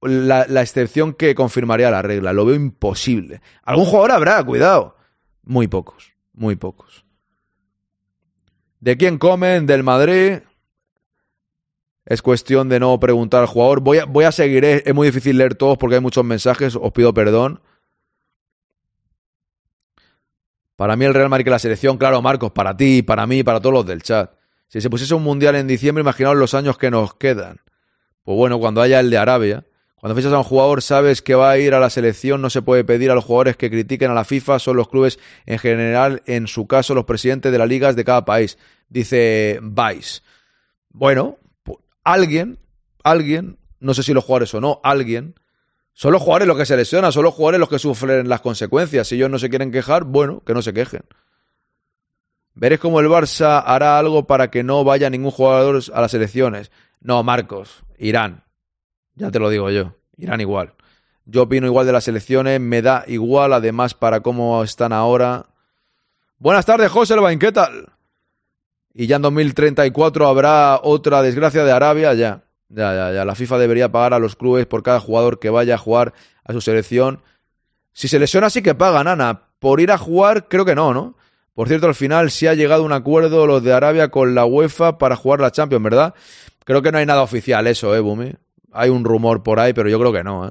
la, 0.00 0.44
excepción 0.62 1.12
que 1.12 1.34
confirmaría 1.34 1.90
la 1.90 2.00
regla. 2.00 2.32
Lo 2.32 2.46
veo 2.46 2.54
imposible. 2.54 3.42
Algún 3.64 3.84
jugador 3.84 4.12
habrá, 4.12 4.42
cuidado. 4.44 4.96
Muy 5.42 5.68
pocos, 5.68 6.14
muy 6.32 6.56
pocos. 6.56 7.04
¿De 8.80 8.96
quién 8.96 9.18
comen? 9.18 9.66
Del 9.66 9.82
Madrid. 9.82 10.38
Es 12.06 12.22
cuestión 12.22 12.70
de 12.70 12.80
no 12.80 12.98
preguntar 12.98 13.42
al 13.42 13.46
jugador. 13.46 13.80
Voy 13.80 13.98
a, 13.98 14.06
voy 14.06 14.24
a 14.24 14.32
seguir, 14.32 14.64
es, 14.64 14.84
es 14.86 14.94
muy 14.94 15.08
difícil 15.08 15.36
leer 15.36 15.54
todos 15.54 15.76
porque 15.76 15.96
hay 15.96 16.00
muchos 16.00 16.24
mensajes, 16.24 16.76
os 16.76 16.92
pido 16.92 17.12
perdón. 17.12 17.60
Para 20.76 20.94
mí 20.94 21.06
el 21.06 21.14
Real 21.14 21.30
Madrid 21.30 21.44
que 21.44 21.50
la 21.50 21.58
selección, 21.58 21.96
claro, 21.96 22.20
Marcos, 22.20 22.52
para 22.52 22.76
ti, 22.76 23.02
para 23.02 23.26
mí, 23.26 23.42
para 23.42 23.60
todos 23.60 23.72
los 23.72 23.86
del 23.86 24.02
chat. 24.02 24.30
Si 24.68 24.80
se 24.80 24.90
pusiese 24.90 25.14
un 25.14 25.22
mundial 25.22 25.56
en 25.56 25.66
diciembre, 25.66 26.02
imaginaos 26.02 26.36
los 26.36 26.54
años 26.54 26.76
que 26.76 26.90
nos 26.90 27.14
quedan. 27.14 27.60
Pues 28.22 28.36
bueno, 28.36 28.58
cuando 28.58 28.82
haya 28.82 29.00
el 29.00 29.08
de 29.08 29.16
Arabia, 29.16 29.64
cuando 29.94 30.14
fichas 30.14 30.32
a 30.32 30.38
un 30.38 30.44
jugador, 30.44 30.82
sabes 30.82 31.22
que 31.22 31.34
va 31.34 31.50
a 31.50 31.58
ir 31.58 31.72
a 31.72 31.80
la 31.80 31.88
selección, 31.88 32.42
no 32.42 32.50
se 32.50 32.60
puede 32.60 32.84
pedir 32.84 33.10
a 33.10 33.14
los 33.14 33.24
jugadores 33.24 33.56
que 33.56 33.70
critiquen 33.70 34.10
a 34.10 34.14
la 34.14 34.24
FIFA, 34.24 34.58
son 34.58 34.76
los 34.76 34.88
clubes 34.88 35.18
en 35.46 35.58
general, 35.58 36.22
en 36.26 36.46
su 36.46 36.66
caso, 36.66 36.94
los 36.94 37.06
presidentes 37.06 37.50
de 37.50 37.58
las 37.58 37.68
ligas 37.68 37.96
de 37.96 38.04
cada 38.04 38.24
país. 38.24 38.58
Dice 38.88 39.58
Vice. 39.62 40.20
Bueno, 40.90 41.38
pues, 41.62 41.78
alguien, 42.04 42.58
alguien, 43.02 43.58
no 43.80 43.94
sé 43.94 44.02
si 44.02 44.12
los 44.12 44.24
jugadores 44.24 44.52
o 44.54 44.60
no, 44.60 44.80
alguien, 44.84 45.34
son 45.96 46.12
los 46.12 46.20
jugadores 46.20 46.46
los 46.46 46.58
que 46.58 46.66
se 46.66 46.76
lesionan, 46.76 47.10
son 47.10 47.24
los 47.24 47.32
jugadores 47.32 47.58
los 47.58 47.70
que 47.70 47.78
sufren 47.78 48.28
las 48.28 48.42
consecuencias. 48.42 49.08
Si 49.08 49.14
ellos 49.14 49.30
no 49.30 49.38
se 49.38 49.48
quieren 49.48 49.72
quejar, 49.72 50.04
bueno, 50.04 50.42
que 50.44 50.52
no 50.52 50.60
se 50.60 50.74
quejen. 50.74 51.04
Veréis 52.54 52.82
cómo 52.82 53.00
el 53.00 53.06
Barça 53.06 53.62
hará 53.64 53.98
algo 53.98 54.26
para 54.26 54.50
que 54.50 54.62
no 54.62 54.84
vaya 54.84 55.08
ningún 55.08 55.30
jugador 55.30 55.82
a 55.94 56.00
las 56.02 56.12
elecciones. 56.12 56.70
No, 57.00 57.22
Marcos, 57.22 57.82
Irán. 57.96 58.44
Ya 59.14 59.30
te 59.30 59.38
lo 59.38 59.48
digo 59.48 59.70
yo. 59.70 59.94
Irán 60.18 60.42
igual. 60.42 60.74
Yo 61.24 61.44
opino 61.44 61.66
igual 61.66 61.86
de 61.86 61.92
las 61.92 62.06
elecciones, 62.08 62.60
me 62.60 62.82
da 62.82 63.04
igual, 63.06 63.54
además, 63.54 63.94
para 63.94 64.20
cómo 64.20 64.62
están 64.62 64.92
ahora. 64.92 65.46
Buenas 66.36 66.66
tardes, 66.66 66.92
José 66.92 67.14
Elbain, 67.14 67.38
¿qué 67.38 67.52
tal? 67.52 67.94
Y 68.92 69.06
ya 69.06 69.16
en 69.16 69.22
2034 69.22 70.26
habrá 70.28 70.78
otra 70.82 71.22
desgracia 71.22 71.64
de 71.64 71.72
Arabia, 71.72 72.12
ya. 72.12 72.42
Ya, 72.68 72.94
ya, 72.94 73.12
ya. 73.12 73.24
La 73.24 73.34
FIFA 73.34 73.58
debería 73.58 73.92
pagar 73.92 74.14
a 74.14 74.18
los 74.18 74.36
clubes 74.36 74.66
por 74.66 74.82
cada 74.82 75.00
jugador 75.00 75.38
que 75.38 75.50
vaya 75.50 75.74
a 75.74 75.78
jugar 75.78 76.14
a 76.44 76.52
su 76.52 76.60
selección. 76.60 77.22
Si 77.92 78.08
se 78.08 78.18
lesiona, 78.18 78.50
sí 78.50 78.62
que 78.62 78.74
pagan, 78.74 79.08
Ana. 79.08 79.48
Por 79.58 79.80
ir 79.80 79.90
a 79.90 79.98
jugar, 79.98 80.48
creo 80.48 80.64
que 80.64 80.74
no, 80.74 80.92
¿no? 80.92 81.16
Por 81.54 81.68
cierto, 81.68 81.86
al 81.86 81.94
final 81.94 82.30
sí 82.30 82.46
ha 82.46 82.54
llegado 82.54 82.82
un 82.82 82.92
acuerdo 82.92 83.46
los 83.46 83.62
de 83.62 83.72
Arabia 83.72 84.10
con 84.10 84.34
la 84.34 84.44
UEFA 84.44 84.98
para 84.98 85.16
jugar 85.16 85.40
la 85.40 85.50
Champions, 85.50 85.82
¿verdad? 85.82 86.14
Creo 86.64 86.82
que 86.82 86.92
no 86.92 86.98
hay 86.98 87.06
nada 87.06 87.22
oficial 87.22 87.66
eso, 87.66 87.96
¿eh, 87.96 88.00
Bumi? 88.00 88.34
Hay 88.72 88.90
un 88.90 89.04
rumor 89.04 89.42
por 89.42 89.58
ahí, 89.58 89.72
pero 89.72 89.88
yo 89.88 89.98
creo 89.98 90.12
que 90.12 90.22
no. 90.22 90.48
¿eh? 90.48 90.50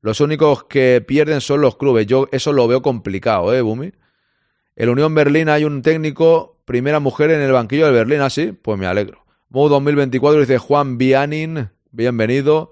Los 0.00 0.20
únicos 0.20 0.64
que 0.64 1.00
pierden 1.06 1.40
son 1.40 1.60
los 1.60 1.76
clubes. 1.76 2.06
Yo 2.08 2.26
eso 2.32 2.52
lo 2.52 2.66
veo 2.66 2.82
complicado, 2.82 3.54
¿eh, 3.54 3.60
Bumi? 3.60 3.92
En 4.74 4.86
la 4.86 4.92
Unión 4.92 5.14
Berlín 5.14 5.48
hay 5.48 5.64
un 5.64 5.82
técnico, 5.82 6.60
primera 6.64 6.98
mujer 6.98 7.30
en 7.30 7.40
el 7.40 7.52
banquillo 7.52 7.84
del 7.84 7.94
Berlín, 7.94 8.20
¿así? 8.22 8.50
¿ah, 8.52 8.58
pues 8.60 8.78
me 8.78 8.86
alegro. 8.86 9.21
Mo 9.52 9.68
2024 9.68 10.40
dice 10.40 10.56
Juan 10.56 10.96
Bianin, 10.96 11.68
bienvenido. 11.90 12.70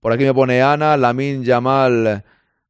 Por 0.00 0.12
aquí 0.12 0.24
me 0.24 0.34
pone 0.34 0.60
Ana, 0.60 0.96
Lamin 0.96 1.44
Yamal 1.44 2.24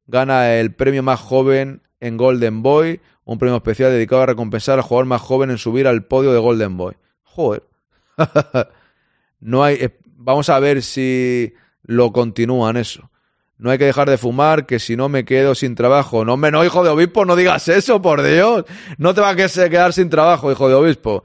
gana 0.07 0.57
el 0.57 0.74
premio 0.74 1.02
más 1.02 1.20
joven 1.20 1.80
en 1.98 2.18
Golden 2.18 2.62
Boy, 2.62 3.00
un 3.24 3.38
premio 3.38 3.57
especial 3.57 3.92
dedicado 3.92 4.20
a 4.20 4.26
recompensar 4.26 4.78
al 4.78 4.82
jugador 4.84 5.07
más 5.07 5.22
joven 5.22 5.48
en 5.48 5.57
subir 5.57 5.86
al 5.86 6.04
podio 6.04 6.34
de 6.34 6.38
Golden 6.38 6.76
Boy. 6.76 6.96
Joder. 7.22 7.62
no 9.40 9.64
hay, 9.64 9.76
eh, 9.76 9.98
vamos 10.04 10.50
a 10.50 10.61
ver 10.61 10.82
si 10.82 11.54
lo 11.82 12.12
continúan 12.12 12.76
eso. 12.76 13.11
No 13.57 13.70
hay 13.70 13.78
que 13.78 13.86
dejar 13.86 14.11
de 14.11 14.18
fumar, 14.18 14.66
que 14.66 14.78
si 14.78 14.96
no 14.96 15.09
me 15.09 15.24
quedo 15.24 15.54
sin 15.54 15.74
trabajo. 15.76 16.26
No, 16.26 16.36
me 16.36 16.50
no, 16.50 16.62
hijo 16.62 16.84
de 16.84 16.90
obispo, 16.90 17.24
no 17.24 17.36
digas 17.36 17.68
eso, 17.68 18.02
por 18.02 18.22
Dios. 18.22 18.66
No 18.98 19.14
te 19.14 19.22
va 19.22 19.30
a 19.30 19.34
quedar 19.34 19.94
sin 19.94 20.11
trabajo, 20.11 20.52
hijo 20.52 20.68
de 20.68 20.74
obispo. 20.74 21.24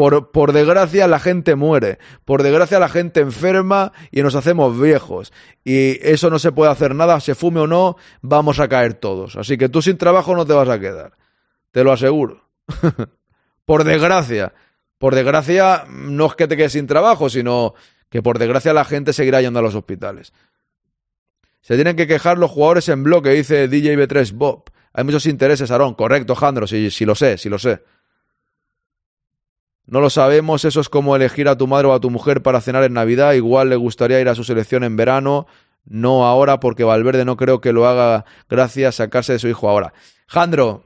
Por, 0.00 0.52
desgracia 0.54 1.06
la 1.08 1.18
gente 1.18 1.56
muere, 1.56 1.98
por 2.24 2.42
desgracia 2.42 2.78
la 2.78 2.88
gente 2.88 3.20
enferma 3.20 3.92
y 4.10 4.22
nos 4.22 4.34
hacemos 4.34 4.80
viejos. 4.80 5.30
Y 5.62 5.98
eso 6.00 6.30
no 6.30 6.38
se 6.38 6.52
puede 6.52 6.70
hacer 6.70 6.94
nada, 6.94 7.20
se 7.20 7.34
fume 7.34 7.60
o 7.60 7.66
no, 7.66 7.96
vamos 8.22 8.60
a 8.60 8.68
caer 8.68 8.94
todos. 8.94 9.36
Así 9.36 9.58
que 9.58 9.68
tú 9.68 9.82
sin 9.82 9.98
trabajo 9.98 10.34
no 10.34 10.46
te 10.46 10.54
vas 10.54 10.70
a 10.70 10.80
quedar. 10.80 11.18
Te 11.70 11.84
lo 11.84 11.92
aseguro. 11.92 12.48
por 13.66 13.84
desgracia. 13.84 14.54
Por 14.96 15.14
desgracia 15.14 15.84
no 15.90 16.28
es 16.28 16.34
que 16.34 16.48
te 16.48 16.56
quedes 16.56 16.72
sin 16.72 16.86
trabajo, 16.86 17.28
sino 17.28 17.74
que 18.08 18.22
por 18.22 18.38
desgracia 18.38 18.72
la 18.72 18.86
gente 18.86 19.12
seguirá 19.12 19.42
yendo 19.42 19.58
a 19.58 19.62
los 19.62 19.74
hospitales. 19.74 20.32
Se 21.60 21.74
tienen 21.74 21.96
que 21.96 22.06
quejar 22.06 22.38
los 22.38 22.50
jugadores 22.50 22.88
en 22.88 23.02
bloque, 23.02 23.28
dice 23.32 23.68
DJ 23.68 23.98
B3 23.98 24.32
Bob. 24.32 24.64
Hay 24.94 25.04
muchos 25.04 25.26
intereses, 25.26 25.70
Aarón. 25.70 25.92
Correcto, 25.92 26.34
Jandro, 26.34 26.66
si 26.66 27.04
lo 27.04 27.14
sé, 27.14 27.36
si 27.36 27.50
lo 27.50 27.58
sé. 27.58 27.82
No 29.90 30.00
lo 30.00 30.08
sabemos, 30.08 30.64
eso 30.64 30.80
es 30.80 30.88
como 30.88 31.16
elegir 31.16 31.48
a 31.48 31.58
tu 31.58 31.66
madre 31.66 31.88
o 31.88 31.92
a 31.92 31.98
tu 31.98 32.10
mujer 32.10 32.42
para 32.42 32.60
cenar 32.60 32.84
en 32.84 32.92
Navidad. 32.92 33.32
Igual 33.32 33.70
le 33.70 33.74
gustaría 33.74 34.20
ir 34.20 34.28
a 34.28 34.36
su 34.36 34.44
selección 34.44 34.84
en 34.84 34.96
verano, 34.96 35.48
no 35.84 36.24
ahora, 36.26 36.60
porque 36.60 36.84
Valverde 36.84 37.24
no 37.24 37.36
creo 37.36 37.60
que 37.60 37.72
lo 37.72 37.88
haga 37.88 38.24
gracias 38.48 39.00
a 39.00 39.04
sacarse 39.04 39.32
de 39.32 39.40
su 39.40 39.48
hijo 39.48 39.68
ahora. 39.68 39.92
Jandro, 40.28 40.84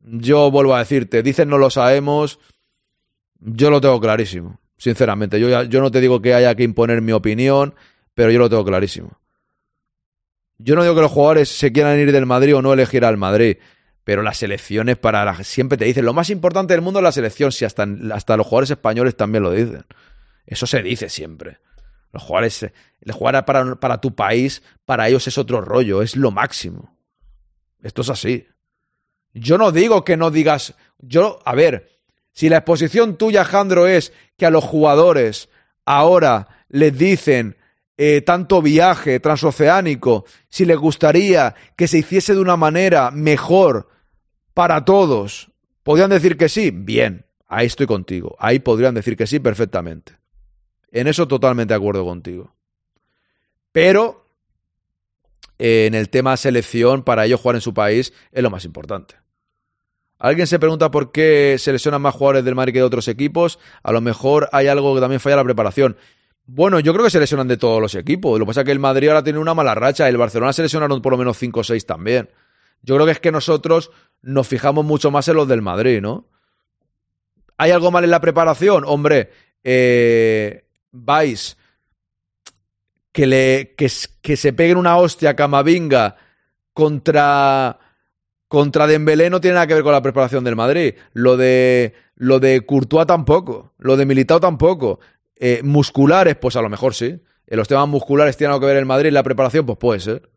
yo 0.00 0.50
vuelvo 0.50 0.74
a 0.74 0.80
decirte, 0.80 1.22
dicen 1.22 1.48
no 1.48 1.58
lo 1.58 1.70
sabemos. 1.70 2.40
Yo 3.38 3.70
lo 3.70 3.80
tengo 3.80 4.00
clarísimo, 4.00 4.58
sinceramente. 4.76 5.38
Yo, 5.38 5.62
yo 5.62 5.80
no 5.80 5.92
te 5.92 6.00
digo 6.00 6.20
que 6.20 6.34
haya 6.34 6.52
que 6.56 6.64
imponer 6.64 7.02
mi 7.02 7.12
opinión, 7.12 7.76
pero 8.14 8.32
yo 8.32 8.40
lo 8.40 8.50
tengo 8.50 8.64
clarísimo. 8.64 9.12
Yo 10.58 10.74
no 10.74 10.82
digo 10.82 10.96
que 10.96 11.02
los 11.02 11.12
jugadores 11.12 11.48
se 11.50 11.70
quieran 11.70 12.00
ir 12.00 12.10
del 12.10 12.26
Madrid 12.26 12.56
o 12.56 12.62
no 12.62 12.72
elegir 12.72 13.04
al 13.04 13.16
Madrid, 13.16 13.58
pero 14.04 14.22
las 14.22 14.38
selecciones 14.38 14.96
para 14.96 15.42
siempre 15.44 15.78
te 15.78 15.84
dicen 15.84 16.04
lo 16.04 16.14
más 16.14 16.30
importante 16.30 16.74
del 16.74 16.82
mundo 16.82 17.00
es 17.00 17.04
la 17.04 17.12
selección, 17.12 17.52
si 17.52 17.64
hasta, 17.64 17.86
hasta 18.12 18.36
los 18.36 18.46
jugadores 18.46 18.70
españoles 18.70 19.16
también 19.16 19.42
lo 19.42 19.52
dicen. 19.52 19.84
Eso 20.46 20.66
se 20.66 20.82
dice 20.82 21.08
siempre. 21.08 21.58
Los 22.12 22.22
jugadores, 22.22 22.62
el 22.62 23.12
jugar 23.12 23.44
para, 23.44 23.76
para 23.76 24.00
tu 24.00 24.14
país, 24.14 24.62
para 24.84 25.08
ellos 25.08 25.26
es 25.28 25.38
otro 25.38 25.60
rollo, 25.60 26.02
es 26.02 26.16
lo 26.16 26.30
máximo. 26.30 26.96
Esto 27.82 28.02
es 28.02 28.10
así. 28.10 28.46
Yo 29.32 29.58
no 29.58 29.70
digo 29.70 30.04
que 30.04 30.16
no 30.16 30.30
digas, 30.30 30.74
yo, 30.98 31.38
a 31.44 31.54
ver, 31.54 31.88
si 32.32 32.48
la 32.48 32.58
exposición 32.58 33.16
tuya, 33.16 33.44
Jandro, 33.44 33.86
es 33.86 34.12
que 34.36 34.46
a 34.46 34.50
los 34.50 34.64
jugadores 34.64 35.48
ahora 35.84 36.64
les 36.68 36.96
dicen 36.96 37.56
eh, 38.02 38.22
tanto 38.22 38.62
viaje 38.62 39.20
transoceánico, 39.20 40.24
si 40.48 40.64
les 40.64 40.78
gustaría 40.78 41.54
que 41.76 41.86
se 41.86 41.98
hiciese 41.98 42.32
de 42.32 42.40
una 42.40 42.56
manera 42.56 43.10
mejor 43.10 43.90
para 44.54 44.86
todos, 44.86 45.50
¿podrían 45.82 46.08
decir 46.08 46.38
que 46.38 46.48
sí? 46.48 46.70
Bien, 46.70 47.26
ahí 47.46 47.66
estoy 47.66 47.86
contigo. 47.86 48.36
Ahí 48.38 48.58
podrían 48.58 48.94
decir 48.94 49.18
que 49.18 49.26
sí 49.26 49.38
perfectamente. 49.38 50.16
En 50.90 51.08
eso 51.08 51.28
totalmente 51.28 51.74
de 51.74 51.76
acuerdo 51.76 52.06
contigo. 52.06 52.54
Pero 53.70 54.24
eh, 55.58 55.84
en 55.84 55.94
el 55.94 56.08
tema 56.08 56.38
selección, 56.38 57.02
para 57.02 57.26
ellos 57.26 57.38
jugar 57.38 57.56
en 57.56 57.60
su 57.60 57.74
país 57.74 58.14
es 58.32 58.42
lo 58.42 58.48
más 58.48 58.64
importante. 58.64 59.16
Alguien 60.18 60.46
se 60.46 60.58
pregunta 60.58 60.90
por 60.90 61.12
qué 61.12 61.56
seleccionan 61.58 62.00
más 62.00 62.14
jugadores 62.14 62.46
del 62.46 62.54
Madrid 62.54 62.72
que 62.72 62.78
de 62.78 62.84
otros 62.86 63.08
equipos. 63.08 63.58
A 63.82 63.92
lo 63.92 64.00
mejor 64.00 64.48
hay 64.52 64.68
algo 64.68 64.94
que 64.94 65.02
también 65.02 65.20
falla 65.20 65.36
la 65.36 65.44
preparación. 65.44 65.98
Bueno, 66.52 66.80
yo 66.80 66.92
creo 66.92 67.04
que 67.04 67.10
se 67.10 67.20
lesionan 67.20 67.46
de 67.46 67.56
todos 67.56 67.80
los 67.80 67.94
equipos. 67.94 68.36
Lo 68.36 68.44
que 68.44 68.48
pasa 68.48 68.62
es 68.62 68.64
que 68.64 68.72
el 68.72 68.80
Madrid 68.80 69.06
ahora 69.06 69.22
tiene 69.22 69.38
una 69.38 69.54
mala 69.54 69.72
racha. 69.72 70.08
El 70.08 70.16
Barcelona 70.16 70.52
se 70.52 70.62
lesionaron 70.62 71.00
por 71.00 71.12
lo 71.12 71.16
menos 71.16 71.38
5 71.38 71.60
o 71.60 71.64
6 71.64 71.86
también. 71.86 72.28
Yo 72.82 72.96
creo 72.96 73.06
que 73.06 73.12
es 73.12 73.20
que 73.20 73.30
nosotros 73.30 73.92
nos 74.20 74.48
fijamos 74.48 74.84
mucho 74.84 75.12
más 75.12 75.28
en 75.28 75.36
los 75.36 75.46
del 75.46 75.62
Madrid, 75.62 76.00
¿no? 76.00 76.26
¿Hay 77.56 77.70
algo 77.70 77.92
mal 77.92 78.02
en 78.02 78.10
la 78.10 78.20
preparación? 78.20 78.82
Hombre, 78.84 79.30
eh, 79.62 80.64
vais 80.90 81.56
que, 83.12 83.28
le, 83.28 83.74
que, 83.76 83.88
que 84.20 84.36
se 84.36 84.52
peguen 84.52 84.76
una 84.76 84.96
hostia 84.96 85.36
Camavinga 85.36 86.16
contra, 86.72 87.78
contra 88.48 88.88
Dembélé 88.88 89.30
no 89.30 89.40
tiene 89.40 89.54
nada 89.54 89.68
que 89.68 89.74
ver 89.74 89.84
con 89.84 89.92
la 89.92 90.02
preparación 90.02 90.42
del 90.42 90.56
Madrid. 90.56 90.94
Lo 91.12 91.36
de, 91.36 91.94
lo 92.16 92.40
de 92.40 92.66
Courtois 92.66 93.06
tampoco. 93.06 93.72
Lo 93.78 93.96
de 93.96 94.04
Militao 94.04 94.40
tampoco. 94.40 94.98
Eh, 95.42 95.62
musculares, 95.64 96.36
pues 96.36 96.54
a 96.54 96.62
lo 96.62 96.68
mejor 96.68 96.94
sí. 96.94 97.18
En 97.46 97.56
los 97.56 97.66
temas 97.66 97.88
musculares 97.88 98.36
tiene 98.36 98.52
algo 98.52 98.60
que 98.60 98.66
ver 98.66 98.76
el 98.76 98.84
Madrid, 98.84 99.10
la 99.10 99.22
preparación, 99.22 99.64
pues 99.64 99.78
puede 99.78 99.98
ser. 99.98 100.30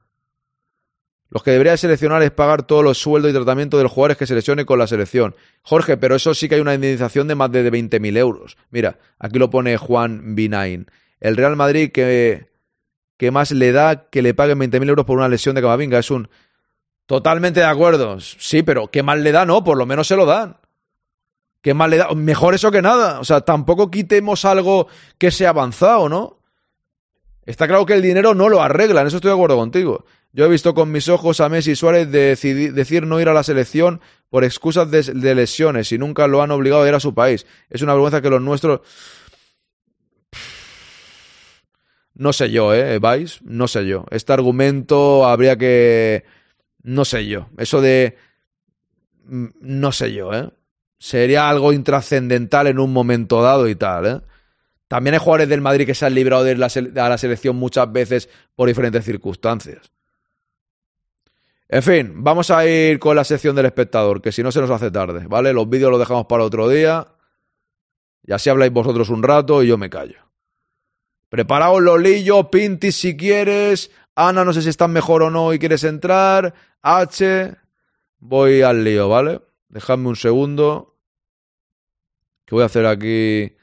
Los 1.29 1.43
que 1.43 1.51
debería 1.51 1.75
seleccionar 1.75 2.23
es 2.23 2.31
pagar 2.31 2.63
todos 2.63 2.83
los 2.83 2.99
sueldos 2.99 3.29
y 3.29 3.33
tratamiento 3.33 3.77
de 3.77 3.83
los 3.83 3.91
jugadores 3.91 4.17
que 4.17 4.25
seleccione 4.25 4.65
con 4.65 4.79
la 4.79 4.87
selección. 4.87 5.35
Jorge, 5.61 5.97
pero 5.97 6.15
eso 6.15 6.33
sí 6.33 6.47
que 6.47 6.55
hay 6.55 6.61
una 6.61 6.73
indemnización 6.73 7.27
de 7.27 7.35
más 7.35 7.51
de 7.51 7.69
20.000 7.69 8.17
euros. 8.17 8.55
Mira, 8.69 8.97
aquí 9.19 9.39
lo 9.39 9.49
pone 9.49 9.75
Juan 9.77 10.35
Binain. 10.35 10.87
El 11.19 11.35
Real 11.35 11.55
Madrid 11.55 11.91
que, 11.91 12.47
que 13.17 13.31
más 13.31 13.51
le 13.51 13.71
da 13.73 14.09
que 14.09 14.21
le 14.21 14.33
paguen 14.33 14.59
20.000 14.59 14.89
euros 14.89 15.05
por 15.05 15.17
una 15.17 15.27
lesión 15.27 15.55
de 15.55 15.61
Camavinga. 15.61 15.99
Es 15.99 16.11
un... 16.11 16.29
Totalmente 17.07 17.59
de 17.59 17.65
acuerdo. 17.65 18.19
Sí, 18.21 18.63
pero 18.63 18.87
¿qué 18.87 19.03
más 19.03 19.19
le 19.19 19.33
da? 19.33 19.45
No, 19.45 19.63
por 19.65 19.77
lo 19.77 19.85
menos 19.85 20.07
se 20.07 20.15
lo 20.15 20.25
dan. 20.25 20.57
¿Qué 21.63 21.73
más 21.73 21.89
le 21.89 21.97
da? 21.97 22.09
Mejor 22.13 22.53
eso 22.53 22.71
que 22.71 22.81
nada. 22.81 23.21
O 23.21 23.23
sea, 23.23 23.41
tampoco 23.41 23.89
quitemos 23.89 24.43
algo 24.43 24.87
que 25.17 25.31
sea 25.31 25.49
avanzado, 25.49 26.09
¿no? 26.09 26.39
Está 27.45 27.67
claro 27.67 27.85
que 27.85 27.93
el 27.93 28.01
dinero 28.01 28.35
no 28.35 28.49
lo 28.49 28.61
arregla, 28.61 29.01
en 29.01 29.07
eso 29.07 29.15
estoy 29.15 29.29
de 29.29 29.35
acuerdo 29.35 29.55
contigo. 29.55 30.05
Yo 30.33 30.45
he 30.45 30.49
visto 30.49 30.73
con 30.73 30.91
mis 30.91 31.07
ojos 31.09 31.39
a 31.39 31.47
Messi 31.47 31.75
Suárez 31.75 32.11
decir 32.11 33.05
no 33.07 33.19
ir 33.21 33.29
a 33.29 33.33
la 33.33 33.43
selección 33.43 34.01
por 34.29 34.43
excusas 34.43 34.91
de, 34.91 35.03
de 35.03 35.35
lesiones 35.35 35.91
y 35.91 35.97
nunca 35.97 36.27
lo 36.27 36.41
han 36.41 36.51
obligado 36.51 36.83
a 36.83 36.87
ir 36.87 36.95
a 36.95 36.99
su 36.99 37.13
país. 37.13 37.45
Es 37.69 37.81
una 37.81 37.93
vergüenza 37.93 38.21
que 38.21 38.29
los 38.29 38.41
nuestros... 38.41 38.81
No 42.15 42.33
sé 42.33 42.51
yo, 42.51 42.73
¿eh, 42.73 42.99
Vais? 42.99 43.39
No 43.43 43.67
sé 43.67 43.85
yo. 43.87 44.05
Este 44.11 44.33
argumento 44.33 45.25
habría 45.25 45.57
que... 45.57 46.23
No 46.83 47.05
sé 47.05 47.25
yo. 47.27 47.47
Eso 47.57 47.81
de... 47.81 48.17
mm, 49.25 49.47
No 49.61 49.91
sé 49.91 50.13
yo, 50.13 50.33
¿eh? 50.33 50.49
Sería 51.03 51.49
algo 51.49 51.73
intrascendental 51.73 52.67
en 52.67 52.79
un 52.79 52.93
momento 52.93 53.41
dado 53.41 53.67
y 53.67 53.75
tal, 53.75 54.05
¿eh? 54.05 54.21
También 54.87 55.15
hay 55.15 55.19
jugadores 55.19 55.49
del 55.49 55.59
Madrid 55.59 55.85
que 55.85 55.95
se 55.95 56.05
han 56.05 56.15
librado 56.15 56.45
de 56.45 56.53
a 56.53 57.09
la 57.09 57.17
selección 57.17 57.57
muchas 57.57 57.91
veces 57.91 58.29
por 58.55 58.69
diferentes 58.69 59.03
circunstancias. 59.03 59.91
En 61.67 61.83
fin, 61.83 62.23
vamos 62.23 62.51
a 62.51 62.65
ir 62.65 62.99
con 62.99 63.17
la 63.17 63.25
sección 63.25 63.53
del 63.53 63.65
espectador, 63.65 64.21
que 64.21 64.31
si 64.31 64.43
no 64.43 64.49
se 64.53 64.61
nos 64.61 64.69
hace 64.69 64.91
tarde, 64.91 65.27
¿vale? 65.27 65.51
Los 65.51 65.67
vídeos 65.67 65.91
los 65.91 65.99
dejamos 65.99 66.25
para 66.25 66.45
otro 66.45 66.69
día. 66.69 67.05
Y 68.25 68.31
así 68.31 68.49
habláis 68.49 68.71
vosotros 68.71 69.09
un 69.09 69.23
rato 69.23 69.61
y 69.61 69.67
yo 69.67 69.77
me 69.77 69.89
callo. 69.89 70.19
Preparaos 71.27 71.81
Lolillo, 71.81 72.49
Pinti 72.49 72.93
si 72.93 73.17
quieres. 73.17 73.91
Ana, 74.15 74.45
no 74.45 74.53
sé 74.53 74.61
si 74.61 74.69
estás 74.69 74.89
mejor 74.89 75.23
o 75.23 75.29
no 75.29 75.53
y 75.53 75.59
quieres 75.59 75.83
entrar. 75.83 76.53
H. 76.81 77.55
Voy 78.19 78.61
al 78.61 78.85
lío, 78.85 79.09
¿vale? 79.09 79.41
Dejadme 79.67 80.07
un 80.07 80.15
segundo. 80.15 80.92
Que 82.45 82.55
voy 82.55 82.63
a 82.63 82.67
hacer 82.67 82.85
aquí. 82.85 83.55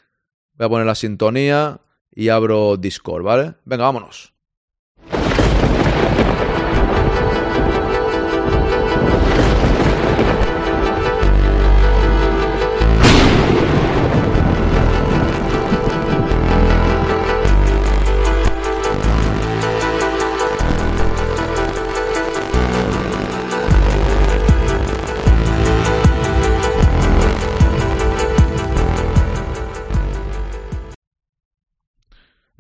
Voy 0.55 0.67
a 0.67 0.69
poner 0.69 0.87
la 0.87 0.95
sintonía 0.95 1.81
y 2.11 2.29
abro 2.29 2.77
Discord, 2.77 3.23
¿vale? 3.23 3.55
Venga, 3.65 3.85
vámonos. 3.85 4.35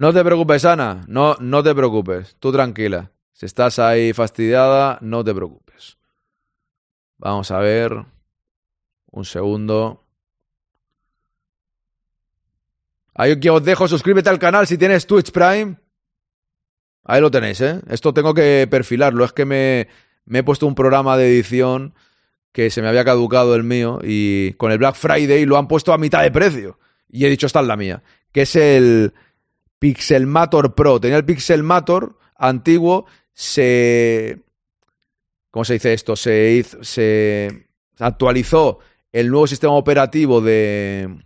No 0.01 0.15
te 0.15 0.25
preocupes, 0.25 0.65
Ana. 0.65 1.05
No, 1.09 1.37
no 1.41 1.63
te 1.63 1.75
preocupes. 1.75 2.35
Tú 2.41 2.51
tranquila. 2.51 3.13
Si 3.35 3.45
estás 3.45 3.79
ahí 3.79 4.15
fastidiada, 4.15 4.97
no 5.03 5.23
te 5.23 5.35
preocupes. 5.35 5.99
Vamos 7.19 7.51
a 7.51 7.59
ver. 7.59 8.07
Un 9.11 9.27
segundo. 9.27 10.07
Ahí 13.15 13.39
os 13.47 13.63
dejo, 13.63 13.89
suscríbete 13.89 14.31
al 14.31 14.39
canal 14.39 14.67
si 14.67 14.79
tienes 14.79 15.07
Twitch 15.07 15.33
Prime. 15.33 15.77
Ahí 17.05 17.21
lo 17.21 17.31
tenéis, 17.31 17.61
¿eh? 17.61 17.83
Esto 17.91 18.15
tengo 18.15 18.33
que 18.33 18.67
perfilarlo. 18.71 19.23
Es 19.23 19.35
que 19.35 19.45
me, 19.45 19.87
me 20.25 20.39
he 20.39 20.43
puesto 20.43 20.67
un 20.67 20.75
programa 20.75 21.19
de 21.19 21.29
edición 21.29 21.93
que 22.53 22.71
se 22.71 22.81
me 22.81 22.89
había 22.89 23.05
caducado 23.05 23.55
el 23.55 23.65
mío 23.65 23.99
y 24.03 24.55
con 24.55 24.73
el 24.73 24.79
Black 24.79 24.95
Friday 24.95 25.45
lo 25.45 25.59
han 25.59 25.69
puesto 25.69 25.93
a 25.93 25.99
mitad 25.99 26.23
de 26.23 26.31
precio. 26.31 26.79
Y 27.07 27.27
he 27.27 27.29
dicho, 27.29 27.47
esta 27.47 27.61
es 27.61 27.67
la 27.67 27.77
mía. 27.77 28.03
Que 28.33 28.43
es 28.43 28.57
el 28.57 29.13
Pixelmator 29.81 30.75
Pro. 30.77 31.01
Tenía 31.01 31.17
el 31.17 31.25
Pixelmator 31.25 32.17
antiguo, 32.37 33.07
se... 33.33 34.45
¿Cómo 35.51 35.65
se 35.65 35.73
dice 35.73 35.93
esto? 35.93 36.15
Se, 36.15 36.53
hizo, 36.53 36.85
se 36.85 37.67
actualizó 37.99 38.79
el 39.11 39.31
nuevo 39.31 39.49
sistema 39.49 39.73
operativo 39.73 40.41
de, 40.41 41.25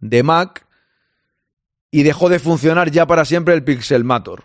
de 0.00 0.22
Mac 0.24 0.66
y 1.92 2.02
dejó 2.02 2.28
de 2.28 2.40
funcionar 2.40 2.90
ya 2.90 3.06
para 3.06 3.24
siempre 3.24 3.54
el 3.54 3.62
Pixelmator, 3.62 4.44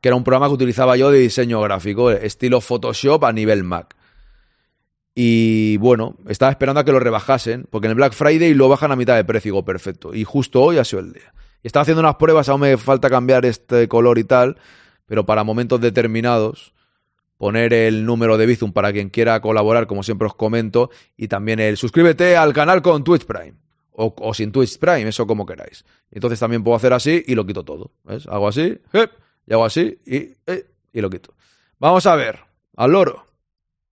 que 0.00 0.08
era 0.08 0.16
un 0.16 0.24
programa 0.24 0.48
que 0.48 0.54
utilizaba 0.54 0.96
yo 0.96 1.10
de 1.10 1.18
diseño 1.18 1.60
gráfico, 1.60 2.10
estilo 2.10 2.62
Photoshop 2.62 3.24
a 3.24 3.32
nivel 3.32 3.64
Mac. 3.64 3.94
Y 5.14 5.76
bueno, 5.78 6.16
estaba 6.28 6.52
esperando 6.52 6.80
a 6.80 6.84
que 6.84 6.92
lo 6.92 7.00
rebajasen, 7.00 7.66
porque 7.70 7.86
en 7.86 7.90
el 7.90 7.96
Black 7.96 8.12
Friday 8.12 8.54
lo 8.54 8.68
bajan 8.68 8.92
a 8.92 8.96
mitad 8.96 9.16
de 9.16 9.24
precio, 9.24 9.62
perfecto. 9.62 10.14
Y 10.14 10.24
justo 10.24 10.62
hoy 10.62 10.78
ha 10.78 10.84
sido 10.84 11.00
el 11.00 11.12
día. 11.12 11.32
Estaba 11.62 11.82
haciendo 11.82 12.00
unas 12.00 12.16
pruebas, 12.16 12.48
aún 12.48 12.60
me 12.60 12.76
falta 12.76 13.10
cambiar 13.10 13.44
este 13.44 13.88
color 13.88 14.18
y 14.18 14.24
tal, 14.24 14.56
pero 15.06 15.26
para 15.26 15.44
momentos 15.44 15.80
determinados, 15.80 16.74
poner 17.38 17.72
el 17.72 18.04
número 18.04 18.38
de 18.38 18.46
Bizum 18.46 18.72
para 18.72 18.92
quien 18.92 19.10
quiera 19.10 19.40
colaborar, 19.40 19.86
como 19.86 20.02
siempre 20.02 20.26
os 20.26 20.34
comento, 20.34 20.90
y 21.16 21.28
también 21.28 21.60
el 21.60 21.76
suscríbete 21.76 22.36
al 22.36 22.52
canal 22.52 22.82
con 22.82 23.04
Twitch 23.04 23.24
Prime. 23.24 23.54
O, 23.98 24.34
sin 24.34 24.52
Twitch 24.52 24.78
Prime, 24.78 25.08
eso 25.08 25.26
como 25.26 25.46
queráis. 25.46 25.84
Entonces 26.10 26.38
también 26.38 26.62
puedo 26.62 26.76
hacer 26.76 26.92
así 26.92 27.24
y 27.26 27.34
lo 27.34 27.46
quito 27.46 27.64
todo. 27.64 27.92
¿Ves? 28.04 28.26
Hago 28.26 28.46
así, 28.46 28.78
y 29.46 29.52
hago 29.52 29.64
así 29.64 29.98
y, 30.04 30.34
¡eh! 30.46 30.66
y 30.92 31.00
lo 31.00 31.08
quito. 31.08 31.34
Vamos 31.78 32.04
a 32.06 32.14
ver, 32.14 32.40
al 32.76 32.92
loro. 32.92 33.26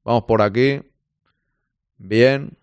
Vamos 0.04 0.24
por 0.24 0.42
aquí. 0.42 0.82
Bien. 1.96 2.56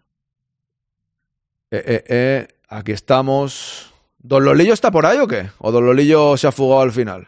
Eh, 1.72 1.84
eh, 1.86 2.04
eh, 2.10 2.48
aquí 2.68 2.92
estamos. 2.92 3.91
¿Don 4.24 4.46
Lolillo 4.46 4.74
está 4.74 4.92
por 4.92 5.06
ahí 5.06 5.18
o 5.18 5.28
qué? 5.28 5.50
¿O 5.58 5.72
Don 5.72 5.86
Lolillo 5.86 6.38
se 6.38 6.48
ha 6.48 6.52
fugado 6.52 6.82
al 6.82 6.92
final? 6.92 7.28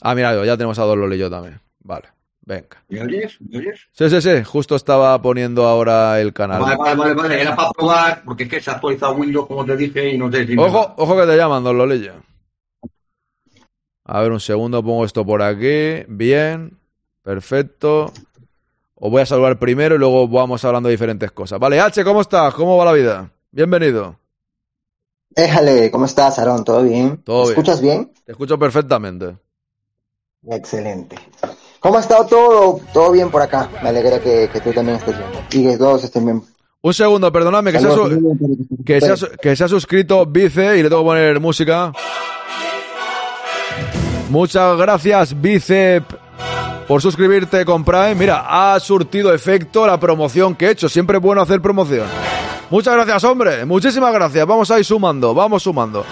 Ah, 0.00 0.14
mira, 0.14 0.44
ya 0.44 0.56
tenemos 0.56 0.78
a 0.78 0.82
Don 0.82 1.00
Lolillo 1.00 1.30
también. 1.30 1.60
Vale, 1.78 2.08
venga. 2.42 2.82
¿Me 2.88 3.02
oyes? 3.02 3.40
¿Me 3.40 3.58
oyes? 3.58 3.88
Sí, 3.92 4.10
sí, 4.10 4.20
sí. 4.20 4.42
Justo 4.44 4.74
estaba 4.74 5.20
poniendo 5.22 5.64
ahora 5.66 6.20
el 6.20 6.32
canal. 6.32 6.60
Vale, 6.60 6.76
vale, 6.76 6.96
vale, 6.96 7.14
vale. 7.14 7.40
Era 7.40 7.54
para 7.54 7.70
probar, 7.70 8.22
porque 8.24 8.44
es 8.44 8.48
que 8.50 8.60
se 8.60 8.70
ha 8.70 8.74
actualizado 8.74 9.14
Windows, 9.14 9.46
como 9.46 9.64
te 9.64 9.76
dije, 9.76 10.10
y 10.10 10.18
no 10.18 10.30
si... 10.30 10.56
me 10.56 10.62
Ojo, 10.64 10.94
ojo 10.96 11.16
que 11.16 11.26
te 11.26 11.36
llaman, 11.36 11.62
Don 11.62 11.78
Lolillo. 11.78 12.14
A 14.06 14.20
ver, 14.20 14.32
un 14.32 14.40
segundo, 14.40 14.82
pongo 14.82 15.04
esto 15.04 15.24
por 15.24 15.40
aquí. 15.40 16.04
Bien, 16.08 16.76
perfecto. 17.22 18.12
Os 18.96 19.10
voy 19.10 19.22
a 19.22 19.26
saludar 19.26 19.58
primero 19.58 19.94
y 19.94 19.98
luego 19.98 20.26
vamos 20.26 20.64
hablando 20.64 20.88
de 20.88 20.94
diferentes 20.94 21.30
cosas. 21.30 21.60
Vale, 21.60 21.80
H, 21.80 22.02
¿cómo 22.02 22.20
estás? 22.20 22.52
¿Cómo 22.54 22.76
va 22.76 22.84
la 22.84 22.92
vida? 22.92 23.30
Bienvenido. 23.52 24.23
Éjale, 25.36 25.90
¿cómo 25.90 26.04
estás, 26.06 26.38
Aarón? 26.38 26.64
¿Todo 26.64 26.82
bien? 26.82 27.18
Todo 27.24 27.38
¿Me 27.40 27.42
bien. 27.48 27.50
escuchas 27.58 27.80
bien? 27.80 28.12
Te 28.24 28.32
escucho 28.32 28.58
perfectamente. 28.58 29.36
Excelente. 30.48 31.16
¿Cómo 31.80 31.96
ha 31.98 32.00
estado 32.00 32.26
todo? 32.26 32.80
Todo 32.92 33.10
bien 33.12 33.30
por 33.30 33.42
acá. 33.42 33.68
Me 33.82 33.88
alegra 33.88 34.20
que, 34.20 34.48
que 34.52 34.60
tú 34.60 34.72
también 34.72 34.98
estés 34.98 35.16
bien. 35.18 35.30
Y 35.52 35.64
que 35.70 35.76
todos 35.78 36.04
estén 36.04 36.24
bien. 36.24 36.42
Un 36.82 36.94
segundo, 36.94 37.32
perdonadme, 37.32 37.72
que 37.72 37.80
se 37.80 37.86
ha, 37.88 37.90
que 38.84 39.00
se 39.00 39.10
ha 39.12 39.16
su- 39.16 39.28
que 39.40 39.56
se 39.56 39.64
ha 39.64 39.68
suscrito 39.68 40.26
Vice 40.26 40.78
y 40.78 40.82
le 40.82 40.88
tengo 40.90 41.02
que 41.02 41.06
poner 41.06 41.40
música. 41.40 41.92
Muchas 44.28 44.76
gracias, 44.76 45.40
Vice, 45.40 46.02
por 46.86 47.00
suscribirte 47.00 47.64
con 47.64 47.84
Prime. 47.84 48.14
Mira, 48.14 48.44
ha 48.74 48.78
surtido 48.80 49.32
efecto 49.32 49.86
la 49.86 49.98
promoción 49.98 50.54
que 50.54 50.66
he 50.66 50.70
hecho. 50.72 50.88
Siempre 50.88 51.16
es 51.18 51.22
bueno 51.22 51.40
hacer 51.40 51.60
promoción. 51.62 52.06
Muchas 52.74 52.94
gracias, 52.96 53.22
hombre. 53.22 53.64
Muchísimas 53.64 54.12
gracias. 54.12 54.44
Vamos 54.44 54.68
a 54.68 54.80
ir 54.80 54.84
sumando, 54.84 55.32
vamos 55.32 55.62
sumando. 55.62 56.04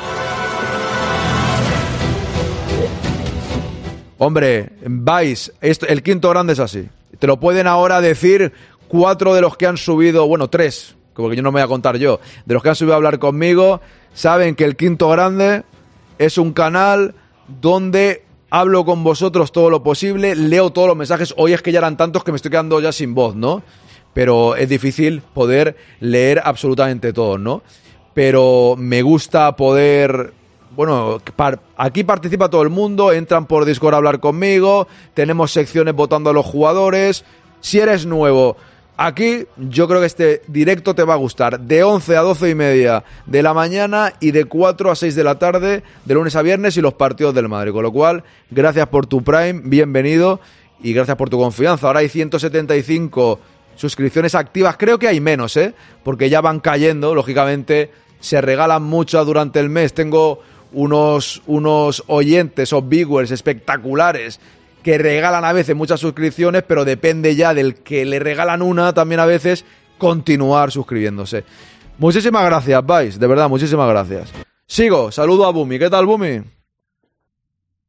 Hombre, 4.17 4.71
Vice, 4.87 5.51
esto, 5.61 5.89
el 5.89 6.05
quinto 6.05 6.31
grande 6.31 6.53
es 6.53 6.61
así. 6.61 6.89
Te 7.19 7.27
lo 7.27 7.41
pueden 7.41 7.67
ahora 7.67 8.01
decir 8.01 8.53
cuatro 8.87 9.35
de 9.35 9.41
los 9.41 9.57
que 9.57 9.67
han 9.67 9.77
subido, 9.77 10.29
bueno, 10.29 10.51
tres, 10.51 10.95
porque 11.15 11.35
yo 11.35 11.43
no 11.43 11.51
me 11.51 11.59
voy 11.59 11.65
a 11.65 11.67
contar 11.67 11.97
yo, 11.97 12.21
de 12.47 12.55
los 12.55 12.63
que 12.63 12.69
han 12.69 12.77
subido 12.77 12.93
a 12.93 12.97
hablar 12.99 13.19
conmigo, 13.19 13.81
saben 14.15 14.55
que 14.55 14.63
el 14.63 14.77
quinto 14.77 15.09
grande 15.09 15.65
es 16.19 16.39
un 16.39 16.53
canal 16.53 17.17
donde 17.61 18.25
hablo 18.51 18.85
con 18.85 19.03
vosotros 19.03 19.51
todo 19.51 19.69
lo 19.69 19.83
posible, 19.83 20.37
leo 20.37 20.71
todos 20.71 20.87
los 20.87 20.97
mensajes. 20.97 21.35
Hoy 21.37 21.55
es 21.55 21.61
que 21.61 21.73
ya 21.73 21.81
eran 21.81 21.97
tantos 21.97 22.23
que 22.23 22.31
me 22.31 22.37
estoy 22.37 22.53
quedando 22.53 22.79
ya 22.79 22.93
sin 22.93 23.17
voz, 23.17 23.35
¿no? 23.35 23.65
Pero 24.15 24.57
es 24.57 24.69
difícil 24.69 25.23
poder 25.35 25.77
leer 26.01 26.43
absolutamente 26.45 27.13
todos, 27.13 27.41
¿no? 27.41 27.63
Pero 28.15 28.75
me 28.77 29.03
gusta 29.03 29.57
poder 29.57 30.33
bueno, 30.75 31.21
aquí 31.77 32.03
participa 32.03 32.49
todo 32.49 32.63
el 32.63 32.71
mundo, 32.71 33.13
entran 33.13 33.47
por 33.47 33.67
Discord 33.67 33.95
a 33.95 33.97
hablar 33.99 34.21
conmigo, 34.21 34.89
tenemos 35.13 35.53
secciones 35.53 35.95
votando 35.95 36.31
a 36.31 36.33
los 36.33 36.47
jugadores. 36.47 37.25
Si 37.61 37.79
eres 37.79 38.07
nuevo, 38.07 38.57
aquí 38.97 39.47
yo 39.57 39.87
creo 39.87 40.01
que 40.01 40.07
este 40.07 40.43
directo 40.47 40.95
te 40.95 41.05
va 41.05 41.15
a 41.15 41.19
gustar. 41.19 41.61
De 41.61 41.83
11 41.83 42.17
a 42.17 42.21
12 42.23 42.51
y 42.51 42.55
media 42.55 43.05
de 43.27 43.43
la 43.43 43.53
mañana 43.53 44.15
y 44.19 44.31
de 44.31 44.47
4 44.47 44.91
a 44.91 44.97
6 44.97 45.15
de 45.15 45.25
la 45.25 45.39
tarde, 45.39 45.83
de 46.05 46.15
lunes 46.15 46.37
a 46.37 46.43
viernes 46.43 46.77
y 46.77 46.81
los 46.81 46.95
partidos 46.95 47.35
del 47.35 47.49
Madrid. 47.49 47.73
Con 47.73 47.83
lo 47.83 47.93
cual, 47.93 48.25
gracias 48.51 48.89
por 48.89 49.07
tu 49.07 49.23
Prime, 49.23 49.61
bienvenido 49.65 50.41
y 50.83 50.95
gracias 50.95 51.17
por 51.19 51.29
tu 51.29 51.39
confianza. 51.39 51.87
Ahora 51.87 52.01
hay 52.01 52.09
175 52.09 53.39
suscripciones 53.77 54.35
activas, 54.35 54.77
creo 54.77 54.99
que 54.99 55.09
hay 55.09 55.21
menos, 55.21 55.57
¿eh? 55.57 55.75
Porque 56.05 56.31
ya 56.31 56.41
van 56.41 56.61
cayendo, 56.61 57.15
lógicamente 57.15 57.91
se 58.21 58.41
regalan 58.41 58.83
muchas 58.83 59.27
durante 59.27 59.61
el 59.61 59.69
mes. 59.69 59.93
Tengo 59.93 60.41
unos, 60.73 61.43
unos 61.47 62.05
oyentes 62.07 62.73
o 62.73 62.83
viewers 62.83 63.31
espectaculares 63.31 64.41
que 64.83 64.99
regalan 64.99 65.45
a 65.45 65.53
veces 65.53 65.77
muchas 65.77 66.01
suscripciones, 66.01 66.63
pero 66.67 66.85
depende 66.85 67.37
ya 67.37 67.55
del 67.55 67.77
que 67.77 68.05
le 68.05 68.19
regalan 68.19 68.63
una 68.63 68.93
también 68.93 69.21
a 69.21 69.27
veces 69.27 69.65
continuar 69.99 70.73
suscribiéndose. 70.73 71.45
Muchísimas 71.99 72.45
gracias, 72.45 72.83
Vice, 72.85 73.19
de 73.19 73.27
verdad, 73.27 73.49
muchísimas 73.49 73.89
gracias. 73.89 74.33
Sigo, 74.67 75.13
saludo 75.13 75.47
a 75.47 75.53
Bumi. 75.53 75.79
¿Qué 75.79 75.91
tal, 75.91 76.07
Bumi? 76.07 76.43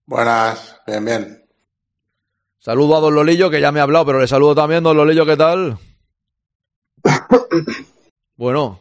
Buenas, 0.05 0.80
bien, 0.85 1.05
bien. 1.05 1.43
Saludo 2.64 2.95
a 2.95 3.02
Don 3.02 3.14
Lolillo, 3.14 3.49
que 3.49 3.60
ya 3.60 3.73
me 3.73 3.81
ha 3.81 3.84
hablado, 3.84 4.06
pero 4.06 4.22
le 4.22 4.27
saludo 4.27 4.56
también, 4.56 4.84
Don 4.84 4.95
Lolillo, 4.95 5.26
¿qué 5.26 5.35
tal? 5.35 5.77
Bueno, 8.38 8.80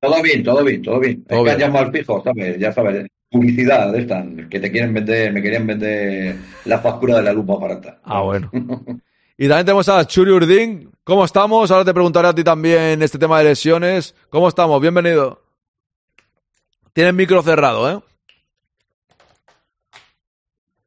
Todo 0.00 0.20
bien, 0.20 0.42
todo 0.42 0.64
bien, 0.64 0.82
todo 0.82 0.98
bien. 0.98 1.24
Todo 1.24 1.46
es 1.46 1.52
que 1.52 1.56
bien. 1.58 1.76
al 1.76 1.90
pijo, 1.92 2.22
¿sabes? 2.24 2.58
Ya 2.58 2.72
sabes, 2.72 3.06
publicidad 3.30 3.92
de 3.92 4.00
esta, 4.00 4.26
que 4.50 4.58
te 4.58 4.70
quieren 4.72 4.92
vender, 4.92 5.32
me 5.32 5.40
querían 5.40 5.64
vender 5.64 6.36
la 6.64 6.80
factura 6.80 7.16
de 7.16 7.22
la 7.22 7.32
luz 7.32 7.46
más 7.46 7.60
barata. 7.60 8.00
Ah, 8.02 8.22
bueno. 8.22 8.50
Y 9.38 9.48
también 9.48 9.66
tenemos 9.66 9.88
a 9.88 10.04
Churi 10.04 10.32
Urdin. 10.32 10.90
¿Cómo 11.04 11.24
estamos? 11.24 11.70
Ahora 11.70 11.84
te 11.84 11.94
preguntaré 11.94 12.28
a 12.28 12.34
ti 12.34 12.42
también 12.42 13.00
este 13.00 13.18
tema 13.18 13.38
de 13.38 13.44
lesiones. 13.44 14.14
¿Cómo 14.28 14.48
estamos? 14.48 14.80
Bienvenido. 14.80 15.40
Tienes 16.92 17.14
micro 17.14 17.42
cerrado, 17.42 17.90
¿eh? 17.90 18.00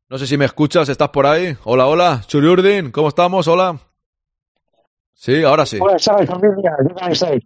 No 0.09 0.17
sé 0.17 0.25
si 0.25 0.37
me 0.37 0.45
escuchas, 0.45 0.87
¿estás 0.87 1.09
por 1.09 1.25
ahí? 1.25 1.57
Hola, 1.65 1.85
hola. 1.85 2.21
Churi 2.25 2.47
Urdin, 2.47 2.91
¿cómo 2.91 3.09
estamos? 3.09 3.45
Hola. 3.49 3.77
Sí, 5.13 5.43
ahora 5.43 5.65
sí. 5.65 5.79
Tardes, 5.79 6.29
familia. 6.29 6.77
¿Qué 6.87 6.93
tal 6.93 7.11
estáis? 7.11 7.43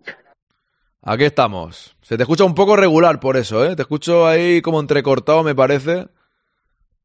Aquí 1.02 1.24
estamos. 1.24 1.96
Se 2.04 2.18
te 2.18 2.24
escucha 2.24 2.44
un 2.44 2.54
poco 2.54 2.76
regular 2.76 3.20
por 3.20 3.36
eso, 3.36 3.66
¿eh? 3.66 3.76
Te 3.76 3.82
escucho 3.82 4.28
ahí 4.28 4.62
como 4.62 4.80
entrecortado, 4.80 5.42
me 5.42 5.56
parece. 5.56 6.08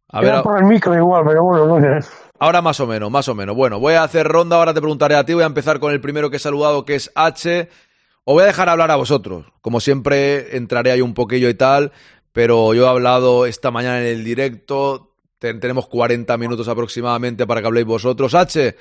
A 0.08 0.20
ver, 0.20 0.28
Era 0.28 0.42
por 0.42 0.58
el 0.58 0.64
micro 0.64 0.94
igual, 0.94 1.24
pero 1.26 1.42
bueno, 1.44 1.66
no 1.66 2.00
sé. 2.00 2.06
Ahora 2.38 2.60
más 2.60 2.78
o 2.80 2.86
menos, 2.86 3.10
más 3.10 3.26
o 3.28 3.34
menos. 3.34 3.56
Bueno, 3.56 3.80
voy 3.80 3.94
a 3.94 4.02
hacer 4.02 4.28
ronda, 4.28 4.56
ahora 4.56 4.74
te 4.74 4.80
preguntaré 4.82 5.14
a 5.14 5.24
ti, 5.24 5.32
voy 5.32 5.44
a 5.44 5.46
empezar 5.46 5.80
con 5.80 5.90
el 5.90 6.02
primero 6.02 6.28
que 6.28 6.36
he 6.36 6.40
saludado, 6.40 6.84
que 6.84 6.96
es 6.96 7.10
H. 7.14 7.70
Os 8.24 8.34
voy 8.34 8.42
a 8.42 8.46
dejar 8.46 8.68
hablar 8.68 8.90
a 8.90 8.96
vosotros. 8.96 9.46
Como 9.62 9.80
siempre, 9.80 10.54
entraré 10.54 10.90
ahí 10.90 11.00
un 11.00 11.14
poquillo 11.14 11.48
y 11.48 11.54
tal, 11.54 11.92
pero 12.32 12.74
yo 12.74 12.84
he 12.84 12.88
hablado 12.90 13.46
esta 13.46 13.70
mañana 13.70 14.00
en 14.00 14.06
el 14.08 14.22
directo, 14.22 15.15
ten- 15.46 15.60
tenemos 15.60 15.86
40 15.88 16.36
minutos 16.36 16.68
aproximadamente 16.68 17.46
para 17.46 17.60
que 17.60 17.66
habléis 17.66 17.86
vosotros. 17.86 18.34
H, 18.34 18.76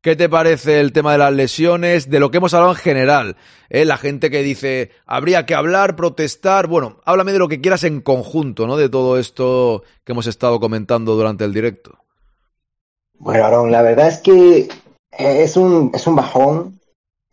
¿qué 0.00 0.16
te 0.16 0.28
parece 0.28 0.80
el 0.80 0.92
tema 0.92 1.12
de 1.12 1.18
las 1.18 1.32
lesiones, 1.32 2.08
de 2.10 2.20
lo 2.20 2.30
que 2.30 2.38
hemos 2.38 2.54
hablado 2.54 2.72
en 2.72 2.78
general? 2.78 3.36
¿Eh? 3.68 3.84
La 3.84 3.96
gente 3.96 4.30
que 4.30 4.42
dice, 4.42 4.90
habría 5.06 5.46
que 5.46 5.54
hablar, 5.54 5.94
protestar, 5.96 6.66
bueno, 6.66 7.00
háblame 7.04 7.32
de 7.32 7.38
lo 7.38 7.48
que 7.48 7.60
quieras 7.60 7.84
en 7.84 8.00
conjunto, 8.00 8.66
¿no? 8.66 8.76
De 8.76 8.88
todo 8.88 9.18
esto 9.18 9.82
que 10.04 10.12
hemos 10.12 10.26
estado 10.26 10.58
comentando 10.60 11.14
durante 11.16 11.44
el 11.44 11.52
directo. 11.52 11.98
Bueno, 13.18 13.44
Aarón, 13.44 13.70
la 13.70 13.82
verdad 13.82 14.08
es 14.08 14.18
que 14.18 14.60
eh, 14.60 14.68
es 15.42 15.56
un, 15.56 15.90
es 15.94 16.06
un 16.06 16.16
bajón 16.16 16.80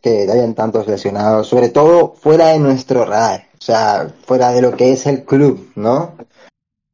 que 0.02 0.28
hayan 0.30 0.54
tantos 0.54 0.88
lesionados, 0.88 1.48
sobre 1.48 1.70
todo 1.70 2.14
fuera 2.14 2.50
de 2.50 2.60
nuestro 2.60 3.04
radar, 3.06 3.48
o 3.54 3.62
sea, 3.64 4.14
fuera 4.26 4.52
de 4.52 4.62
lo 4.62 4.76
que 4.76 4.92
es 4.92 5.08
el 5.08 5.24
club, 5.24 5.72
¿no? 5.76 6.16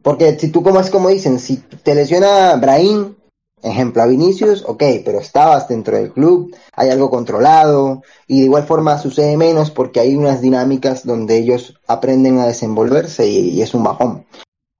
Porque 0.03 0.37
si 0.37 0.49
tú, 0.49 0.61
como 0.61 0.81
es 0.81 0.91
como 0.91 1.09
dicen, 1.09 1.39
si 1.39 1.57
te 1.57 1.95
lesiona 1.95 2.55
Brahim, 2.57 3.15
ejemplo 3.63 4.03
a 4.03 4.05
Vinicius, 4.05 4.63
ok, 4.67 4.83
pero 5.05 5.19
estabas 5.19 5.69
dentro 5.69 5.95
del 5.95 6.11
club, 6.11 6.53
hay 6.73 6.89
algo 6.89 7.09
controlado, 7.09 8.03
y 8.27 8.39
de 8.39 8.45
igual 8.45 8.63
forma 8.63 8.99
sucede 8.99 9.37
menos 9.37 9.71
porque 9.71 10.01
hay 10.01 10.15
unas 10.15 10.41
dinámicas 10.41 11.05
donde 11.05 11.37
ellos 11.37 11.79
aprenden 11.87 12.37
a 12.37 12.45
desenvolverse 12.45 13.25
y, 13.25 13.61
es 13.61 13.73
un 13.73 13.83
bajón. 13.83 14.25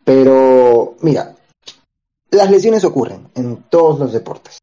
Pero, 0.04 0.96
mira, 1.00 1.36
las 2.30 2.52
lesiones 2.52 2.84
ocurren 2.84 3.30
en 3.36 3.64
todos 3.70 4.00
los 4.00 4.12
deportes. 4.12 4.58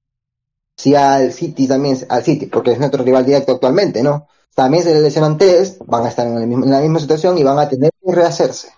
Si 0.77 0.95
al 0.95 1.33
City 1.33 1.67
también, 1.67 1.97
al 2.11 2.23
City, 2.23 2.47
porque 2.47 2.73
es 2.73 2.79
nuestro 2.79 3.03
rival 3.03 3.25
directo 3.25 3.53
actualmente, 3.53 4.03
¿no? 4.03 4.29
También 4.55 4.83
se 4.83 4.93
le 4.93 5.01
lesionan 5.01 5.39
tres, 5.39 5.79
van 5.87 6.05
a 6.05 6.09
estar 6.09 6.27
en 6.27 6.71
la 6.71 6.81
misma 6.81 7.01
situación 7.01 7.39
y 7.39 7.43
van 7.43 7.59
a 7.59 7.69
tener 7.69 7.91
que 8.05 8.15
rehacerse. 8.15 8.69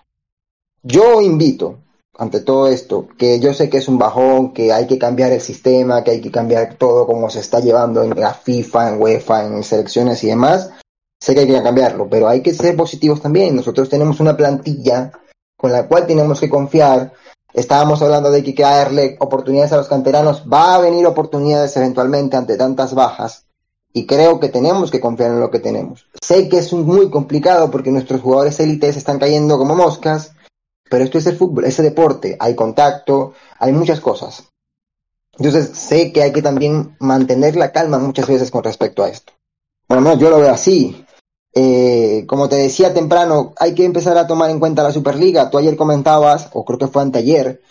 Yo 0.85 1.21
invito, 1.21 1.77
ante 2.17 2.41
todo 2.41 2.67
esto, 2.67 3.07
que 3.17 3.39
yo 3.39 3.53
sé 3.53 3.69
que 3.69 3.77
es 3.77 3.87
un 3.87 3.97
bajón, 3.97 4.51
que 4.51 4.73
hay 4.73 4.85
que 4.85 4.99
cambiar 4.99 5.31
el 5.31 5.39
sistema, 5.39 6.03
que 6.03 6.11
hay 6.11 6.21
que 6.21 6.29
cambiar 6.29 6.75
todo 6.75 7.07
como 7.07 7.29
se 7.29 7.39
está 7.39 7.61
llevando 7.61 8.03
en 8.03 8.19
la 8.19 8.33
FIFA, 8.33 8.89
en 8.89 9.01
UEFA, 9.01 9.45
en 9.45 9.63
selecciones 9.63 10.21
y 10.25 10.27
demás. 10.27 10.71
Sé 11.21 11.33
que 11.33 11.41
hay 11.41 11.47
que 11.47 11.63
cambiarlo, 11.63 12.09
pero 12.09 12.27
hay 12.27 12.41
que 12.41 12.53
ser 12.53 12.75
positivos 12.75 13.21
también. 13.21 13.55
Nosotros 13.55 13.87
tenemos 13.87 14.19
una 14.19 14.35
plantilla 14.35 15.13
con 15.55 15.71
la 15.71 15.87
cual 15.87 16.05
tenemos 16.05 16.41
que 16.41 16.49
confiar. 16.49 17.13
Estábamos 17.53 18.01
hablando 18.01 18.29
de 18.29 18.43
que 18.43 18.53
que 18.53 18.63
darle 18.63 19.15
oportunidades 19.21 19.71
a 19.71 19.77
los 19.77 19.87
canteranos. 19.87 20.43
Va 20.51 20.75
a 20.75 20.79
venir 20.79 21.05
oportunidades 21.05 21.77
eventualmente 21.77 22.35
ante 22.35 22.57
tantas 22.57 22.93
bajas. 22.93 23.45
Y 23.93 24.05
creo 24.05 24.41
que 24.41 24.49
tenemos 24.49 24.91
que 24.91 24.99
confiar 24.99 25.31
en 25.31 25.39
lo 25.39 25.49
que 25.49 25.59
tenemos. 25.59 26.07
Sé 26.21 26.49
que 26.49 26.57
es 26.57 26.73
muy 26.73 27.09
complicado 27.09 27.71
porque 27.71 27.91
nuestros 27.91 28.19
jugadores 28.19 28.59
élites 28.59 28.97
están 28.97 29.17
cayendo 29.17 29.57
como 29.57 29.75
moscas, 29.75 30.33
pero 30.89 31.03
esto 31.03 31.17
es 31.17 31.25
el 31.27 31.37
fútbol, 31.37 31.65
ese 31.65 31.83
deporte, 31.83 32.37
hay 32.39 32.55
contacto, 32.55 33.33
hay 33.59 33.71
muchas 33.71 33.99
cosas. 33.99 34.47
Entonces 35.37 35.77
sé 35.77 36.11
que 36.11 36.21
hay 36.21 36.31
que 36.31 36.41
también 36.41 36.95
mantener 36.99 37.55
la 37.55 37.71
calma 37.71 37.97
muchas 37.97 38.27
veces 38.27 38.51
con 38.51 38.63
respecto 38.63 39.03
a 39.03 39.09
esto. 39.09 39.33
Lo 39.89 40.01
menos 40.01 40.19
yo 40.19 40.29
lo 40.29 40.39
veo 40.39 40.51
así. 40.51 41.05
Eh, 41.55 42.25
como 42.27 42.49
te 42.49 42.55
decía 42.55 42.93
temprano, 42.93 43.53
hay 43.57 43.75
que 43.75 43.85
empezar 43.85 44.17
a 44.17 44.27
tomar 44.27 44.49
en 44.49 44.59
cuenta 44.59 44.83
la 44.83 44.91
Superliga. 44.91 45.49
Tú 45.49 45.57
ayer 45.57 45.75
comentabas, 45.75 46.49
o 46.53 46.65
creo 46.65 46.79
que 46.79 46.87
fue 46.87 47.01
anteayer, 47.01 47.61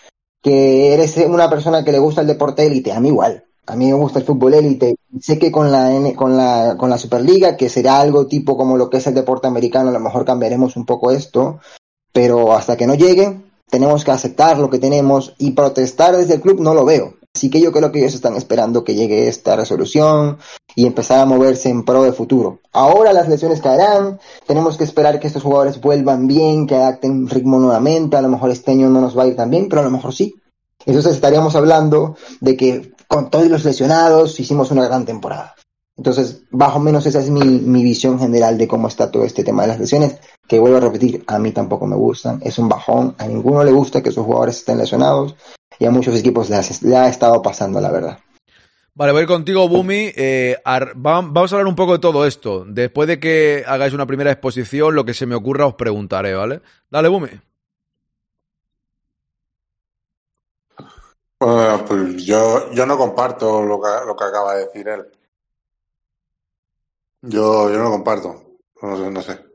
que 0.40 0.94
eres 0.94 1.16
una 1.18 1.48
persona 1.48 1.84
que 1.84 1.92
le 1.92 1.98
gusta 1.98 2.20
el 2.20 2.26
deporte 2.26 2.66
élite. 2.66 2.92
A 2.92 3.00
mí 3.00 3.08
igual. 3.08 3.44
A 3.66 3.76
mí 3.76 3.86
me 3.86 3.94
gusta 3.94 4.18
el 4.18 4.24
fútbol 4.24 4.54
élite. 4.54 4.96
Sé 5.20 5.38
que 5.38 5.52
con 5.52 5.70
la, 5.70 5.90
con 6.16 6.36
la, 6.36 6.76
con 6.76 6.90
la 6.90 6.98
Superliga, 6.98 7.56
que 7.56 7.68
será 7.68 8.00
algo 8.00 8.26
tipo 8.26 8.56
como 8.56 8.76
lo 8.76 8.90
que 8.90 8.96
es 8.96 9.06
el 9.06 9.14
deporte 9.14 9.46
americano, 9.46 9.90
a 9.90 9.92
lo 9.92 10.00
mejor 10.00 10.24
cambiaremos 10.24 10.76
un 10.76 10.84
poco 10.84 11.12
esto. 11.12 11.60
Pero 12.12 12.54
hasta 12.54 12.76
que 12.76 12.86
no 12.86 12.94
llegue, 12.94 13.40
tenemos 13.70 14.04
que 14.04 14.10
aceptar 14.10 14.58
lo 14.58 14.68
que 14.68 14.78
tenemos 14.78 15.34
y 15.38 15.52
protestar 15.52 16.16
desde 16.16 16.34
el 16.34 16.40
club 16.40 16.60
no 16.60 16.74
lo 16.74 16.84
veo. 16.84 17.14
Así 17.34 17.48
que 17.48 17.60
yo 17.60 17.72
creo 17.72 17.90
que 17.90 18.00
ellos 18.00 18.14
están 18.14 18.36
esperando 18.36 18.84
que 18.84 18.94
llegue 18.94 19.26
esta 19.26 19.56
resolución 19.56 20.36
y 20.76 20.86
empezar 20.86 21.20
a 21.20 21.24
moverse 21.24 21.70
en 21.70 21.82
pro 21.82 22.02
de 22.02 22.12
futuro. 22.12 22.60
Ahora 22.72 23.14
las 23.14 23.28
lesiones 23.28 23.62
caerán, 23.62 24.20
tenemos 24.46 24.76
que 24.76 24.84
esperar 24.84 25.18
que 25.18 25.28
estos 25.28 25.42
jugadores 25.42 25.80
vuelvan 25.80 26.26
bien, 26.26 26.66
que 26.66 26.74
adapten 26.74 27.26
ritmo 27.28 27.58
nuevamente, 27.58 28.18
a 28.18 28.22
lo 28.22 28.28
mejor 28.28 28.50
este 28.50 28.72
año 28.72 28.90
no 28.90 29.00
nos 29.00 29.16
va 29.16 29.22
a 29.22 29.28
ir 29.28 29.36
tan 29.36 29.48
bien, 29.48 29.68
pero 29.70 29.80
a 29.80 29.84
lo 29.84 29.90
mejor 29.90 30.12
sí. 30.12 30.34
Entonces 30.84 31.14
estaríamos 31.14 31.56
hablando 31.56 32.16
de 32.40 32.56
que 32.56 32.92
con 33.08 33.30
todos 33.30 33.48
los 33.48 33.64
lesionados 33.64 34.38
hicimos 34.38 34.70
una 34.70 34.84
gran 34.84 35.06
temporada. 35.06 35.54
Entonces, 35.96 36.42
bajo 36.50 36.80
menos 36.80 37.06
esa 37.06 37.20
es 37.20 37.30
mi, 37.30 37.40
mi 37.40 37.82
visión 37.82 38.18
general 38.18 38.58
de 38.58 38.68
cómo 38.68 38.88
está 38.88 39.10
todo 39.10 39.24
este 39.24 39.44
tema 39.44 39.62
de 39.62 39.68
las 39.68 39.80
lesiones, 39.80 40.16
que 40.52 40.58
vuelvo 40.58 40.76
a 40.76 40.80
repetir, 40.80 41.24
a 41.28 41.38
mí 41.38 41.50
tampoco 41.50 41.86
me 41.86 41.96
gustan, 41.96 42.38
es 42.42 42.58
un 42.58 42.68
bajón, 42.68 43.14
a 43.16 43.26
ninguno 43.26 43.64
le 43.64 43.72
gusta 43.72 44.02
que 44.02 44.10
sus 44.10 44.26
jugadores 44.26 44.58
estén 44.58 44.76
lesionados 44.76 45.34
y 45.78 45.86
a 45.86 45.90
muchos 45.90 46.14
equipos 46.14 46.50
le, 46.50 46.94
ha 46.94 47.08
estado 47.08 47.40
pasando, 47.40 47.80
la 47.80 47.90
verdad. 47.90 48.18
Vale, 48.92 49.12
voy 49.12 49.20
a 49.20 49.22
ir 49.22 49.28
contigo, 49.28 49.66
Bumi. 49.66 50.12
Eh, 50.14 50.58
vamos 50.94 51.50
a 51.50 51.56
hablar 51.56 51.68
un 51.68 51.74
poco 51.74 51.92
de 51.92 52.00
todo 52.00 52.26
esto. 52.26 52.66
Después 52.66 53.08
de 53.08 53.18
que 53.18 53.64
hagáis 53.66 53.94
una 53.94 54.04
primera 54.04 54.30
exposición, 54.30 54.94
lo 54.94 55.06
que 55.06 55.14
se 55.14 55.24
me 55.24 55.34
ocurra 55.34 55.64
os 55.64 55.74
preguntaré, 55.74 56.34
¿vale? 56.34 56.60
Dale, 56.90 57.08
Bumi. 57.08 57.30
Bueno, 61.40 61.82
pues 61.86 62.26
yo, 62.26 62.70
yo 62.72 62.84
no 62.84 62.98
comparto 62.98 63.62
lo 63.62 63.80
que, 63.80 63.88
lo 64.06 64.14
que 64.14 64.24
acaba 64.24 64.56
de 64.56 64.66
decir 64.66 64.86
él. 64.86 65.06
Yo, 67.22 67.70
yo 67.70 67.78
no 67.78 67.84
lo 67.84 67.90
comparto. 67.90 68.58
No 68.82 68.98
sé, 68.98 69.10
no 69.10 69.22
sé. 69.22 69.51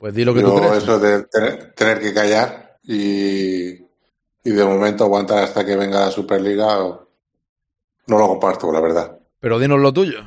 Pues 0.00 0.14
di 0.14 0.24
lo 0.24 0.32
que 0.32 0.40
yo 0.40 0.48
tú 0.54 0.56
crees. 0.56 0.82
eso 0.82 0.98
de 0.98 1.24
tener, 1.24 1.74
tener 1.74 2.00
que 2.00 2.14
callar 2.14 2.78
y, 2.82 3.72
y 3.72 4.50
de 4.50 4.64
momento 4.64 5.04
aguantar 5.04 5.44
hasta 5.44 5.64
que 5.66 5.76
venga 5.76 6.00
la 6.00 6.10
Superliga, 6.10 6.78
no 6.78 8.18
lo 8.18 8.26
comparto, 8.26 8.72
la 8.72 8.80
verdad. 8.80 9.18
Pero 9.38 9.58
dinos 9.58 9.78
lo 9.78 9.92
tuyo. 9.92 10.20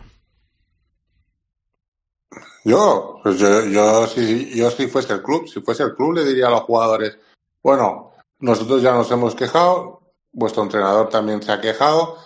Yo, 2.64 3.20
pues 3.24 3.40
yo, 3.40 3.66
yo, 3.66 4.06
si, 4.08 4.56
yo 4.56 4.70
si 4.70 4.86
fuese 4.88 5.14
el 5.14 5.24
club, 5.24 5.48
si 5.48 5.60
fuese 5.62 5.84
el 5.84 5.96
club 5.96 6.14
le 6.14 6.24
diría 6.24 6.48
a 6.48 6.52
los 6.52 6.62
jugadores, 6.62 7.18
bueno, 7.64 8.12
nosotros 8.40 8.82
ya 8.84 8.94
nos 8.94 9.10
hemos 9.12 9.34
quejado, 9.36 10.02
vuestro 10.32 10.62
entrenador 10.64 11.10
también 11.10 11.42
se 11.42 11.52
ha 11.52 11.60
quejado, 11.60 12.18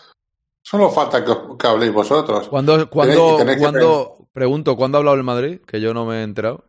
solo 0.61 0.89
falta 0.91 1.23
que, 1.25 1.33
que 1.57 1.67
habléis 1.67 1.93
vosotros. 1.93 2.49
¿Cuándo, 2.49 2.77
que 2.77 3.57
cuándo- 3.57 4.17
pregunto, 4.33 4.75
¿cuándo 4.75 4.97
ha 4.97 4.99
hablado 4.99 5.15
el 5.17 5.23
Madrid? 5.23 5.61
Que 5.65 5.79
yo 5.81 5.93
no 5.93 6.05
me 6.05 6.19
he 6.19 6.23
enterado. 6.23 6.65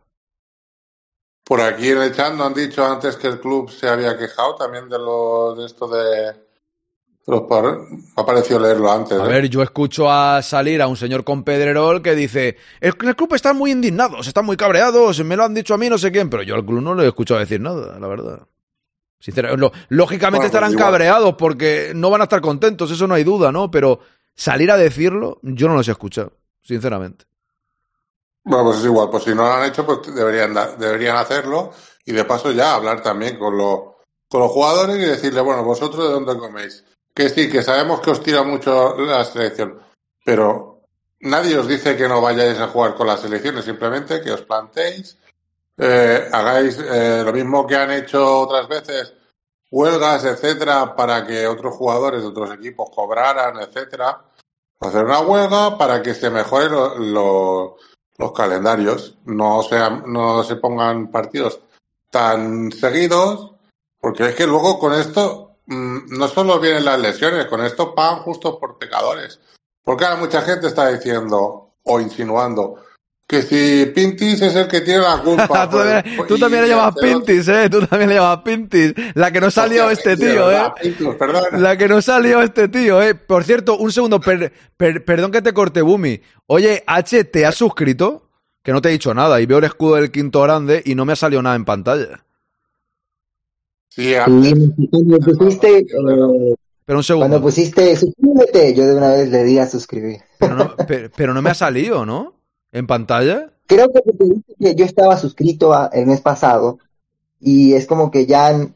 Por 1.49 1.61
aquí 1.61 1.89
en 1.89 1.97
el 1.97 2.13
chat 2.15 2.31
nos 2.35 2.45
han 2.45 2.53
dicho 2.53 2.85
antes 2.85 3.15
que 3.15 3.25
el 3.27 3.39
club 3.39 3.71
se 3.71 3.89
había 3.89 4.15
quejado 4.15 4.53
también 4.55 4.87
de, 4.87 4.99
lo, 4.99 5.55
de 5.55 5.65
esto 5.65 5.87
de, 5.87 6.31
los 7.25 7.41
Me 7.49 7.97
ha 8.15 8.23
parecido 8.25 8.59
leerlo 8.59 8.91
antes. 8.91 9.19
A 9.19 9.25
¿eh? 9.25 9.27
ver, 9.27 9.49
yo 9.49 9.63
escucho 9.63 10.11
a 10.11 10.43
salir 10.43 10.79
a 10.79 10.87
un 10.87 10.95
señor 10.95 11.23
con 11.23 11.43
Pedrerol 11.43 12.03
que 12.03 12.13
dice, 12.13 12.57
el, 12.79 12.93
el 13.01 13.15
club 13.15 13.33
está 13.33 13.53
muy 13.53 13.71
indignados, 13.71 14.27
están 14.27 14.45
muy 14.45 14.57
cabreados, 14.57 15.23
me 15.25 15.35
lo 15.35 15.43
han 15.43 15.55
dicho 15.55 15.73
a 15.73 15.79
mí 15.79 15.89
no 15.89 15.97
sé 15.97 16.11
quién, 16.11 16.29
pero 16.29 16.43
yo 16.43 16.53
al 16.53 16.63
club 16.63 16.81
no 16.81 16.93
le 16.93 17.03
he 17.05 17.07
escuchado 17.07 17.39
decir 17.39 17.59
nada, 17.59 17.99
la 17.99 18.07
verdad. 18.07 18.39
Sinceramente, 19.19 19.59
lo- 19.61 19.71
lógicamente 19.89 20.37
Bueno, 20.37 20.39
pues 20.41 20.45
estarán 20.49 20.71
igual. 20.71 20.85
cabreados 20.85 21.33
porque 21.35 21.93
no 21.95 22.11
van 22.11 22.21
a 22.21 22.25
estar 22.25 22.41
contentos, 22.41 22.91
eso 22.91 23.07
no 23.07 23.15
hay 23.15 23.23
duda, 23.23 23.51
¿no? 23.51 23.71
Pero 23.71 24.01
salir 24.35 24.69
a 24.69 24.77
decirlo, 24.77 25.39
yo 25.41 25.67
no 25.67 25.73
los 25.73 25.87
he 25.87 25.91
escuchado, 25.91 26.33
sinceramente. 26.61 27.25
Bueno, 28.43 28.65
pues 28.65 28.79
es 28.79 28.85
igual, 28.85 29.09
pues 29.09 29.23
si 29.23 29.29
no 29.31 29.43
lo 29.43 29.51
han 29.53 29.65
hecho, 29.65 29.85
pues 29.85 30.13
deberían, 30.13 30.53
deberían 30.77 31.17
hacerlo 31.17 31.71
y 32.05 32.11
de 32.13 32.23
paso 32.25 32.51
ya 32.51 32.75
hablar 32.75 33.03
también 33.03 33.37
con, 33.37 33.57
lo- 33.57 33.97
con 34.29 34.41
los 34.41 34.51
jugadores 34.51 34.95
y 34.97 35.01
decirle, 35.01 35.41
bueno, 35.41 35.63
vosotros 35.63 36.07
de 36.07 36.13
dónde 36.13 36.37
coméis. 36.37 36.83
Que 37.13 37.29
sí, 37.29 37.49
que 37.49 37.61
sabemos 37.63 37.99
que 37.99 38.11
os 38.11 38.21
tira 38.23 38.43
mucho 38.43 38.95
la 38.97 39.23
selección, 39.25 39.79
pero 40.23 40.81
nadie 41.19 41.57
os 41.57 41.67
dice 41.67 41.97
que 41.97 42.07
no 42.07 42.21
vayáis 42.21 42.59
a 42.59 42.67
jugar 42.69 42.95
con 42.95 43.07
las 43.07 43.19
selecciones, 43.21 43.65
simplemente 43.65 44.21
que 44.21 44.31
os 44.31 44.41
plantéis, 44.41 45.17
eh, 45.77 46.29
hagáis 46.31 46.77
eh, 46.79 47.21
lo 47.25 47.33
mismo 47.33 47.67
que 47.67 47.75
han 47.75 47.91
hecho 47.91 48.41
otras 48.41 48.67
veces, 48.67 49.13
huelgas, 49.71 50.23
etcétera, 50.23 50.95
para 50.95 51.25
que 51.27 51.45
otros 51.47 51.75
jugadores 51.75 52.21
de 52.21 52.27
otros 52.29 52.51
equipos 52.53 52.89
cobraran, 52.95 53.57
etcétera. 53.59 54.23
Hacer 54.79 55.03
una 55.03 55.19
huelga 55.19 55.77
para 55.77 56.01
que 56.01 56.13
se 56.13 56.29
mejoren 56.29 56.71
lo- 56.71 56.95
lo- 56.97 57.75
los 58.19 58.33
calendarios, 58.33 59.17
no, 59.25 59.63
sean, 59.63 60.03
no 60.05 60.43
se 60.43 60.57
pongan 60.57 61.09
partidos 61.09 61.61
tan 62.11 62.69
seguidos, 62.71 63.53
porque 63.99 64.27
es 64.27 64.35
que 64.35 64.45
luego 64.45 64.77
con 64.77 64.93
esto 64.93 65.55
mm, 65.67 66.17
no 66.17 66.27
solo 66.27 66.59
vienen 66.59 66.83
las 66.83 66.99
lesiones, 66.99 67.45
con 67.45 67.63
esto 67.63 67.95
pagan 67.95 68.19
justo 68.19 68.59
por 68.59 68.77
pecadores. 68.77 69.39
Porque 69.83 70.03
ahora 70.03 70.17
mucha 70.17 70.41
gente 70.41 70.67
está 70.67 70.89
diciendo 70.89 71.71
o 71.83 71.99
insinuando 72.01 72.83
que 73.29 73.43
si 73.43 73.85
Pintis 73.93 74.41
es 74.41 74.55
el 74.55 74.67
que 74.67 74.81
tiene 74.81 75.01
la 75.01 75.21
culpa. 75.21 75.47
tú 75.69 75.77
también, 75.77 76.03
pues, 76.17 76.27
tú 76.27 76.39
también 76.39 76.63
le 76.63 76.69
que 76.69 76.75
llamas 76.75 76.95
Pintis, 76.99 77.47
¿eh? 77.47 77.69
Tú 77.69 77.85
también 77.85 78.09
le 78.09 78.15
llamas 78.15 78.39
Pintis. 78.43 78.93
La 79.13 79.31
que 79.31 79.39
no 79.39 79.51
salió 79.51 79.85
Hostia, 79.85 80.13
este 80.13 80.25
tío, 80.25 80.51
¿eh? 80.51 80.71
verdad. 81.19 81.43
La 81.59 81.77
que 81.77 81.87
no 81.87 82.01
salió 82.01 82.41
este 82.41 82.67
tío, 82.69 82.99
¿eh? 83.03 83.13
Por 83.13 83.43
cierto, 83.43 83.77
un 83.77 83.91
segundo, 83.91 84.19
per- 84.19 84.51
per- 84.75 85.05
perdón 85.05 85.31
que 85.31 85.43
te 85.43 85.53
corte, 85.53 85.83
Bumi. 85.83 86.19
Oye, 86.47 86.83
H, 86.87 87.23
¿te 87.25 87.45
has 87.45 87.53
suscrito? 87.53 88.31
Que 88.63 88.73
no 88.73 88.81
te 88.81 88.89
he 88.89 88.93
dicho 88.93 89.13
nada 89.13 89.39
y 89.39 89.45
veo 89.45 89.59
el 89.59 89.65
escudo 89.65 89.95
del 89.97 90.09
quinto 90.09 90.41
grande 90.41 90.81
y 90.83 90.95
no 90.95 91.05
me 91.05 91.13
ha 91.13 91.15
salido 91.15 91.43
nada 91.43 91.55
en 91.55 91.65
pantalla. 91.65 92.25
Sí, 93.89 94.15
Y 94.15 94.87
cuando 94.89 95.19
pusiste, 95.19 95.77
eh, 95.77 96.55
Pero 96.85 96.97
un 96.97 97.03
segundo. 97.03 97.27
cuando 97.29 97.41
pusiste 97.41 97.95
suscríbete, 97.95 98.73
yo 98.73 98.87
de 98.87 98.95
una 98.95 99.11
vez 99.11 99.29
le 99.29 99.43
di 99.43 99.59
a 99.59 99.67
suscribir. 99.67 100.17
Pero 100.39 100.55
no, 100.55 100.75
pe- 100.87 101.09
pero 101.15 101.33
no 101.35 101.43
me 101.43 101.51
ha 101.51 101.53
salido, 101.55 102.05
¿no? 102.07 102.38
¿En 102.71 102.87
pantalla? 102.87 103.49
Creo 103.67 103.87
que 103.91 104.01
te 104.01 104.23
dije 104.25 104.41
que 104.59 104.75
yo 104.75 104.85
estaba 104.85 105.17
suscrito 105.17 105.73
a- 105.73 105.89
el 105.93 106.05
mes 106.07 106.21
pasado 106.21 106.79
y 107.39 107.73
es 107.73 107.85
como 107.87 108.11
que 108.11 108.25
ya 108.25 108.67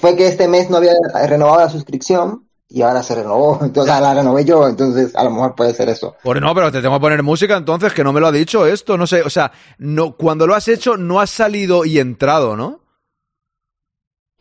fue 0.00 0.16
que 0.16 0.26
este 0.28 0.48
mes 0.48 0.70
no 0.70 0.78
había 0.78 0.92
renovado 1.26 1.60
la 1.60 1.68
suscripción 1.68 2.44
y 2.70 2.82
ahora 2.82 3.02
se 3.02 3.14
renovó, 3.14 3.58
entonces 3.62 4.00
la 4.00 4.14
renové 4.14 4.44
yo, 4.44 4.66
entonces 4.68 5.14
a 5.16 5.24
lo 5.24 5.30
mejor 5.30 5.54
puede 5.54 5.74
ser 5.74 5.88
eso. 5.88 6.16
Pues 6.22 6.40
no, 6.40 6.54
pero 6.54 6.70
te 6.72 6.80
tengo 6.82 6.96
que 6.96 7.00
poner 7.00 7.22
música 7.22 7.56
entonces, 7.56 7.92
que 7.92 8.04
no 8.04 8.12
me 8.12 8.20
lo 8.20 8.26
ha 8.28 8.32
dicho 8.32 8.66
esto, 8.66 8.96
no 8.96 9.06
sé, 9.06 9.22
o 9.22 9.30
sea, 9.30 9.52
no, 9.78 10.16
cuando 10.16 10.46
lo 10.46 10.54
has 10.54 10.68
hecho 10.68 10.96
no 10.96 11.20
has 11.20 11.30
salido 11.30 11.84
y 11.84 11.98
entrado, 11.98 12.56
¿no? 12.56 12.80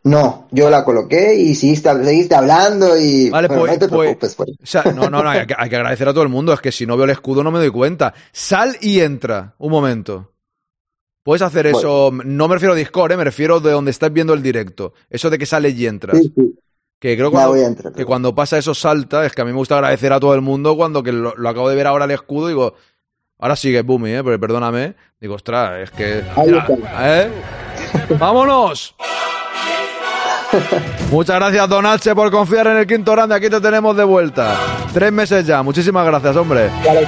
No, 0.07 0.47
yo 0.51 0.69
la 0.69 0.84
coloqué 0.85 1.35
y 1.35 1.55
seguiste, 1.55 1.91
seguiste 2.03 2.35
hablando 2.35 2.97
y 2.97 3.29
Vale, 3.29 3.47
bueno, 3.47 3.61
pues- 3.63 3.73
no 3.73 3.79
te 3.79 3.88
pues- 3.88 3.99
preocupes. 3.99 4.35
pues. 4.35 4.49
O 4.49 4.65
sea, 4.65 4.84
no, 4.93 5.09
no, 5.09 5.21
no, 5.23 5.29
hay 5.29 5.45
que, 5.47 5.55
hay 5.57 5.69
que 5.69 5.75
agradecer 5.75 6.07
a 6.07 6.13
todo 6.13 6.23
el 6.23 6.29
mundo, 6.29 6.53
es 6.53 6.61
que 6.61 6.71
si 6.71 6.85
no 6.85 6.95
veo 6.95 7.05
el 7.05 7.11
escudo 7.11 7.43
no 7.43 7.51
me 7.51 7.59
doy 7.59 7.69
cuenta. 7.71 8.13
Sal 8.31 8.77
y 8.81 8.99
entra, 9.01 9.55
un 9.57 9.71
momento. 9.71 10.31
Puedes 11.23 11.41
hacer 11.41 11.67
eso, 11.67 12.11
no 12.23 12.47
me 12.47 12.55
refiero 12.55 12.73
a 12.73 12.77
Discord, 12.77 13.11
¿eh? 13.11 13.17
me 13.17 13.23
refiero 13.25 13.59
de 13.59 13.71
donde 13.71 13.91
estás 13.91 14.13
viendo 14.13 14.34
el 14.34 14.41
directo. 14.41 14.93
Eso 15.09 15.29
de 15.29 15.38
que 15.38 15.45
sales 15.45 15.75
y 15.75 15.85
entras. 15.85 16.17
Sí, 16.17 16.31
sí. 16.35 16.59
Que 16.99 17.15
creo 17.15 17.27
Ya 17.31 17.31
cuando- 17.31 17.55
entrar. 17.57 17.93
que 17.93 18.05
cuando 18.05 18.34
pasa 18.34 18.57
eso 18.57 18.73
salta, 18.73 19.25
es 19.25 19.34
que 19.34 19.41
a 19.41 19.45
mí 19.45 19.51
me 19.51 19.57
gusta 19.57 19.75
agradecer 19.75 20.13
a 20.13 20.19
todo 20.21 20.34
el 20.34 20.41
mundo 20.41 20.75
cuando 20.77 21.03
que 21.03 21.11
lo, 21.11 21.35
lo 21.35 21.49
acabo 21.49 21.69
de 21.69 21.75
ver 21.75 21.85
ahora 21.88 22.05
el 22.05 22.11
escudo 22.11 22.47
y 22.47 22.53
digo, 22.53 22.73
ahora 23.39 23.55
sigue 23.57 23.81
Boomy, 23.81 24.11
¿eh? 24.13 24.23
Pero 24.23 24.39
perdóname. 24.39 24.95
Digo, 25.19 25.35
ostras, 25.35 25.81
es 25.84 25.91
que... 25.91 26.19
Está. 26.19 27.23
¿eh? 27.23 27.29
¡Vámonos! 28.19 28.95
Muchas 31.11 31.35
gracias, 31.37 31.69
Don 31.69 31.85
H, 31.85 32.15
por 32.15 32.31
confiar 32.31 32.67
en 32.67 32.77
el 32.77 32.87
quinto 32.87 33.11
grande. 33.11 33.35
Aquí 33.35 33.49
te 33.49 33.61
tenemos 33.61 33.95
de 33.95 34.03
vuelta. 34.03 34.55
Tres 34.93 35.11
meses 35.11 35.45
ya. 35.45 35.61
Muchísimas 35.63 36.05
gracias, 36.05 36.35
hombre. 36.35 36.69
Claro, 36.81 36.99
eh, 37.01 37.07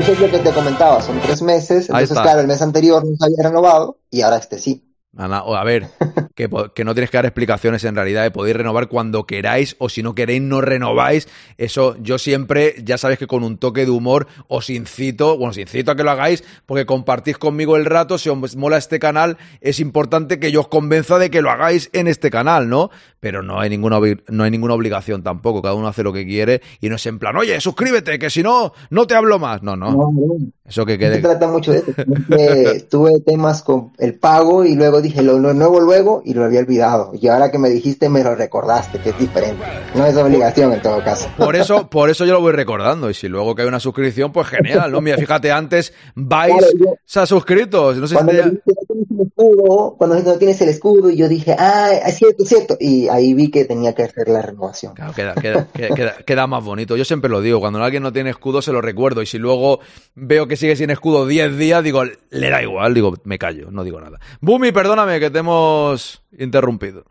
eso 0.00 0.12
es 0.12 0.20
lo 0.20 0.30
que 0.30 0.38
te 0.38 0.50
comentaba, 0.50 1.00
son 1.00 1.18
tres 1.20 1.42
meses, 1.42 1.88
entonces 1.88 2.18
claro, 2.18 2.40
el 2.40 2.46
mes 2.46 2.62
anterior 2.62 3.04
no 3.04 3.16
se 3.16 3.24
había 3.24 3.48
renovado 3.48 3.98
y 4.10 4.22
ahora 4.22 4.36
este 4.36 4.58
sí. 4.58 4.85
A 5.18 5.64
ver, 5.64 5.88
que, 6.34 6.48
que 6.74 6.84
no 6.84 6.94
tienes 6.94 7.10
que 7.10 7.16
dar 7.16 7.24
explicaciones 7.24 7.82
en 7.84 7.94
realidad, 7.94 8.26
eh, 8.26 8.30
podéis 8.30 8.56
renovar 8.56 8.88
cuando 8.88 9.24
queráis 9.24 9.74
o 9.78 9.88
si 9.88 10.02
no 10.02 10.14
queréis 10.14 10.42
no 10.42 10.60
renováis. 10.60 11.28
Eso 11.56 11.96
yo 12.00 12.18
siempre, 12.18 12.74
ya 12.84 12.98
sabéis 12.98 13.18
que 13.18 13.26
con 13.26 13.42
un 13.42 13.56
toque 13.56 13.86
de 13.86 13.90
humor 13.90 14.26
os 14.48 14.68
incito, 14.68 15.36
bueno, 15.38 15.50
os 15.50 15.58
incito 15.58 15.90
a 15.90 15.96
que 15.96 16.04
lo 16.04 16.10
hagáis 16.10 16.44
porque 16.66 16.84
compartís 16.84 17.38
conmigo 17.38 17.76
el 17.76 17.86
rato, 17.86 18.18
si 18.18 18.28
os 18.28 18.56
mola 18.56 18.76
este 18.76 18.98
canal 18.98 19.38
es 19.60 19.80
importante 19.80 20.38
que 20.38 20.52
yo 20.52 20.60
os 20.60 20.68
convenza 20.68 21.18
de 21.18 21.30
que 21.30 21.40
lo 21.40 21.50
hagáis 21.50 21.88
en 21.94 22.08
este 22.08 22.30
canal, 22.30 22.68
¿no? 22.68 22.90
Pero 23.20 23.42
no 23.42 23.58
hay 23.58 23.70
ninguna, 23.70 23.98
no 24.28 24.44
hay 24.44 24.50
ninguna 24.50 24.74
obligación 24.74 25.22
tampoco, 25.22 25.62
cada 25.62 25.74
uno 25.74 25.88
hace 25.88 26.02
lo 26.02 26.12
que 26.12 26.26
quiere 26.26 26.60
y 26.80 26.90
no 26.90 26.96
es 26.96 27.06
en 27.06 27.18
plan, 27.18 27.36
oye, 27.36 27.58
suscríbete, 27.60 28.18
que 28.18 28.28
si 28.28 28.42
no, 28.42 28.72
no 28.90 29.06
te 29.06 29.14
hablo 29.14 29.38
más. 29.38 29.62
No, 29.62 29.76
no, 29.76 29.90
No, 29.90 30.10
no, 30.12 30.36
eso 30.64 30.84
que 30.84 30.92
no 30.94 30.98
quede... 30.98 31.16
se 31.16 31.22
trata 31.22 31.48
mucho 31.48 31.72
de 31.72 31.78
eso. 31.78 31.92
sino 31.94 32.36
que 32.36 32.86
tuve 32.90 33.20
temas 33.20 33.62
con 33.62 33.92
el 33.98 34.14
pago 34.14 34.64
y 34.64 34.74
luego 34.74 35.00
dije 35.08 35.22
lo, 35.22 35.38
nuevo 35.38 35.80
luego 35.80 36.22
y 36.24 36.34
lo 36.34 36.44
había 36.44 36.60
olvidado. 36.60 37.12
Y 37.14 37.28
ahora 37.28 37.50
que 37.50 37.58
me 37.58 37.68
dijiste 37.70 38.08
me 38.08 38.22
lo 38.22 38.34
recordaste, 38.34 38.98
que 38.98 39.10
es 39.10 39.18
diferente. 39.18 39.64
No 39.94 40.06
es 40.06 40.16
obligación 40.16 40.72
en 40.72 40.80
todo 40.82 41.02
caso. 41.02 41.28
Por 41.36 41.56
eso, 41.56 41.86
por 41.90 42.10
eso 42.10 42.24
yo 42.24 42.32
lo 42.34 42.40
voy 42.40 42.52
recordando. 42.52 43.08
Y 43.10 43.14
si 43.14 43.28
luego 43.28 43.54
que 43.54 43.62
hay 43.62 43.68
una 43.68 43.80
suscripción, 43.80 44.32
pues 44.32 44.46
genial, 44.48 44.92
¿no? 44.92 45.00
Mira, 45.00 45.16
fíjate, 45.16 45.50
antes 45.50 45.92
Vice 46.14 46.28
Claro, 46.46 46.66
yo- 46.78 46.94
se 47.04 47.20
ha 47.20 47.26
suscrito. 47.26 47.94
No 47.94 48.06
sé 48.06 48.16
si 48.16 48.26
te- 48.26 48.60
tienes 49.04 49.10
el 49.10 49.26
escudo, 49.26 49.94
cuando 49.98 50.20
no 50.20 50.38
tienes 50.38 50.60
el 50.60 50.68
escudo, 50.68 51.10
y 51.10 51.16
yo 51.16 51.28
dije, 51.28 51.54
ah, 51.58 51.90
es 52.06 52.16
cierto, 52.16 52.42
es 52.42 52.48
cierto. 52.48 52.76
Y 52.80 53.08
ahí 53.08 53.34
vi 53.34 53.50
que 53.50 53.64
tenía 53.64 53.94
que 53.94 54.04
hacer 54.04 54.28
la 54.28 54.42
renovación. 54.42 54.94
Claro, 54.94 55.12
queda, 55.14 55.34
queda, 55.34 55.68
queda, 55.72 55.94
queda- 55.94 56.16
queda 56.24 56.46
más 56.46 56.64
bonito. 56.64 56.96
Yo 56.96 57.04
siempre 57.04 57.30
lo 57.30 57.40
digo, 57.40 57.60
cuando 57.60 57.82
alguien 57.82 58.02
no 58.02 58.12
tiene 58.12 58.30
escudo 58.30 58.62
se 58.62 58.72
lo 58.72 58.80
recuerdo. 58.80 59.22
Y 59.22 59.26
si 59.26 59.38
luego 59.38 59.80
veo 60.14 60.46
que 60.48 60.56
sigue 60.56 60.76
sin 60.76 60.90
escudo 60.90 61.26
10 61.26 61.56
días, 61.56 61.82
digo, 61.84 62.02
le 62.04 62.50
da 62.50 62.62
igual, 62.62 62.94
digo, 62.94 63.14
me 63.24 63.38
callo, 63.38 63.70
no 63.70 63.84
digo 63.84 64.00
nada. 64.00 64.18
Bumi, 64.40 64.72
perdóname 64.72 65.20
que 65.20 65.30
te 65.30 65.38
hemos 65.38 66.22
interrumpido. 66.38 67.04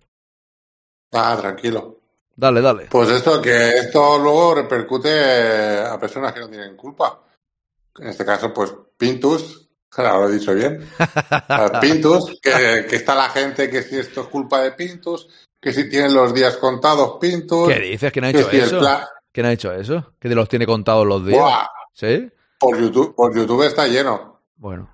Ah, 1.13 1.37
tranquilo. 1.39 1.99
Dale, 2.35 2.59
dale. 2.61 2.87
Pues 2.91 3.09
esto, 3.09 3.41
que 3.41 3.69
esto 3.77 4.19
luego 4.19 4.55
repercute 4.55 5.79
a 5.79 5.97
personas 5.99 6.33
que 6.33 6.41
no 6.41 6.49
tienen 6.49 6.75
culpa. 6.75 7.21
En 7.97 8.07
este 8.07 8.25
caso, 8.25 8.53
pues 8.53 8.73
Pintus, 8.97 9.64
claro, 9.95 10.21
lo 10.23 10.29
he 10.29 10.33
dicho 10.37 10.53
bien. 10.53 10.87
A 10.99 11.79
Pintus, 11.81 12.39
que, 12.41 12.85
que 12.89 12.95
está 12.95 13.15
la 13.15 13.29
gente 13.29 13.69
que 13.69 13.81
si 13.83 13.97
esto 13.97 14.21
es 14.21 14.27
culpa 14.27 14.61
de 14.61 14.71
Pintus, 14.73 15.27
que 15.61 15.73
si 15.73 15.89
tienen 15.89 16.13
los 16.13 16.33
días 16.33 16.57
contados 16.57 17.17
Pintus. 17.19 17.67
¿Qué 17.73 17.79
dices? 17.79 18.11
¿Quién 18.11 18.25
ha 18.25 18.31
que 18.31 18.39
hecho 18.39 18.49
si 18.51 18.57
eso? 18.57 18.79
plan- 18.79 19.03
¿Quién 19.31 19.45
ha 19.47 19.51
hecho 19.51 19.73
eso? 19.73 20.13
¿Que 20.19 20.29
te 20.29 20.35
los 20.35 20.47
tiene 20.47 20.65
contados 20.65 21.05
los 21.05 21.25
días? 21.25 21.39
Buah, 21.39 21.67
¿Sí? 21.93 22.29
por 22.59 22.79
YouTube, 22.79 23.13
por 23.15 23.35
YouTube 23.35 23.63
está 23.63 23.85
lleno. 23.87 24.39
Bueno. 24.55 24.89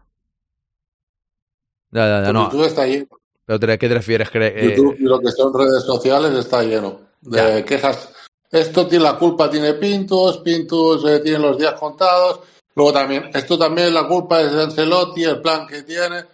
Ya, 1.91 2.07
ya, 2.07 2.19
ya, 2.21 2.25
Por 2.27 2.33
no. 2.33 2.43
YouTube 2.45 2.65
está 2.65 2.85
lleno. 2.87 3.07
¿Pero 3.45 3.59
te- 3.59 3.77
qué 3.77 3.87
te 3.87 3.93
refieres? 3.93 4.29
Eh, 4.33 4.73
YouTube 4.77 4.95
y 4.99 5.03
lo 5.03 5.19
que 5.19 5.31
son 5.31 5.53
redes 5.53 5.83
sociales 5.83 6.31
está 6.33 6.63
lleno 6.63 7.01
de 7.21 7.63
quejas. 7.65 8.13
Esto 8.49 8.87
tiene 8.87 9.03
la 9.05 9.17
culpa, 9.17 9.49
tiene 9.49 9.73
Pintus, 9.75 10.37
Pintus 10.39 11.05
eh, 11.05 11.19
tiene 11.19 11.39
los 11.39 11.57
días 11.57 11.73
contados. 11.79 12.39
Luego 12.75 12.93
también, 12.93 13.29
esto 13.33 13.57
también 13.57 13.93
la 13.93 14.07
culpa 14.07 14.41
es 14.41 14.51
de 14.53 14.63
Ancelotti, 14.63 15.23
el 15.23 15.41
plan 15.41 15.67
que 15.67 15.83
tiene. 15.83 16.25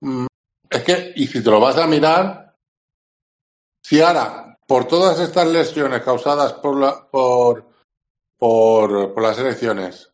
Mm, 0.00 0.26
Es 0.68 0.82
que, 0.82 1.12
y 1.16 1.26
si 1.26 1.42
te 1.42 1.50
lo 1.50 1.60
vas 1.60 1.76
a 1.78 1.86
mirar, 1.86 2.54
si 3.82 4.00
ahora, 4.00 4.58
por 4.66 4.86
todas 4.88 5.18
estas 5.20 5.46
lesiones 5.46 6.02
causadas 6.02 6.54
por, 6.54 6.78
la, 6.78 7.08
por, 7.08 7.64
por, 8.36 9.14
por 9.14 9.22
las 9.22 9.38
elecciones, 9.38 10.10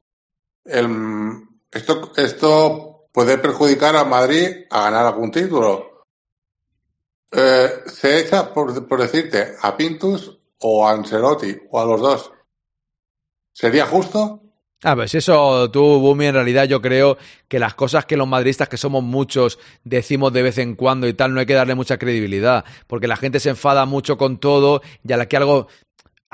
el- 0.65 1.49
esto, 1.71 2.13
esto 2.17 3.09
puede 3.13 3.39
perjudicar 3.39 3.97
a 3.97 4.05
Madrid 4.05 4.67
a 4.71 4.83
ganar 4.83 5.07
algún 5.07 5.31
título. 5.31 6.05
Eh, 7.31 7.83
se 7.87 8.21
echa, 8.21 8.53
por, 8.53 8.87
por 8.87 9.01
decirte, 9.01 9.57
a 9.61 9.75
Pintus 9.75 10.39
o 10.61 10.87
a 10.87 10.93
Ancelotti 10.93 11.59
o 11.71 11.81
a 11.81 11.85
los 11.87 12.01
dos. 12.01 12.33
¿Sería 13.55 13.87
justo? 13.87 14.42
Ah, 14.85 14.97
pues 14.97 15.15
eso 15.15 15.71
tú, 15.71 15.81
Bumi, 16.01 16.27
en 16.27 16.35
realidad 16.35 16.65
yo 16.65 16.83
creo 16.83 17.17
que 17.47 17.61
las 17.61 17.75
cosas 17.75 18.05
que 18.05 18.17
los 18.17 18.27
madridistas, 18.27 18.69
que 18.69 18.77
somos 18.77 19.03
muchos, 19.05 19.59
decimos 19.85 20.33
de 20.33 20.43
vez 20.43 20.59
en 20.59 20.75
cuando 20.75 21.07
y 21.07 21.15
tal, 21.15 21.33
no 21.35 21.41
hay 21.41 21.47
que 21.47 21.55
darle 21.55 21.77
mucha 21.77 21.99
credibilidad, 21.99 22.65
porque 22.89 23.07
la 23.07 23.17
gente 23.17 23.39
se 23.39 23.51
enfada 23.51 23.87
mucho 23.87 24.17
con 24.19 24.39
todo 24.39 24.83
y 25.07 25.13
a 25.13 25.17
la 25.17 25.27
que 25.27 25.37
algo... 25.37 25.69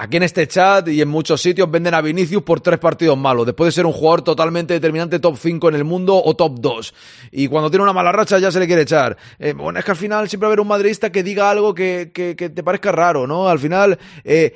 Aquí 0.01 0.16
en 0.16 0.23
este 0.23 0.47
chat 0.47 0.87
y 0.87 1.03
en 1.03 1.09
muchos 1.09 1.43
sitios 1.43 1.69
venden 1.69 1.93
a 1.93 2.01
Vinicius 2.01 2.45
por 2.45 2.61
tres 2.61 2.79
partidos 2.79 3.19
malos, 3.19 3.45
después 3.47 3.66
de 3.66 3.73
ser 3.73 3.85
un 3.85 3.93
jugador 3.93 4.23
totalmente 4.23 4.73
determinante, 4.73 5.19
top 5.19 5.37
5 5.37 5.70
en 5.70 5.75
el 5.75 5.83
mundo 5.83 6.23
o 6.25 6.37
top 6.37 6.61
2. 6.61 6.95
Y 7.33 7.49
cuando 7.49 7.69
tiene 7.69 7.83
una 7.83 7.93
mala 7.93 8.12
racha 8.12 8.39
ya 8.39 8.53
se 8.53 8.61
le 8.61 8.69
quiere 8.69 8.83
echar. 8.83 9.16
Eh, 9.41 9.55
bueno, 9.55 9.77
es 9.81 9.85
que 9.85 9.91
al 9.91 9.97
final 9.97 10.29
siempre 10.29 10.47
va 10.47 10.51
a 10.51 10.53
haber 10.53 10.61
un 10.61 10.69
madridista 10.69 11.11
que 11.11 11.25
diga 11.25 11.51
algo 11.51 11.75
que, 11.75 12.12
que- 12.15 12.37
que 12.37 12.49
te 12.49 12.62
parezca 12.62 12.93
raro, 12.93 13.27
¿no? 13.27 13.49
Al 13.49 13.59
final, 13.59 13.99
eh, 14.23 14.55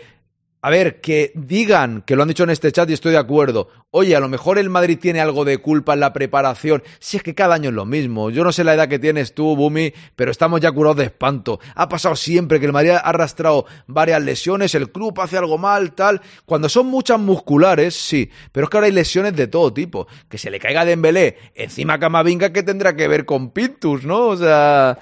a 0.64 0.70
ver, 0.70 1.01
que 1.01 1.32
digan, 1.34 2.02
que 2.06 2.14
lo 2.14 2.22
han 2.22 2.28
dicho 2.28 2.44
en 2.44 2.51
este 2.51 2.70
chat 2.70 2.89
y 2.89 2.93
estoy 2.93 3.10
de 3.10 3.18
acuerdo. 3.18 3.68
Oye, 3.90 4.14
a 4.14 4.20
lo 4.20 4.28
mejor 4.28 4.59
el 4.59 4.70
Madrid 4.70 4.97
tiene 4.97 5.20
algo 5.20 5.44
de 5.44 5.59
culpa 5.59 5.94
en 5.94 5.98
la 5.98 6.12
preparación. 6.12 6.84
Si 7.01 7.16
es 7.16 7.24
que 7.24 7.34
cada 7.34 7.56
año 7.56 7.70
es 7.70 7.74
lo 7.74 7.84
mismo. 7.84 8.30
Yo 8.30 8.44
no 8.44 8.52
sé 8.52 8.62
la 8.62 8.74
edad 8.74 8.89
que 8.89 9.01
tienes 9.01 9.34
tú, 9.34 9.56
Bumi, 9.56 9.93
pero 10.14 10.30
estamos 10.30 10.60
ya 10.60 10.70
curados 10.70 10.98
de 10.98 11.05
espanto. 11.06 11.59
Ha 11.74 11.89
pasado 11.89 12.14
siempre 12.14 12.60
que 12.60 12.66
el 12.66 12.72
Madrid 12.72 12.90
ha 12.90 12.98
arrastrado 12.98 13.66
varias 13.89 14.22
lesiones, 14.22 14.72
el 14.76 14.93
club 14.93 15.20
hace 15.20 15.36
algo 15.36 15.59
mal, 15.59 15.94
tal. 15.94 16.20
Cuando 16.47 16.68
son 16.68 16.86
muchas 16.86 17.18
musculares, 17.18 17.97
sí. 17.97 18.30
Pero 18.52 18.66
es 18.66 18.70
que 18.70 18.76
ahora 18.76 18.86
hay 18.86 18.93
lesiones 18.93 19.34
de 19.34 19.48
todo 19.48 19.74
tipo. 19.74 20.06
Que 20.28 20.39
se 20.39 20.48
le 20.48 20.60
caiga 20.60 20.84
Dembélé 20.84 21.39
encima 21.56 21.94
a 21.94 21.98
Camavinga, 21.98 22.52
que 22.52 22.62
tendrá 22.62 22.94
que 22.94 23.09
ver 23.09 23.26
con 23.26 23.51
Pintus, 23.51 24.05
¿no? 24.05 24.28
O 24.28 24.36
sea, 24.36 24.97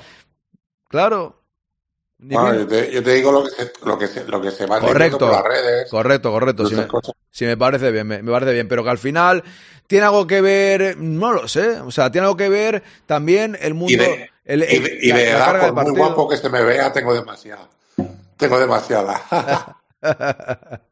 claro. 0.88 1.39
Bueno, 2.22 2.54
yo, 2.54 2.66
te, 2.66 2.92
yo 2.92 3.02
te 3.02 3.14
digo 3.14 3.32
lo 3.32 3.42
que 3.44 3.50
se, 3.50 3.72
lo 3.84 3.98
que 3.98 4.06
se, 4.06 4.24
lo 4.24 4.40
que 4.42 4.50
se 4.50 4.66
va 4.66 4.78
Correcto, 4.78 5.18
por 5.18 5.30
las 5.32 5.42
redes. 5.42 5.90
correcto, 5.90 6.30
correcto. 6.30 6.66
Si 6.66 6.74
me, 6.74 6.86
cosas. 6.86 7.14
si 7.30 7.44
me 7.46 7.56
parece 7.56 7.90
bien, 7.90 8.06
me, 8.06 8.22
me 8.22 8.30
parece 8.30 8.52
bien, 8.52 8.68
pero 8.68 8.84
que 8.84 8.90
al 8.90 8.98
final 8.98 9.42
tiene 9.86 10.04
algo 10.04 10.26
que 10.26 10.40
ver, 10.42 10.96
no 10.98 11.32
lo 11.32 11.48
sé, 11.48 11.80
o 11.80 11.90
sea, 11.90 12.10
tiene 12.12 12.26
algo 12.26 12.36
que 12.36 12.48
ver 12.50 12.82
también 13.06 13.56
el 13.60 13.72
mundo, 13.74 13.92
Y 13.92 13.96
de, 13.96 14.30
el- 14.44 14.62
y 14.70 14.76
el- 14.76 14.82
de, 14.82 14.98
y 15.02 15.08
la- 15.08 15.16
de 15.18 15.24
la 15.24 15.30
edad, 15.30 15.44
carga 15.46 15.66
de 15.66 15.72
por 15.72 15.82
muy 15.84 15.92
guapo 15.98 16.28
que 16.28 16.36
se 16.36 16.50
me 16.50 16.62
vea, 16.62 16.92
tengo 16.92 17.14
demasiada. 17.14 17.68
Tengo 18.36 18.58
demasiada. 18.60 19.22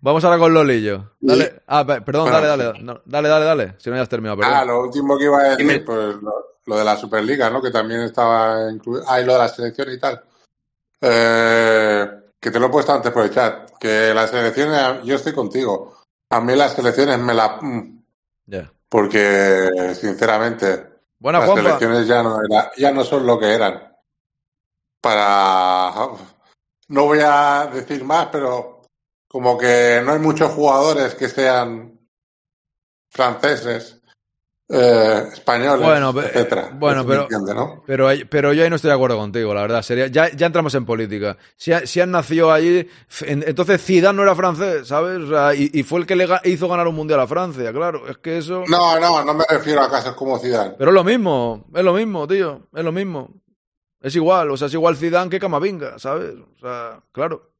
Vamos 0.00 0.24
ahora 0.24 0.38
con 0.38 0.52
Lolillo. 0.52 1.12
Dale, 1.20 1.62
ah, 1.68 1.86
pe- 1.86 2.00
perdón, 2.00 2.24
Bueno, 2.30 2.46
dale, 2.46 2.64
dale, 2.64 2.82
no, 2.82 3.00
dale, 3.04 3.28
dale, 3.28 3.44
dale, 3.44 3.74
si 3.78 3.88
no 3.90 3.96
ya 3.96 4.02
has 4.02 4.08
terminado, 4.08 4.38
perdón. 4.38 4.54
Ah, 4.56 4.64
lo 4.64 4.80
último 4.82 5.16
que 5.16 5.24
iba 5.24 5.38
a 5.38 5.56
decir, 5.56 5.84
pues 5.84 6.16
lo, 6.16 6.32
lo 6.66 6.76
de 6.78 6.84
la 6.84 6.96
Superliga, 6.96 7.50
¿no? 7.50 7.60
Que 7.60 7.70
también 7.70 8.00
estaba 8.02 8.70
incluido. 8.70 9.04
Ah, 9.08 9.20
y 9.20 9.24
lo 9.24 9.32
de 9.34 9.38
la 9.38 9.48
selección 9.48 9.90
y 9.92 9.98
tal. 9.98 10.22
Eh, 11.00 12.08
que 12.40 12.50
te 12.50 12.58
lo 12.60 12.66
he 12.66 12.70
puesto 12.70 12.92
antes 12.92 13.12
por 13.12 13.24
el 13.24 13.30
chat. 13.30 13.70
Que 13.78 14.12
las 14.14 14.30
selecciones, 14.30 15.02
yo 15.04 15.16
estoy 15.16 15.32
contigo. 15.32 15.96
A 16.30 16.40
mí 16.40 16.54
las 16.54 16.74
selecciones 16.74 17.18
me 17.18 17.34
la. 17.34 17.58
mm, 17.60 18.02
Ya. 18.46 18.72
Porque, 18.88 19.94
sinceramente, 19.98 20.90
Buena, 21.18 21.38
las 21.40 21.48
selecciones 21.54 22.06
ya 22.06 22.22
no, 22.22 22.38
era- 22.44 22.70
ya 22.76 22.90
no 22.92 23.04
son 23.04 23.26
lo 23.26 23.38
que 23.38 23.54
eran. 23.54 23.96
Para. 25.00 25.92
No 26.88 27.04
voy 27.06 27.20
a 27.24 27.70
decir 27.72 28.04
más, 28.04 28.26
pero 28.30 28.82
como 29.28 29.56
que 29.56 30.02
no 30.04 30.12
hay 30.12 30.18
muchos 30.18 30.52
jugadores 30.52 31.14
que 31.14 31.28
sean 31.28 31.98
franceses, 33.08 34.01
eh, 34.74 35.24
españoles, 35.34 35.84
Bueno, 35.86 36.14
etcétera. 36.18 36.70
bueno, 36.74 37.04
pero, 37.06 37.22
entiende, 37.22 37.54
¿no? 37.54 37.82
pero, 37.86 38.08
pero 38.30 38.52
yo 38.54 38.64
ahí 38.64 38.70
no 38.70 38.76
estoy 38.76 38.88
de 38.88 38.94
acuerdo 38.94 39.18
contigo, 39.18 39.52
la 39.52 39.60
verdad. 39.62 39.82
Sería, 39.82 40.06
ya, 40.06 40.30
ya 40.30 40.46
entramos 40.46 40.74
en 40.74 40.86
política. 40.86 41.36
Si, 41.56 41.72
si 41.84 42.00
han 42.00 42.10
nacido 42.10 42.50
allí, 42.50 42.88
en- 43.20 43.44
entonces 43.46 43.84
Zidane 43.84 44.16
no 44.16 44.22
era 44.22 44.34
francés, 44.34 44.88
¿sabes? 44.88 45.18
O 45.20 45.28
sea, 45.28 45.54
y, 45.54 45.70
y 45.74 45.82
fue 45.82 46.00
el 46.00 46.06
que 46.06 46.16
le 46.16 46.26
hizo 46.44 46.68
ganar 46.68 46.88
un 46.88 46.94
mundial 46.94 47.20
a 47.20 47.26
Francia, 47.26 47.72
claro. 47.72 48.08
Es 48.08 48.16
que 48.18 48.38
eso. 48.38 48.64
No, 48.68 48.98
no, 48.98 49.24
no 49.24 49.34
me 49.34 49.44
refiero 49.48 49.82
a 49.82 49.90
casos 49.90 50.14
como 50.14 50.38
Zidane. 50.38 50.74
Pero 50.78 50.90
es 50.90 50.94
lo 50.94 51.04
mismo, 51.04 51.66
es 51.74 51.84
lo 51.84 51.92
mismo, 51.92 52.26
tío, 52.26 52.62
es 52.74 52.84
lo 52.84 52.92
mismo. 52.92 53.28
Es 54.00 54.16
igual, 54.16 54.50
o 54.50 54.56
sea, 54.56 54.66
es 54.68 54.74
igual 54.74 54.96
Zidane 54.96 55.30
que 55.30 55.38
Camavinga, 55.38 55.98
¿sabes? 55.98 56.32
O 56.56 56.58
sea, 56.58 57.00
claro, 57.12 57.52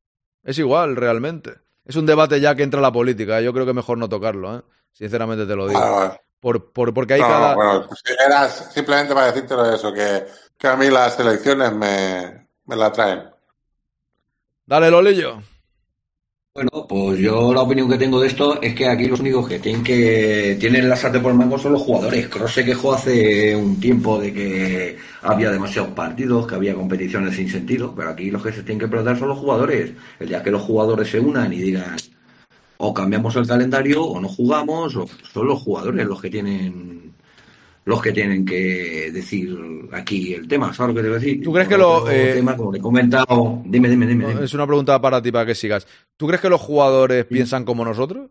es 0.43 0.59
igual 0.59 0.97
realmente. 0.97 1.53
Es 1.85 1.95
un 1.97 2.07
debate 2.07 2.41
ya 2.41 2.55
que 2.55 2.63
entra 2.63 2.81
la 2.81 2.91
política, 2.93 3.39
¿eh? 3.41 3.45
yo 3.45 3.53
creo 3.53 3.67
que 3.67 3.73
mejor 3.75 3.99
no 3.99 4.09
tocarlo, 4.09 4.57
¿eh? 4.57 4.63
Sinceramente 4.93 5.47
te 5.47 5.55
lo 5.57 5.69
digo. 5.69 5.79
Vale, 5.81 5.95
vale. 5.97 6.21
Por, 6.43 6.73
por- 6.75 6.93
porque 6.95 7.15
hay 7.15 7.21
No, 7.21 7.27
cada... 7.27 7.51
no, 7.51 7.55
bueno, 7.55 7.89
era 8.27 8.49
simplemente 8.49 9.15
para 9.15 9.27
decirte 9.33 9.55
lo 9.55 9.65
de 9.65 9.77
eso, 9.77 9.93
que, 9.93 10.27
que 10.59 10.67
a 10.69 10.77
mí 10.77 10.89
las 10.91 11.15
selecciones 11.17 11.73
me, 11.73 12.49
me 12.67 12.77
la 12.77 12.91
traen. 12.93 13.31
Dale, 14.67 14.91
Lolillo. 14.91 15.41
Bueno, 16.55 16.87
pues 16.87 17.19
yo 17.19 17.55
la 17.55 17.63
opinión 17.63 17.89
que 17.89 17.97
tengo 17.97 18.21
de 18.21 18.27
esto 18.29 18.61
es 18.61 18.75
que 18.75 18.87
aquí 18.87 19.07
los 19.07 19.21
únicos 19.21 19.49
que 19.49 19.59
tienen 19.59 19.83
que 19.83 20.57
tienen 20.61 20.87
la 20.89 20.97
sartén 20.97 21.23
por 21.23 21.33
el 21.33 21.39
mango 21.39 21.57
son 21.59 21.73
los 21.73 21.81
jugadores. 21.83 22.29
Kroos 22.29 22.53
se 22.53 22.63
quejó 22.65 22.93
hace 22.93 23.57
un 23.57 23.81
tiempo 23.81 24.19
de 24.21 24.35
que 24.35 24.99
había 25.23 25.51
demasiados 25.51 25.93
partidos, 25.95 26.47
que 26.47 26.55
había 26.55 26.75
competiciones 26.75 27.37
sin 27.37 27.49
sentido, 27.49 27.95
pero 27.97 28.11
aquí 28.11 28.31
los 28.31 28.43
que 28.43 28.53
se 28.53 28.63
tienen 28.63 28.81
que 28.81 28.85
explotar 28.85 29.19
son 29.19 29.29
los 29.29 29.39
jugadores. 29.39 29.93
El 30.21 30.29
día 30.29 30.43
que 30.43 30.51
los 30.51 30.61
jugadores 30.63 31.09
se 31.11 31.21
unan 31.21 31.51
y 31.55 31.59
digan 31.59 31.97
o 32.85 32.93
cambiamos 32.93 33.37
el 33.37 33.47
calendario 33.47 34.03
o 34.03 34.21
no 34.21 34.29
jugamos, 34.29 34.97
o 34.97 35.07
son 35.33 35.47
los 35.47 35.63
jugadores 35.63 36.05
los 36.05 36.21
que 36.21 36.29
tienen 36.29 37.13
los 37.85 38.03
que 38.03 38.13
tienen 38.13 38.45
que 38.45 39.11
decir 39.13 39.57
aquí 39.93 40.35
el 40.35 40.47
tema, 40.49 40.73
¿sabes 40.73 40.95
lo 40.95 41.01
que 41.01 41.03
te 41.03 41.09
voy 41.09 41.17
a 41.17 41.21
decir? 41.21 41.43
¿Tú 41.43 41.53
crees 41.53 41.69
que 41.69 41.79
lo, 41.79 42.09
eh, 42.11 42.35
tema, 42.35 42.57
como 42.57 42.73
le 42.73 42.79
he 42.79 42.81
comentado, 42.81 43.63
dime, 43.65 43.89
dime, 43.89 44.07
dime. 44.07 44.29
dime. 44.29 44.45
Es 44.45 44.55
una 44.55 44.67
pregunta 44.67 45.01
para 45.01 45.21
ti, 45.23 45.33
para 45.33 45.47
que 45.47 45.55
sigas. 45.55 45.87
¿Tú 46.17 46.27
crees 46.27 46.41
que 46.41 46.49
los 46.49 46.61
jugadores 46.61 47.25
piensan 47.25 47.65
como 47.65 47.85
nosotros? 47.85 48.31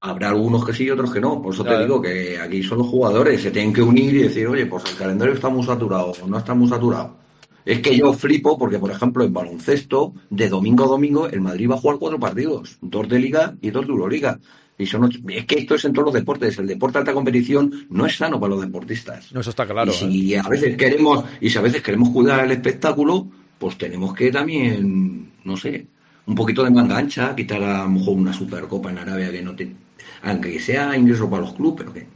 Habrá 0.00 0.30
algunos 0.30 0.64
que 0.66 0.72
sí 0.72 0.84
y 0.84 0.90
otros 0.90 1.12
que 1.12 1.20
no. 1.20 1.40
Por 1.40 1.54
eso 1.54 1.62
Claro. 1.62 1.78
te 1.78 1.84
digo 1.84 2.02
que 2.02 2.38
aquí 2.38 2.62
son 2.62 2.78
los 2.78 2.88
jugadores, 2.88 3.40
se 3.40 3.50
tienen 3.50 3.72
que 3.72 3.82
unir 3.82 4.14
y 4.16 4.22
decir, 4.24 4.46
oye, 4.46 4.66
pues 4.66 4.84
el 4.90 4.96
calendario 4.96 5.34
está 5.34 5.48
muy 5.48 5.64
saturado, 5.64 6.12
o 6.22 6.26
no 6.26 6.38
está 6.38 6.54
muy 6.54 6.68
saturado. 6.68 7.21
Es 7.64 7.80
que 7.80 7.96
yo 7.96 8.12
flipo 8.12 8.58
porque, 8.58 8.78
por 8.78 8.90
ejemplo, 8.90 9.24
en 9.24 9.32
baloncesto, 9.32 10.12
de 10.30 10.48
domingo 10.48 10.84
a 10.84 10.88
domingo, 10.88 11.28
el 11.28 11.40
Madrid 11.40 11.70
va 11.70 11.74
a 11.76 11.78
jugar 11.78 11.98
cuatro 11.98 12.18
partidos, 12.18 12.78
dos 12.80 13.08
de 13.08 13.18
Liga 13.20 13.54
y 13.62 13.70
dos 13.70 13.86
de 13.86 13.92
Euroliga. 13.92 14.38
Y 14.78 14.86
son 14.86 15.04
ocho- 15.04 15.20
es 15.28 15.44
que 15.46 15.60
esto 15.60 15.74
es 15.76 15.84
en 15.84 15.92
todos 15.92 16.06
los 16.06 16.14
deportes. 16.14 16.58
El 16.58 16.66
deporte 16.66 16.94
de 16.94 17.00
alta 17.00 17.12
competición 17.12 17.86
no 17.90 18.04
es 18.06 18.16
sano 18.16 18.40
para 18.40 18.54
los 18.54 18.62
deportistas. 18.64 19.32
No, 19.32 19.40
eso 19.40 19.50
está 19.50 19.66
claro. 19.66 19.92
y 19.92 19.94
si 19.94 20.34
a 20.34 20.42
veces 20.42 20.76
queremos, 20.76 21.24
y 21.40 21.50
si 21.50 21.58
a 21.58 21.60
veces 21.60 21.82
queremos 21.82 22.08
cuidar 22.08 22.44
el 22.44 22.50
espectáculo, 22.50 23.28
pues 23.58 23.78
tenemos 23.78 24.12
que 24.14 24.32
también, 24.32 25.28
no 25.44 25.56
sé, 25.56 25.86
un 26.26 26.34
poquito 26.34 26.64
de 26.64 26.70
manga 26.70 26.96
ancha, 26.98 27.34
quitar 27.36 27.62
a 27.62 27.84
lo 27.84 27.90
mejor 27.90 28.16
una 28.16 28.32
supercopa 28.32 28.90
en 28.90 28.98
Arabia 28.98 29.30
que 29.30 29.42
no 29.42 29.54
te, 29.54 29.70
aunque 30.22 30.58
sea 30.58 30.96
ingreso 30.96 31.28
para 31.30 31.42
los 31.42 31.52
clubes, 31.52 31.84
pero 31.84 31.92
que 31.92 32.06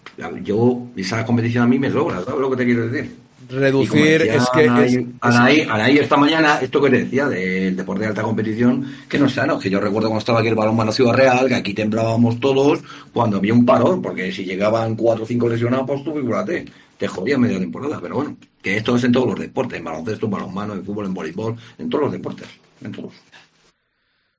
yo, 0.42 0.86
esa 0.96 1.24
competición 1.24 1.64
a 1.64 1.66
mí 1.68 1.78
me 1.78 1.90
sobra, 1.90 2.24
¿sabes 2.24 2.40
lo 2.40 2.50
que 2.50 2.56
te 2.56 2.64
quiero 2.64 2.88
decir? 2.88 3.14
Reducir 3.48 4.18
decía 4.20 4.34
es 4.36 4.50
que. 4.50 4.68
Anaí, 4.68 4.84
es- 4.86 4.94
es- 4.96 5.06
Anaí- 5.20 5.66
Anaí 5.70 5.98
esta 5.98 6.16
mañana, 6.16 6.58
esto 6.60 6.80
que 6.82 6.90
te 6.90 6.98
decía 7.04 7.28
del 7.28 7.76
deporte 7.76 8.02
de 8.02 8.08
alta 8.08 8.22
competición, 8.22 8.86
que 9.08 9.18
no 9.18 9.26
es 9.26 9.32
sano, 9.32 9.58
que 9.58 9.70
yo 9.70 9.80
recuerdo 9.80 10.08
cuando 10.08 10.18
estaba 10.20 10.40
aquí 10.40 10.48
el 10.48 10.54
balón 10.54 10.92
Ciudad 10.92 11.14
Real, 11.14 11.46
que 11.48 11.54
aquí 11.54 11.74
temblábamos 11.74 12.40
todos 12.40 12.80
cuando 13.12 13.36
había 13.38 13.52
un 13.54 13.64
parón, 13.66 14.02
porque 14.02 14.32
si 14.32 14.44
llegaban 14.44 14.96
cuatro 14.96 15.24
o 15.24 15.26
cinco 15.26 15.48
lesionados, 15.48 15.86
pues 15.86 16.02
tú 16.04 16.14
figúrate, 16.14 16.64
te 16.98 17.06
jodía 17.08 17.38
media 17.38 17.58
temporada, 17.58 17.98
pero 18.00 18.16
bueno, 18.16 18.36
que 18.62 18.76
esto 18.78 18.96
es 18.96 19.04
en 19.04 19.12
todos 19.12 19.28
los 19.28 19.38
deportes, 19.38 19.78
en 19.78 19.84
baloncesto, 19.84 20.26
en 20.26 20.32
balonmano, 20.32 20.74
en 20.74 20.84
fútbol, 20.84 21.06
en 21.06 21.14
voleibol, 21.14 21.56
en 21.78 21.88
todos 21.90 22.04
los 22.04 22.12
deportes, 22.12 22.48
en 22.82 22.92
todos. 22.92 23.12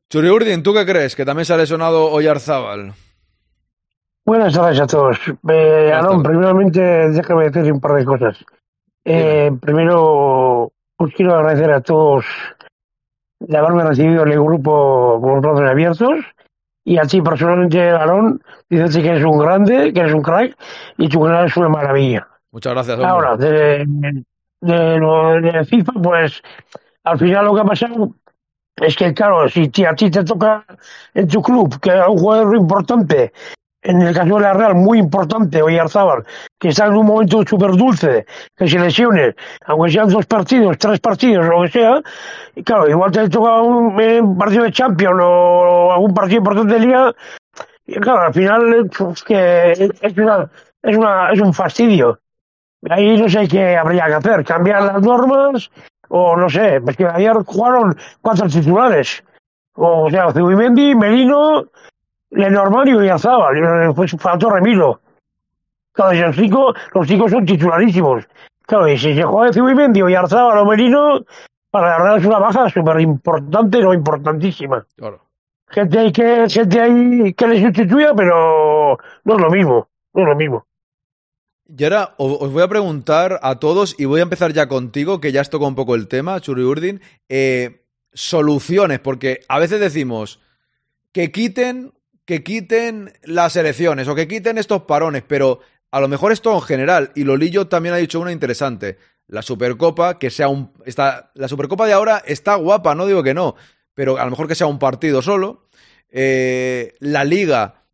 Churi 0.10 0.30
Urdin, 0.30 0.64
¿tú 0.64 0.74
qué 0.74 0.86
crees? 0.86 1.16
Que 1.16 1.26
también 1.26 1.46
se 1.46 1.54
ha 1.54 1.58
lesionado 1.58 2.10
Oyarzábal. 2.12 2.94
Buenas 4.26 4.54
tardes 4.54 4.80
a 4.82 4.88
todos. 4.88 5.18
Eh, 5.50 5.92
Aarón, 5.94 6.22
primeramente 6.24 6.82
déjame 7.12 7.50
decir 7.50 7.72
un 7.72 7.80
par 7.80 7.94
de 7.94 8.04
cosas. 8.06 8.38
Eh, 9.10 9.52
primero, 9.62 10.72
os 10.98 11.14
quiero 11.16 11.36
agradecer 11.36 11.72
a 11.72 11.80
todos 11.80 12.26
de 13.40 13.58
haberme 13.58 13.86
recibido 13.86 14.24
en 14.24 14.34
el 14.34 14.42
grupo 14.42 15.20
con 15.22 15.36
los 15.36 15.42
brazos 15.42 15.70
abiertos. 15.70 16.26
Y 16.84 16.98
a 16.98 17.04
ti 17.04 17.22
personalmente, 17.22 17.90
Aarón, 17.90 18.42
dices 18.70 18.98
que 18.98 19.08
eres 19.08 19.24
un 19.24 19.38
grande, 19.38 19.94
que 19.94 20.00
eres 20.00 20.14
un 20.14 20.22
crack 20.22 20.58
y 20.98 21.08
tu 21.08 21.22
canal 21.22 21.46
es 21.46 21.56
una 21.56 21.70
maravilla. 21.70 22.28
Muchas 22.52 22.74
gracias, 22.74 22.96
hombre. 22.96 23.10
Ahora, 23.10 23.38
de, 23.38 23.86
de 24.62 24.98
lo 24.98 25.42
de 25.42 25.66
FIFA, 25.66 25.94
pues 26.02 26.42
al 27.04 27.18
final 27.18 27.46
lo 27.46 27.56
que 27.56 27.62
ha 27.62 27.66
pasado 27.66 28.12
es 28.76 28.96
que, 28.96 29.14
claro, 29.14 29.48
si 29.50 29.70
a 29.86 29.96
ti 29.96 30.12
te 30.12 30.24
toca 30.24 30.66
en 31.14 31.28
tu 31.28 31.42
club 31.42 31.80
que 31.80 31.92
a 31.92 32.10
un 32.10 32.18
jugador 32.18 32.56
importante, 32.56 33.34
en 33.88 34.02
el 34.02 34.14
caso 34.14 34.36
de 34.36 34.42
la 34.42 34.54
Real, 34.54 34.76
muy 34.76 35.00
importante, 35.00 35.62
Oyarzábal, 35.62 36.26
que 36.60 36.70
está 36.70 36.88
en 36.88 36.98
un 36.98 37.06
momento 37.06 37.42
súper 37.48 37.72
dulce, 37.72 38.26
que 38.56 38.68
se 38.68 38.78
lesione, 38.78 39.34
aunque 39.66 39.92
sean 39.92 40.10
dos 40.10 40.26
partidos, 40.26 40.78
tres 40.78 41.00
partidos, 41.00 41.46
lo 41.48 41.62
que 41.62 41.70
sea, 41.70 42.02
y 42.54 42.64
claro, 42.64 42.90
igual 42.90 43.12
te 43.12 43.30
toca 43.30 43.62
un, 43.62 44.00
eh, 44.02 44.20
un 44.20 44.38
partido 44.38 44.64
de 44.66 44.74
Champions 44.74 45.22
o 45.24 45.94
algún 45.94 46.14
partido 46.14 46.40
importante 46.40 46.74
de 46.74 46.80
Liga, 46.82 47.14
y 47.86 47.94
claro, 47.96 48.24
al 48.24 48.34
final 48.34 48.90
es 49.14 49.24
que 49.24 49.72
es, 49.72 50.18
una, 50.18 50.50
es, 50.84 50.98
una, 50.98 51.32
es 51.32 51.40
un 51.40 51.54
fastidio. 51.54 52.20
Ahí 52.90 53.18
no 53.18 53.30
sé 53.30 53.48
qué 53.48 53.78
habría 53.78 54.08
que 54.08 54.14
hacer, 54.16 54.44
cambiar 54.44 54.84
las 54.84 55.02
normas 55.02 55.72
o 56.10 56.36
no 56.36 56.50
sé, 56.50 56.82
es 56.86 56.98
que 56.98 57.06
ayer 57.06 57.34
jugaron 57.46 57.96
cuatro 58.22 58.48
titulares. 58.50 59.24
O 59.76 60.10
sea, 60.10 60.32
Zubimendi, 60.32 60.94
Merino, 60.96 61.68
Lenormand 62.32 62.90
y 62.90 62.94
Oyarzabal, 62.94 63.94
pues 63.96 64.16
faltó 64.20 64.50
Remiro. 64.50 65.02
Claro, 65.94 66.14
y 66.14 66.20
los 66.20 66.36
chicos, 66.36 66.76
los 66.94 67.08
chicos 67.08 67.32
son 67.32 67.46
titularísimos. 67.46 68.28
Claro, 68.64 68.88
y 68.88 68.98
si 68.98 69.16
se 69.16 69.24
juega 69.24 69.48
de 69.48 69.54
Zubimendi, 69.54 70.02
Oyarzabal 70.02 70.60
o 70.60 70.66
Merino, 70.66 71.26
para 71.72 71.90
la 71.90 71.98
Real 71.98 72.20
es 72.20 72.26
una 72.26 72.40
baja 72.40 72.70
súper 72.70 73.00
importante, 73.02 73.82
no 73.82 73.94
importantísima. 73.94 74.86
Claro. 74.96 75.22
Gente 75.70 76.00
hay 76.00 76.12
que, 76.12 76.50
gente 76.50 76.80
hay 76.80 77.34
que 77.34 77.48
le 77.48 77.62
sustituya, 77.62 78.14
pero 78.16 78.98
no 79.24 79.36
es 79.36 79.42
lo 79.42 79.50
mismo, 79.50 79.88
no 80.14 80.22
es 80.22 80.28
lo 80.28 80.36
mismo. 80.36 80.66
Y 81.68 81.84
ahora 81.84 82.14
os 82.18 82.54
voy 82.54 82.64
a 82.64 82.68
preguntar 82.70 83.40
a 83.42 83.60
todos, 83.60 84.00
y 84.00 84.06
voy 84.06 84.22
a 84.22 84.24
empezar 84.24 84.54
ya 84.54 84.70
contigo, 84.70 85.20
que 85.20 85.34
ya 85.34 85.42
has 85.42 85.50
tocado 85.50 85.68
un 85.68 85.76
poco 85.76 85.96
el 85.96 86.08
tema, 86.08 86.40
Churi 86.40 86.64
Urdin, 86.64 87.02
eh, 87.28 87.82
soluciones, 88.14 89.00
porque 89.00 89.42
a 89.50 89.60
veces 89.60 89.82
decimos 89.82 90.40
que 91.12 91.32
quiten, 91.32 91.92
que 92.28 92.44
quiten 92.44 93.14
las 93.24 93.56
elecciones 93.56 94.08
o 94.10 94.14
que 94.14 94.28
quiten 94.28 94.58
estos 94.58 94.84
parones, 94.84 95.24
pero 95.26 95.62
a 95.92 96.02
lo 96.02 96.10
mejor 96.10 96.34
esto 96.34 96.54
en 96.54 96.62
general, 96.62 97.12
y 97.16 97.24
Lolillo 97.24 97.68
también 97.68 97.96
ha 97.96 98.00
dicho 98.00 98.20
una 98.20 98.34
interesante, 98.34 98.98
la 99.28 99.42
Supercopa, 99.42 100.20
que 100.20 100.30
sea 100.30 100.50
un... 100.50 100.74
Está, 100.86 101.32
la 101.36 101.48
Supercopa 101.48 101.88
de 101.88 101.94
ahora 101.94 102.22
está 102.26 102.56
guapa, 102.56 102.96
no 102.96 103.08
digo 103.08 103.24
que 103.24 103.34
no, 103.34 103.56
pero 103.94 104.18
a 104.18 104.26
lo 104.26 104.30
mejor 104.30 104.50
que 104.50 104.56
sea 104.56 104.68
un 104.68 104.78
partido 104.78 105.22
solo, 105.22 105.70
eh, 106.10 106.96
la 107.00 107.24
Liga, 107.24 107.86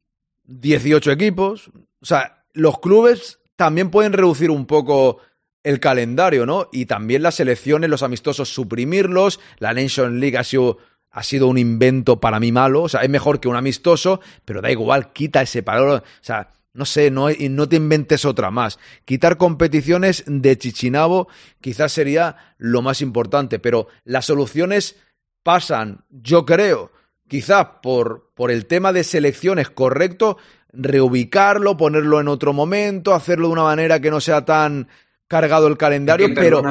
18 0.46 1.12
equipos, 1.12 1.70
o 2.02 2.06
sea, 2.06 2.44
los 2.54 2.80
clubes 2.80 3.40
también 3.56 3.92
pueden 3.92 4.14
reducir 4.14 4.50
un 4.50 4.66
poco 4.66 5.20
el 5.62 5.80
calendario, 5.80 6.48
¿no? 6.48 6.70
Y 6.72 6.88
también 6.88 7.22
las 7.22 7.36
selecciones, 7.36 7.90
los 7.90 8.04
amistosos, 8.04 8.50
suprimirlos. 8.50 9.40
La 9.60 9.74
Nation 9.74 10.20
League 10.20 10.38
ha 10.38 10.44
sido, 10.44 10.80
ha 11.14 11.24
sido 11.24 11.48
un 11.48 11.58
invento 11.58 12.20
para 12.20 12.40
mí 12.40 12.52
malo. 12.52 12.84
O 12.84 12.90
sea, 12.90 13.02
es 13.02 13.10
mejor 13.10 13.40
que 13.40 13.48
un 13.48 13.56
amistoso, 13.56 14.20
pero 14.44 14.62
da 14.62 14.72
igual, 14.72 15.14
quita 15.14 15.42
ese 15.42 15.64
parón. 15.64 16.00
O 16.00 16.04
sea, 16.22 16.50
no 16.74 16.86
sé, 16.86 17.12
no, 17.12 17.28
no 17.30 17.70
te 17.70 17.76
inventes 17.76 18.26
otra 18.26 18.50
más. 18.50 18.80
Quitar 19.06 19.38
competiciones 19.38 20.24
de 20.26 20.58
Chichinabo 20.58 21.28
quizás 21.62 21.92
sería 21.92 22.56
lo 22.58 22.82
más 22.82 23.02
importante, 23.02 23.60
pero 23.60 23.88
las 24.04 24.26
soluciones 24.26 24.98
pasan, 25.44 26.04
yo 26.10 26.46
creo, 26.46 26.92
quizás 27.28 27.68
por, 27.84 28.32
por 28.34 28.50
el 28.50 28.66
tema 28.66 28.92
de 28.92 29.04
selecciones 29.04 29.70
correcto, 29.70 30.38
reubicarlo, 30.72 31.78
ponerlo 31.78 32.20
en 32.22 32.28
otro 32.28 32.54
momento, 32.54 33.14
hacerlo 33.14 33.48
de 33.48 33.54
una 33.54 33.64
manera 33.64 34.00
que 34.00 34.10
no 34.10 34.20
sea 34.20 34.44
tan 34.46 34.88
cargado 35.28 35.68
el 35.68 35.78
calendario, 35.78 36.34
pero, 36.34 36.64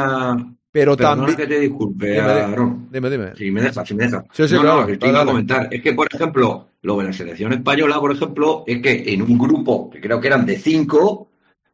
pero 0.73 0.97
perdona 0.97 1.16
también... 1.27 1.36
que 1.36 1.47
te 1.47 1.61
disculpe, 1.61 2.07
Dime, 2.07 2.20
dime. 2.23 2.40
Aaron. 2.40 2.89
Dime, 2.90 3.11
dime. 3.11 3.36
Si 3.36 3.51
me 3.51 3.61
dejas, 3.61 3.86
si 3.86 3.94
me 3.94 4.05
dejas. 4.05 4.24
Sí, 4.32 4.49
sí, 4.49 4.55
no, 4.55 4.61
claro, 4.62 4.81
no, 4.81 4.86
que 4.86 4.97
te 4.97 5.09
iba 5.09 5.20
a 5.23 5.24
comentar. 5.27 5.69
Es 5.70 5.82
que, 5.82 5.93
por 5.93 6.09
ejemplo, 6.12 6.69
lo 6.82 6.97
de 6.99 7.05
la 7.05 7.12
selección 7.12 7.53
española, 7.53 8.01
por 8.01 8.12
ejemplo, 8.12 8.65
es 8.66 8.81
que 8.81 9.05
en 9.12 9.23
un 9.23 9.39
grupo 9.39 9.90
que 9.90 10.01
creo 10.01 10.19
que 10.20 10.28
eran 10.28 10.47
de 10.47 10.59
cinco, 10.59 11.28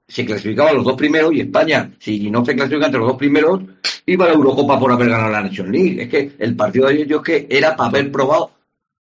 se 0.06 0.24
clasificaban 0.24 0.74
los 0.74 0.84
dos 0.84 0.96
primeros 0.96 1.32
y 1.34 1.40
España, 1.40 1.90
si 1.98 2.30
no 2.30 2.44
se 2.44 2.54
clasifica 2.56 2.86
entre 2.86 2.98
los 3.00 3.08
dos 3.10 3.18
primeros, 3.18 3.60
iba 4.06 4.24
a 4.24 4.28
la 4.28 4.34
Eurocopa 4.34 4.78
por 4.80 4.90
haber 4.90 5.10
ganado 5.10 5.30
la 5.30 5.42
Nation 5.42 5.70
League. 5.70 6.02
Es 6.02 6.08
que 6.08 6.32
el 6.38 6.56
partido 6.56 6.88
de 6.88 7.02
ellos 7.02 7.22
que 7.22 7.46
era 7.48 7.76
para 7.76 7.90
haber 7.90 8.10
probado, 8.10 8.50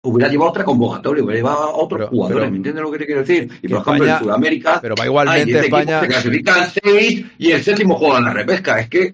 hubiera 0.02 0.30
llevado 0.32 0.50
otra 0.52 0.64
convocatoria, 0.66 1.24
hubiera 1.24 1.38
llevado 1.40 1.58
a 1.64 1.76
otros 1.76 2.10
jugadores, 2.10 2.38
pero- 2.42 2.52
¿me 2.52 2.58
entiendes 2.58 2.84
lo 2.84 2.92
que 2.92 2.98
te 3.00 3.06
quiero 3.06 3.22
decir? 3.22 3.50
Y 3.62 3.68
por 3.68 3.82
ejemplo, 3.82 4.08
en 4.08 4.20
Sudamérica, 4.20 4.80
pero 4.82 4.96
va 5.00 5.06
igualmente 5.06 5.54
hay 5.54 5.60
equipos 5.60 5.80
España- 5.80 6.02
Se 6.02 6.08
clasifican 6.08 6.68
seis 6.84 7.26
y 7.38 7.52
el 7.52 7.64
séptimo 7.64 7.96
juega 7.96 8.18
en 8.20 8.24
la 8.26 8.34
repesca. 8.34 8.80
Es 8.80 8.90
que 8.90 9.14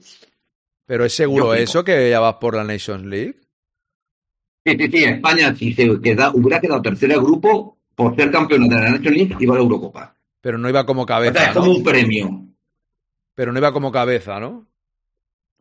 Pero 0.91 1.05
es 1.05 1.15
seguro 1.15 1.53
eso 1.53 1.85
que 1.85 2.09
ya 2.09 2.19
vas 2.19 2.33
por 2.33 2.53
la 2.53 2.65
Nations 2.65 3.05
League. 3.05 3.39
Sí, 4.65 4.75
sí, 4.77 4.91
sí, 4.91 5.03
España, 5.05 5.55
si 5.55 5.71
se 5.73 6.01
queda, 6.01 6.31
hubiera 6.33 6.59
quedado 6.59 6.81
tercero 6.81 7.13
de 7.13 7.21
grupo 7.21 7.77
por 7.95 8.13
ser 8.17 8.29
campeón 8.29 8.67
de 8.67 8.75
la 8.75 8.89
National 8.89 9.13
League, 9.13 9.37
iba 9.39 9.53
a 9.53 9.57
la 9.57 9.63
Eurocopa. 9.63 10.13
Pero 10.41 10.57
no 10.57 10.67
iba 10.67 10.85
como 10.85 11.03
O 11.03 11.07
sea, 11.07 11.15
cabeza, 11.15 11.45
es 11.45 11.53
como 11.53 11.67
¿no? 11.67 11.77
un 11.77 11.83
premio. 11.85 12.45
Pero 13.33 13.53
no 13.53 13.59
iba 13.59 13.71
como 13.71 13.89
cabeza, 13.89 14.37
¿no? 14.41 14.67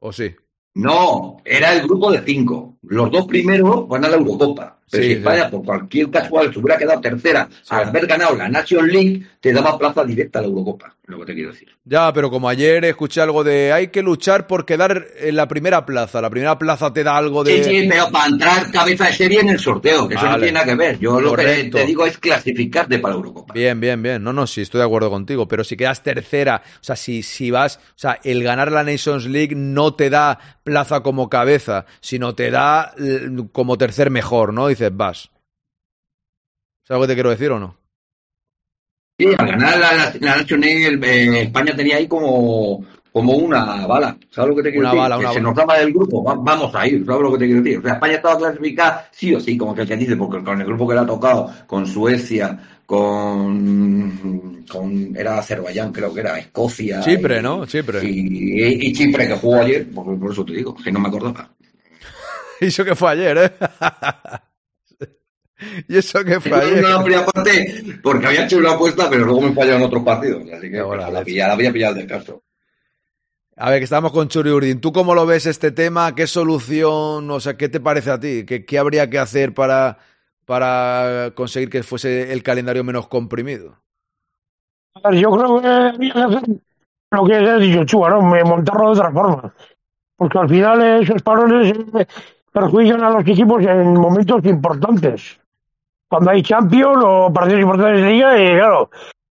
¿O 0.00 0.12
sí? 0.12 0.34
No, 0.74 1.36
era 1.44 1.74
el 1.74 1.82
grupo 1.82 2.10
de 2.10 2.22
cinco. 2.22 2.78
Los 2.82 3.12
dos 3.12 3.28
primeros 3.28 3.86
van 3.86 4.04
a 4.06 4.08
la 4.08 4.16
Eurocopa. 4.16 4.79
Pero 4.90 5.02
Sí, 5.04 5.08
si 5.10 5.14
sí. 5.14 5.18
España, 5.20 5.50
por 5.50 5.64
cualquier 5.64 6.10
casual, 6.10 6.52
se 6.52 6.58
hubiera 6.58 6.76
quedado 6.78 7.00
tercera 7.00 7.48
al 7.68 7.88
haber 7.88 8.06
ganado 8.06 8.34
la 8.36 8.48
Nation 8.48 8.88
League, 8.88 9.22
te 9.40 9.52
daba 9.52 9.78
plaza 9.78 10.04
directa 10.04 10.38
a 10.40 10.42
la 10.42 10.48
Eurocopa, 10.48 10.94
lo 11.06 11.20
que 11.20 11.26
te 11.26 11.34
quiero 11.34 11.52
decir. 11.52 11.68
Ya, 11.84 12.12
pero 12.12 12.30
como 12.30 12.48
ayer 12.48 12.84
escuché 12.84 13.20
algo 13.20 13.42
de 13.44 13.72
hay 13.72 13.88
que 13.88 14.02
luchar 14.02 14.46
por 14.46 14.64
quedar 14.64 15.06
en 15.18 15.36
la 15.36 15.48
primera 15.48 15.86
plaza. 15.86 16.20
La 16.20 16.30
primera 16.30 16.58
plaza 16.58 16.92
te 16.92 17.02
da 17.04 17.16
algo 17.16 17.42
de... 17.44 17.64
Sí, 17.64 17.70
sí, 17.82 17.86
pero 17.88 18.10
para 18.10 18.26
entrar 18.26 18.70
cabeza 18.70 19.06
de 19.06 19.12
serie 19.14 19.40
en 19.40 19.48
el 19.48 19.58
sorteo, 19.58 20.06
que 20.08 20.14
eso 20.14 20.26
no 20.26 20.36
tiene 20.36 20.52
nada 20.52 20.66
que 20.66 20.74
ver. 20.74 20.98
Yo 20.98 21.20
lo 21.20 21.30
Correcto. 21.30 21.76
que 21.78 21.82
te 21.82 21.86
digo 21.86 22.04
es 22.06 22.18
clasificarte 22.18 22.98
para 22.98 23.14
la 23.14 23.18
Eurocopa. 23.18 23.54
Bien, 23.54 23.80
bien, 23.80 24.02
bien. 24.02 24.22
No, 24.22 24.32
no, 24.32 24.46
sí, 24.46 24.60
estoy 24.62 24.80
de 24.80 24.86
acuerdo 24.86 25.10
contigo. 25.10 25.48
Pero 25.48 25.64
si 25.64 25.76
quedas 25.76 26.02
tercera, 26.02 26.62
o 26.80 26.84
sea, 26.84 26.96
si, 26.96 27.22
si 27.22 27.50
vas, 27.50 27.76
o 27.78 27.98
sea, 27.98 28.18
el 28.22 28.42
ganar 28.42 28.70
la 28.70 28.84
Nations 28.84 29.26
League 29.26 29.54
no 29.56 29.94
te 29.94 30.10
da 30.10 30.38
plaza 30.62 31.00
como 31.00 31.28
cabeza, 31.28 31.86
sino 32.00 32.34
te 32.34 32.50
da 32.50 32.94
como 33.52 33.76
tercer 33.78 34.10
mejor, 34.10 34.52
¿no? 34.52 34.68
Dices, 34.80 34.96
vas. 34.96 35.30
¿Sabes 36.88 37.00
lo 37.00 37.06
que 37.06 37.08
te 37.08 37.14
quiero 37.14 37.28
decir 37.28 37.50
o 37.50 37.58
no? 37.60 37.76
Sí, 39.18 39.26
al 39.36 39.46
ganar 39.46 39.78
la, 39.78 40.14
la, 40.18 40.36
eh, 40.40 41.42
España 41.42 41.76
tenía 41.76 41.96
ahí 41.98 42.08
como, 42.08 42.82
como 43.12 43.34
una 43.34 43.86
bala. 43.86 44.16
¿Sabes 44.30 44.48
lo 44.50 44.56
que 44.56 44.62
te 44.62 44.70
quiero 44.70 44.80
Una 44.88 44.90
decir? 44.94 45.02
bala, 45.02 45.16
que 45.16 45.20
una 45.24 45.28
se 45.32 45.34
bala. 45.40 45.48
nos 45.48 45.56
daba 45.56 45.78
del 45.78 45.92
grupo, 45.92 46.24
va- 46.24 46.34
vamos 46.36 46.74
a 46.74 46.86
ir, 46.86 47.04
¿sabes 47.04 47.20
lo 47.20 47.32
que 47.32 47.38
te 47.40 47.44
quiero 47.44 47.60
decir? 47.62 47.78
O 47.78 47.82
sea, 47.82 47.92
España 47.92 48.14
estaba 48.14 48.38
clasificada 48.38 49.08
sí 49.12 49.34
o 49.34 49.40
sí, 49.40 49.58
como 49.58 49.74
que 49.74 49.82
el 49.82 49.88
que 49.88 49.96
dice, 49.98 50.16
porque 50.16 50.42
con 50.42 50.58
el 50.58 50.66
grupo 50.66 50.88
que 50.88 50.94
le 50.94 51.00
ha 51.00 51.06
tocado, 51.06 51.50
con 51.66 51.86
Suecia, 51.86 52.58
con, 52.86 54.64
con 54.66 55.14
era 55.14 55.38
Azerbaiyán, 55.38 55.92
creo 55.92 56.14
que 56.14 56.20
era, 56.20 56.38
Escocia. 56.38 57.00
Chipre, 57.00 57.40
y- 57.40 57.42
¿no? 57.42 57.66
Chipre. 57.66 58.02
Y, 58.02 58.86
y 58.88 58.92
Chipre, 58.94 59.28
que 59.28 59.34
jugó 59.36 59.60
ayer, 59.60 59.90
por, 59.90 60.18
por 60.18 60.32
eso 60.32 60.42
te 60.46 60.54
digo, 60.54 60.74
que 60.74 60.90
no 60.90 60.98
me 61.00 61.08
acordaba. 61.08 61.50
Y 62.62 62.66
eso 62.66 62.84
que 62.84 62.94
fue 62.94 63.10
ayer, 63.12 63.36
¿eh? 63.38 63.52
y 65.88 65.96
eso 65.98 66.24
que 66.24 66.34
ayer. 66.34 66.82
no 66.82 66.88
la 66.88 67.02
primera 67.04 67.26
parte, 67.26 67.84
porque 68.02 68.26
había 68.26 68.44
hecho 68.44 68.58
una 68.58 68.72
apuesta, 68.72 69.08
pero 69.10 69.24
luego 69.24 69.40
me 69.42 69.52
fallaron 69.52 69.82
otros 69.82 70.02
partidos. 70.02 70.42
Así 70.52 70.70
que 70.70 70.82
pues, 70.82 70.98
la, 71.12 71.22
pillaba, 71.22 71.48
la 71.48 71.54
había 71.54 71.72
pillado 71.72 71.94
del 71.94 72.06
caso. 72.06 72.42
A 73.56 73.68
ver, 73.70 73.80
que 73.80 73.84
estamos 73.84 74.12
con 74.12 74.28
Churi 74.28 74.50
Urdin. 74.50 74.80
¿Tú 74.80 74.90
cómo 74.92 75.14
lo 75.14 75.26
ves 75.26 75.44
este 75.46 75.70
tema? 75.70 76.14
¿Qué 76.14 76.26
solución? 76.26 77.30
O 77.30 77.40
sea, 77.40 77.56
¿qué 77.58 77.68
te 77.68 77.80
parece 77.80 78.10
a 78.10 78.18
ti? 78.18 78.44
¿Qué, 78.46 78.64
qué 78.64 78.78
habría 78.78 79.10
que 79.10 79.18
hacer 79.18 79.52
para, 79.52 79.98
para 80.46 81.32
conseguir 81.34 81.68
que 81.68 81.82
fuese 81.82 82.32
el 82.32 82.42
calendario 82.42 82.84
menos 82.84 83.06
comprimido? 83.08 83.82
Yo 85.12 85.30
creo 85.30 85.60
que 85.60 85.66
había 85.68 86.12
que 86.12 86.18
hacer 86.20 86.42
lo 87.12 87.24
que 87.26 87.34
has 87.34 87.60
dicho, 87.60 87.84
Chua, 87.84 88.10
¿no? 88.10 88.22
Me- 88.22 88.44
Montarlo 88.44 88.86
de 88.86 89.00
otra 89.00 89.10
forma. 89.12 89.54
Porque 90.16 90.38
al 90.38 90.48
final 90.48 91.02
esos 91.02 91.22
parones 91.22 91.74
eh, 91.98 92.06
perjudican 92.52 93.02
a 93.02 93.10
los 93.10 93.22
equipos 93.22 93.62
en 93.64 93.94
momentos 93.94 94.44
importantes. 94.44 95.39
Cuando 96.10 96.32
hay 96.32 96.42
Champions 96.42 97.04
o 97.06 97.32
partidos 97.32 97.62
importantes 97.62 98.02
de 98.02 98.10
liga, 98.10 98.36
y 98.36 98.56
claro, 98.56 98.90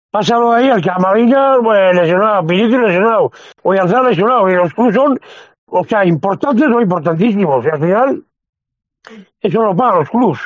pásalo 0.10 0.54
ahí 0.54 0.70
al 0.70 0.82
Camavinga 0.82 1.58
pues, 1.62 1.94
lesionado, 1.94 2.44
Vinicius 2.44 2.82
lesionado, 2.82 3.32
o 3.64 3.76
Yarzán 3.76 4.06
lesionado, 4.06 4.50
y 4.50 4.56
los 4.56 4.74
clubes 4.74 4.96
son, 4.96 5.20
o 5.66 5.84
sea, 5.84 6.06
importantes 6.06 6.70
o 6.70 6.80
importantísimos. 6.80 7.66
Y 7.66 7.70
al 7.70 7.80
final, 7.80 8.24
eso 9.42 9.62
lo 9.62 9.76
pagan 9.76 10.00
los 10.00 10.10
clubes. 10.10 10.40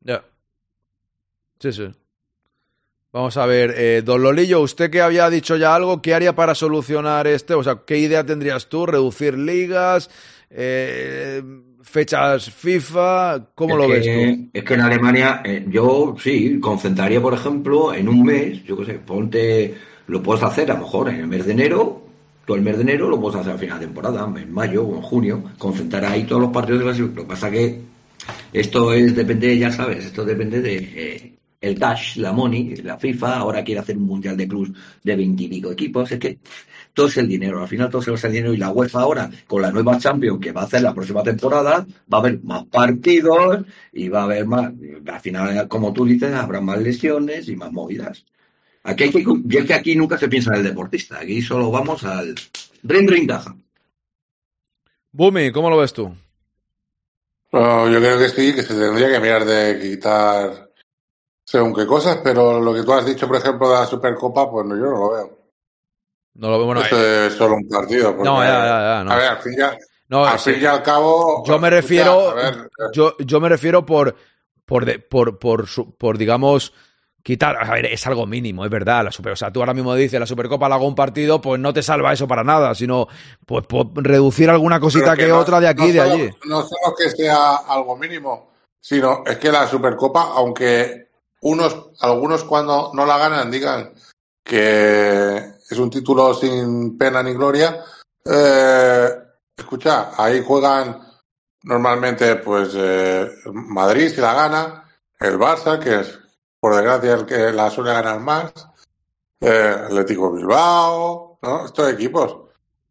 Ya. 0.00 0.20
Sí, 1.60 1.72
sí. 1.72 1.94
Vamos 3.12 3.36
a 3.36 3.46
ver, 3.46 3.72
eh, 3.76 4.02
don 4.04 4.24
Lolillo, 4.24 4.60
usted 4.60 4.90
que 4.90 5.00
había 5.00 5.30
dicho 5.30 5.56
ya 5.56 5.76
algo, 5.76 6.02
¿qué 6.02 6.12
haría 6.12 6.34
para 6.34 6.56
solucionar 6.56 7.28
este? 7.28 7.54
O 7.54 7.62
sea, 7.62 7.82
¿qué 7.86 7.98
idea 7.98 8.26
tendrías 8.26 8.68
tú? 8.68 8.84
¿Reducir 8.84 9.38
ligas? 9.38 10.10
Eh, 10.50 11.40
¿Fechas 11.88 12.50
FIFA? 12.50 13.46
¿Cómo 13.54 13.74
Es 13.74 13.80
lo 13.80 13.86
que- 13.86 13.92
ves 14.00 14.04
tú? 14.42 14.50
Es 14.52 14.64
que 14.64 14.74
en 14.74 14.80
Alemania, 14.80 15.40
eh, 15.44 15.64
yo 15.68 16.16
sí, 16.18 16.58
concentraría, 16.60 17.22
por 17.22 17.32
ejemplo, 17.32 17.94
en 17.94 18.08
un 18.08 18.24
mes, 18.24 18.64
yo 18.64 18.76
qué 18.76 18.84
sé, 18.84 18.94
ponte, 18.94 19.74
lo 20.08 20.20
puedes 20.20 20.42
hacer 20.42 20.68
a 20.70 20.74
lo 20.74 20.80
mejor 20.80 21.08
en 21.08 21.20
el 21.20 21.26
mes 21.28 21.46
de 21.46 21.52
enero, 21.52 22.02
todo 22.44 22.56
el 22.56 22.62
mes 22.64 22.76
de 22.76 22.82
enero 22.82 23.08
lo 23.08 23.20
puedes 23.20 23.38
hacer 23.40 23.52
a 23.52 23.58
final 23.58 23.78
de 23.78 23.86
temporada, 23.86 24.30
en 24.36 24.52
mayo 24.52 24.82
o 24.84 24.96
en 24.96 25.02
junio, 25.02 25.44
concentrar 25.58 26.04
ahí 26.04 26.24
todos 26.24 26.42
los 26.42 26.50
partidos 26.50 26.80
de 26.80 26.84
clasificación. 26.86 27.16
Lo 27.16 27.22
que 27.22 27.28
pasa 27.28 27.50
que 27.50 27.80
esto 28.52 28.92
es, 28.92 29.14
depende, 29.14 29.56
ya 29.56 29.70
sabes, 29.70 30.06
esto 30.06 30.24
depende 30.24 30.60
de 30.60 30.76
eh, 30.76 31.32
el 31.60 31.78
cash, 31.78 32.16
la 32.16 32.32
money, 32.32 32.76
la 32.82 32.98
FIFA, 32.98 33.36
ahora 33.36 33.62
quiere 33.64 33.80
hacer 33.80 33.96
un 33.96 34.06
mundial 34.06 34.36
de 34.36 34.48
clubs 34.48 34.72
de 35.04 35.16
veintipico 35.16 35.70
equipos, 35.70 36.10
es 36.10 36.18
que 36.18 36.38
todo 36.96 37.08
es 37.08 37.18
el 37.18 37.28
dinero, 37.28 37.60
al 37.60 37.68
final 37.68 37.90
todo 37.90 38.00
se 38.00 38.10
basa 38.10 38.26
en 38.26 38.30
el 38.30 38.36
dinero 38.36 38.54
y 38.54 38.56
la 38.56 38.70
UEFA 38.70 39.00
ahora, 39.00 39.30
con 39.46 39.60
la 39.60 39.70
nueva 39.70 39.98
Champions 39.98 40.40
que 40.40 40.50
va 40.50 40.62
a 40.62 40.64
hacer 40.64 40.80
la 40.80 40.94
próxima 40.94 41.22
temporada, 41.22 41.86
va 42.10 42.18
a 42.18 42.20
haber 42.22 42.42
más 42.42 42.64
partidos 42.64 43.66
y 43.92 44.08
va 44.08 44.20
a 44.20 44.24
haber 44.24 44.46
más, 44.46 44.72
al 45.06 45.20
final, 45.20 45.68
como 45.68 45.92
tú 45.92 46.06
dices, 46.06 46.32
habrá 46.32 46.62
más 46.62 46.80
lesiones 46.80 47.50
y 47.50 47.56
más 47.56 47.70
movidas. 47.70 48.24
Aquí 48.82 49.04
hay 49.04 49.10
que, 49.10 49.18
y 49.20 49.56
es 49.58 49.66
que 49.66 49.74
aquí 49.74 49.94
nunca 49.94 50.16
se 50.16 50.26
piensa 50.26 50.52
en 50.52 50.60
el 50.60 50.64
deportista, 50.64 51.18
aquí 51.18 51.42
solo 51.42 51.70
vamos 51.70 52.02
al 52.02 52.34
ring 52.82 53.10
ring 53.10 53.28
caja. 53.28 53.54
Bumi, 55.12 55.52
¿cómo 55.52 55.68
lo 55.68 55.76
ves 55.76 55.92
tú? 55.92 56.10
No, 57.52 57.90
yo 57.90 57.98
creo 57.98 58.18
que 58.18 58.30
sí, 58.30 58.54
que 58.54 58.62
se 58.62 58.74
tendría 58.74 59.10
que 59.10 59.20
mirar 59.20 59.44
de 59.44 59.78
quitar 59.80 60.70
según 61.44 61.74
qué 61.74 61.86
cosas, 61.86 62.20
pero 62.24 62.58
lo 62.58 62.72
que 62.72 62.84
tú 62.84 62.92
has 62.94 63.04
dicho, 63.04 63.28
por 63.28 63.36
ejemplo, 63.36 63.68
de 63.68 63.74
la 63.74 63.86
Supercopa, 63.86 64.50
pues 64.50 64.66
no, 64.66 64.74
yo 64.74 64.84
no 64.84 64.98
lo 64.98 65.10
veo. 65.10 65.35
No 66.38 66.50
lo 66.50 66.64
bueno, 66.64 66.80
Esto 66.82 66.96
eh, 66.98 67.26
es 67.28 67.34
solo 67.34 67.54
un 67.56 67.68
partido. 67.68 68.10
porque- 68.14 68.24
No, 68.28 68.42
ya, 68.42 68.48
ya, 68.50 68.64
ya, 68.98 69.04
no. 69.04 69.12
A 69.12 69.16
ver, 69.16 69.28
al 69.28 69.38
fin 69.38 69.54
y 69.58 69.62
al, 69.62 69.78
No, 70.08 70.24
al, 70.26 70.38
sí. 70.38 70.52
fin 70.52 70.62
y 70.62 70.66
al 70.66 70.82
cabo. 70.82 71.42
Yo 71.46 71.58
me 71.58 71.70
refiero, 71.70 72.34
ver, 72.34 72.68
yo, 72.92 73.16
yo 73.18 73.40
me 73.40 73.48
refiero 73.48 73.84
por, 73.86 74.14
por, 74.64 74.84
de- 74.84 74.98
por, 74.98 75.38
por, 75.38 76.18
digamos, 76.18 76.72
quitar, 77.22 77.56
a 77.56 77.72
ver, 77.72 77.86
es 77.86 78.06
algo 78.06 78.24
mínimo, 78.26 78.64
es 78.64 78.70
verdad, 78.70 79.02
la 79.04 79.10
super, 79.10 79.32
o 79.32 79.36
sea, 79.36 79.50
tú 79.50 79.60
ahora 79.60 79.74
mismo 79.74 79.94
dices, 79.96 80.20
la 80.20 80.26
Supercopa 80.26 80.68
la 80.68 80.76
hago 80.76 80.86
un 80.86 80.94
partido, 80.94 81.40
pues 81.40 81.58
no 81.60 81.72
te 81.72 81.82
salva 81.82 82.12
eso 82.12 82.28
para 82.28 82.44
nada, 82.44 82.72
sino, 82.74 83.08
pues, 83.44 83.66
por 83.66 83.88
reducir 83.96 84.48
alguna 84.48 84.78
cosita 84.78 85.16
que, 85.16 85.26
no- 85.26 85.38
otra 85.38 85.58
de 85.58 85.66
aquí 85.68 85.86
y 85.86 85.92
de 85.92 85.98
solo- 86.00 86.12
allí. 86.14 86.30
No 86.44 86.62
solo 86.62 86.94
que 86.96 87.10
sea 87.10 87.56
algo 87.68 87.96
mínimo, 87.96 88.52
sino 88.80 89.24
es 89.26 89.38
que 89.38 89.50
la 89.50 89.66
Supercopa, 89.66 90.32
aunque 90.34 91.08
unos, 91.40 91.88
algunos 92.00 92.44
cuando 92.44 92.90
no 92.94 93.04
la 93.06 93.18
ganan 93.18 93.50
digan 93.50 93.92
que 94.44 95.55
es 95.68 95.78
un 95.78 95.90
título 95.90 96.34
sin 96.34 96.96
pena 96.96 97.22
ni 97.22 97.32
gloria, 97.32 97.84
eh, 98.24 99.08
escucha, 99.56 100.10
ahí 100.16 100.42
juegan 100.44 101.00
normalmente 101.62 102.36
pues 102.36 102.70
eh, 102.74 103.28
Madrid 103.52 104.12
si 104.14 104.20
la 104.20 104.34
gana, 104.34 104.84
el 105.18 105.38
Barça, 105.38 105.78
que 105.78 106.00
es 106.00 106.18
por 106.60 106.74
desgracia 106.74 107.14
el 107.14 107.26
que 107.26 107.52
la 107.52 107.70
suele 107.70 107.92
ganar 107.92 108.20
más, 108.20 108.52
eh, 109.40 109.74
Atlético 109.84 110.32
Bilbao, 110.32 111.38
¿no? 111.42 111.66
Estos 111.66 111.92
equipos. 111.92 112.36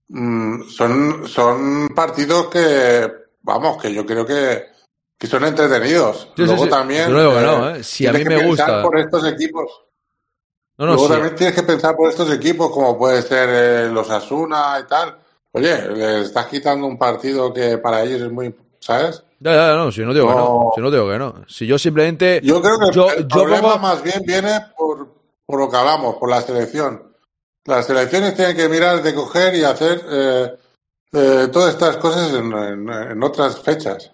Mm, 0.08 0.64
son, 0.70 1.28
son 1.28 1.90
partidos 1.90 2.48
que, 2.48 3.12
vamos, 3.42 3.82
que 3.82 3.94
yo 3.94 4.06
creo 4.06 4.26
que, 4.26 4.66
que 5.18 5.28
son 5.28 5.44
entretenidos. 5.46 6.32
Sí, 6.36 6.46
Luego 6.46 6.66
sí. 6.66 6.70
también. 6.70 7.10
Yo 7.10 7.42
no 7.42 7.70
¿eh? 7.70 7.84
Si 7.84 8.06
a 8.06 8.14
mí 8.14 8.24
me 8.24 8.46
gusta. 8.46 8.84
por 8.84 9.00
estos 9.00 9.26
equipos. 9.28 9.85
No, 10.78 10.86
no, 10.88 10.94
Luego 10.94 11.08
sí. 11.08 11.14
también 11.14 11.36
tienes 11.36 11.56
que 11.56 11.64
pensar 11.64 11.96
por 11.96 12.10
estos 12.10 12.30
equipos, 12.32 12.70
como 12.72 12.98
puede 12.98 13.22
ser 13.22 13.50
eh, 13.52 13.90
los 13.92 14.10
Asuna 14.10 14.78
y 14.84 14.88
tal. 14.88 15.16
Oye, 15.54 15.88
le 15.90 16.22
estás 16.24 16.48
quitando 16.48 16.86
un 16.86 16.98
partido 16.98 17.54
que 17.54 17.78
para 17.78 18.04
ellos 18.04 18.22
es 18.24 18.32
muy, 18.32 18.54
¿sabes? 18.80 19.24
Ya, 19.40 19.54
ya, 19.54 19.76
no, 19.76 19.92
si 19.92 20.02
no 20.02 20.14
digo 20.14 20.28
que 20.28 20.36
no, 20.36 20.72
si 20.76 20.82
no 20.82 20.92
digo 20.92 21.10
que 21.10 21.18
no. 21.18 21.34
Si 21.48 21.66
yo 21.66 21.78
simplemente, 21.80 22.42
Yo 22.44 22.62
creo 22.62 22.78
que 22.80 22.92
Yo- 22.92 23.10
el 23.12 23.28
yo 23.28 23.28
problema 23.28 23.78
más 23.78 24.02
bien 24.04 24.22
viene 24.26 24.60
por, 24.78 25.08
por 25.46 25.60
lo 25.60 25.70
que 25.70 25.78
hablamos, 25.78 26.16
por 26.16 26.30
la 26.30 26.42
selección. 26.42 27.04
Las 27.66 27.86
selecciones 27.86 28.36
tienen 28.36 28.56
que 28.58 28.68
mirar 28.70 29.02
de 29.02 29.14
coger 29.16 29.56
y 29.56 29.64
hacer 29.64 30.02
eh, 30.10 30.56
eh, 31.14 31.48
todas 31.54 31.72
estas 31.74 31.98
cosas 31.98 32.34
en, 32.34 32.52
en- 32.52 32.90
en 32.90 33.24
otras 33.24 33.60
fechas. 33.62 34.12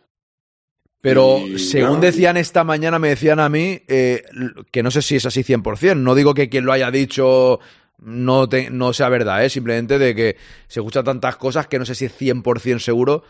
Pero 1.02 1.40
Y, 1.46 1.58
según 1.60 2.00
decían 2.00 2.38
esta 2.38 2.64
mañana, 2.64 3.00
me 3.00 3.10
decían 3.10 3.40
a 3.40 3.50
mí, 3.50 3.82
eh, 3.88 4.24
que 4.72 4.84
no 4.84 4.92
sé 4.92 5.02
si 5.02 5.16
es 5.16 5.26
así 5.26 5.44
100%, 5.44 5.98
no 5.98 6.14
digo 6.16 6.34
que 6.34 6.48
quien 6.50 6.66
lo 6.66 6.72
haya 6.74 6.92
dicho 6.92 7.60
no, 7.98 8.48
te- 8.48 8.70
no 8.70 8.94
sea 8.94 9.10
verdad, 9.10 9.44
¿eh? 9.44 9.50
simplemente 9.50 9.98
de 10.00 10.16
que 10.16 10.38
se 10.68 10.80
escuchan 10.80 11.04
tantas 11.04 11.36
cosas 11.38 11.68
que 11.68 11.80
no 11.80 11.86
sé 11.86 11.96
si 11.96 12.06
es 12.06 12.14
100% 12.18 12.80
seguro. 12.80 13.24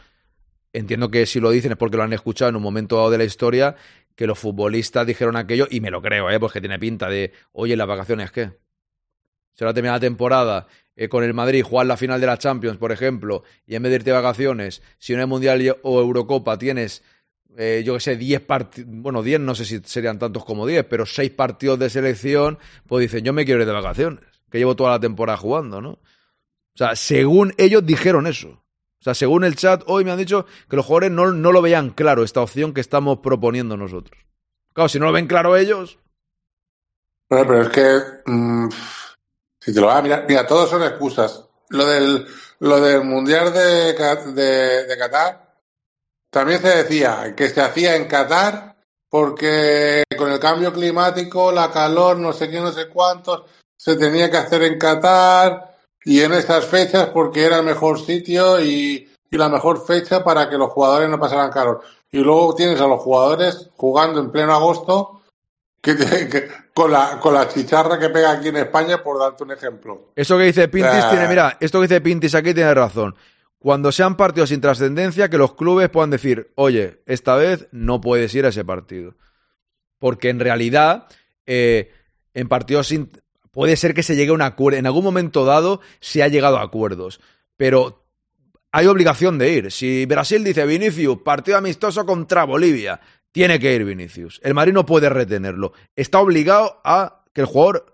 Entiendo 0.74 1.10
que 1.12 1.26
si 1.26 1.40
lo 1.42 1.50
dicen 1.52 1.72
es 1.74 1.78
porque 1.78 1.98
lo 1.98 2.04
han 2.04 2.14
escuchado 2.14 2.50
en 2.50 2.56
un 2.56 2.64
momento 2.64 2.96
dado 2.98 3.10
de 3.10 3.18
la 3.18 3.24
historia, 3.26 3.76
que 4.16 4.28
los 4.28 4.40
futbolistas 4.40 5.06
dijeron 5.08 5.36
aquello, 5.36 5.68
y 5.70 5.82
me 5.82 5.92
lo 5.92 6.02
creo, 6.02 6.30
¿eh? 6.30 6.40
pues 6.40 6.52
que 6.54 6.62
tiene 6.62 6.80
pinta 6.80 7.10
de, 7.10 7.32
oye, 7.54 7.76
las 7.76 7.88
vacaciones, 7.88 8.32
¿qué? 8.32 8.52
Se 9.54 9.66
va 9.66 9.72
a 9.72 9.74
terminar 9.74 9.96
la 9.98 10.00
temporada 10.02 10.68
eh, 10.96 11.10
con 11.10 11.24
el 11.26 11.34
Madrid, 11.34 11.64
jugar 11.64 11.86
la 11.88 11.98
final 11.98 12.22
de 12.22 12.28
la 12.28 12.38
Champions, 12.38 12.78
por 12.78 12.92
ejemplo, 12.94 13.44
y 13.66 13.76
en 13.76 13.84
vez 13.84 13.90
de 13.92 13.96
irte 13.98 14.10
de 14.12 14.16
vacaciones, 14.18 14.82
si 14.98 15.14
no 15.14 15.22
es 15.22 15.28
Mundial 15.28 15.78
o 15.84 16.00
Eurocopa 16.00 16.58
tienes 16.58 17.04
eh, 17.58 17.84
yo 17.86 17.96
que 17.96 18.00
sé, 18.00 18.16
10 18.16 18.42
partidos, 18.42 18.90
bueno, 18.92 19.22
10 19.24 19.42
no 19.42 19.56
sé 19.56 19.66
si 19.66 19.80
serían 19.84 20.20
tantos 20.20 20.46
como 20.46 20.66
10, 20.66 20.86
pero 20.86 21.06
6 21.06 21.32
partidos 21.32 21.80
de 21.80 21.90
selección, 21.90 22.58
pues 22.88 23.02
dicen, 23.02 23.26
yo 23.26 23.34
me 23.34 23.46
quiero 23.46 23.62
ir 23.62 23.68
de 23.68 23.74
vacaciones, 23.74 24.24
que 24.50 24.58
llevo 24.58 24.76
toda 24.76 24.92
la 24.92 25.00
temporada 25.00 25.38
jugando, 25.38 25.82
¿no? 25.82 25.92
O 25.92 26.78
sea, 26.78 26.96
según 26.96 27.54
ellos 27.58 27.86
dijeron 27.86 28.28
eso. 28.28 28.50
O 29.00 29.04
sea, 29.04 29.16
según 29.16 29.44
el 29.44 29.56
chat, 29.56 29.84
hoy 29.88 30.06
me 30.06 30.12
han 30.12 30.18
dicho 30.18 30.46
que 30.70 30.76
los 30.76 30.86
jugadores 30.86 31.12
no, 31.12 31.32
no 31.32 31.52
lo 31.52 31.62
veían 31.62 31.90
claro, 31.90 32.24
esta 32.24 32.42
opción 32.42 32.74
que 32.74 32.82
estamos 32.82 33.20
proponiendo 33.20 33.76
nosotros. 33.76 34.18
Claro, 34.74 34.88
si 34.88 35.00
no 35.00 35.08
lo 35.08 35.12
ven 35.12 35.28
claro 35.28 35.58
ellos, 35.58 35.98
Bueno, 37.30 37.48
pero 37.48 37.62
es 37.64 37.70
que 37.70 38.32
mm, 38.32 38.70
si 39.60 39.74
te 39.74 39.82
lo 39.82 39.88
vas 39.88 39.98
a 39.98 40.02
mirar, 40.02 40.26
mira, 40.28 40.48
todos 40.48 40.70
son 40.70 40.84
excusas. 40.84 41.46
Lo 41.70 41.86
del, 41.86 42.26
lo 42.60 42.80
del 42.80 43.04
Mundial 43.04 43.52
de, 43.54 43.94
de 44.86 44.98
Qatar 44.98 45.51
también 46.32 46.60
se 46.62 46.70
decía 46.70 47.34
que 47.36 47.50
se 47.50 47.62
hacía 47.62 47.96
en 47.96 48.08
Qatar 48.08 48.76
porque 49.10 50.04
con 50.18 50.32
el 50.32 50.40
cambio 50.40 50.72
climático, 50.74 51.52
la 51.52 51.70
calor, 51.70 52.18
no 52.18 52.32
sé 52.34 52.50
qué, 52.50 52.60
no 52.60 52.72
sé 52.72 52.88
cuántos, 52.88 53.44
se 53.78 53.96
tenía 53.98 54.32
que 54.32 54.38
hacer 54.38 54.64
en 54.64 54.80
Qatar 54.80 55.76
y 56.04 56.22
en 56.22 56.34
esas 56.34 56.66
fechas 56.66 57.10
porque 57.10 57.46
era 57.46 57.58
el 57.58 57.64
mejor 57.66 58.00
sitio 58.00 58.60
y, 58.62 59.12
y 59.30 59.38
la 59.38 59.50
mejor 59.50 59.86
fecha 59.86 60.24
para 60.24 60.50
que 60.50 60.58
los 60.58 60.72
jugadores 60.72 61.10
no 61.10 61.20
pasaran 61.20 61.52
calor. 61.52 61.82
Y 62.12 62.20
luego 62.20 62.56
tienes 62.56 62.80
a 62.82 62.88
los 62.88 63.02
jugadores 63.02 63.70
jugando 63.76 64.20
en 64.22 64.32
pleno 64.32 64.54
agosto 64.54 65.22
que, 65.82 65.96
que- 65.98 66.48
con, 66.74 66.90
la, 66.92 67.20
con 67.20 67.34
la 67.34 67.50
chicharra 67.50 68.00
que 68.00 68.10
pega 68.10 68.32
aquí 68.32 68.48
en 68.48 68.58
España, 68.58 69.04
por 69.04 69.20
darte 69.20 69.44
un 69.44 69.52
ejemplo. 69.52 70.12
Eso 70.16 70.38
que 70.38 70.46
dice 70.46 70.70
Pintis 70.70 71.10
tiene, 71.10 71.28
mira, 71.28 71.58
esto 71.60 71.80
que 71.80 71.88
dice 71.88 72.00
Pintis 72.02 72.34
aquí 72.34 72.54
tiene 72.54 72.74
razón. 72.74 73.14
Cuando 73.62 73.92
sean 73.92 74.18
partidos 74.18 74.50
sin 74.50 74.60
trascendencia, 74.60 75.30
que 75.30 75.38
los 75.38 75.54
clubes 75.54 75.88
puedan 75.88 76.10
decir, 76.10 76.52
oye, 76.56 77.04
esta 77.06 77.36
vez 77.36 77.68
no 77.72 78.02
puedes 78.02 78.34
ir 78.34 78.44
a 78.46 78.50
ese 78.50 78.66
partido. 78.66 79.14
Porque 80.00 80.30
en 80.30 80.40
realidad, 80.40 81.06
eh, 81.46 81.92
en 82.34 82.48
partidos 82.48 82.88
sin. 82.88 83.12
Puede 83.52 83.76
ser 83.76 83.94
que 83.94 84.02
se 84.02 84.16
llegue 84.16 84.32
a 84.32 84.34
un 84.34 84.42
acuerdo. 84.42 84.80
En 84.80 84.88
algún 84.88 85.04
momento 85.04 85.46
dado 85.46 85.80
se 86.00 86.24
ha 86.24 86.28
llegado 86.28 86.58
a 86.58 86.64
acuerdos. 86.64 87.22
Pero 87.56 88.08
hay 88.72 88.88
obligación 88.88 89.38
de 89.38 89.54
ir. 89.54 89.72
Si 89.72 90.08
Brasil 90.08 90.44
dice 90.44 90.66
Vinicius, 90.66 91.20
partido 91.22 91.60
amistoso 91.60 92.04
contra 92.04 92.46
Bolivia, 92.46 93.00
tiene 93.32 93.60
que 93.60 93.76
ir 93.76 93.86
Vinicius. 93.86 94.42
El 94.44 94.56
Madrid 94.56 94.74
no 94.74 94.88
puede 94.88 95.08
retenerlo. 95.08 95.74
Está 95.96 96.20
obligado 96.20 96.82
a 96.84 97.26
que 97.32 97.42
el 97.42 97.48
jugador 97.48 97.94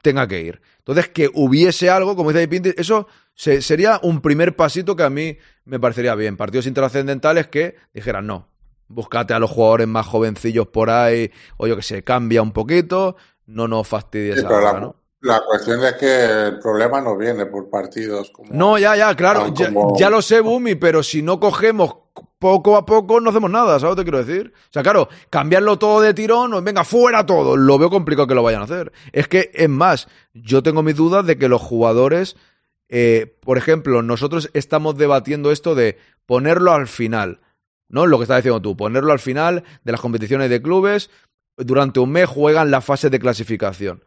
tenga 0.00 0.26
que 0.26 0.40
ir. 0.40 0.62
Entonces, 0.80 1.08
que 1.08 1.30
hubiese 1.32 1.88
algo, 1.88 2.16
como 2.16 2.32
dice 2.32 2.46
Pinti, 2.48 2.72
eso 2.76 3.06
se- 3.34 3.62
sería 3.62 4.00
un 4.02 4.20
primer 4.20 4.56
pasito 4.56 4.96
que 4.96 5.02
a 5.04 5.10
mí 5.10 5.38
me 5.64 5.78
parecería 5.80 6.14
bien. 6.14 6.36
Partidos 6.36 6.66
intrascendentales 6.66 7.46
que 7.48 7.76
dijeran, 7.94 8.26
no, 8.26 8.48
búscate 8.88 9.32
a 9.34 9.38
los 9.38 9.50
jugadores 9.50 9.86
más 9.86 10.06
jovencillos 10.06 10.66
por 10.68 10.90
ahí, 10.90 11.30
o 11.56 11.66
yo 11.66 11.76
que 11.76 11.82
sé, 11.82 12.02
cambia 12.02 12.42
un 12.42 12.52
poquito, 12.52 13.16
no 13.46 13.68
nos 13.68 13.86
fastidies 13.86 14.40
Sí, 14.40 14.44
ahora, 14.46 14.80
¿no? 14.80 14.96
La 15.22 15.42
cuestión 15.44 15.84
es 15.84 15.94
que 15.94 16.46
el 16.48 16.58
problema 16.58 17.00
no 17.00 17.16
viene 17.16 17.44
por 17.46 17.68
partidos 17.68 18.30
como. 18.30 18.52
No, 18.52 18.78
ya, 18.78 18.96
ya, 18.96 19.14
claro, 19.14 19.52
ya, 19.96 20.10
lo 20.10 20.22
sé, 20.22 20.40
Bumi, 20.40 20.76
pero 20.76 21.02
si 21.02 21.22
no 21.22 21.38
cogemos 21.38 21.94
poco 22.38 22.76
a 22.76 22.86
poco, 22.86 23.20
no 23.20 23.28
hacemos 23.28 23.50
nada, 23.50 23.78
¿sabes 23.78 23.90
lo 23.90 23.96
que 23.96 24.00
te 24.00 24.10
quiero 24.10 24.24
decir? 24.24 24.52
O 24.54 24.72
sea, 24.72 24.82
claro, 24.82 25.10
cambiarlo 25.28 25.78
todo 25.78 26.00
de 26.00 26.14
tirón, 26.14 26.54
o 26.54 26.62
venga, 26.62 26.84
fuera 26.84 27.26
todo, 27.26 27.54
lo 27.54 27.78
veo 27.78 27.90
complicado 27.90 28.26
que 28.26 28.34
lo 28.34 28.42
vayan 28.42 28.62
a 28.62 28.64
hacer. 28.64 28.92
Es 29.12 29.28
que, 29.28 29.50
es 29.52 29.68
más, 29.68 30.08
yo 30.32 30.62
tengo 30.62 30.82
mis 30.82 30.96
dudas 30.96 31.26
de 31.26 31.36
que 31.36 31.48
los 31.48 31.60
jugadores, 31.60 32.36
eh, 32.88 33.36
por 33.40 33.58
ejemplo, 33.58 34.02
nosotros 34.02 34.48
estamos 34.54 34.96
debatiendo 34.96 35.52
esto 35.52 35.74
de 35.74 35.98
ponerlo 36.24 36.72
al 36.72 36.86
final, 36.86 37.40
¿no? 37.90 38.06
Lo 38.06 38.16
que 38.16 38.22
estás 38.22 38.38
diciendo 38.38 38.62
tú, 38.62 38.74
ponerlo 38.74 39.12
al 39.12 39.18
final 39.18 39.64
de 39.84 39.92
las 39.92 40.00
competiciones 40.00 40.48
de 40.48 40.62
clubes, 40.62 41.10
durante 41.58 42.00
un 42.00 42.10
mes 42.10 42.26
juegan 42.26 42.70
la 42.70 42.80
fase 42.80 43.10
de 43.10 43.18
clasificación. 43.18 44.02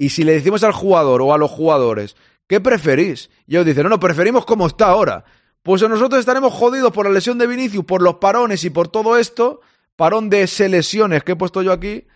Y 0.00 0.08
si 0.08 0.24
le 0.24 0.32
decimos 0.32 0.64
al 0.64 0.72
jugador 0.72 1.20
o 1.20 1.34
a 1.34 1.36
los 1.36 1.50
jugadores, 1.50 2.16
¿qué 2.46 2.58
preferís? 2.58 3.28
Y 3.46 3.52
ellos 3.56 3.66
dicen, 3.66 3.82
no, 3.82 3.90
no, 3.90 4.00
preferimos 4.00 4.46
como 4.46 4.66
está 4.66 4.86
ahora. 4.86 5.24
Pues 5.62 5.82
nosotros 5.82 6.18
estaremos 6.20 6.54
jodidos 6.54 6.90
por 6.90 7.04
la 7.04 7.12
lesión 7.12 7.36
de 7.36 7.46
Vinicius, 7.46 7.84
por 7.84 8.00
los 8.00 8.14
parones 8.14 8.64
y 8.64 8.70
por 8.70 8.88
todo 8.88 9.18
esto, 9.18 9.60
parón 9.96 10.30
de 10.30 10.44
ese 10.44 10.70
lesiones 10.70 11.22
que 11.22 11.32
he 11.32 11.36
puesto 11.36 11.60
yo 11.60 11.70
aquí. 11.70 12.06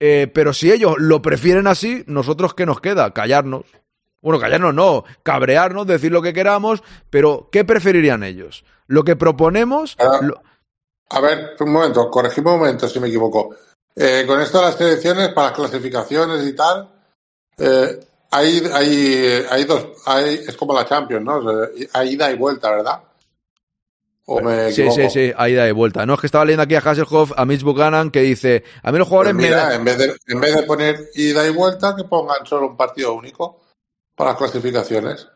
Eh, 0.00 0.28
pero 0.34 0.52
si 0.52 0.72
ellos 0.72 0.96
lo 0.98 1.22
prefieren 1.22 1.68
así, 1.68 2.02
¿nosotros 2.08 2.54
qué 2.54 2.66
nos 2.66 2.80
queda? 2.80 3.14
Callarnos. 3.14 3.66
Bueno, 4.20 4.40
callarnos 4.40 4.74
no, 4.74 5.04
cabrearnos, 5.22 5.86
decir 5.86 6.10
lo 6.10 6.22
que 6.22 6.32
queramos, 6.32 6.82
pero 7.08 7.48
¿qué 7.52 7.64
preferirían 7.64 8.24
ellos? 8.24 8.64
Lo 8.88 9.04
que 9.04 9.14
proponemos, 9.14 9.96
lo- 10.22 10.42
A 11.10 11.20
ver, 11.20 11.54
un 11.60 11.70
momento, 11.72 12.10
corregime 12.10 12.50
un 12.50 12.58
momento 12.58 12.88
si 12.88 12.98
me 12.98 13.06
equivoco. 13.06 13.54
Eh, 13.94 14.24
con 14.26 14.40
esto 14.40 14.58
de 14.58 14.64
las 14.64 14.74
selecciones, 14.76 15.28
para 15.28 15.48
las 15.50 15.56
clasificaciones 15.56 16.44
y 16.44 16.52
tal, 16.56 16.90
eh, 17.58 18.00
hay, 18.30 18.62
hay, 18.72 19.44
hay 19.50 19.64
dos, 19.64 19.88
hay, 20.04 20.34
es 20.46 20.56
como 20.56 20.74
la 20.74 20.84
Champions, 20.84 21.24
¿no? 21.24 21.42
Hay 21.92 22.10
ida 22.10 22.30
y 22.30 22.36
vuelta, 22.36 22.70
¿verdad? 22.70 23.02
¿O 24.28 24.40
me 24.40 24.72
sí, 24.72 24.90
sí, 24.90 25.08
sí, 25.08 25.32
ahí 25.36 25.54
da 25.54 25.64
de 25.64 25.72
vuelta. 25.72 26.04
No, 26.04 26.14
es 26.14 26.20
que 26.20 26.26
estaba 26.26 26.44
leyendo 26.44 26.64
aquí 26.64 26.74
a 26.74 26.80
Hasselhoff, 26.80 27.32
a 27.36 27.44
Mitch 27.44 27.62
Buchanan, 27.62 28.10
que 28.10 28.22
dice, 28.22 28.64
a 28.82 28.90
mí 28.90 28.98
los 28.98 29.06
jugadores 29.06 29.34
Pues 29.34 29.42
me 29.42 29.48
mira, 29.50 29.72
en 29.72 29.84
vez, 29.84 29.98
de, 29.98 30.16
en 30.26 30.40
vez 30.40 30.56
de 30.56 30.62
poner 30.64 31.10
ida 31.14 31.46
y 31.46 31.50
vuelta, 31.50 31.94
que 31.94 32.02
pongan 32.02 32.44
solo 32.44 32.66
un 32.66 32.76
partido 32.76 33.14
único 33.14 33.60
para 34.16 34.30
las 34.30 34.38
clasificaciones. 34.38 35.28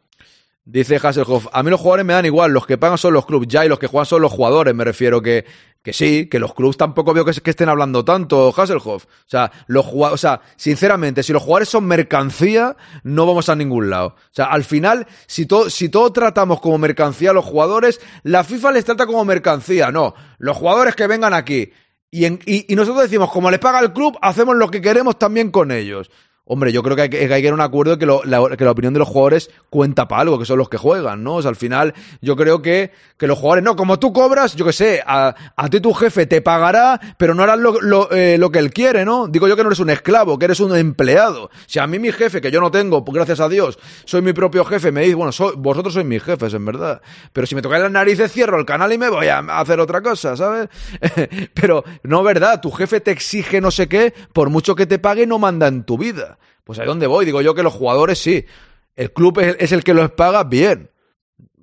Dice 0.73 1.01
Hasselhoff, 1.03 1.49
a 1.53 1.65
mí 1.65 1.71
los 1.71 1.81
jugadores 1.81 2.07
me 2.07 2.13
dan 2.13 2.27
igual, 2.27 2.53
los 2.53 2.65
que 2.65 2.79
pagan 2.79 2.97
son 2.97 3.13
los 3.13 3.27
clubes 3.27 3.49
ya 3.49 3.65
y 3.65 3.69
los 3.69 3.79
que 3.81 3.89
juegan 3.89 4.07
son 4.07 4.23
los 4.23 4.31
jugadores, 4.31 4.73
me 4.73 4.85
refiero 4.85 5.21
que, 5.21 5.45
que 5.83 5.93
sí, 5.93 6.29
que 6.29 6.39
los 6.39 6.55
clubes 6.55 6.77
tampoco 6.77 7.13
veo 7.13 7.25
que, 7.25 7.33
estén 7.33 7.69
hablando 7.69 8.05
tanto, 8.05 8.55
Hasselhoff. 8.57 9.05
O 9.07 9.09
sea, 9.27 9.51
los 9.67 9.87
o 9.93 10.17
sea, 10.17 10.41
sinceramente, 10.55 11.25
si 11.25 11.33
los 11.33 11.43
jugadores 11.43 11.69
son 11.71 11.87
mercancía, 11.87 12.77
no 13.03 13.27
vamos 13.27 13.49
a 13.49 13.57
ningún 13.57 13.91
lado. 13.91 14.15
O 14.17 14.31
sea, 14.31 14.45
al 14.45 14.63
final, 14.63 15.09
si 15.27 15.47
todo, 15.47 15.71
si 15.71 15.89
todo 15.89 16.13
tratamos 16.13 16.61
como 16.61 16.79
mercancía 16.79 17.31
a 17.31 17.35
los 17.35 17.45
jugadores, 17.45 18.01
la 18.23 18.45
FIFA 18.45 18.71
les 18.71 18.85
trata 18.85 19.07
como 19.07 19.25
mercancía, 19.25 19.91
no. 19.91 20.15
Los 20.39 20.57
jugadores 20.57 20.95
que 20.95 21.09
vengan 21.09 21.35
aquí. 21.35 21.73
Y, 22.13 22.27
en- 22.27 22.39
y, 22.47 22.73
y 22.73 22.77
nosotros 22.77 23.03
decimos, 23.03 23.33
como 23.33 23.51
les 23.51 23.59
paga 23.59 23.81
el 23.81 23.93
club, 23.93 24.17
hacemos 24.23 24.55
lo 24.55 24.69
que 24.69 24.81
queremos 24.81 25.19
también 25.19 25.51
con 25.51 25.73
ellos. 25.73 26.11
Hombre, 26.52 26.72
yo 26.72 26.82
creo 26.82 26.97
que 26.97 27.02
hay 27.02 27.09
que, 27.09 27.28
llegar 27.28 27.52
a 27.52 27.55
un 27.55 27.60
acuerdo 27.60 27.97
que, 27.97 28.06
la, 28.06 28.18
que 28.59 28.64
la 28.64 28.72
opinión 28.72 28.93
de 28.93 28.98
los 28.98 29.06
jugadores 29.06 29.52
cuenta 29.70 30.09
para 30.09 30.22
algo, 30.22 30.36
que 30.36 30.44
son 30.44 30.59
los 30.59 30.68
que 30.68 30.78
juegan, 30.78 31.22
¿no? 31.22 31.36
O 31.36 31.43
sea, 31.43 31.48
al 31.48 31.55
final, 31.55 31.94
yo 32.20 32.35
creo 32.35 32.60
que, 32.60 32.90
que 33.16 33.28
los 33.28 33.39
jugadores, 33.39 33.62
no, 33.62 33.77
como 33.77 34.01
tú 34.01 34.12
cobras, 34.12 34.56
yo 34.56 34.64
que 34.64 34.72
sé, 34.72 35.01
a, 35.06 35.32
a 35.55 35.68
ti 35.68 35.78
tu 35.78 35.94
jefe 35.94 36.27
te 36.27 36.43
pagará, 36.43 37.01
pero 37.18 37.35
no 37.35 37.44
harás 37.44 37.60
lo, 37.60 37.81
lo, 37.81 38.10
eh, 38.10 38.36
lo 38.36 38.51
que 38.51 38.59
él 38.59 38.72
quiere, 38.72 39.05
¿no? 39.05 39.28
Digo 39.28 39.47
yo 39.47 39.55
que 39.55 39.62
no 39.62 39.68
eres 39.68 39.78
un 39.78 39.90
esclavo, 39.90 40.40
que 40.40 40.47
eres 40.47 40.59
un 40.59 40.74
empleado. 40.77 41.51
Si 41.66 41.78
a 41.78 41.86
mí 41.86 42.01
mi 42.01 42.10
jefe, 42.10 42.40
que 42.40 42.51
yo 42.51 42.60
no 42.60 42.72
tengo, 42.72 43.05
pues 43.05 43.14
gracias 43.14 43.39
a 43.39 43.48
Dios, 43.48 43.78
soy 44.05 44.20
mi 44.20 44.32
propio 44.32 44.64
jefe, 44.64 44.90
me 44.90 45.02
dice, 45.02 45.14
bueno, 45.14 45.31
soy- 45.31 45.55
vosotros 45.56 45.94
sois 45.94 46.05
mis 46.05 46.20
jefes, 46.20 46.52
en 46.52 46.64
verdad. 46.66 47.01
Pero 47.32 47.47
si 47.47 47.55
me 47.55 47.62
tocáis 47.62 47.85
las 47.85 47.93
narices, 47.93 48.32
cierro 48.32 48.59
el 48.59 48.66
canal 48.66 48.93
y 48.93 48.98
me 48.98 49.09
voy 49.09 49.28
a 49.28 49.39
hacer 49.39 49.78
otra 49.78 50.02
cosa, 50.02 50.36
¿sabes? 50.36 50.68
pero 51.55 51.85
no, 52.02 52.24
¿verdad? 52.24 52.60
Tu 52.60 52.72
jefe 52.72 53.01
te 53.01 53.12
exige 53.12 53.60
no 53.60 53.70
sé 53.70 53.86
qué, 53.89 54.12
por 54.32 54.51
mucho 54.51 54.74
que 54.74 54.86
te 54.86 54.98
pague, 54.98 55.28
no 55.28 55.39
manda 55.39 55.68
en 55.68 55.85
tu 55.85 55.97
vida. 55.97 56.39
Pues 56.71 56.79
ahí 56.79 56.87
donde 56.87 57.09
voy, 57.09 57.25
digo 57.25 57.43
yo 57.43 57.53
que 57.53 57.65
los 57.65 57.73
jugadores 57.73 58.17
sí. 58.17 58.47
El 58.95 59.13
club 59.13 59.41
es, 59.41 59.57
es 59.59 59.73
el 59.73 59.83
que 59.83 59.93
los 59.93 60.13
paga, 60.13 60.45
bien. 60.45 60.89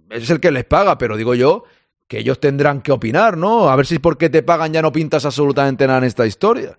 Es 0.10 0.30
el 0.30 0.42
que 0.42 0.52
les 0.52 0.66
paga, 0.66 0.98
pero 0.98 1.16
digo 1.16 1.34
yo 1.34 1.64
que 2.10 2.20
ellos 2.20 2.42
tendrán 2.42 2.82
que 2.82 2.92
opinar, 2.92 3.38
¿no? 3.38 3.70
A 3.70 3.76
ver 3.78 3.86
si 3.86 4.00
porque 4.00 4.30
te 4.30 4.44
pagan 4.44 4.74
ya 4.74 4.82
no 4.82 4.92
pintas 4.92 5.24
absolutamente 5.24 5.88
nada 5.88 6.00
en 6.00 6.04
esta 6.04 6.28
historia. 6.28 6.78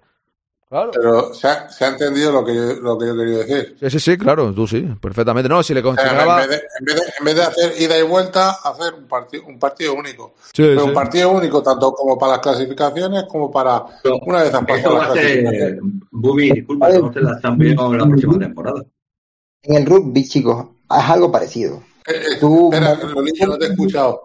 Claro. 0.68 0.90
Pero 0.92 1.32
se 1.32 1.48
ha, 1.48 1.68
se 1.70 1.84
ha 1.84 1.88
entendido 1.88 2.30
lo 2.30 2.44
que, 2.44 2.54
yo, 2.54 2.74
lo 2.74 2.98
que 2.98 3.06
yo 3.06 3.16
quería 3.16 3.38
decir. 3.38 3.76
Sí, 3.80 3.90
sí, 3.90 4.00
sí, 4.00 4.18
claro, 4.18 4.52
tú 4.52 4.66
sí, 4.66 4.86
perfectamente. 5.00 5.48
No, 5.48 5.62
si 5.62 5.72
le 5.72 5.80
O 5.80 5.94
sea, 5.94 6.04
consideraba... 6.04 6.42
en, 6.44 6.50
vez 6.50 6.60
de, 6.60 6.66
en, 6.78 6.84
vez 6.84 6.94
de, 6.96 7.02
en 7.18 7.24
vez 7.24 7.34
de 7.36 7.42
hacer 7.42 7.82
ida 7.82 7.98
y 7.98 8.02
vuelta, 8.02 8.50
hacer 8.62 8.92
un, 8.92 9.08
partido 9.08 9.44
un 9.46 9.58
partido 9.58 9.94
único. 9.94 10.34
Sí, 10.52 10.62
Pero 10.64 10.82
sí. 10.82 10.88
un 10.88 10.92
partido 10.94 11.30
único 11.30 11.62
tanto 11.62 11.92
como 11.92 12.18
para 12.18 12.32
las 12.32 12.40
clasificaciones 12.42 13.24
como 13.24 13.50
para 13.50 13.82
una 14.26 14.42
vez 14.42 14.52
han 14.52 14.64
Eso 14.64 14.66
pasado 14.66 14.98
las 14.98 15.12
clasificaciones. 15.12 15.78
Bumi, 16.10 16.50
disculpa, 16.50 16.88
eso 16.90 17.12
la 17.14 17.40
Champions 17.40 17.92
la 17.96 18.06
próxima 18.06 18.38
temporada. 18.38 18.84
En 19.62 19.74
el 19.76 19.86
rugby, 19.86 20.28
chicos, 20.28 20.66
es 20.90 21.04
algo 21.10 21.32
parecido. 21.32 21.82
Eh, 22.06 22.12
eh, 22.12 22.36
Tú- 22.40 22.70
espera, 22.72 22.94
Lolillo, 22.94 23.46
no 23.46 23.56
te 23.58 23.64
he 23.66 23.68
escuchado. 23.70 24.22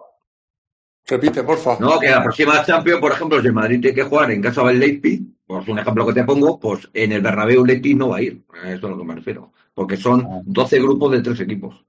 Repite, 1.06 1.42
por 1.42 1.58
favor. 1.58 1.80
No, 1.80 1.98
que 1.98 2.10
la 2.10 2.22
próxima 2.22 2.62
Champions, 2.64 3.00
por 3.00 3.12
ejemplo, 3.12 3.40
si 3.40 3.46
el 3.46 3.52
Madrid 3.54 3.80
tiene 3.80 3.94
que 3.94 4.02
jugar 4.04 4.30
en 4.30 4.40
casa 4.42 4.62
del 4.64 4.78
Leipzig, 4.78 5.22
pues 5.46 5.68
un 5.68 5.78
ejemplo 5.78 6.06
que 6.06 6.14
te 6.14 6.24
pongo, 6.24 6.58
pues 6.58 6.88
en 6.92 7.12
el 7.12 7.22
Bernabéu 7.22 7.64
Leipzig 7.64 7.96
no 7.96 8.08
va 8.08 8.18
a 8.18 8.22
ir. 8.22 8.44
A 8.62 8.70
Eso 8.70 8.76
es 8.76 8.84
a 8.84 8.88
lo 8.88 8.98
que 8.98 9.04
me 9.04 9.14
refiero. 9.14 9.52
Porque 9.74 9.96
son 9.96 10.42
12 10.44 10.78
grupos 10.80 11.12
de 11.12 11.20
tres 11.22 11.40
equipos. 11.40 11.84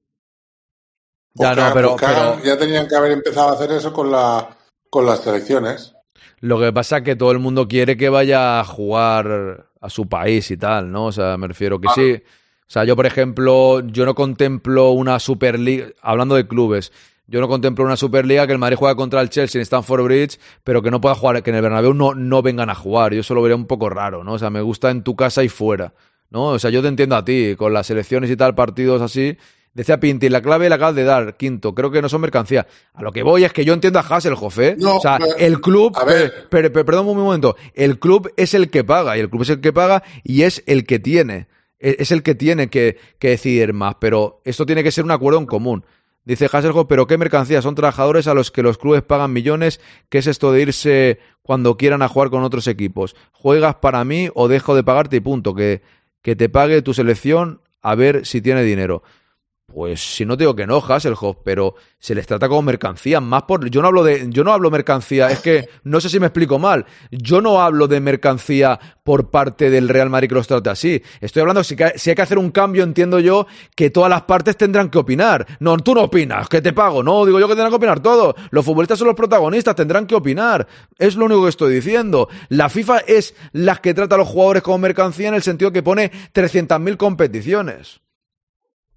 Ya, 1.33 1.53
no, 1.53 1.73
pero- 1.73 1.97
ya 2.43 2.57
tenían 2.57 2.87
que 2.87 2.95
haber 2.95 3.11
empezado 3.11 3.49
a 3.49 3.53
hacer 3.53 3.71
eso 3.71 3.91
con, 3.91 4.11
la, 4.11 4.57
con 4.89 5.05
las 5.05 5.19
selecciones. 5.21 5.93
Lo 6.39 6.59
que 6.59 6.71
pasa 6.71 6.97
es 6.97 7.03
que 7.03 7.15
todo 7.15 7.31
el 7.31 7.39
mundo 7.39 7.67
quiere 7.67 7.97
que 7.97 8.09
vaya 8.09 8.59
a 8.59 8.63
jugar 8.63 9.67
a 9.81 9.89
su 9.89 10.07
país 10.07 10.49
y 10.51 10.57
tal, 10.57 10.91
¿no? 10.91 11.07
O 11.07 11.11
sea, 11.11 11.37
me 11.37 11.47
refiero 11.47 11.79
que 11.79 11.87
sí. 11.93 12.23
O 12.67 12.69
sea, 12.69 12.83
yo, 12.83 12.95
por 12.95 13.05
ejemplo, 13.05 13.81
yo 13.87 14.05
no 14.05 14.15
contemplo 14.15 14.91
una 14.91 15.19
Superliga, 15.19 15.87
hablando 16.01 16.35
de 16.35 16.47
clubes, 16.47 16.91
yo 17.27 17.41
no 17.41 17.47
contemplo 17.47 17.83
una 17.83 17.97
Superliga 17.97 18.45
que 18.45 18.53
el 18.53 18.59
Madrid 18.59 18.77
juega 18.77 18.95
contra 18.95 19.21
el 19.21 19.29
Chelsea 19.29 19.59
en 19.59 19.63
Stamford 19.63 20.03
Bridge, 20.03 20.39
pero 20.63 20.81
que 20.81 20.91
no 20.91 21.01
pueda 21.01 21.15
jugar, 21.15 21.41
que 21.43 21.49
en 21.49 21.55
el 21.55 21.61
Bernabéu 21.61 21.93
no, 21.93 22.13
no 22.13 22.41
vengan 22.41 22.69
a 22.69 22.75
jugar. 22.75 23.13
Yo 23.13 23.21
eso 23.21 23.33
lo 23.33 23.41
vería 23.41 23.55
un 23.55 23.65
poco 23.67 23.89
raro, 23.89 24.23
¿no? 24.23 24.33
O 24.33 24.39
sea, 24.39 24.49
me 24.49 24.61
gusta 24.61 24.91
en 24.91 25.03
tu 25.03 25.15
casa 25.15 25.43
y 25.43 25.49
fuera, 25.49 25.93
¿no? 26.29 26.47
O 26.47 26.59
sea, 26.59 26.69
yo 26.69 26.81
te 26.81 26.87
entiendo 26.87 27.15
a 27.15 27.25
ti, 27.25 27.55
con 27.57 27.73
las 27.73 27.87
selecciones 27.87 28.29
y 28.29 28.35
tal, 28.35 28.53
partidos 28.55 29.01
así. 29.01 29.37
Decía 29.73 29.99
Pinti, 29.99 30.29
la 30.29 30.41
clave 30.41 30.69
la 30.69 30.75
acabas 30.75 30.95
de 30.95 31.03
dar, 31.03 31.35
quinto. 31.35 31.75
Creo 31.75 31.91
que 31.91 32.01
no 32.01 32.07
son 32.07 32.21
mercancía. 32.21 32.65
A 32.93 33.03
lo 33.03 33.11
que 33.11 33.23
voy 33.23 33.43
es 33.43 33.51
que 33.51 33.65
yo 33.65 33.73
entiendo 33.73 33.99
a 33.99 34.03
Hasselhoff, 34.03 34.57
¿eh? 34.59 34.77
No, 34.79 34.97
o 34.97 35.01
sea, 35.01 35.17
pero- 35.19 35.35
el 35.37 35.59
club. 35.59 35.97
a 35.97 36.05
ver. 36.05 36.31
per- 36.31 36.47
per- 36.49 36.71
per- 36.71 36.85
perdón 36.85 37.07
un 37.09 37.17
momento. 37.17 37.57
El 37.73 37.99
club 37.99 38.31
es 38.37 38.53
el 38.53 38.69
que 38.69 38.85
paga. 38.85 39.17
Y 39.17 39.19
el 39.19 39.29
club 39.29 39.41
es 39.41 39.49
el 39.49 39.59
que 39.59 39.73
paga 39.73 40.01
y 40.23 40.43
es 40.43 40.63
el 40.65 40.85
que 40.85 40.99
tiene. 40.99 41.47
e- 41.77 41.97
Es 41.99 42.11
el 42.13 42.23
que 42.23 42.35
tiene 42.35 42.69
que, 42.69 42.97
que 43.19 43.31
decidir 43.31 43.73
más. 43.73 43.95
Pero 43.99 44.39
esto 44.45 44.65
tiene 44.65 44.81
que 44.81 44.91
ser 44.91 45.03
un 45.03 45.11
acuerdo 45.11 45.39
en 45.39 45.45
común. 45.45 45.83
Dice 46.25 46.49
Hasselhoff, 46.51 46.87
pero 46.89 47.05
¿qué 47.05 47.19
mercancía? 47.19 47.61
Son 47.61 47.75
trabajadores 47.75 48.27
a 48.27 48.33
los 48.33 48.49
que 48.49 48.63
los 48.63 48.79
clubes 48.79 49.03
pagan 49.03 49.31
millones. 49.31 49.79
¿Qué 50.09 50.17
es 50.17 50.27
esto 50.27 50.51
de 50.51 50.63
irse 50.63 51.19
cuando 51.43 51.77
quieran 51.77 52.01
a 52.01 52.07
jugar 52.07 52.31
con 52.31 52.43
otros 52.43 52.67
equipos? 52.67 53.15
¿Juegas 53.31 53.75
para 53.75 54.03
mí 54.03 54.29
o 54.33 54.47
dejo 54.47 54.75
de 54.75 54.83
pagarte 54.83 55.17
y 55.17 55.19
punto? 55.19 55.53
Que, 55.53 55.83
que 56.23 56.35
te 56.35 56.49
pague 56.49 56.81
tu 56.81 56.95
selección 56.95 57.61
a 57.81 57.93
ver 57.93 58.25
si 58.25 58.41
tiene 58.41 58.63
dinero. 58.63 59.03
Pues 59.75 59.99
si 59.99 60.25
no 60.25 60.37
te 60.37 60.43
digo 60.43 60.55
que 60.55 60.65
no, 60.65 60.77
Hasselhoff, 60.77 61.37
pero 61.43 61.75
se 61.99 62.15
les 62.15 62.25
trata 62.25 62.47
como 62.47 62.61
mercancía, 62.61 63.19
más 63.19 63.43
por 63.43 63.69
yo 63.69 63.81
no 63.81 63.87
hablo 63.87 64.03
de 64.03 64.27
yo 64.29 64.43
no 64.43 64.53
hablo 64.53 64.71
mercancía, 64.71 65.29
es 65.29 65.39
que 65.39 65.67
no 65.83 65.99
sé 65.99 66.07
si 66.07 66.17
me 66.17 66.27
explico 66.27 66.59
mal. 66.59 66.85
Yo 67.11 67.41
no 67.41 67.61
hablo 67.61 67.87
de 67.89 67.99
mercancía 67.99 68.79
por 69.03 69.31
parte 69.31 69.69
del 69.69 69.89
Real 69.89 70.09
Madrid 70.09 70.29
que 70.29 70.35
los 70.35 70.49
así. 70.49 71.01
Estoy 71.19 71.41
hablando 71.41 71.61
si, 71.63 71.75
si 71.95 72.09
hay 72.09 72.15
que 72.15 72.21
hacer 72.21 72.37
un 72.37 72.51
cambio, 72.51 72.83
entiendo 72.83 73.19
yo 73.19 73.47
que 73.75 73.89
todas 73.89 74.09
las 74.09 74.21
partes 74.21 74.55
tendrán 74.55 74.89
que 74.89 74.99
opinar. 74.99 75.45
No, 75.59 75.75
tú 75.77 75.93
no 75.93 76.03
opinas, 76.03 76.47
que 76.47 76.61
te 76.61 76.71
pago. 76.71 77.03
No, 77.03 77.25
digo 77.25 77.39
yo 77.39 77.47
que 77.47 77.55
tendrán 77.55 77.71
que 77.71 77.77
opinar 77.77 77.99
todos. 77.99 78.35
Los 78.51 78.63
futbolistas 78.63 78.99
son 78.99 79.07
los 79.07 79.15
protagonistas, 79.17 79.75
tendrán 79.75 80.05
que 80.05 80.15
opinar. 80.15 80.65
Es 80.97 81.17
lo 81.17 81.25
único 81.25 81.43
que 81.43 81.49
estoy 81.49 81.73
diciendo. 81.73 82.29
La 82.47 82.69
FIFA 82.69 82.99
es 82.99 83.35
la 83.51 83.75
que 83.77 83.93
trata 83.93 84.15
a 84.15 84.19
los 84.19 84.29
jugadores 84.29 84.63
como 84.63 84.77
mercancía 84.77 85.27
en 85.27 85.33
el 85.33 85.43
sentido 85.43 85.73
que 85.73 85.83
pone 85.83 86.11
300.000 86.33 86.95
competiciones. 86.95 88.04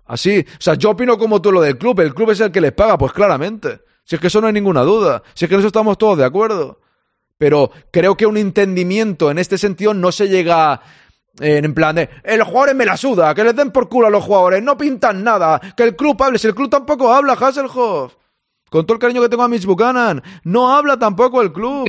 Así, 0.08 0.40
o 0.40 0.60
sea, 0.60 0.74
yo 0.74 0.90
opino 0.90 1.16
como 1.18 1.40
tú 1.40 1.52
lo 1.52 1.60
del 1.60 1.78
club, 1.78 2.00
el 2.00 2.14
club 2.14 2.30
es 2.30 2.40
el 2.40 2.50
que 2.50 2.60
les 2.60 2.72
paga, 2.72 2.98
pues 2.98 3.12
claramente. 3.12 3.82
Si 4.04 4.14
es 4.16 4.20
que 4.20 4.28
eso 4.28 4.40
no 4.40 4.46
hay 4.46 4.54
ninguna 4.54 4.80
duda, 4.82 5.22
si 5.34 5.44
es 5.44 5.48
que 5.48 5.54
en 5.54 5.60
eso 5.60 5.68
estamos 5.68 5.98
todos 5.98 6.16
de 6.18 6.24
acuerdo. 6.24 6.80
Pero 7.36 7.70
creo 7.92 8.16
que 8.16 8.26
un 8.26 8.36
entendimiento 8.38 9.30
en 9.30 9.38
este 9.38 9.58
sentido 9.58 9.94
no 9.94 10.10
se 10.10 10.28
llega 10.28 10.80
en 11.40 11.72
plan 11.74 11.94
de, 11.94 12.08
"Eh, 12.24 12.36
los 12.36 12.48
jugadores 12.48 12.74
me 12.74 12.84
la 12.84 12.96
suda, 12.96 13.32
que 13.34 13.44
les 13.44 13.54
den 13.54 13.70
por 13.70 13.88
culo 13.88 14.08
a 14.08 14.10
los 14.10 14.24
jugadores, 14.24 14.62
no 14.62 14.76
pintan 14.76 15.22
nada, 15.22 15.60
que 15.76 15.84
el 15.84 15.94
club 15.94 16.20
hable, 16.22 16.38
si 16.38 16.48
el 16.48 16.54
club 16.54 16.68
tampoco 16.68 17.12
habla, 17.12 17.34
Hasselhoff. 17.34 18.14
Con 18.70 18.84
todo 18.84 18.94
el 18.94 19.00
cariño 19.00 19.22
que 19.22 19.28
tengo 19.28 19.44
a 19.44 19.48
Mitch 19.48 19.64
Buchanan, 19.64 20.22
no 20.44 20.74
habla 20.74 20.98
tampoco 20.98 21.40
el 21.40 21.52
club. 21.52 21.86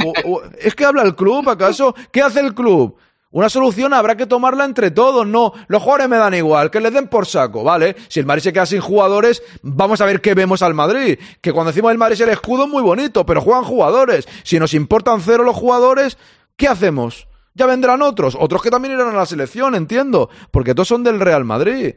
¿Es 0.59 0.75
que 0.75 0.85
habla 0.85 1.01
el 1.03 1.15
club, 1.15 1.49
acaso? 1.49 1.95
¿Qué 2.11 2.21
hace 2.21 2.41
el 2.41 2.53
club? 2.53 2.95
Una 3.31 3.47
solución 3.47 3.93
habrá 3.93 4.17
que 4.17 4.25
tomarla 4.25 4.65
entre 4.65 4.89
todos, 4.89 5.27
no. 5.27 5.53
Los 5.67 5.83
jugadores 5.83 6.09
me 6.09 6.17
dan 6.17 6.33
igual, 6.33 6.71
que 6.71 6.79
les 6.79 6.91
den 6.91 7.07
por 7.07 7.27
saco, 7.27 7.63
¿vale? 7.63 7.95
Si 8.07 8.19
el 8.19 8.25
Madrid 8.25 8.41
se 8.41 8.53
queda 8.53 8.65
sin 8.65 8.81
jugadores, 8.81 9.43
vamos 9.61 10.01
a 10.01 10.05
ver 10.05 10.19
qué 10.19 10.33
vemos 10.33 10.63
al 10.63 10.73
Madrid. 10.73 11.19
Que 11.39 11.53
cuando 11.53 11.71
decimos 11.71 11.91
el 11.91 11.99
Madrid 11.99 12.15
es 12.15 12.21
el 12.21 12.29
escudo, 12.29 12.67
muy 12.67 12.81
bonito, 12.81 13.27
pero 13.27 13.41
juegan 13.41 13.65
jugadores. 13.65 14.27
Si 14.43 14.57
nos 14.57 14.73
importan 14.73 15.21
cero 15.21 15.43
los 15.43 15.55
jugadores, 15.55 16.17
¿qué 16.55 16.67
hacemos? 16.67 17.27
Ya 17.53 17.67
vendrán 17.67 18.01
otros, 18.01 18.35
otros 18.39 18.63
que 18.63 18.71
también 18.71 18.95
irán 18.95 19.09
a 19.09 19.17
la 19.17 19.25
selección, 19.27 19.75
entiendo, 19.75 20.29
porque 20.49 20.73
todos 20.73 20.87
son 20.87 21.03
del 21.03 21.19
Real 21.19 21.45
Madrid. 21.45 21.95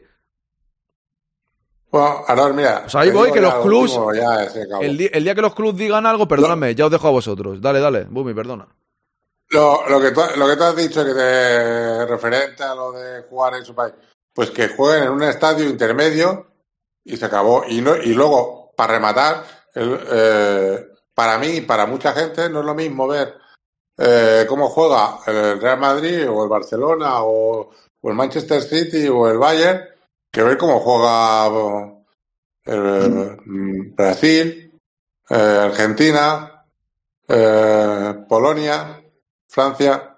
Bueno, 1.91 2.23
ahora 2.27 2.53
mira. 2.53 2.81
Pues 2.81 2.95
ahí 2.95 3.09
voy, 3.09 3.31
que 3.31 3.41
los 3.41 3.55
lo 3.55 3.61
clubs. 3.63 3.97
último, 3.97 4.13
ya 4.13 4.47
el 4.81 4.97
día 5.23 5.33
que 5.33 5.41
los 5.41 5.55
clubs 5.55 5.77
digan 5.77 6.05
algo, 6.05 6.27
perdóname, 6.27 6.75
ya 6.75 6.85
os 6.85 6.91
dejo 6.91 7.07
a 7.07 7.11
vosotros. 7.11 7.59
Dale, 7.59 7.79
dale, 7.79 8.03
Bumi, 8.03 8.35
perdona. 8.35 8.67
Lo, 9.53 9.87
lo, 9.87 10.01
que 10.01 10.11
tú, 10.11 10.21
lo 10.35 10.47
que 10.47 10.55
tú 10.55 10.63
has 10.63 10.75
dicho 10.75 11.05
que 11.05 11.13
te 11.13 12.05
referente 12.07 12.63
a 12.63 12.73
lo 12.73 12.91
de 12.91 13.21
jugar 13.23 13.53
en 13.53 13.63
su 13.63 13.75
país, 13.75 13.93
pues 14.33 14.49
que 14.49 14.69
jueguen 14.69 15.03
en 15.03 15.11
un 15.11 15.23
estadio 15.23 15.69
intermedio 15.69 16.47
y 17.03 17.17
se 17.17 17.25
acabó. 17.25 17.63
Y, 17.67 17.81
no, 17.81 17.95
y 17.95 18.13
luego, 18.13 18.73
para 18.75 18.93
rematar, 18.93 19.43
el, 19.75 19.99
eh, 20.11 20.87
para 21.13 21.37
mí 21.37 21.47
y 21.57 21.61
para 21.61 21.85
mucha 21.85 22.13
gente 22.13 22.49
no 22.49 22.61
es 22.61 22.65
lo 22.65 22.73
mismo 22.73 23.07
ver 23.07 23.35
eh, 23.97 24.45
cómo 24.49 24.69
juega 24.69 25.19
el 25.27 25.61
Real 25.61 25.79
Madrid 25.79 26.27
o 26.27 26.43
el 26.43 26.49
Barcelona 26.49 27.23
o, 27.23 27.69
el 28.01 28.13
Manchester 28.13 28.61
City 28.61 29.07
o 29.07 29.29
el 29.29 29.37
Bayern 29.37 29.81
que 30.31 30.43
ver 30.43 30.57
cómo 30.57 30.79
juega 30.79 31.93
eh, 32.65 33.37
mm, 33.45 33.95
Brasil, 33.95 34.79
eh, 35.29 35.35
Argentina, 35.35 36.65
eh, 37.27 38.25
Polonia, 38.27 39.02
Francia. 39.53 40.15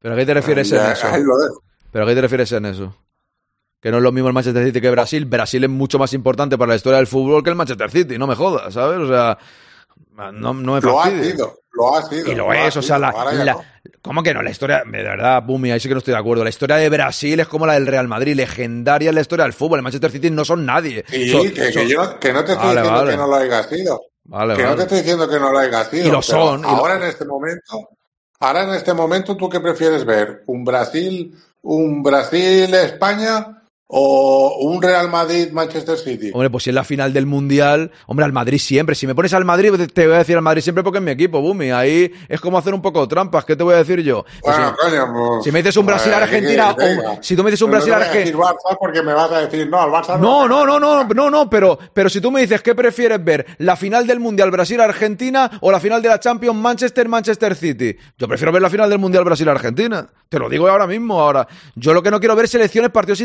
¿Pero 0.00 0.14
a 0.14 0.16
qué 0.16 0.24
te 0.26 0.34
refieres 0.34 0.72
en 0.72 0.80
eso? 0.92 1.06
ahí 1.08 1.22
lo 1.22 1.36
dejo. 1.38 1.62
¿Pero 1.92 2.04
a 2.04 2.08
qué 2.08 2.14
te 2.14 2.20
refieres 2.22 2.50
en 2.52 2.64
eso? 2.66 2.96
Que 3.80 3.90
no 3.90 3.98
es 3.98 4.02
lo 4.02 4.12
mismo 4.12 4.28
el 4.28 4.34
Manchester 4.34 4.64
City 4.64 4.80
que 4.80 4.90
Brasil. 4.90 5.24
Brasil 5.26 5.62
es 5.64 5.68
mucho 5.70 5.98
más 5.98 6.12
importante 6.14 6.56
para 6.56 6.70
la 6.70 6.76
historia 6.76 6.96
del 6.96 7.06
fútbol 7.06 7.42
que 7.44 7.50
el 7.50 7.56
Manchester 7.56 7.90
City, 7.90 8.16
no 8.16 8.26
me 8.26 8.34
jodas, 8.34 8.72
¿sabes? 8.72 8.98
O 9.00 9.06
sea, 9.08 9.36
no, 10.16 10.32
no 10.32 10.54
me 10.54 10.80
Lo 10.80 11.00
ha 11.02 11.10
sido, 11.10 11.58
lo 11.72 11.96
ha 11.96 12.02
sido. 12.02 12.32
Y 12.32 12.34
lo 12.34 12.52
es, 12.52 12.76
o 12.76 12.82
sea, 12.82 12.98
la. 12.98 13.12
¿cómo 14.00 14.22
que 14.22 14.32
no? 14.32 14.40
La 14.42 14.50
historia, 14.50 14.82
de 14.86 15.02
verdad, 15.02 15.42
Bumi, 15.42 15.70
ahí 15.70 15.80
sí 15.80 15.88
que 15.88 15.94
no 15.94 15.98
estoy 15.98 16.14
de 16.14 16.20
acuerdo. 16.20 16.44
La 16.44 16.50
historia 16.50 16.76
de 16.76 16.88
Brasil 16.88 17.38
es 17.40 17.46
como 17.46 17.66
la 17.66 17.74
del 17.74 17.86
Real 17.86 18.08
Madrid, 18.08 18.34
legendaria 18.36 19.10
en 19.10 19.14
la 19.16 19.20
historia 19.20 19.44
del 19.44 19.52
fútbol. 19.52 19.80
El 19.80 19.82
Manchester 19.82 20.10
City 20.10 20.30
no 20.30 20.44
son 20.46 20.64
nadie. 20.64 21.04
Sí, 21.08 21.28
Son- 21.28 21.50
que, 21.50 21.70
que 21.72 21.86
yo 21.88 22.02
no, 22.04 22.18
que 22.18 22.32
no 22.32 22.44
te 22.44 22.52
estoy 22.52 22.68
Vale, 22.68 22.80
diciendo 22.80 22.98
vale. 23.00 23.10
que 23.12 23.16
no 23.18 23.26
lo 23.26 23.34
haya 23.36 23.62
sido. 23.64 24.00
Vale, 24.24 24.56
que 24.56 24.62
no 24.64 24.76
te 24.76 24.82
estoy 24.82 24.98
diciendo 24.98 25.28
que 25.28 25.38
no 25.38 25.50
lo 25.52 25.58
haya 25.58 25.84
sido. 25.84 26.06
Y 26.08 26.10
lo 26.10 26.22
son, 26.22 26.60
y 26.60 26.62
lo- 26.62 26.68
Ahora 26.68 26.96
en 26.96 27.02
este 27.04 27.24
momento, 27.24 27.88
ahora 28.40 28.62
en 28.64 28.70
este 28.74 28.94
momento, 28.94 29.36
¿tú 29.36 29.48
qué 29.48 29.60
prefieres 29.60 30.04
ver? 30.04 30.42
¿Un 30.46 30.64
Brasil, 30.64 31.36
un 31.62 32.02
Brasil 32.02 32.72
España 32.74 33.61
o 33.94 34.56
un 34.60 34.80
Real 34.80 35.10
Madrid 35.10 35.50
Manchester 35.52 35.98
City? 35.98 36.30
Hombre, 36.32 36.48
pues 36.48 36.64
si 36.64 36.70
es 36.70 36.74
la 36.74 36.82
final 36.82 37.12
del 37.12 37.26
Mundial, 37.26 37.90
hombre, 38.06 38.24
al 38.24 38.32
Madrid 38.32 38.58
siempre. 38.58 38.94
Si 38.94 39.06
me 39.06 39.14
pones 39.14 39.34
al 39.34 39.44
Madrid, 39.44 39.70
te 39.92 40.06
voy 40.06 40.14
a 40.16 40.18
decir 40.18 40.34
al 40.34 40.42
Madrid 40.42 40.62
siempre 40.62 40.82
porque 40.82 40.98
es 40.98 41.04
mi 41.04 41.10
equipo, 41.10 41.42
Bumi. 41.42 41.70
Ahí 41.70 42.10
es 42.26 42.40
como 42.40 42.56
hacer 42.56 42.72
un 42.72 42.80
poco 42.80 43.02
de 43.02 43.08
trampas. 43.08 43.44
¿Qué 43.44 43.54
te 43.54 43.62
voy 43.62 43.74
a 43.74 43.78
decir 43.78 44.00
yo? 44.00 44.24
Pues 44.40 44.56
Bueno, 44.56 44.70
si, 44.70 44.90
coño, 44.90 45.12
pues, 45.12 45.44
si 45.44 45.52
me 45.52 45.58
dices 45.58 45.76
un 45.76 45.84
pues, 45.84 45.96
Brasil-Argentina, 45.96 46.76
si 47.20 47.36
tú 47.36 47.44
me 47.44 47.50
dices 47.50 47.62
un 47.62 47.70
no 47.70 47.76
Brasil-Argentina... 47.76 48.38
Barça 48.38 48.76
porque 48.80 49.02
me 49.02 49.12
vas 49.12 49.30
a 49.30 49.40
decir, 49.40 49.68
no, 49.68 49.80
al 49.80 49.90
Barça 49.90 50.18
No, 50.18 50.48
no, 50.48 50.64
no, 50.64 50.80
no, 50.80 51.04
no, 51.04 51.30
no, 51.30 51.50
pero, 51.50 51.78
pero 51.92 52.08
si 52.08 52.22
tú 52.22 52.30
me 52.30 52.40
dices 52.40 52.62
qué 52.62 52.74
prefieres 52.74 53.22
ver, 53.22 53.44
la 53.58 53.76
final 53.76 54.06
del 54.06 54.20
Mundial 54.20 54.50
Brasil-Argentina 54.50 55.50
o 55.60 55.70
la 55.70 55.80
final 55.80 56.00
de 56.00 56.08
la 56.08 56.18
Champions 56.18 56.56
Manchester-Manchester 56.56 57.54
City, 57.54 57.94
yo 58.16 58.26
prefiero 58.26 58.52
ver 58.52 58.62
la 58.62 58.70
final 58.70 58.88
del 58.88 58.98
Mundial 58.98 59.24
Brasil-Argentina. 59.24 60.08
Te 60.30 60.38
lo 60.38 60.48
digo 60.48 60.66
ahora 60.66 60.86
mismo, 60.86 61.20
ahora. 61.20 61.46
Yo 61.74 61.92
lo 61.92 62.02
que 62.02 62.10
no 62.10 62.18
quiero 62.18 62.34
ver 62.34 62.46
es 62.46 62.52
selecciones, 62.52 62.90
partidos 62.90 63.20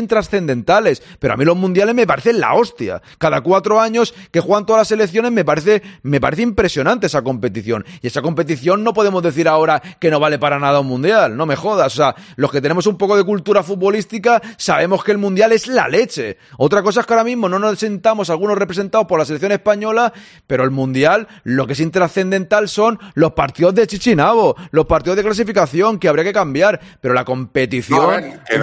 pero 1.18 1.34
a 1.34 1.36
mí 1.36 1.44
los 1.44 1.56
mundiales 1.56 1.94
me 1.94 2.06
parecen 2.06 2.40
la 2.40 2.54
hostia. 2.54 3.02
Cada 3.18 3.40
cuatro 3.40 3.80
años 3.80 4.14
que 4.30 4.40
juegan 4.40 4.66
todas 4.66 4.80
las 4.80 4.88
selecciones 4.88 5.32
me 5.32 5.44
parece, 5.44 5.82
me 6.02 6.20
parece 6.20 6.42
impresionante 6.42 7.06
esa 7.06 7.22
competición. 7.22 7.84
Y 8.02 8.06
esa 8.06 8.22
competición 8.22 8.84
no 8.84 8.92
podemos 8.92 9.22
decir 9.22 9.48
ahora 9.48 9.80
que 10.00 10.10
no 10.10 10.20
vale 10.20 10.38
para 10.38 10.58
nada 10.58 10.80
un 10.80 10.86
mundial, 10.86 11.36
no 11.36 11.46
me 11.46 11.56
jodas. 11.56 11.94
O 11.94 11.96
sea, 11.96 12.14
los 12.36 12.50
que 12.50 12.60
tenemos 12.60 12.86
un 12.86 12.98
poco 12.98 13.16
de 13.16 13.24
cultura 13.24 13.62
futbolística 13.62 14.40
sabemos 14.56 15.04
que 15.04 15.12
el 15.12 15.18
mundial 15.18 15.52
es 15.52 15.66
la 15.66 15.88
leche. 15.88 16.38
Otra 16.56 16.82
cosa 16.82 17.00
es 17.00 17.06
que 17.06 17.12
ahora 17.12 17.24
mismo 17.24 17.48
no 17.48 17.58
nos 17.58 17.78
sentamos 17.78 18.30
algunos 18.30 18.58
representados 18.58 19.06
por 19.06 19.18
la 19.18 19.24
selección 19.24 19.52
española, 19.52 20.12
pero 20.46 20.64
el 20.64 20.70
mundial 20.70 21.28
lo 21.44 21.66
que 21.66 21.72
es 21.72 21.80
intrascendental 21.80 22.68
son 22.68 22.98
los 23.14 23.32
partidos 23.32 23.74
de 23.74 23.86
Chichinabo, 23.86 24.56
los 24.70 24.86
partidos 24.86 25.16
de 25.16 25.22
clasificación 25.22 25.98
que 25.98 26.08
habría 26.08 26.24
que 26.24 26.32
cambiar, 26.32 26.80
pero 27.00 27.14
la 27.14 27.24
competición... 27.24 28.40
Que 28.48 28.58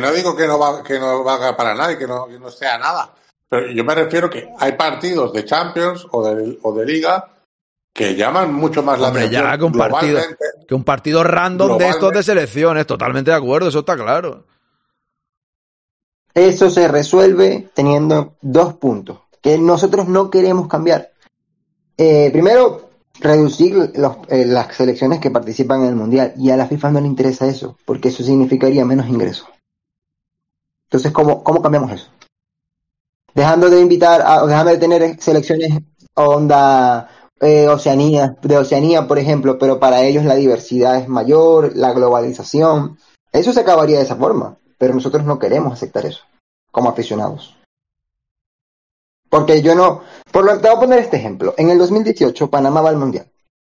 no 0.00 0.12
digo 0.12 0.36
que 0.36 0.46
no, 0.46 0.58
va, 0.58 0.82
que 0.82 0.98
no 0.98 1.17
valga 1.24 1.56
para 1.56 1.74
nada 1.74 1.92
y 1.92 1.98
que 1.98 2.06
no, 2.06 2.26
que 2.26 2.38
no 2.38 2.50
sea 2.50 2.78
nada. 2.78 3.14
Pero 3.48 3.70
yo 3.72 3.84
me 3.84 3.94
refiero 3.94 4.28
que 4.28 4.48
hay 4.58 4.72
partidos 4.72 5.32
de 5.32 5.44
Champions 5.44 6.06
o 6.10 6.22
de, 6.28 6.58
o 6.62 6.72
de 6.74 6.84
Liga 6.86 7.30
que 7.94 8.14
llaman 8.14 8.52
mucho 8.54 8.82
más 8.82 9.00
la 9.00 9.08
atención. 9.08 9.42
ya 9.44 9.58
que 9.58 9.64
un 9.64 9.72
partido, 9.72 10.20
que 10.68 10.74
un 10.74 10.84
partido 10.84 11.24
random 11.24 11.78
de 11.78 11.88
estos 11.88 12.12
de 12.12 12.22
selecciones, 12.22 12.86
totalmente 12.86 13.30
de 13.30 13.36
acuerdo, 13.36 13.68
eso 13.68 13.80
está 13.80 13.96
claro. 13.96 14.44
Eso 16.34 16.70
se 16.70 16.86
resuelve 16.86 17.68
teniendo 17.74 18.34
dos 18.40 18.74
puntos 18.74 19.20
que 19.42 19.58
nosotros 19.58 20.08
no 20.08 20.30
queremos 20.30 20.68
cambiar. 20.68 21.10
Eh, 21.96 22.28
primero, 22.32 22.90
reducir 23.20 23.92
los- 23.96 24.16
eh, 24.28 24.44
las 24.46 24.74
selecciones 24.76 25.18
que 25.20 25.30
participan 25.30 25.82
en 25.82 25.88
el 25.88 25.96
Mundial. 25.96 26.34
Y 26.36 26.50
a 26.50 26.56
la 26.56 26.66
FIFA 26.68 26.92
no 26.92 27.00
le 27.00 27.06
interesa 27.08 27.46
eso, 27.46 27.76
porque 27.84 28.08
eso 28.08 28.22
significaría 28.22 28.84
menos 28.84 29.08
ingresos. 29.08 29.48
Entonces, 30.88 31.12
¿cómo, 31.12 31.44
cómo 31.44 31.60
cambiamos 31.60 31.92
eso? 31.92 32.08
Dejando 33.34 33.68
de 33.68 33.80
invitar, 33.80 34.22
a, 34.24 34.46
dejando 34.46 34.72
de 34.72 34.78
tener 34.78 35.20
selecciones 35.20 35.70
onda 36.14 37.10
eh, 37.40 37.68
Oceanía, 37.68 38.36
de 38.42 38.58
Oceanía, 38.58 39.06
por 39.06 39.18
ejemplo, 39.18 39.58
pero 39.58 39.78
para 39.78 40.02
ellos 40.02 40.24
la 40.24 40.34
diversidad 40.34 40.96
es 40.96 41.08
mayor, 41.08 41.76
la 41.76 41.92
globalización. 41.92 42.98
Eso 43.32 43.52
se 43.52 43.60
acabaría 43.60 43.98
de 43.98 44.04
esa 44.04 44.16
forma, 44.16 44.56
pero 44.78 44.94
nosotros 44.94 45.24
no 45.24 45.38
queremos 45.38 45.72
aceptar 45.72 46.06
eso 46.06 46.22
como 46.70 46.88
aficionados. 46.88 47.54
Porque 49.28 49.60
yo 49.60 49.74
no, 49.74 50.00
por 50.32 50.44
lo, 50.44 50.58
te 50.58 50.68
voy 50.68 50.76
a 50.76 50.80
poner 50.80 50.98
este 51.00 51.18
ejemplo. 51.18 51.54
En 51.58 51.70
el 51.70 51.78
2018 51.78 52.48
Panamá 52.50 52.80
va 52.80 52.88
al 52.88 52.96
Mundial 52.96 53.30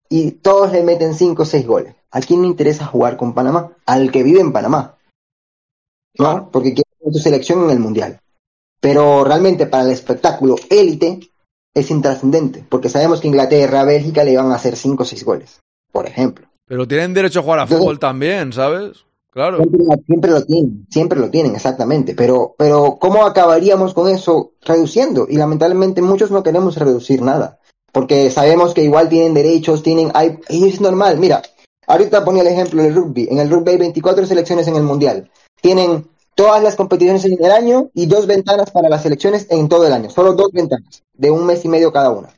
y 0.08 0.32
todos 0.32 0.72
le 0.72 0.82
meten 0.82 1.14
5 1.14 1.42
o 1.42 1.46
6 1.46 1.66
goles. 1.66 1.94
¿A 2.10 2.20
quién 2.20 2.42
le 2.42 2.48
interesa 2.48 2.86
jugar 2.86 3.16
con 3.16 3.34
Panamá? 3.34 3.72
Al 3.86 4.10
que 4.10 4.22
vive 4.22 4.40
en 4.40 4.52
Panamá. 4.52 4.96
¿No? 6.18 6.50
Porque 6.50 6.74
ver 7.04 7.12
tu 7.12 7.18
selección 7.18 7.64
en 7.64 7.70
el 7.70 7.78
Mundial. 7.78 8.18
Pero 8.80 9.24
realmente 9.24 9.66
para 9.66 9.84
el 9.84 9.90
espectáculo 9.90 10.56
élite 10.70 11.20
es 11.74 11.90
intrascendente, 11.90 12.64
porque 12.68 12.88
sabemos 12.88 13.20
que 13.20 13.28
Inglaterra, 13.28 13.84
Bélgica 13.84 14.24
le 14.24 14.36
van 14.36 14.52
a 14.52 14.56
hacer 14.56 14.76
5 14.76 15.02
o 15.02 15.06
6 15.06 15.24
goles, 15.24 15.60
por 15.90 16.06
ejemplo. 16.06 16.46
Pero 16.66 16.86
tienen 16.86 17.12
derecho 17.12 17.40
a 17.40 17.42
jugar 17.42 17.58
a 17.60 17.66
fútbol 17.66 17.98
también, 17.98 18.52
¿sabes? 18.52 19.04
Claro. 19.30 19.58
Siempre, 19.58 19.80
siempre 20.06 20.30
lo 20.30 20.44
tienen, 20.44 20.86
siempre 20.88 21.18
lo 21.18 21.30
tienen, 21.30 21.56
exactamente. 21.56 22.14
Pero, 22.14 22.54
pero, 22.56 22.98
¿cómo 23.00 23.26
acabaríamos 23.26 23.92
con 23.92 24.08
eso 24.08 24.52
reduciendo? 24.62 25.26
Y 25.28 25.36
lamentablemente 25.36 26.00
muchos 26.00 26.30
no 26.30 26.44
queremos 26.44 26.76
reducir 26.76 27.20
nada. 27.20 27.58
Porque 27.90 28.30
sabemos 28.30 28.74
que 28.74 28.84
igual 28.84 29.08
tienen 29.08 29.34
derechos, 29.34 29.82
tienen, 29.82 30.10
hay, 30.14 30.38
y 30.48 30.68
es 30.68 30.80
normal. 30.80 31.18
Mira, 31.18 31.42
ahorita 31.86 32.24
ponía 32.24 32.42
el 32.42 32.48
ejemplo 32.48 32.82
del 32.82 32.94
rugby. 32.94 33.26
En 33.28 33.38
el 33.38 33.50
rugby 33.50 33.72
hay 33.72 33.78
24 33.78 34.24
selecciones 34.24 34.68
en 34.68 34.76
el 34.76 34.84
mundial. 34.84 35.30
Tienen 35.60 36.06
todas 36.34 36.62
las 36.62 36.76
competiciones 36.76 37.24
en 37.24 37.42
el 37.44 37.50
año 37.50 37.90
y 37.94 38.06
dos 38.06 38.26
ventanas 38.26 38.70
para 38.70 38.88
las 38.88 39.02
selecciones 39.02 39.46
en 39.50 39.68
todo 39.68 39.86
el 39.86 39.92
año. 39.92 40.10
Solo 40.10 40.34
dos 40.34 40.50
ventanas, 40.52 41.02
de 41.12 41.30
un 41.30 41.46
mes 41.46 41.64
y 41.64 41.68
medio 41.68 41.92
cada 41.92 42.10
una. 42.10 42.28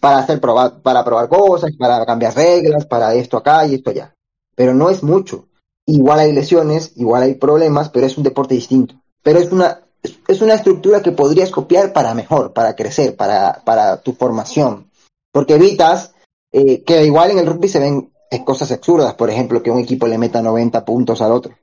Para 0.00 0.18
hacer 0.18 0.40
probar, 0.40 0.82
para 0.82 1.04
probar 1.04 1.28
cosas, 1.28 1.72
para 1.78 2.04
cambiar 2.04 2.34
reglas, 2.34 2.86
para 2.86 3.14
esto 3.14 3.36
acá 3.36 3.66
y 3.66 3.74
esto 3.74 3.90
allá. 3.90 4.14
Pero 4.54 4.74
no 4.74 4.90
es 4.90 5.02
mucho. 5.02 5.46
Igual 5.86 6.18
hay 6.18 6.32
lesiones, 6.32 6.92
igual 6.96 7.22
hay 7.22 7.34
problemas, 7.34 7.90
pero 7.90 8.06
es 8.06 8.16
un 8.18 8.24
deporte 8.24 8.54
distinto. 8.54 8.96
Pero 9.22 9.38
es 9.38 9.52
una, 9.52 9.80
es 10.02 10.40
una 10.40 10.54
estructura 10.54 11.02
que 11.02 11.12
podrías 11.12 11.50
copiar 11.50 11.92
para 11.92 12.14
mejor, 12.14 12.52
para 12.52 12.74
crecer, 12.74 13.16
para, 13.16 13.62
para 13.64 13.98
tu 13.98 14.12
formación. 14.12 14.90
Porque 15.32 15.54
evitas 15.54 16.12
eh, 16.52 16.82
que 16.82 17.04
igual 17.04 17.30
en 17.30 17.38
el 17.38 17.46
rugby 17.46 17.68
se 17.68 17.78
ven 17.78 18.10
cosas 18.44 18.70
absurdas, 18.72 19.14
por 19.14 19.30
ejemplo, 19.30 19.62
que 19.62 19.70
un 19.70 19.78
equipo 19.78 20.06
le 20.06 20.18
meta 20.18 20.42
90 20.42 20.84
puntos 20.84 21.22
al 21.22 21.32
otro. 21.32 21.54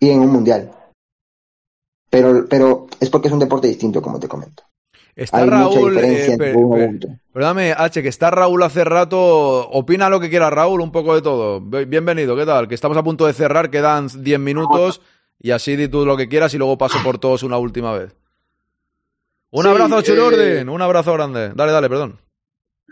Y 0.00 0.10
en 0.10 0.20
un 0.20 0.30
mundial. 0.30 0.72
Pero, 2.12 2.44
pero 2.46 2.86
es 3.00 3.08
porque 3.08 3.28
es 3.28 3.32
un 3.32 3.40
deporte 3.40 3.68
distinto, 3.68 4.02
como 4.02 4.20
te 4.20 4.28
comento. 4.28 4.64
Está 5.16 5.38
Hay 5.38 5.44
mucha 5.44 5.56
Raúl, 5.56 5.94
diferencia 5.94 6.34
eh, 6.34 6.98
perdóname, 7.32 7.72
H, 7.72 8.02
que 8.02 8.08
está 8.08 8.30
Raúl 8.30 8.62
hace 8.62 8.84
rato. 8.84 9.66
Opina 9.70 10.10
lo 10.10 10.20
que 10.20 10.28
quiera 10.28 10.50
Raúl, 10.50 10.82
un 10.82 10.92
poco 10.92 11.14
de 11.14 11.22
todo. 11.22 11.62
Bienvenido, 11.62 12.36
¿qué 12.36 12.44
tal? 12.44 12.68
Que 12.68 12.74
estamos 12.74 12.98
a 12.98 13.02
punto 13.02 13.26
de 13.26 13.32
cerrar, 13.32 13.70
quedan 13.70 14.08
10 14.14 14.40
minutos 14.40 15.00
y 15.38 15.52
así 15.52 15.74
di 15.74 15.88
tú 15.88 16.04
lo 16.04 16.14
que 16.18 16.28
quieras 16.28 16.52
y 16.52 16.58
luego 16.58 16.76
paso 16.76 16.98
por 17.02 17.18
todos 17.18 17.44
una 17.44 17.56
última 17.56 17.94
vez. 17.94 18.14
Un 19.50 19.62
Sí, 19.62 19.68
abrazo, 19.70 19.98
eh, 19.98 20.02
Churorden, 20.02 20.68
un 20.68 20.82
abrazo 20.82 21.14
grande. 21.14 21.52
Dale, 21.54 21.72
dale, 21.72 21.88
perdón. 21.88 22.18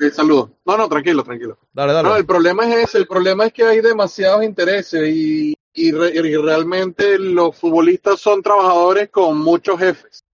Eh, 0.00 0.10
saludos. 0.10 0.52
No, 0.64 0.78
no, 0.78 0.88
tranquilo, 0.88 1.22
tranquilo. 1.22 1.58
Dale, 1.74 1.92
dale. 1.92 2.08
No, 2.08 2.16
el 2.16 2.24
problema 2.24 2.66
es 2.66 2.84
ese, 2.88 2.98
el 2.98 3.06
problema 3.06 3.44
es 3.44 3.52
que 3.52 3.64
hay 3.64 3.82
demasiados 3.82 4.44
intereses 4.44 5.06
y, 5.10 5.54
y, 5.72 5.92
re- 5.92 6.12
y 6.14 6.36
realmente 6.36 7.18
los 7.18 7.56
futbolistas 7.56 8.20
son 8.20 8.42
trabajadores 8.42 9.08
con 9.10 9.38
muchos 9.38 9.78
jefes. 9.78 10.24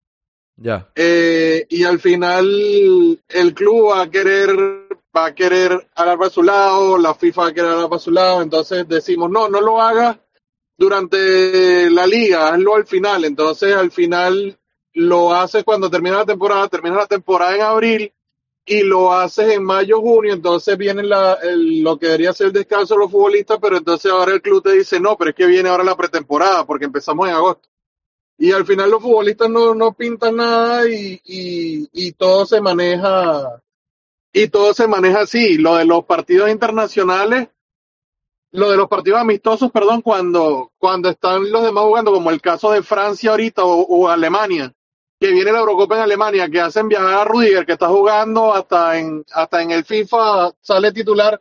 Ya. 0.56 0.88
Eh, 0.94 1.66
y 1.68 1.84
al 1.84 2.00
final 2.00 3.20
el 3.28 3.54
club 3.54 3.90
va 3.90 4.02
a 4.02 4.10
querer 4.10 4.56
va 5.16 5.26
a 5.26 5.34
querer 5.34 5.88
hablar 5.94 6.18
para 6.18 6.30
su 6.30 6.42
lado, 6.42 6.98
la 6.98 7.14
FIFA 7.14 7.40
va 7.42 7.48
a 7.48 7.52
querer 7.54 7.70
hablar 7.70 7.88
para 7.88 7.98
su 8.00 8.10
lado, 8.10 8.42
entonces 8.42 8.86
decimos, 8.86 9.30
no, 9.30 9.48
no 9.48 9.62
lo 9.62 9.80
hagas 9.80 10.18
durante 10.76 11.88
la 11.90 12.06
liga, 12.06 12.48
hazlo 12.48 12.74
al 12.74 12.86
final, 12.86 13.24
entonces 13.24 13.74
al 13.74 13.90
final 13.90 14.58
lo 14.92 15.34
haces 15.34 15.64
cuando 15.64 15.90
termina 15.90 16.18
la 16.18 16.26
temporada, 16.26 16.68
termina 16.68 16.96
la 16.96 17.06
temporada 17.06 17.54
en 17.54 17.62
abril 17.62 18.12
y 18.68 18.82
lo 18.82 19.12
haces 19.12 19.52
en 19.52 19.64
mayo, 19.64 20.00
junio, 20.00 20.34
entonces 20.34 20.76
viene 20.76 21.04
la, 21.04 21.38
lo 21.54 21.96
que 21.98 22.06
debería 22.06 22.32
ser 22.32 22.48
el 22.48 22.52
descanso 22.52 22.94
de 22.94 23.00
los 23.00 23.12
futbolistas, 23.12 23.58
pero 23.62 23.76
entonces 23.76 24.10
ahora 24.10 24.32
el 24.32 24.42
club 24.42 24.60
te 24.60 24.72
dice, 24.72 24.98
no, 24.98 25.16
pero 25.16 25.30
es 25.30 25.36
que 25.36 25.46
viene 25.46 25.68
ahora 25.68 25.84
la 25.84 25.96
pretemporada, 25.96 26.66
porque 26.66 26.84
empezamos 26.84 27.28
en 27.28 27.34
agosto. 27.34 27.68
Y 28.36 28.50
al 28.50 28.66
final 28.66 28.90
los 28.90 29.00
futbolistas 29.00 29.48
no, 29.48 29.72
no 29.72 29.92
pintan 29.92 30.36
nada 30.36 30.86
y, 30.88 31.20
y, 31.24 31.88
y 31.92 32.12
todo 32.12 32.44
se 32.44 32.60
maneja, 32.60 33.62
y 34.32 34.48
todo 34.48 34.74
se 34.74 34.88
maneja 34.88 35.20
así. 35.20 35.58
Lo 35.58 35.76
de 35.76 35.84
los 35.84 36.04
partidos 36.04 36.50
internacionales, 36.50 37.48
lo 38.50 38.68
de 38.68 38.76
los 38.76 38.88
partidos 38.88 39.20
amistosos, 39.20 39.70
perdón, 39.70 40.02
cuando, 40.02 40.72
cuando 40.76 41.08
están 41.08 41.50
los 41.52 41.62
demás 41.62 41.84
jugando, 41.84 42.12
como 42.12 42.30
el 42.30 42.40
caso 42.40 42.72
de 42.72 42.82
Francia 42.82 43.30
ahorita 43.30 43.64
o, 43.64 43.82
o 43.82 44.08
Alemania, 44.08 44.74
que 45.26 45.32
viene 45.34 45.52
la 45.52 45.58
Eurocopa 45.60 45.96
en 45.96 46.02
Alemania, 46.02 46.48
que 46.48 46.60
hacen 46.60 46.88
viajar 46.88 47.14
a 47.14 47.24
Rudiger, 47.24 47.66
que 47.66 47.72
está 47.72 47.88
jugando 47.88 48.54
hasta 48.54 48.98
en, 48.98 49.24
hasta 49.32 49.62
en 49.62 49.70
el 49.72 49.84
FIFA, 49.84 50.52
sale 50.60 50.92
titular, 50.92 51.40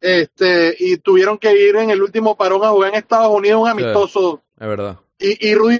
este, 0.00 0.74
y 0.78 0.98
tuvieron 0.98 1.38
que 1.38 1.52
ir 1.52 1.76
en 1.76 1.90
el 1.90 2.02
último 2.02 2.36
parón 2.36 2.62
a 2.64 2.68
jugar 2.68 2.90
en 2.90 2.96
Estados 2.96 3.34
Unidos 3.34 3.60
un 3.62 3.66
Sí, 3.66 3.70
amistoso 3.72 4.42
es 4.60 4.68
verdad. 4.68 4.98
y, 5.18 5.48
y 5.48 5.54
Rudy 5.54 5.78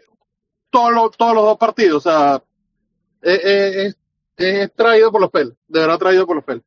todos 0.70 0.92
los, 0.92 1.16
todos 1.16 1.34
los 1.34 1.44
dos 1.44 1.58
partidos, 1.58 2.04
o 2.06 2.10
sea, 2.10 2.42
es, 3.22 3.44
es, 3.44 3.96
es 4.36 4.72
traído 4.74 5.12
por 5.12 5.20
los 5.20 5.30
pelos, 5.30 5.54
de 5.68 5.80
verdad 5.80 5.98
traído 5.98 6.26
por 6.26 6.36
los 6.36 6.44
pelos. 6.44 6.64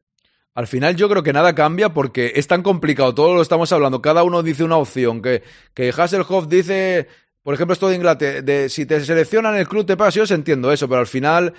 Al 0.53 0.65
final 0.67 0.95
yo 0.95 1.07
creo 1.09 1.21
que 1.23 1.33
nada 1.33 1.53
cambia 1.53 1.93
porque 1.93 2.31
es 2.35 2.47
tan 2.47 2.63
complicado, 2.63 3.13
todo 3.13 3.35
lo 3.35 3.41
estamos 3.41 3.71
hablando, 3.71 4.01
cada 4.01 4.23
uno 4.23 4.43
dice 4.43 4.63
una 4.63 4.77
opción, 4.77 5.21
que, 5.21 5.43
que 5.73 5.89
Hasselhoff 5.89 6.47
dice, 6.47 7.07
por 7.47 7.53
ejemplo, 7.53 7.71
esto 7.71 7.87
de 7.87 7.95
Inglaterra, 7.95 8.41
de 8.41 8.67
si 8.67 8.85
te 8.85 8.99
seleccionan 9.05 9.55
el 9.55 9.69
club 9.69 9.85
te 9.85 9.95
pagas, 9.95 10.15
yo 10.15 10.23
os 10.23 10.31
entiendo 10.31 10.69
eso, 10.69 10.89
pero 10.89 10.99
al 10.99 11.07
final 11.07 11.53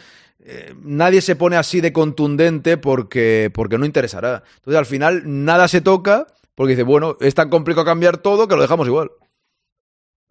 eh, 0.44 0.74
nadie 0.82 1.22
se 1.22 1.34
pone 1.34 1.56
así 1.56 1.80
de 1.80 1.94
contundente 1.94 2.76
porque, 2.76 3.50
porque 3.54 3.78
no 3.78 3.86
interesará. 3.86 4.42
Entonces 4.56 4.78
al 4.78 4.84
final 4.84 5.22
nada 5.24 5.66
se 5.66 5.80
toca 5.80 6.26
porque 6.54 6.72
dice, 6.72 6.82
bueno, 6.82 7.16
es 7.22 7.34
tan 7.34 7.48
complicado 7.48 7.86
cambiar 7.86 8.18
todo 8.18 8.46
que 8.46 8.54
lo 8.54 8.60
dejamos 8.60 8.86
igual. 8.86 9.12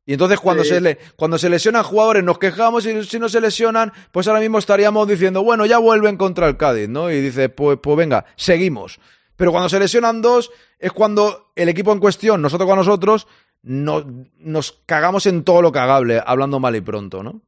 Y 0.06 0.14
entonces 0.14 0.40
cuando, 0.40 0.64
Sí. 0.64 0.70
se 0.70 0.80
le, 0.80 1.00
cuando 1.16 1.40
se 1.40 1.50
lesionan 1.50 1.82
jugadores 1.82 2.24
nos 2.24 2.38
quejamos 2.38 2.86
y 2.86 3.04
si 3.06 3.18
no 3.18 3.28
se 3.28 3.42
lesionan, 3.42 3.92
pues 4.12 4.28
ahora 4.28 4.42
mismo 4.42 4.60
estaríamos 4.60 5.08
diciendo, 5.08 5.42
bueno, 5.42 5.66
ya 5.66 5.80
vuelven 5.80 6.18
contra 6.18 6.48
el 6.48 6.58
Cádiz, 6.58 6.88
¿no? 6.88 7.10
Y 7.10 7.20
dice, 7.20 7.50
pues, 7.50 7.80
pues 7.82 7.98
venga, 7.98 8.26
seguimos. 8.36 9.00
Pero 9.36 9.50
cuando 9.52 9.70
se 9.70 9.80
lesionan 9.80 10.22
dos 10.22 10.52
es 10.78 10.92
cuando 10.92 11.52
el 11.56 11.68
equipo 11.70 11.92
en 11.94 12.00
cuestión, 12.00 12.44
nosotros 12.44 12.70
con 12.70 12.78
nosotros, 12.78 13.26
no- 13.68 14.06
nos 14.40 14.82
cagamos 14.86 15.26
en 15.26 15.44
todo 15.44 15.62
lo 15.62 15.72
cagable, 15.72 16.22
hablando 16.26 16.60
mal 16.60 16.76
y 16.76 16.82
pronto, 16.82 17.22
¿no? 17.24 17.42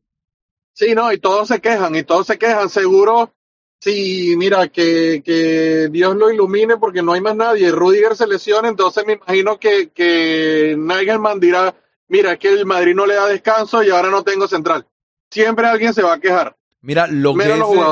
Sí, 0.74 0.94
no, 0.96 1.12
y 1.12 1.18
todos 1.20 1.48
se 1.48 1.60
quejan, 1.60 1.96
y 1.96 2.04
todos 2.04 2.28
se 2.28 2.38
quejan, 2.38 2.70
seguro. 2.70 3.34
Sí, 3.82 4.36
mira, 4.38 4.68
que, 4.68 5.22
que 5.24 5.88
Dios 5.90 6.16
lo 6.16 6.32
ilumine 6.32 6.78
porque 6.78 7.02
no 7.02 7.14
hay 7.14 7.22
más 7.22 7.36
nadie. 7.36 7.72
Rudiger 7.72 8.16
se 8.16 8.28
lesiona, 8.28 8.68
entonces 8.68 9.06
me 9.06 9.14
imagino 9.14 9.58
que, 9.58 9.90
que 9.90 10.76
dirá, 11.40 11.76
mira, 12.10 12.34
es 12.34 12.40
que 12.40 12.50
el 12.50 12.66
Madrid 12.66 12.94
no 12.94 13.06
le 13.06 13.16
da 13.16 13.28
descanso 13.28 13.82
y 13.82 13.90
ahora 13.90 14.10
no 14.10 14.24
tengo 14.24 14.48
central. 14.48 14.86
Siempre 15.32 15.68
alguien 15.68 15.94
se 15.94 16.04
va 16.04 16.14
a 16.16 16.20
quejar. 16.20 16.58
Mira, 16.82 17.08
lo 17.08 17.34
que, 17.34 17.46
Menos 17.46 17.72
dice, 17.72 17.86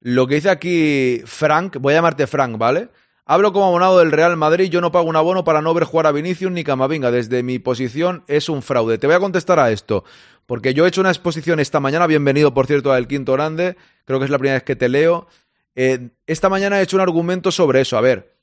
lo 0.00 0.26
que 0.26 0.34
dice 0.34 0.50
aquí 0.50 1.22
Frank, 1.24 1.76
voy 1.78 1.94
a 1.94 1.96
llamarte 1.96 2.26
Frank, 2.26 2.58
¿vale? 2.58 2.88
Hablo 3.32 3.52
como 3.52 3.66
abonado 3.66 4.00
del 4.00 4.10
Real 4.10 4.36
Madrid, 4.36 4.70
yo 4.70 4.80
no 4.80 4.90
pago 4.90 5.08
un 5.08 5.14
abono 5.14 5.44
para 5.44 5.62
no 5.62 5.72
ver 5.72 5.84
jugar 5.84 6.08
a 6.08 6.10
Vinicius 6.10 6.50
ni 6.50 6.64
Camavinga. 6.64 7.12
Desde 7.12 7.44
mi 7.44 7.60
posición 7.60 8.24
es 8.26 8.48
un 8.48 8.60
fraude. 8.60 8.98
Te 8.98 9.06
voy 9.06 9.14
a 9.14 9.20
contestar 9.20 9.60
a 9.60 9.70
esto, 9.70 10.02
porque 10.46 10.74
yo 10.74 10.84
he 10.84 10.88
hecho 10.88 11.00
una 11.00 11.10
exposición 11.10 11.60
esta 11.60 11.78
mañana, 11.78 12.08
bienvenido 12.08 12.52
por 12.52 12.66
cierto 12.66 12.90
al 12.90 13.06
Quinto 13.06 13.34
Grande, 13.34 13.76
creo 14.04 14.18
que 14.18 14.24
es 14.24 14.32
la 14.32 14.38
primera 14.38 14.56
vez 14.56 14.64
que 14.64 14.74
te 14.74 14.88
leo. 14.88 15.28
Eh, 15.76 16.08
esta 16.26 16.48
mañana 16.48 16.80
he 16.80 16.82
hecho 16.82 16.96
un 16.96 17.02
argumento 17.02 17.52
sobre 17.52 17.82
eso. 17.82 17.96
A 17.96 18.00
ver, 18.00 18.34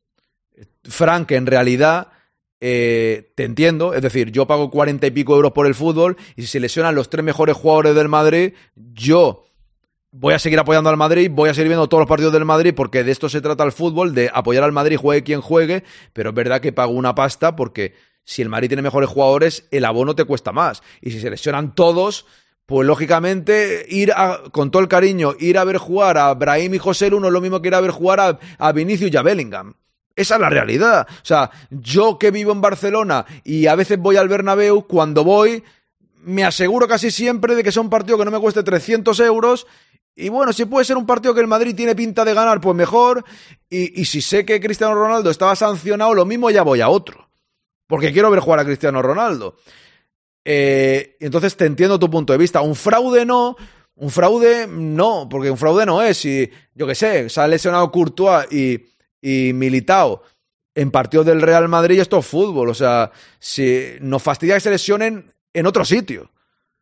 Frank, 0.86 1.34
en 1.34 1.48
realidad 1.48 2.08
eh, 2.62 3.34
te 3.36 3.44
entiendo, 3.44 3.94
es 3.94 4.02
decir, 4.02 4.32
yo 4.32 4.48
pago 4.48 4.72
cuarenta 4.72 5.06
y 5.06 5.12
pico 5.12 5.36
euros 5.36 5.52
por 5.52 5.68
el 5.68 5.76
fútbol 5.76 6.16
y 6.38 6.44
si 6.44 6.48
se 6.48 6.62
lesionan 6.62 6.96
los 6.96 7.10
tres 7.10 7.26
mejores 7.26 7.58
jugadores 7.58 7.94
del 7.94 8.08
Madrid, 8.08 8.54
yo 8.74 9.47
voy 10.12 10.34
a 10.34 10.40
seguir 10.40 10.60
apoyando 10.60 10.90
al 10.90 10.98
Madrid, 10.98 11.30
voy 11.32 11.50
a 11.50 11.54
seguir 11.54 11.70
viendo 11.70 11.88
todos 11.88 12.02
los 12.02 12.10
partidos 12.10 12.34
del 12.34 12.46
Madrid 12.46 12.74
porque 12.76 13.04
de 13.04 13.12
esto 13.12 13.30
se 13.30 13.42
trata 13.42 13.64
el 13.64 13.72
fútbol, 13.72 14.14
de 14.14 14.30
apoyar 14.34 14.64
al 14.64 14.72
Madrid, 14.72 14.98
juegue 14.98 15.24
quien 15.24 15.42
juegue, 15.42 15.84
pero 16.14 16.30
es 16.30 16.36
verdad 16.36 16.62
que 16.62 16.72
pago 16.72 16.92
una 16.94 17.16
pasta 17.16 17.56
porque 17.56 17.96
si 18.24 18.42
el 18.42 18.50
Madrid 18.50 18.68
tiene 18.68 18.82
mejores 18.82 19.10
jugadores, 19.10 19.68
el 19.72 19.86
abono 19.86 20.16
te 20.16 20.26
cuesta 20.26 20.52
más. 20.52 20.84
Y 21.02 21.12
si 21.12 21.22
se 21.22 21.30
lesionan 21.30 21.76
todos, 21.76 22.26
pues 22.66 22.86
lógicamente 22.86 23.86
ir 23.90 24.12
a, 24.12 24.44
con 24.52 24.72
todo 24.72 24.82
el 24.82 24.90
cariño, 24.90 25.34
ir 25.40 25.58
a 25.58 25.64
ver 25.64 25.78
jugar 25.78 26.18
a 26.18 26.34
Brahim 26.34 26.74
y 26.74 26.78
José 26.78 27.10
Lu 27.10 27.20
no 27.20 27.28
es 27.28 27.34
lo 27.34 27.42
mismo 27.42 27.62
que 27.62 27.70
ir 27.70 27.76
a 27.76 27.82
ver 27.82 27.92
jugar 27.92 28.20
a, 28.20 28.40
a 28.58 28.72
Vinicius 28.74 29.14
y 29.14 29.18
a 29.18 29.22
Bellingham. 29.22 29.76
Esa 30.16 30.36
es 30.36 30.42
la 30.42 30.50
realidad. 30.50 31.08
O 31.10 31.26
sea, 31.26 31.52
yo 31.70 32.18
que 32.18 32.32
vivo 32.32 32.52
en 32.52 32.60
Barcelona 32.60 33.26
y 33.44 33.68
a 33.68 33.76
veces 33.76 34.00
voy 34.00 34.18
al 34.18 34.28
Bernabéu, 34.28 34.88
cuando 34.88 35.24
voy 35.24 35.64
me 36.28 36.44
aseguro 36.44 36.90
casi 36.90 37.10
siempre 37.10 37.56
de 37.56 37.64
que 37.64 37.72
sea 37.72 37.82
un 37.82 37.90
partido 37.90 38.18
que 38.18 38.26
no 38.26 38.32
me 38.32 38.40
cueste 38.40 38.62
300 38.62 39.18
euros. 39.22 39.66
Y 40.20 40.30
bueno, 40.30 40.52
si 40.52 40.66
puede 40.66 40.84
ser 40.84 40.98
un 40.98 41.06
partido 41.06 41.36
que 41.36 41.42
el 41.42 41.48
Madrid 41.48 41.76
tiene 41.76 41.96
pinta 41.96 42.26
de 42.26 42.34
ganar, 42.34 42.60
pues 42.60 42.76
mejor. 42.76 43.24
Y, 43.70 44.02
y 44.02 44.06
si 44.06 44.20
sé 44.20 44.44
que 44.44 44.60
Cristiano 44.60 44.96
Ronaldo 44.96 45.30
estaba 45.30 45.56
sancionado, 45.56 46.16
lo 46.16 46.26
mismo 46.26 46.50
ya 46.50 46.64
voy 46.64 46.82
a 46.82 46.90
otro. 46.90 47.30
Porque 47.86 48.12
quiero 48.12 48.32
ver 48.32 48.40
jugar 48.40 48.60
a 48.60 48.66
Cristiano 48.66 49.00
Ronaldo. 49.04 49.58
Eh, 50.44 51.18
entonces 51.20 51.56
te 51.56 51.66
entiendo 51.66 52.00
tu 52.00 52.10
punto 52.10 52.34
de 52.34 52.40
vista. 52.40 52.62
Un 52.62 52.76
fraude 52.76 53.26
no. 53.26 53.56
Un 53.94 54.10
fraude 54.10 54.66
no, 54.68 55.28
porque 55.30 55.52
un 55.52 55.58
fraude 55.58 55.86
no 55.86 56.02
es. 56.02 56.18
Si, 56.18 56.50
yo 56.74 56.88
qué 56.88 56.96
sé, 56.96 57.30
se 57.30 57.40
ha 57.40 57.48
lesionado 57.48 57.92
Courtois 57.92 58.52
y, 58.52 58.86
y 59.22 59.54
Militao 59.54 60.24
en 60.74 60.90
partidos 60.90 61.28
del 61.28 61.42
Real 61.42 61.68
Madrid, 61.68 62.00
esto 62.00 62.18
es 62.18 62.26
fútbol. 62.26 62.70
O 62.70 62.74
sea, 62.74 63.12
si 63.38 63.98
nos 64.02 64.24
fastidia 64.24 64.56
que 64.56 64.62
se 64.62 64.72
lesionen 64.72 65.32
en 65.54 65.66
otro 65.68 65.86
sitio. 65.86 66.32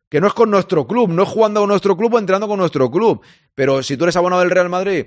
Que 0.08 0.20
no 0.20 0.26
es 0.28 0.34
con 0.34 0.50
nuestro 0.50 0.86
club, 0.86 1.10
no 1.10 1.24
es 1.24 1.28
jugando 1.28 1.60
con 1.60 1.68
nuestro 1.68 1.96
club 1.96 2.14
o 2.14 2.18
entrenando 2.18 2.48
con 2.48 2.58
nuestro 2.58 2.90
club. 2.90 3.22
Pero 3.54 3.82
si 3.82 3.96
tú 3.96 4.04
eres 4.04 4.16
abonado 4.16 4.42
del 4.42 4.50
Real 4.50 4.68
Madrid 4.68 5.06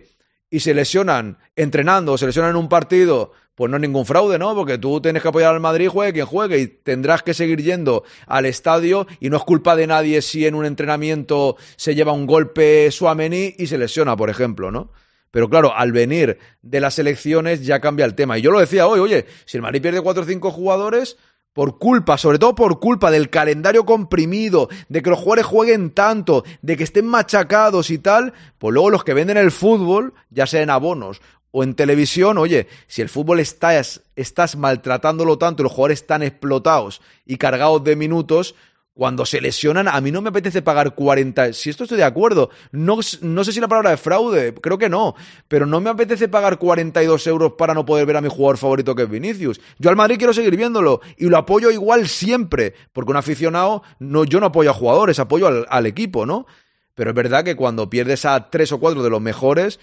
y 0.49 0.59
se 0.59 0.73
lesionan 0.73 1.37
entrenando 1.55 2.13
o 2.13 2.17
se 2.17 2.25
lesionan 2.25 2.51
en 2.51 2.57
un 2.57 2.69
partido, 2.69 3.31
pues 3.55 3.69
no 3.69 3.77
es 3.77 3.81
ningún 3.81 4.05
fraude, 4.05 4.39
¿no? 4.39 4.55
Porque 4.55 4.77
tú 4.77 5.01
tienes 5.01 5.21
que 5.21 5.27
apoyar 5.27 5.53
al 5.53 5.59
Madrid, 5.59 5.89
juegue 5.89 6.13
quien 6.13 6.25
juegue, 6.25 6.59
y 6.59 6.67
tendrás 6.67 7.23
que 7.23 7.33
seguir 7.33 7.61
yendo 7.61 8.03
al 8.25 8.45
estadio 8.45 9.05
y 9.19 9.29
no 9.29 9.37
es 9.37 9.43
culpa 9.43 9.75
de 9.75 9.85
nadie 9.85 10.21
si 10.21 10.45
en 10.45 10.55
un 10.55 10.65
entrenamiento 10.65 11.57
se 11.75 11.93
lleva 11.93 12.13
un 12.13 12.25
golpe 12.25 12.89
Suamení 12.89 13.55
y 13.57 13.67
se 13.67 13.77
lesiona, 13.77 14.15
por 14.15 14.29
ejemplo, 14.29 14.71
¿no? 14.71 14.91
Pero 15.31 15.49
claro, 15.49 15.75
al 15.75 15.91
venir 15.91 16.39
de 16.61 16.79
las 16.79 16.97
elecciones 16.99 17.65
ya 17.65 17.79
cambia 17.79 18.05
el 18.05 18.15
tema. 18.15 18.37
Y 18.37 18.41
yo 18.41 18.51
lo 18.51 18.59
decía 18.59 18.87
hoy, 18.87 18.99
oye, 18.99 19.25
si 19.45 19.57
el 19.57 19.61
Madrid 19.61 19.81
pierde 19.81 20.01
cuatro 20.01 20.23
o 20.23 20.25
cinco 20.25 20.51
jugadores, 20.51 21.17
por 21.53 21.77
culpa, 21.77 22.17
sobre 22.17 22.39
todo 22.39 22.55
por 22.55 22.79
culpa 22.79 23.11
del 23.11 23.29
calendario 23.29 23.85
comprimido, 23.85 24.69
de 24.87 25.01
que 25.01 25.09
los 25.09 25.19
jugadores 25.19 25.45
jueguen 25.45 25.91
tanto, 25.91 26.43
de 26.61 26.77
que 26.77 26.83
estén 26.83 27.05
machacados 27.05 27.89
y 27.89 27.97
tal, 27.97 28.33
pues 28.57 28.73
luego 28.73 28.89
los 28.89 29.03
que 29.03 29.13
venden 29.13 29.37
el 29.37 29.51
fútbol, 29.51 30.13
ya 30.29 30.47
sea 30.47 30.61
en 30.61 30.69
abonos 30.69 31.21
o 31.51 31.63
en 31.63 31.73
televisión, 31.73 32.37
oye, 32.37 32.67
si 32.87 33.01
el 33.01 33.09
fútbol 33.09 33.39
estás, 33.39 34.01
estás 34.15 34.55
maltratándolo 34.55 35.37
tanto 35.37 35.61
y 35.61 35.65
los 35.65 35.71
jugadores 35.71 36.01
están 36.01 36.21
explotados 36.21 37.01
y 37.25 37.37
cargados 37.37 37.83
de 37.83 37.95
minutos, 37.95 38.55
cuando 38.99 39.25
se 39.25 39.39
lesionan, 39.39 39.87
a 39.87 40.01
mí 40.01 40.11
no 40.11 40.21
me 40.21 40.27
apetece 40.27 40.61
pagar 40.61 40.93
40. 40.93 41.53
Si 41.53 41.69
esto 41.69 41.85
estoy 41.85 41.97
de 41.97 42.03
acuerdo, 42.03 42.49
no, 42.73 42.99
no 43.21 43.43
sé 43.45 43.53
si 43.53 43.61
la 43.61 43.69
palabra 43.69 43.93
es 43.93 44.01
fraude, 44.01 44.53
creo 44.55 44.77
que 44.77 44.89
no, 44.89 45.15
pero 45.47 45.65
no 45.65 45.79
me 45.79 45.89
apetece 45.89 46.27
pagar 46.27 46.59
42 46.59 47.25
euros 47.27 47.53
para 47.53 47.73
no 47.73 47.85
poder 47.85 48.05
ver 48.05 48.17
a 48.17 48.21
mi 48.21 48.27
jugador 48.27 48.57
favorito 48.57 48.95
que 48.95 49.03
es 49.03 49.09
Vinicius. 49.09 49.61
Yo 49.77 49.89
al 49.89 49.95
Madrid 49.95 50.17
quiero 50.17 50.33
seguir 50.33 50.57
viéndolo 50.57 50.99
y 51.15 51.29
lo 51.29 51.37
apoyo 51.37 51.71
igual 51.71 52.09
siempre, 52.09 52.73
porque 52.91 53.11
un 53.11 53.15
aficionado, 53.15 53.83
no, 53.99 54.25
yo 54.25 54.41
no 54.41 54.47
apoyo 54.47 54.69
a 54.69 54.73
jugadores, 54.73 55.17
apoyo 55.19 55.47
al, 55.47 55.85
equipo, 55.85 56.25
¿no? 56.25 56.45
Pero 56.93 57.11
es 57.11 57.15
verdad 57.15 57.45
que 57.45 57.55
cuando 57.55 57.89
pierdes 57.89 58.25
a 58.25 58.49
tres 58.49 58.73
o 58.73 58.81
cuatro 58.81 59.01
de 59.01 59.09
los 59.09 59.21
mejores, 59.21 59.79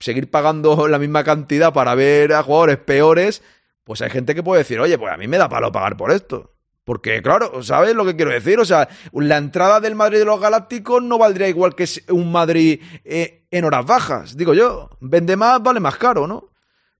seguir 0.00 0.30
pagando 0.30 0.88
la 0.88 0.98
misma 0.98 1.22
cantidad 1.22 1.74
para 1.74 1.94
ver 1.94 2.32
a 2.32 2.42
jugadores 2.42 2.78
peores, 2.78 3.42
pues 3.84 4.00
hay 4.00 4.08
gente 4.08 4.34
que 4.34 4.42
puede 4.42 4.60
decir, 4.60 4.80
oye, 4.80 4.96
pues 4.96 5.12
a 5.12 5.18
mí 5.18 5.28
me 5.28 5.36
da 5.36 5.50
palo 5.50 5.70
pagar 5.70 5.98
por 5.98 6.12
esto. 6.12 6.53
Porque, 6.84 7.22
claro, 7.22 7.62
¿sabes 7.62 7.94
lo 7.94 8.04
que 8.04 8.14
quiero 8.14 8.30
decir? 8.30 8.58
O 8.60 8.64
sea, 8.64 8.88
la 9.12 9.38
entrada 9.38 9.80
del 9.80 9.94
Madrid 9.94 10.18
de 10.18 10.26
los 10.26 10.40
Galácticos 10.40 11.02
no 11.02 11.16
valdría 11.16 11.48
igual 11.48 11.74
que 11.74 11.88
un 12.10 12.30
Madrid 12.30 12.80
eh, 13.04 13.46
en 13.50 13.64
horas 13.64 13.86
bajas, 13.86 14.36
digo 14.36 14.52
yo. 14.52 14.90
Vende 15.00 15.36
más, 15.36 15.62
vale 15.62 15.80
más 15.80 15.96
caro, 15.96 16.26
¿no? 16.26 16.50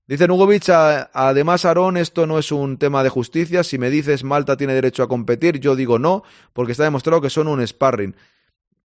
Dice 0.07 0.27
Nugovic, 0.27 0.69
además, 0.69 1.65
Aarón, 1.65 1.97
esto 1.97 2.27
no 2.27 2.37
es 2.37 2.51
un 2.51 2.77
tema 2.77 3.03
de 3.03 3.09
justicia. 3.09 3.63
Si 3.63 3.77
me 3.79 3.89
dices 3.89 4.23
Malta 4.23 4.55
tiene 4.55 4.73
derecho 4.73 5.01
a 5.01 5.07
competir, 5.07 5.59
yo 5.59 5.75
digo 5.75 5.97
no, 5.97 6.23
porque 6.53 6.73
está 6.73 6.83
demostrado 6.83 7.21
que 7.21 7.31
son 7.31 7.47
un 7.47 7.65
sparring. 7.65 8.15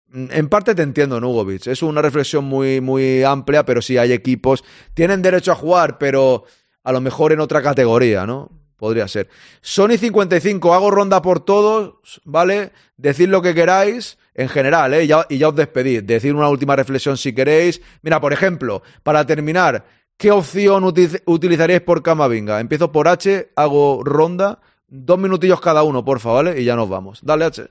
Mm, 0.09 0.27
En 0.31 0.49
parte 0.49 0.75
te 0.75 0.83
entiendo, 0.83 1.21
Nugovic. 1.21 1.67
Es 1.69 1.83
una 1.83 2.03
reflexión 2.03 2.45
muy, 2.45 2.81
muy 2.81 3.23
amplia, 3.23 3.65
pero 3.65 3.81
sí 3.83 3.97
hay 3.99 4.13
equipos. 4.13 4.63
Tienen 4.95 5.23
derecho 5.23 5.53
a 5.53 5.57
jugar, 5.57 5.99
pero 5.99 6.45
a 6.85 6.93
lo 6.93 7.01
mejor 7.01 7.33
en 7.33 7.41
otra 7.41 7.63
categoría, 7.63 8.27
¿no? 8.27 8.51
Podría 8.77 9.09
ser. 9.09 9.29
Sony 9.63 9.97
55, 9.99 10.75
hago 10.75 10.91
ronda 10.91 11.23
por 11.23 11.41
todos, 11.41 11.95
¿vale? 12.25 12.73
Decid 12.97 13.29
lo 13.29 13.41
que 13.41 13.55
queráis, 13.55 14.19
en 14.35 14.49
general, 14.51 14.93
¿eh? 14.93 15.07
Ya- 15.07 15.27
y 15.31 15.39
ya 15.39 15.49
os 15.49 15.57
despedid. 15.57 16.03
Decid 16.05 16.33
una 16.35 16.49
última 16.51 16.77
reflexión 16.77 17.17
si 17.17 17.35
queréis. 17.35 17.81
Mira, 18.03 18.21
por 18.21 18.35
ejemplo, 18.35 18.83
para 19.03 19.25
terminar, 19.25 19.87
¿qué 20.19 20.31
opción 20.31 20.85
uti- 20.85 21.23
utilizaríais 21.25 21.81
por 21.83 22.03
Camavinga? 22.03 22.61
Empiezo 22.61 22.93
por 22.93 23.09
H, 23.09 23.51
hago 23.57 24.03
ronda, 24.05 24.61
dos 24.89 25.19
minutillos 25.19 25.61
cada 25.63 25.83
uno, 25.83 26.05
porfa, 26.05 26.31
¿vale? 26.33 26.61
Y 26.61 26.65
ya 26.65 26.77
nos 26.77 26.89
vamos. 26.91 27.21
Dale, 27.23 27.47
H. 27.47 27.69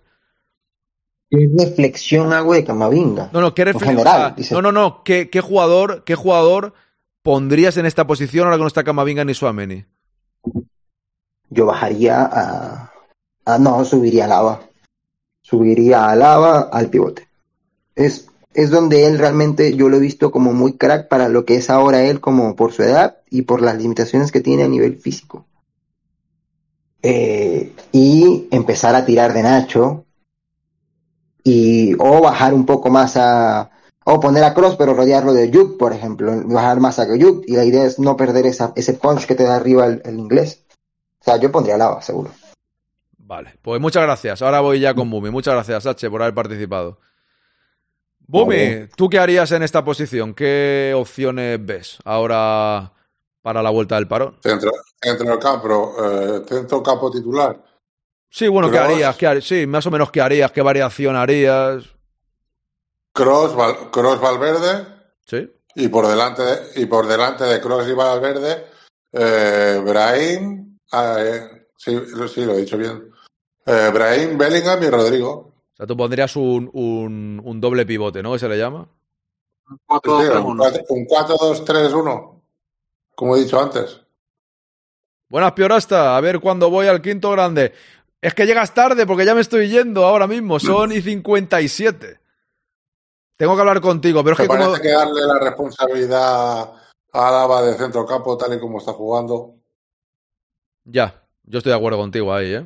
¿Qué 1.30 1.48
reflexión 1.58 2.34
hago 2.34 2.54
de 2.54 2.64
Camavinga? 2.64 3.30
No, 3.32 3.42
no, 3.42 3.54
¿qué 3.54 3.66
reflexión? 3.66 3.98
general, 3.98 4.34
dices. 4.36 4.52
no, 4.54 4.62
no, 4.62 4.72
no. 4.72 5.04
¿Qué, 5.04 5.30
qué 5.30 5.42
jugador, 5.42 6.04
¿Qué 6.04 6.16
jugador 6.16 6.74
pondrías 7.24 7.78
en 7.78 7.86
esta 7.86 8.08
posición 8.08 8.46
ahora 8.46 8.58
que 8.58 8.62
no 8.62 8.68
está 8.68 8.84
Camavinga 8.84 9.24
ni 9.24 9.34
Suameni? 9.36 9.86
Yo 11.50 11.66
bajaría 11.66 12.92
a, 13.46 13.58
no, 13.60 13.86
subiría 13.86 14.26
a 14.26 14.28
Lava. 14.28 14.62
Subiría 15.42 16.10
a 16.10 16.16
Lava 16.16 16.62
al 16.72 16.90
pivote. 16.90 17.28
Es, 17.96 18.28
es 18.54 18.70
donde 18.72 19.06
él 19.06 19.20
realmente, 19.20 19.76
yo 19.76 19.90
lo 19.90 19.98
he 19.98 20.02
visto 20.02 20.32
como 20.32 20.54
muy 20.54 20.74
crack 20.74 21.08
para 21.08 21.30
lo 21.30 21.46
que 21.46 21.56
es 21.56 21.70
ahora 21.70 22.04
él, 22.04 22.20
como 22.20 22.56
por 22.56 22.74
su 22.74 22.84
edad 22.84 23.18
y 23.30 23.44
por 23.44 23.62
las 23.62 23.78
limitaciones 23.78 24.32
que 24.32 24.42
tiene 24.42 24.64
a 24.64 24.68
nivel 24.68 24.98
físico. 24.98 25.46
Eh, 27.08 27.72
y 27.92 28.48
empezar 28.50 28.96
a 28.96 29.06
tirar 29.06 29.32
de 29.34 29.44
Nacho 29.44 30.06
y 31.44 31.94
o 32.00 32.20
bajar 32.20 32.56
un 32.56 32.66
poco 32.66 32.90
más 32.90 33.16
a 33.16 33.70
o 34.04 34.20
poner 34.20 34.44
a 34.44 34.56
Cross 34.56 34.76
pero 34.76 34.96
rodearlo 34.96 35.32
de 35.32 35.52
Yuk 35.52 35.78
por 35.78 35.94
ejemplo 35.94 36.34
bajar 36.46 36.80
más 36.80 36.98
a 36.98 37.16
Yuk 37.16 37.44
y 37.46 37.56
la 37.56 37.64
idea 37.64 37.86
es 37.86 38.00
no 38.00 38.18
perder 38.18 38.48
esa, 38.48 38.74
ese 38.76 38.94
punch 38.94 39.28
que 39.28 39.36
te 39.36 39.44
da 39.44 39.56
arriba 39.56 39.86
el 39.86 40.18
inglés 40.18 40.65
o 41.26 41.32
sea 41.32 41.38
yo 41.38 41.52
pondría 41.52 41.78
lava 41.78 42.02
seguro 42.02 42.32
Vale, 43.18 43.58
pues 43.64 43.82
muchas 43.82 44.04
gracias. 44.04 44.44
Ahora 44.44 44.60
voy 44.60 44.80
ya 44.80 44.94
con 44.94 45.10
Bumi. 45.10 45.32
Muchas 45.32 45.56
gracias, 45.56 45.88
H, 45.88 46.10
por 46.12 46.22
haber 46.22 46.36
participado. 46.36 47.00
Bumi. 48.20 48.88
¿tú 48.96 49.10
qué 49.10 49.18
harías 49.20 49.52
en 49.52 49.64
esta 49.64 49.84
posición? 49.84 50.36
¿Qué 50.36 50.94
opciones 50.96 51.58
ves 51.66 51.98
ahora 52.06 52.92
para 53.42 53.64
la 53.64 53.72
vuelta 53.72 53.96
del 53.96 54.08
parón? 54.08 54.38
Centro, 54.44 54.72
centro 55.02 55.28
del 55.28 55.40
campo, 55.40 55.96
eh, 56.04 56.42
centro 56.48 56.84
campo 56.84 57.10
titular. 57.10 57.60
Sí, 58.30 58.48
bueno, 58.48 58.70
¿qué 58.70 58.78
harías? 58.78 59.16
¿Qué 59.16 59.26
har- 59.28 59.42
Sí, 59.42 59.66
más 59.66 59.86
o 59.88 59.92
menos 59.92 60.12
qué 60.12 60.22
harías, 60.22 60.52
qué 60.52 60.62
variación 60.62 61.16
harías. 61.16 61.84
Cross, 63.14 63.56
Val- 63.56 63.90
Cross 63.92 64.20
Valverde 64.20 64.86
Sí. 65.26 65.52
y 65.76 65.88
por 65.88 66.06
delante 66.08 66.42
de, 66.44 66.82
y 66.82 66.86
por 66.86 67.08
delante 67.08 67.44
de 67.46 67.60
Cross 67.62 67.88
y 67.88 67.94
Valverde, 67.94 68.66
eh, 69.14 69.82
Brahim, 69.86 70.65
ah, 70.96 71.16
eh, 71.20 71.68
sí, 71.78 71.92
lo- 72.16 72.28
sí, 72.28 72.46
lo 72.46 72.54
he 72.54 72.58
dicho 72.62 72.78
bien. 72.78 73.12
Eh, 73.66 73.90
Brahim, 73.94 74.38
Bellingham 74.38 74.82
y 74.84 74.90
Rodrigo. 74.90 75.32
O 75.32 75.76
sea, 75.76 75.86
tú 75.88 75.98
pondrías 75.98 76.36
un, 76.36 76.70
un, 76.74 77.42
un 77.44 77.62
doble 77.62 77.86
pivote, 77.86 78.24
¿no? 78.24 78.34
¿Que 78.34 78.40
se 78.40 78.48
le 78.50 78.58
llama? 78.58 78.88
Un 79.70 79.80
4- 79.88 80.86
un 80.90 81.08
4-2-3-1, 81.08 82.42
como 83.16 83.36
he 83.36 83.40
dicho 83.40 83.60
antes. 83.60 84.00
Buenas, 85.28 85.54
Piorasta. 85.54 86.16
A 86.16 86.22
ver 86.22 86.40
cuándo 86.40 86.70
voy 86.70 86.88
al 86.88 87.02
quinto 87.02 87.32
grande. 87.32 87.74
Es 88.22 88.34
que 88.34 88.46
llegas 88.46 88.74
tarde 88.74 89.06
porque 89.06 89.26
ya 89.26 89.36
me 89.36 89.42
estoy 89.42 89.68
yendo 89.70 90.06
ahora 90.06 90.28
mismo. 90.28 90.60
Son 90.60 90.92
y 90.92 91.02
57. 91.02 92.20
Tengo 93.38 93.56
que 93.56 93.60
hablar 93.62 93.82
contigo, 93.82 94.24
pero 94.24 94.34
es 94.36 94.40
que 94.42 94.48
parece 94.48 94.66
como... 94.70 94.82
que 94.82 94.92
darle 94.92 95.22
la 95.26 95.40
responsabilidad 95.40 96.72
a 97.12 97.28
Alaba 97.28 97.64
de 97.64 97.74
centro 97.74 98.06
campo 98.06 98.38
tal 98.38 98.54
y 98.54 98.60
como 98.60 98.78
está 98.78 98.94
jugando. 98.94 99.56
Ya, 100.86 101.24
yo 101.44 101.58
estoy 101.58 101.72
de 101.72 101.78
acuerdo 101.78 101.98
contigo 101.98 102.34
ahí, 102.34 102.54
¿eh? 102.54 102.66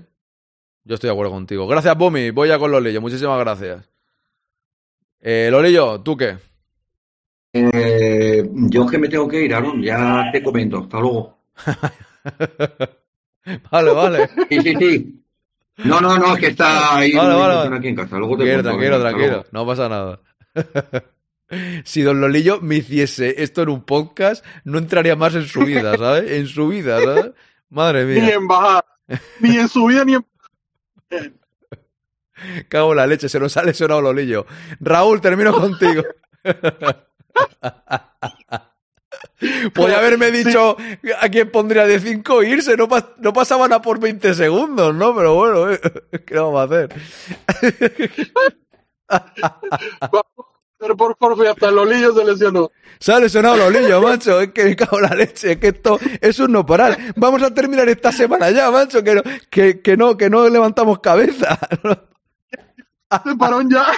Yo 0.83 0.95
estoy 0.95 1.07
de 1.07 1.13
acuerdo 1.13 1.31
contigo. 1.31 1.67
Gracias, 1.67 1.97
Bumi. 1.97 2.31
Voy 2.31 2.49
ya 2.49 2.59
con 2.59 2.71
Lolillo. 2.71 3.01
Muchísimas 3.01 3.39
gracias. 3.39 3.89
Eh, 5.21 5.49
Lolillo, 5.51 6.01
¿tú 6.01 6.17
qué? 6.17 6.37
Eh, 7.53 8.47
yo 8.53 8.85
es 8.85 8.91
que 8.91 8.97
me 8.97 9.09
tengo 9.09 9.27
que 9.27 9.43
ir, 9.43 9.53
Aaron, 9.53 9.81
ya 9.81 10.29
te 10.31 10.43
comento. 10.43 10.79
Hasta 10.79 10.99
luego. 10.99 11.39
Vale, 13.71 13.91
vale. 13.91 14.29
Sí, 14.47 14.61
sí, 14.61 14.75
sí. 14.79 15.23
No, 15.77 15.99
no, 16.01 16.17
no, 16.17 16.35
es 16.35 16.39
que 16.39 16.47
está 16.47 16.97
ahí 16.97 17.13
Vale, 17.13 17.33
vale, 17.33 17.77
aquí 17.77 17.87
en 17.87 17.95
casa. 17.95 18.17
Luego 18.17 18.37
te 18.37 18.61
Tranquilo, 18.61 18.99
tranquilo. 18.99 19.45
No 19.51 19.65
pasa 19.65 19.89
nada. 19.89 20.19
Si 21.83 22.03
Don 22.03 22.21
Lolillo 22.21 22.61
me 22.61 22.75
hiciese 22.75 23.41
esto 23.41 23.63
en 23.63 23.69
un 23.69 23.81
podcast, 23.81 24.45
no 24.65 24.77
entraría 24.77 25.15
más 25.15 25.33
en 25.33 25.47
su 25.47 25.61
vida, 25.61 25.97
¿sabes? 25.97 26.29
En 26.29 26.45
su 26.45 26.67
vida, 26.67 27.01
¿sabes? 27.01 27.31
Madre 27.69 28.05
Ni 28.05 28.21
mía. 28.21 28.33
en 28.35 28.47
bajada, 28.47 28.85
ni 29.39 29.57
en 29.57 29.67
subida, 29.69 30.03
ni 30.05 30.15
en. 30.15 30.25
Cago 32.69 32.91
en 32.91 32.97
la 32.97 33.07
leche, 33.07 33.27
se 33.29 33.39
nos 33.39 33.55
ha 33.57 33.63
lesionado 33.63 34.01
Lolillo. 34.01 34.45
Raúl, 34.79 35.21
termino 35.21 35.53
contigo. 35.53 36.03
Podría 39.73 39.97
haberme 39.99 40.31
dicho 40.31 40.75
a 41.19 41.29
quién 41.29 41.49
pondría 41.51 41.85
de 41.87 41.99
5 41.99 42.43
irse, 42.43 42.75
no, 42.77 42.87
pas- 42.87 43.15
no 43.17 43.33
pasaban 43.33 43.73
a 43.73 43.81
por 43.81 43.99
20 43.99 44.33
segundos, 44.33 44.93
¿no? 44.95 45.13
Pero 45.15 45.35
bueno, 45.35 45.67
¿qué 46.25 46.35
vamos 46.35 46.59
a 46.59 46.63
hacer? 46.63 46.89
Pero 50.79 50.95
por 50.95 51.17
favor, 51.17 51.47
hasta 51.47 51.69
el 51.69 51.75
Lolillo 51.75 52.13
se 52.13 52.23
lesionó. 52.23 52.71
Se 52.99 53.11
ha 53.11 53.19
lesionado 53.19 53.57
Lolillo, 53.57 54.01
macho. 54.01 54.39
Es 54.39 54.51
que 54.53 54.63
me 54.63 54.75
cago 54.75 54.97
en 54.99 55.09
la 55.09 55.15
leche. 55.15 55.53
Es 55.53 55.57
que 55.57 55.67
esto 55.67 55.99
es 56.21 56.39
un 56.39 56.53
no 56.53 56.65
parar. 56.65 56.97
Vamos 57.17 57.43
a 57.43 57.53
terminar 57.53 57.89
esta 57.89 58.11
semana 58.11 58.49
ya, 58.49 58.71
macho. 58.71 59.03
Que 59.03 59.15
no, 59.15 59.21
que, 59.49 59.81
que 59.81 59.97
no, 59.97 60.15
que 60.15 60.29
no 60.29 60.47
levantamos 60.47 60.99
cabeza. 60.99 61.59
Se 63.25 63.35
parón 63.35 63.69
ya. 63.69 63.85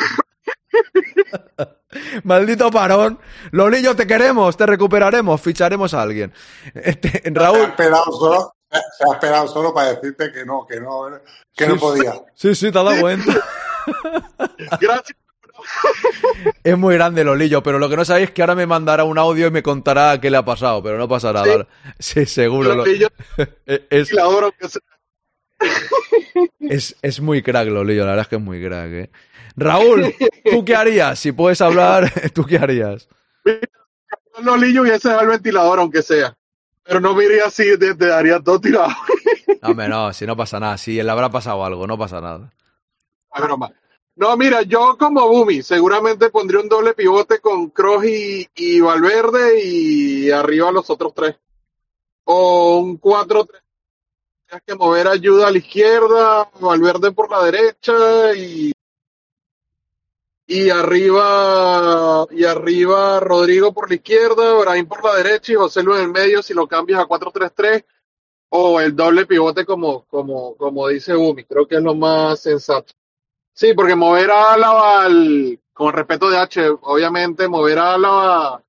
Maldito 2.24 2.72
parón. 2.72 3.20
Lolillo, 3.52 3.96
te 3.96 4.08
queremos, 4.08 4.56
te 4.58 4.66
recuperaremos, 4.66 5.40
ficharemos 5.42 5.94
a 5.94 6.02
alguien. 6.02 6.34
Este, 6.74 7.22
Se 7.22 7.30
ha 7.30 7.34
Raúl. 7.34 7.60
esperado 7.62 8.12
solo, 8.14 8.56
se 8.72 9.04
ha 9.10 9.14
esperado 9.14 9.48
solo 9.48 9.74
para 9.74 9.94
decirte 9.94 10.32
que 10.32 10.46
no, 10.46 10.66
que 10.66 10.80
no, 10.80 11.10
que 11.56 11.68
no 11.68 11.76
podía. 11.78 12.14
Sí, 12.34 12.56
sí, 12.56 12.72
te 12.72 12.80
has 12.80 12.86
dado 12.86 13.02
cuenta. 13.02 13.34
Gracias. 14.80 15.18
Es 16.64 16.78
muy 16.78 16.96
grande 16.96 17.24
Lolillo, 17.24 17.62
pero 17.64 17.80
lo 17.80 17.90
que 17.90 17.96
no 17.98 18.06
sabéis 18.06 18.30
es 18.30 18.34
que 18.34 18.42
ahora 18.42 18.56
me 18.56 18.66
mandará 18.66 19.04
un 19.04 19.18
audio 19.18 19.48
y 19.48 19.52
me 19.52 19.64
contará 19.64 20.20
qué 20.22 20.30
le 20.32 20.38
ha 20.38 20.46
pasado, 20.46 20.82
pero 20.84 20.98
no 20.98 21.08
pasa 21.08 21.34
nada. 21.34 21.68
Sí, 22.00 22.26
seguro. 22.26 22.70
lo- 22.76 22.86
Lolillo, 22.86 23.08
Es, 23.66 24.12
la 24.14 24.28
hora 24.28 24.50
que 24.58 24.68
se- 24.70 24.80
Es, 26.60 26.96
es 27.02 27.22
muy 27.22 27.42
crack, 27.42 27.68
Lolillo, 27.68 28.02
la 28.06 28.12
verdad 28.12 28.24
es 28.24 28.28
que 28.28 28.36
es 28.38 28.42
muy 28.42 28.64
crack, 28.64 28.90
¿eh? 28.92 29.10
Raúl, 29.56 30.14
¿tú 30.50 30.64
qué 30.64 30.76
harías? 30.76 31.20
Si 31.20 31.32
puedes 31.32 31.62
hablar, 31.62 32.12
¿tú 32.34 32.46
qué 32.46 32.58
harías? 32.58 33.08
Lolillo 34.42 34.86
y 34.86 34.90
ese 34.90 35.14
es 35.14 35.22
el 35.22 35.28
ventilador, 35.28 35.80
aunque 35.80 36.02
sea. 36.02 36.36
Pero 36.84 37.00
no 37.00 37.14
me 37.14 37.26
iría 37.26 37.46
así, 37.46 37.78
te, 37.78 37.94
te 37.96 38.06
daría 38.08 38.40
todo 38.40 38.60
tirado. 38.60 38.90
Hombre, 39.62 39.88
no, 39.88 40.12
si 40.14 40.26
no 40.26 40.36
pasa 40.36 40.60
nada. 40.60 40.78
Si 40.78 41.02
le 41.02 41.12
habrá 41.12 41.30
pasado 41.30 41.64
algo, 41.64 41.86
no 41.86 41.98
pasa 41.98 42.20
nada. 42.22 42.52
Es 43.36 43.42
broma. 43.44 43.72
No, 44.16 44.36
mira, 44.38 44.62
yo 44.64 44.98
como 44.98 45.28
Bumi 45.28 45.64
seguramente 45.64 46.30
pondría 46.30 46.62
un 46.62 46.70
doble 46.70 46.94
pivote 46.94 47.40
con 47.40 47.70
Kroos 47.70 48.06
y, 48.06 48.48
y 48.56 48.80
Valverde 48.80 49.64
y 49.64 50.30
arriba 50.32 50.72
los 50.72 50.90
otros 50.90 51.14
tres. 51.14 51.38
O 52.26 52.80
un 52.80 53.00
4-3. 53.00 53.48
Tienes 54.48 54.64
que 54.66 54.76
mover 54.76 55.08
ayuda 55.08 55.48
a 55.48 55.52
la 55.52 55.58
izquierda, 55.58 56.50
Valverde 56.60 57.12
por 57.14 57.32
la 57.32 57.44
derecha 57.46 58.34
y 58.36 58.72
y 60.52 60.70
arriba 60.70 62.28
y 62.30 62.44
arriba 62.44 63.22
Rodrigo 63.22 63.74
por 63.74 63.88
la 63.90 63.96
izquierda, 63.96 64.54
Brahim 64.56 64.86
por 64.86 65.02
la 65.06 65.16
derecha 65.16 65.54
y 65.54 65.56
José 65.56 65.82
Luis 65.82 66.00
en 66.00 66.06
el 66.08 66.12
medio 66.12 66.44
si 66.44 66.54
lo 66.54 66.68
cambias 66.68 67.00
a 67.00 67.08
4-3-3 67.08 67.86
o 68.50 68.82
el 68.82 68.94
doble 68.94 69.26
pivote 69.26 69.66
como 69.66 70.04
como 70.08 70.58
como 70.58 70.90
dice 70.90 71.16
Bumi, 71.16 71.46
creo 71.46 71.66
que 71.66 71.76
es 71.76 71.82
lo 71.82 71.96
más 71.96 72.42
sensato. 72.42 72.94
Sí, 73.54 73.74
porque 73.74 73.96
mover 73.96 74.32
a 74.32 74.54
Álava, 74.54 75.04
al, 75.04 75.60
con 75.74 75.94
respeto 75.94 76.30
de 76.30 76.38
H, 76.38 76.70
obviamente 76.82 77.48
mover 77.48 77.80
a 77.80 77.94
Álava 77.94 78.64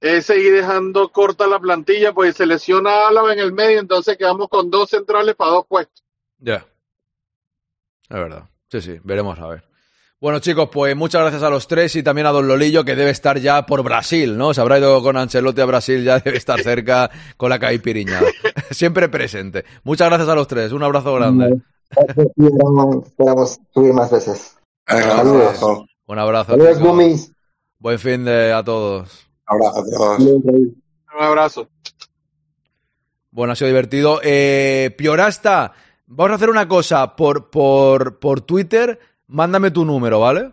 es 0.00 0.26
seguir 0.26 0.52
dejando 0.52 1.10
corta 1.10 1.46
la 1.46 1.58
plantilla, 1.58 2.12
pues 2.12 2.36
se 2.36 2.44
lesiona 2.44 2.90
a 2.90 3.08
Álava 3.08 3.32
en 3.32 3.38
el 3.38 3.52
medio, 3.52 3.80
entonces 3.80 4.18
quedamos 4.18 4.48
con 4.48 4.70
dos 4.70 4.90
centrales 4.90 5.34
para 5.34 5.52
dos 5.52 5.66
puestos. 5.66 6.04
Ya. 6.38 6.66
Es 8.10 8.18
verdad. 8.18 8.44
Sí, 8.68 8.82
sí, 8.82 9.00
veremos 9.02 9.38
a 9.38 9.46
ver. 9.46 9.64
Bueno, 10.20 10.38
chicos, 10.40 10.68
pues 10.70 10.94
muchas 10.96 11.22
gracias 11.22 11.42
a 11.42 11.50
los 11.50 11.68
tres 11.68 11.96
y 11.96 12.02
también 12.02 12.26
a 12.26 12.32
Don 12.32 12.48
Lolillo, 12.48 12.84
que 12.84 12.96
debe 12.96 13.10
estar 13.10 13.38
ya 13.38 13.66
por 13.66 13.82
Brasil, 13.82 14.36
¿no? 14.36 14.54
Se 14.54 14.60
habrá 14.60 14.78
ido 14.78 15.02
con 15.02 15.16
Ancelotti 15.16 15.60
a 15.60 15.66
Brasil, 15.66 16.02
ya 16.02 16.18
debe 16.18 16.36
estar 16.36 16.60
cerca 16.62 17.10
con 17.36 17.50
la 17.50 17.58
caipiriña. 17.58 18.20
Siempre 18.70 19.08
presente. 19.08 19.64
Muchas 19.84 20.08
gracias 20.08 20.28
a 20.28 20.34
los 20.34 20.48
tres. 20.48 20.72
Un 20.72 20.82
abrazo 20.82 21.14
grande. 21.14 21.60
Esperamos 21.96 23.58
subir 23.72 23.92
más 23.92 24.10
veces. 24.10 24.56
Saludos. 24.86 25.86
Un 26.06 26.18
abrazo. 26.18 26.52
Saludos, 26.52 26.80
Bumis. 26.80 27.32
Buen 27.78 27.98
fin 27.98 28.24
de 28.24 28.52
a 28.52 28.62
todos. 28.62 29.26
Abrazo 29.46 29.80
a 29.80 29.84
todos. 29.84 30.18
Un 30.20 30.82
abrazo. 31.18 31.68
Bueno, 33.30 33.52
ha 33.52 33.56
sido 33.56 33.68
divertido. 33.68 34.20
Eh, 34.22 34.94
Piorasta, 34.96 35.72
vamos 36.06 36.32
a 36.32 36.34
hacer 36.36 36.50
una 36.50 36.68
cosa. 36.68 37.16
Por, 37.16 37.50
por, 37.50 38.18
por 38.18 38.40
Twitter, 38.42 38.98
mándame 39.26 39.70
tu 39.70 39.84
número, 39.84 40.20
¿vale? 40.20 40.52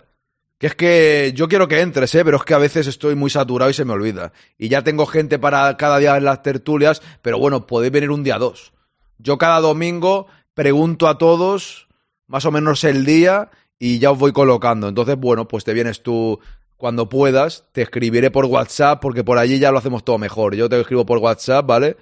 Que 0.57 0.67
es 0.67 0.75
que 0.75 1.31
yo 1.35 1.47
quiero 1.47 1.67
que 1.67 1.81
entres, 1.81 2.13
¿eh? 2.15 2.23
Pero 2.23 2.37
es 2.37 2.43
que 2.43 2.53
a 2.53 2.59
veces 2.59 2.87
estoy 2.87 3.15
muy 3.15 3.29
saturado 3.29 3.71
y 3.71 3.73
se 3.73 3.85
me 3.85 3.93
olvida. 3.93 4.31
Y 4.57 4.69
ya 4.69 4.83
tengo 4.83 5.05
gente 5.05 5.39
para 5.39 5.75
cada 5.77 5.97
día 5.97 6.17
en 6.17 6.23
las 6.23 6.43
tertulias, 6.43 7.01
pero 7.21 7.39
bueno, 7.39 7.65
podéis 7.65 7.91
venir 7.91 8.11
un 8.11 8.23
día 8.23 8.37
dos. 8.37 8.73
Yo 9.17 9.37
cada 9.37 9.59
domingo 9.59 10.27
pregunto 10.53 11.07
a 11.07 11.17
todos 11.17 11.87
más 12.27 12.45
o 12.45 12.51
menos 12.51 12.83
el 12.83 13.05
día 13.05 13.49
y 13.77 13.99
ya 13.99 14.11
os 14.11 14.19
voy 14.19 14.31
colocando. 14.31 14.87
Entonces, 14.87 15.17
bueno, 15.17 15.47
pues 15.47 15.63
te 15.63 15.73
vienes 15.73 16.03
tú 16.03 16.39
cuando 16.77 17.09
puedas, 17.09 17.65
te 17.73 17.81
escribiré 17.81 18.31
por 18.31 18.45
WhatsApp 18.45 19.01
porque 19.01 19.23
por 19.23 19.37
allí 19.37 19.59
ya 19.59 19.71
lo 19.71 19.77
hacemos 19.77 20.03
todo 20.03 20.17
mejor. 20.17 20.55
Yo 20.55 20.69
te 20.69 20.79
escribo 20.79 21.05
por 21.05 21.19
WhatsApp, 21.19 21.65
¿vale? 21.65 21.97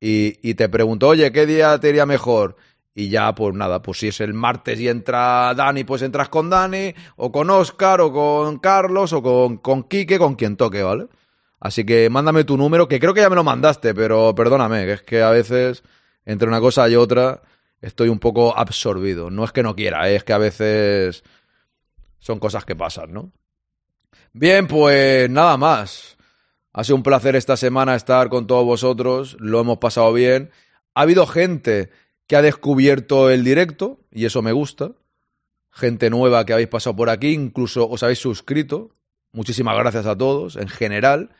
Y, 0.00 0.38
y 0.48 0.54
te 0.54 0.68
pregunto, 0.68 1.08
oye, 1.08 1.30
¿qué 1.32 1.46
día 1.46 1.78
te 1.78 1.90
iría 1.90 2.06
mejor? 2.06 2.56
Y 2.94 3.08
ya, 3.08 3.34
pues 3.34 3.54
nada, 3.54 3.80
pues 3.82 3.98
si 3.98 4.08
es 4.08 4.20
el 4.20 4.34
martes 4.34 4.80
y 4.80 4.88
entra 4.88 5.54
Dani, 5.54 5.84
pues 5.84 6.02
entras 6.02 6.28
con 6.28 6.50
Dani, 6.50 6.92
o 7.16 7.30
con 7.30 7.48
Oscar, 7.48 8.00
o 8.00 8.12
con 8.12 8.58
Carlos, 8.58 9.12
o 9.12 9.22
con, 9.22 9.58
con 9.58 9.84
Quique, 9.84 10.18
con 10.18 10.34
quien 10.34 10.56
toque, 10.56 10.82
¿vale? 10.82 11.06
Así 11.60 11.84
que 11.84 12.10
mándame 12.10 12.44
tu 12.44 12.56
número, 12.56 12.88
que 12.88 12.98
creo 12.98 13.14
que 13.14 13.20
ya 13.20 13.30
me 13.30 13.36
lo 13.36 13.44
mandaste, 13.44 13.94
pero 13.94 14.34
perdóname, 14.34 14.86
que 14.86 14.92
es 14.94 15.02
que 15.02 15.22
a 15.22 15.30
veces, 15.30 15.84
entre 16.24 16.48
una 16.48 16.60
cosa 16.60 16.88
y 16.88 16.96
otra, 16.96 17.42
estoy 17.80 18.08
un 18.08 18.18
poco 18.18 18.56
absorbido. 18.56 19.30
No 19.30 19.44
es 19.44 19.52
que 19.52 19.62
no 19.62 19.74
quiera, 19.74 20.10
¿eh? 20.10 20.16
es 20.16 20.24
que 20.24 20.32
a 20.32 20.38
veces 20.38 21.24
son 22.18 22.38
cosas 22.38 22.64
que 22.64 22.76
pasan, 22.76 23.12
¿no? 23.12 23.32
Bien, 24.32 24.66
pues 24.66 25.28
nada 25.28 25.56
más. 25.56 26.16
Ha 26.72 26.84
sido 26.84 26.96
un 26.96 27.02
placer 27.02 27.34
esta 27.34 27.56
semana 27.56 27.96
estar 27.96 28.28
con 28.28 28.46
todos 28.46 28.64
vosotros, 28.64 29.36
lo 29.40 29.60
hemos 29.60 29.78
pasado 29.78 30.12
bien. 30.12 30.50
Ha 30.94 31.02
habido 31.02 31.26
gente 31.26 31.90
que 32.28 32.36
ha 32.36 32.42
descubierto 32.42 33.28
el 33.28 33.42
directo, 33.42 33.98
y 34.12 34.24
eso 34.24 34.40
me 34.40 34.52
gusta. 34.52 34.92
Gente 35.72 36.10
nueva 36.10 36.44
que 36.44 36.52
habéis 36.52 36.68
pasado 36.68 36.94
por 36.94 37.10
aquí, 37.10 37.32
incluso 37.32 37.88
os 37.88 38.04
habéis 38.04 38.20
suscrito. 38.20 38.94
Muchísimas 39.32 39.76
gracias 39.76 40.06
a 40.06 40.16
todos, 40.16 40.54
en 40.54 40.68
general. 40.68 41.30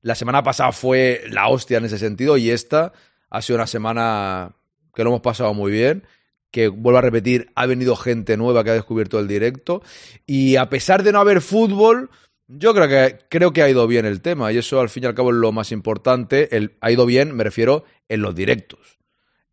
La 0.00 0.14
semana 0.14 0.42
pasada 0.42 0.72
fue 0.72 1.24
la 1.28 1.48
hostia 1.48 1.76
en 1.76 1.84
ese 1.84 1.98
sentido, 1.98 2.38
y 2.38 2.50
esta 2.50 2.94
ha 3.28 3.42
sido 3.42 3.58
una 3.58 3.66
semana 3.66 4.56
que 5.00 5.04
lo 5.04 5.10
hemos 5.10 5.22
pasado 5.22 5.54
muy 5.54 5.72
bien. 5.72 6.04
Que 6.50 6.68
vuelvo 6.68 6.98
a 6.98 7.02
repetir, 7.02 7.50
ha 7.54 7.66
venido 7.66 7.94
gente 7.96 8.36
nueva 8.36 8.64
que 8.64 8.70
ha 8.70 8.74
descubierto 8.74 9.18
el 9.18 9.28
directo. 9.28 9.82
Y 10.26 10.56
a 10.56 10.68
pesar 10.68 11.02
de 11.02 11.12
no 11.12 11.20
haber 11.20 11.40
fútbol, 11.40 12.10
yo 12.48 12.74
creo 12.74 12.88
que, 12.88 13.18
creo 13.28 13.52
que 13.52 13.62
ha 13.62 13.70
ido 13.70 13.86
bien 13.86 14.04
el 14.04 14.20
tema. 14.20 14.52
Y 14.52 14.58
eso, 14.58 14.80
al 14.80 14.88
fin 14.88 15.04
y 15.04 15.06
al 15.06 15.14
cabo, 15.14 15.30
es 15.30 15.36
lo 15.36 15.52
más 15.52 15.72
importante. 15.72 16.48
Ha 16.80 16.90
ido 16.90 17.06
bien, 17.06 17.34
me 17.34 17.44
refiero, 17.44 17.84
en 18.08 18.22
los 18.22 18.34
directos 18.34 19.00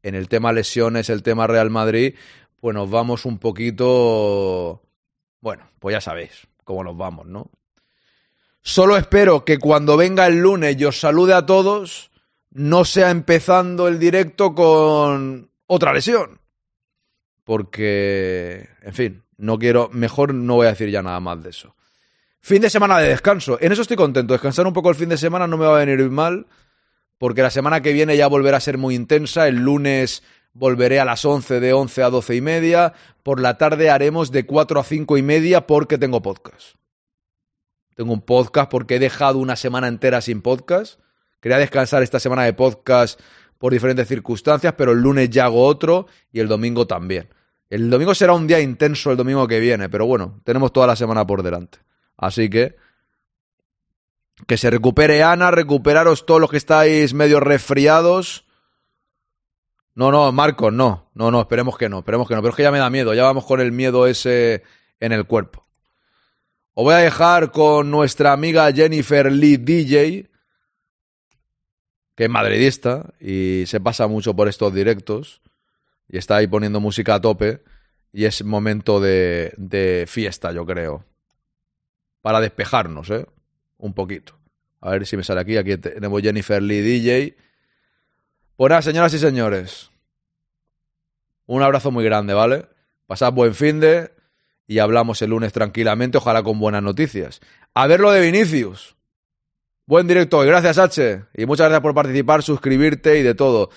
en 0.08 0.16
el 0.16 0.30
tema 0.30 0.54
lesiones, 0.54 1.10
el 1.10 1.22
tema 1.22 1.48
Real 1.48 1.70
Madrid, 1.70 2.16
pues 2.60 2.74
nos 2.74 2.90
vamos 2.90 3.26
un 3.26 3.40
poquito... 3.40 4.82
Bueno, 5.42 5.70
pues 5.80 5.94
ya 5.94 6.02
sabéis 6.02 6.48
cómo 6.64 6.84
nos 6.84 6.96
vamos, 6.96 7.26
¿no? 7.26 7.52
Solo 8.62 8.96
espero 8.96 9.44
que 9.44 9.60
cuando 9.60 9.98
venga 9.98 10.26
el 10.28 10.38
lunes 10.38 10.78
y 10.80 10.86
os 10.86 11.00
salude 11.00 11.34
a 11.34 11.46
todos, 11.46 12.12
no 12.58 12.86
sea 12.86 13.12
empezando 13.12 13.88
el 13.88 14.00
directo 14.00 14.56
con 14.56 15.52
otra 15.68 15.94
lesión. 15.94 16.42
Porque, 17.44 18.68
en 18.82 18.94
fin, 18.94 19.24
no 19.38 19.60
quiero, 19.60 19.90
mejor 19.94 20.34
no 20.34 20.56
voy 20.56 20.66
a 20.66 20.72
decir 20.72 20.90
ya 20.90 21.04
nada 21.04 21.20
más 21.20 21.44
de 21.44 21.52
eso. 21.52 21.76
Fin 22.42 22.64
de 22.64 22.72
semana 22.72 22.98
de 22.98 23.10
descanso. 23.10 23.60
En 23.62 23.72
eso 23.72 23.84
estoy 23.84 23.96
contento. 23.96 24.34
Descansar 24.34 24.66
un 24.66 24.74
poco 24.74 24.90
el 24.90 24.96
fin 24.96 25.10
de 25.10 25.18
semana 25.18 25.46
no 25.46 25.58
me 25.58 25.68
va 25.68 25.76
a 25.76 25.86
venir 25.86 26.10
mal 26.10 26.48
porque 27.20 27.44
la 27.44 27.52
semana 27.52 27.82
que 27.82 27.94
viene 27.94 28.18
ya 28.18 28.26
volverá 28.28 28.58
a 28.58 28.62
ser 28.62 28.80
muy 28.80 28.96
intensa. 28.96 29.48
El 29.48 29.58
lunes 29.58 30.24
volveré 30.54 31.00
a 31.00 31.06
las 31.06 31.24
11 31.26 31.60
de 31.60 31.74
11 31.74 32.04
a 32.04 32.10
12 32.10 32.36
y 32.36 32.42
media. 32.42 32.94
Por 33.22 33.40
la 33.40 33.60
tarde 33.60 33.92
haremos 33.92 34.32
de 34.32 34.48
4 34.48 34.80
a 34.80 34.84
5 34.84 35.18
y 35.18 35.22
media 35.22 35.68
porque 35.68 36.00
tengo 36.00 36.24
podcast. 36.24 36.76
Tengo 37.96 38.14
un 38.14 38.22
podcast 38.22 38.72
porque 38.72 38.96
he 38.96 39.00
dejado 39.00 39.38
una 39.38 39.56
semana 39.56 39.88
entera 39.88 40.22
sin 40.22 40.42
podcast. 40.42 41.00
Quería 41.48 41.60
descansar 41.60 42.04
esta 42.04 42.20
semana 42.20 42.44
de 42.44 42.52
podcast 42.52 43.18
por 43.58 43.72
diferentes 43.72 44.06
circunstancias, 44.06 44.74
pero 44.78 44.92
el 44.92 45.00
lunes 45.00 45.30
ya 45.30 45.46
hago 45.46 45.66
otro 45.66 46.08
y 46.30 46.42
el 46.42 46.50
domingo 46.50 46.86
también. 46.86 47.30
El 47.70 47.90
domingo 47.90 48.14
será 48.14 48.34
un 48.34 48.48
día 48.48 48.60
intenso 48.60 49.12
el 49.12 49.16
domingo 49.16 49.48
que 49.48 49.62
viene, 49.62 49.88
pero 49.88 50.06
bueno, 50.06 50.42
tenemos 50.44 50.74
toda 50.74 50.88
la 50.88 50.98
semana 50.98 51.26
por 51.26 51.44
delante. 51.44 51.78
Así 52.18 52.50
que 52.50 52.76
que 54.46 54.58
se 54.58 54.70
recupere 54.70 55.24
Ana, 55.24 55.50
recuperaros 55.50 56.26
todos 56.26 56.42
los 56.42 56.52
que 56.52 56.58
estáis 56.58 57.14
medio 57.14 57.40
resfriados. 57.40 58.46
No, 59.96 60.12
no, 60.12 60.30
Marcos, 60.34 60.74
no. 60.74 61.12
No, 61.14 61.32
no, 61.32 61.40
esperemos 61.40 61.78
que 61.78 61.88
no, 61.88 62.00
esperemos 62.00 62.28
que 62.28 62.36
no. 62.36 62.42
Pero 62.42 62.50
es 62.50 62.58
que 62.58 62.64
ya 62.64 62.72
me 62.74 62.80
da 62.80 62.90
miedo, 62.90 63.14
ya 63.14 63.24
vamos 63.24 63.46
con 63.46 63.62
el 63.62 63.72
miedo 63.72 64.06
ese 64.06 64.64
en 65.00 65.14
el 65.14 65.24
cuerpo. 65.24 65.66
Os 66.74 66.84
voy 66.84 66.96
a 66.96 66.98
dejar 66.98 67.54
con 67.54 67.90
nuestra 67.90 68.34
amiga 68.34 68.70
Jennifer 68.74 69.32
Lee 69.32 69.56
DJ, 69.56 70.30
que 72.18 72.24
es 72.24 72.30
madridista 72.30 73.14
y 73.22 73.64
se 73.68 73.80
pasa 73.80 74.08
mucho 74.08 74.36
por 74.36 74.48
estos 74.48 74.74
directos 74.74 75.42
y 76.10 76.18
está 76.18 76.38
ahí 76.38 76.48
poniendo 76.48 76.80
música 76.80 77.14
a 77.14 77.22
tope 77.22 77.62
y 78.12 78.26
es 78.26 78.44
momento 78.44 79.00
de, 79.00 79.54
de 79.56 80.06
fiesta, 80.08 80.52
yo 80.52 80.66
creo. 80.66 81.06
Para 82.24 82.42
despejarnos, 82.42 83.12
¿eh? 83.12 83.28
un 83.78 83.94
poquito. 83.94 84.34
A 84.82 84.90
ver 84.90 85.06
si 85.06 85.16
me 85.16 85.24
sale 85.24 85.42
aquí. 85.42 85.58
Aquí 85.58 85.78
tenemos 85.78 86.22
Jennifer 86.22 86.62
Lee 86.62 86.82
DJ. 86.82 87.38
Pues 88.56 88.70
nada, 88.72 88.82
señoras 88.82 89.14
y 89.14 89.20
señores. 89.20 89.92
Un 91.46 91.62
abrazo 91.62 91.92
muy 91.92 92.04
grande, 92.04 92.34
¿vale? 92.34 92.66
Pasad 93.06 93.32
buen 93.32 93.54
fin 93.54 93.80
de 93.80 94.12
y 94.66 94.80
hablamos 94.80 95.22
el 95.22 95.30
lunes 95.30 95.54
tranquilamente, 95.54 96.18
ojalá 96.18 96.42
con 96.42 96.60
buenas 96.60 96.82
noticias. 96.82 97.42
A 97.76 97.86
ver 97.86 98.00
lo 98.00 98.12
de 98.12 98.22
Vinicius. 98.22 98.97
Buen 99.90 100.06
directo 100.06 100.40
hoy, 100.40 100.48
gracias 100.48 100.78
H. 100.80 101.24
Y 101.34 101.46
muchas 101.46 101.68
gracias 101.68 101.82
por 101.82 101.94
participar, 101.94 102.44
suscribirte 102.44 103.20
y 103.20 103.24
de 103.24 103.36
todo. 103.36 103.70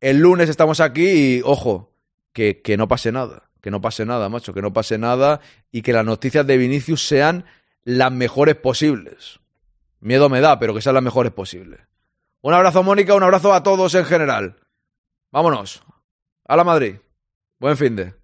El 0.00 0.18
lunes 0.18 0.48
estamos 0.48 0.80
aquí 0.80 1.36
y, 1.36 1.42
ojo, 1.44 1.94
que, 2.32 2.60
que 2.62 2.76
no 2.76 2.88
pase 2.88 3.12
nada. 3.12 3.48
Que 3.60 3.70
no 3.70 3.80
pase 3.80 4.04
nada, 4.04 4.28
macho, 4.28 4.52
que 4.52 4.60
no 4.60 4.72
pase 4.72 4.98
nada 4.98 5.40
y 5.70 5.82
que 5.82 5.92
las 5.92 6.04
noticias 6.04 6.44
de 6.48 6.56
Vinicius 6.56 7.06
sean 7.06 7.44
las 7.84 8.10
mejores 8.10 8.56
posibles. 8.56 9.38
Miedo 10.00 10.28
me 10.28 10.40
da, 10.40 10.58
pero 10.58 10.74
que 10.74 10.82
sean 10.82 10.96
las 10.96 11.04
mejores 11.04 11.30
posibles. 11.30 11.78
Un 12.40 12.54
abrazo, 12.54 12.82
Mónica, 12.82 13.14
un 13.14 13.22
abrazo 13.22 13.54
a 13.54 13.62
todos 13.62 13.94
en 13.94 14.04
general. 14.04 14.56
Vámonos. 15.30 15.84
A 16.44 16.56
la 16.56 16.64
Madrid. 16.64 16.96
Buen 17.60 17.76
fin 17.76 17.94
de. 17.94 18.21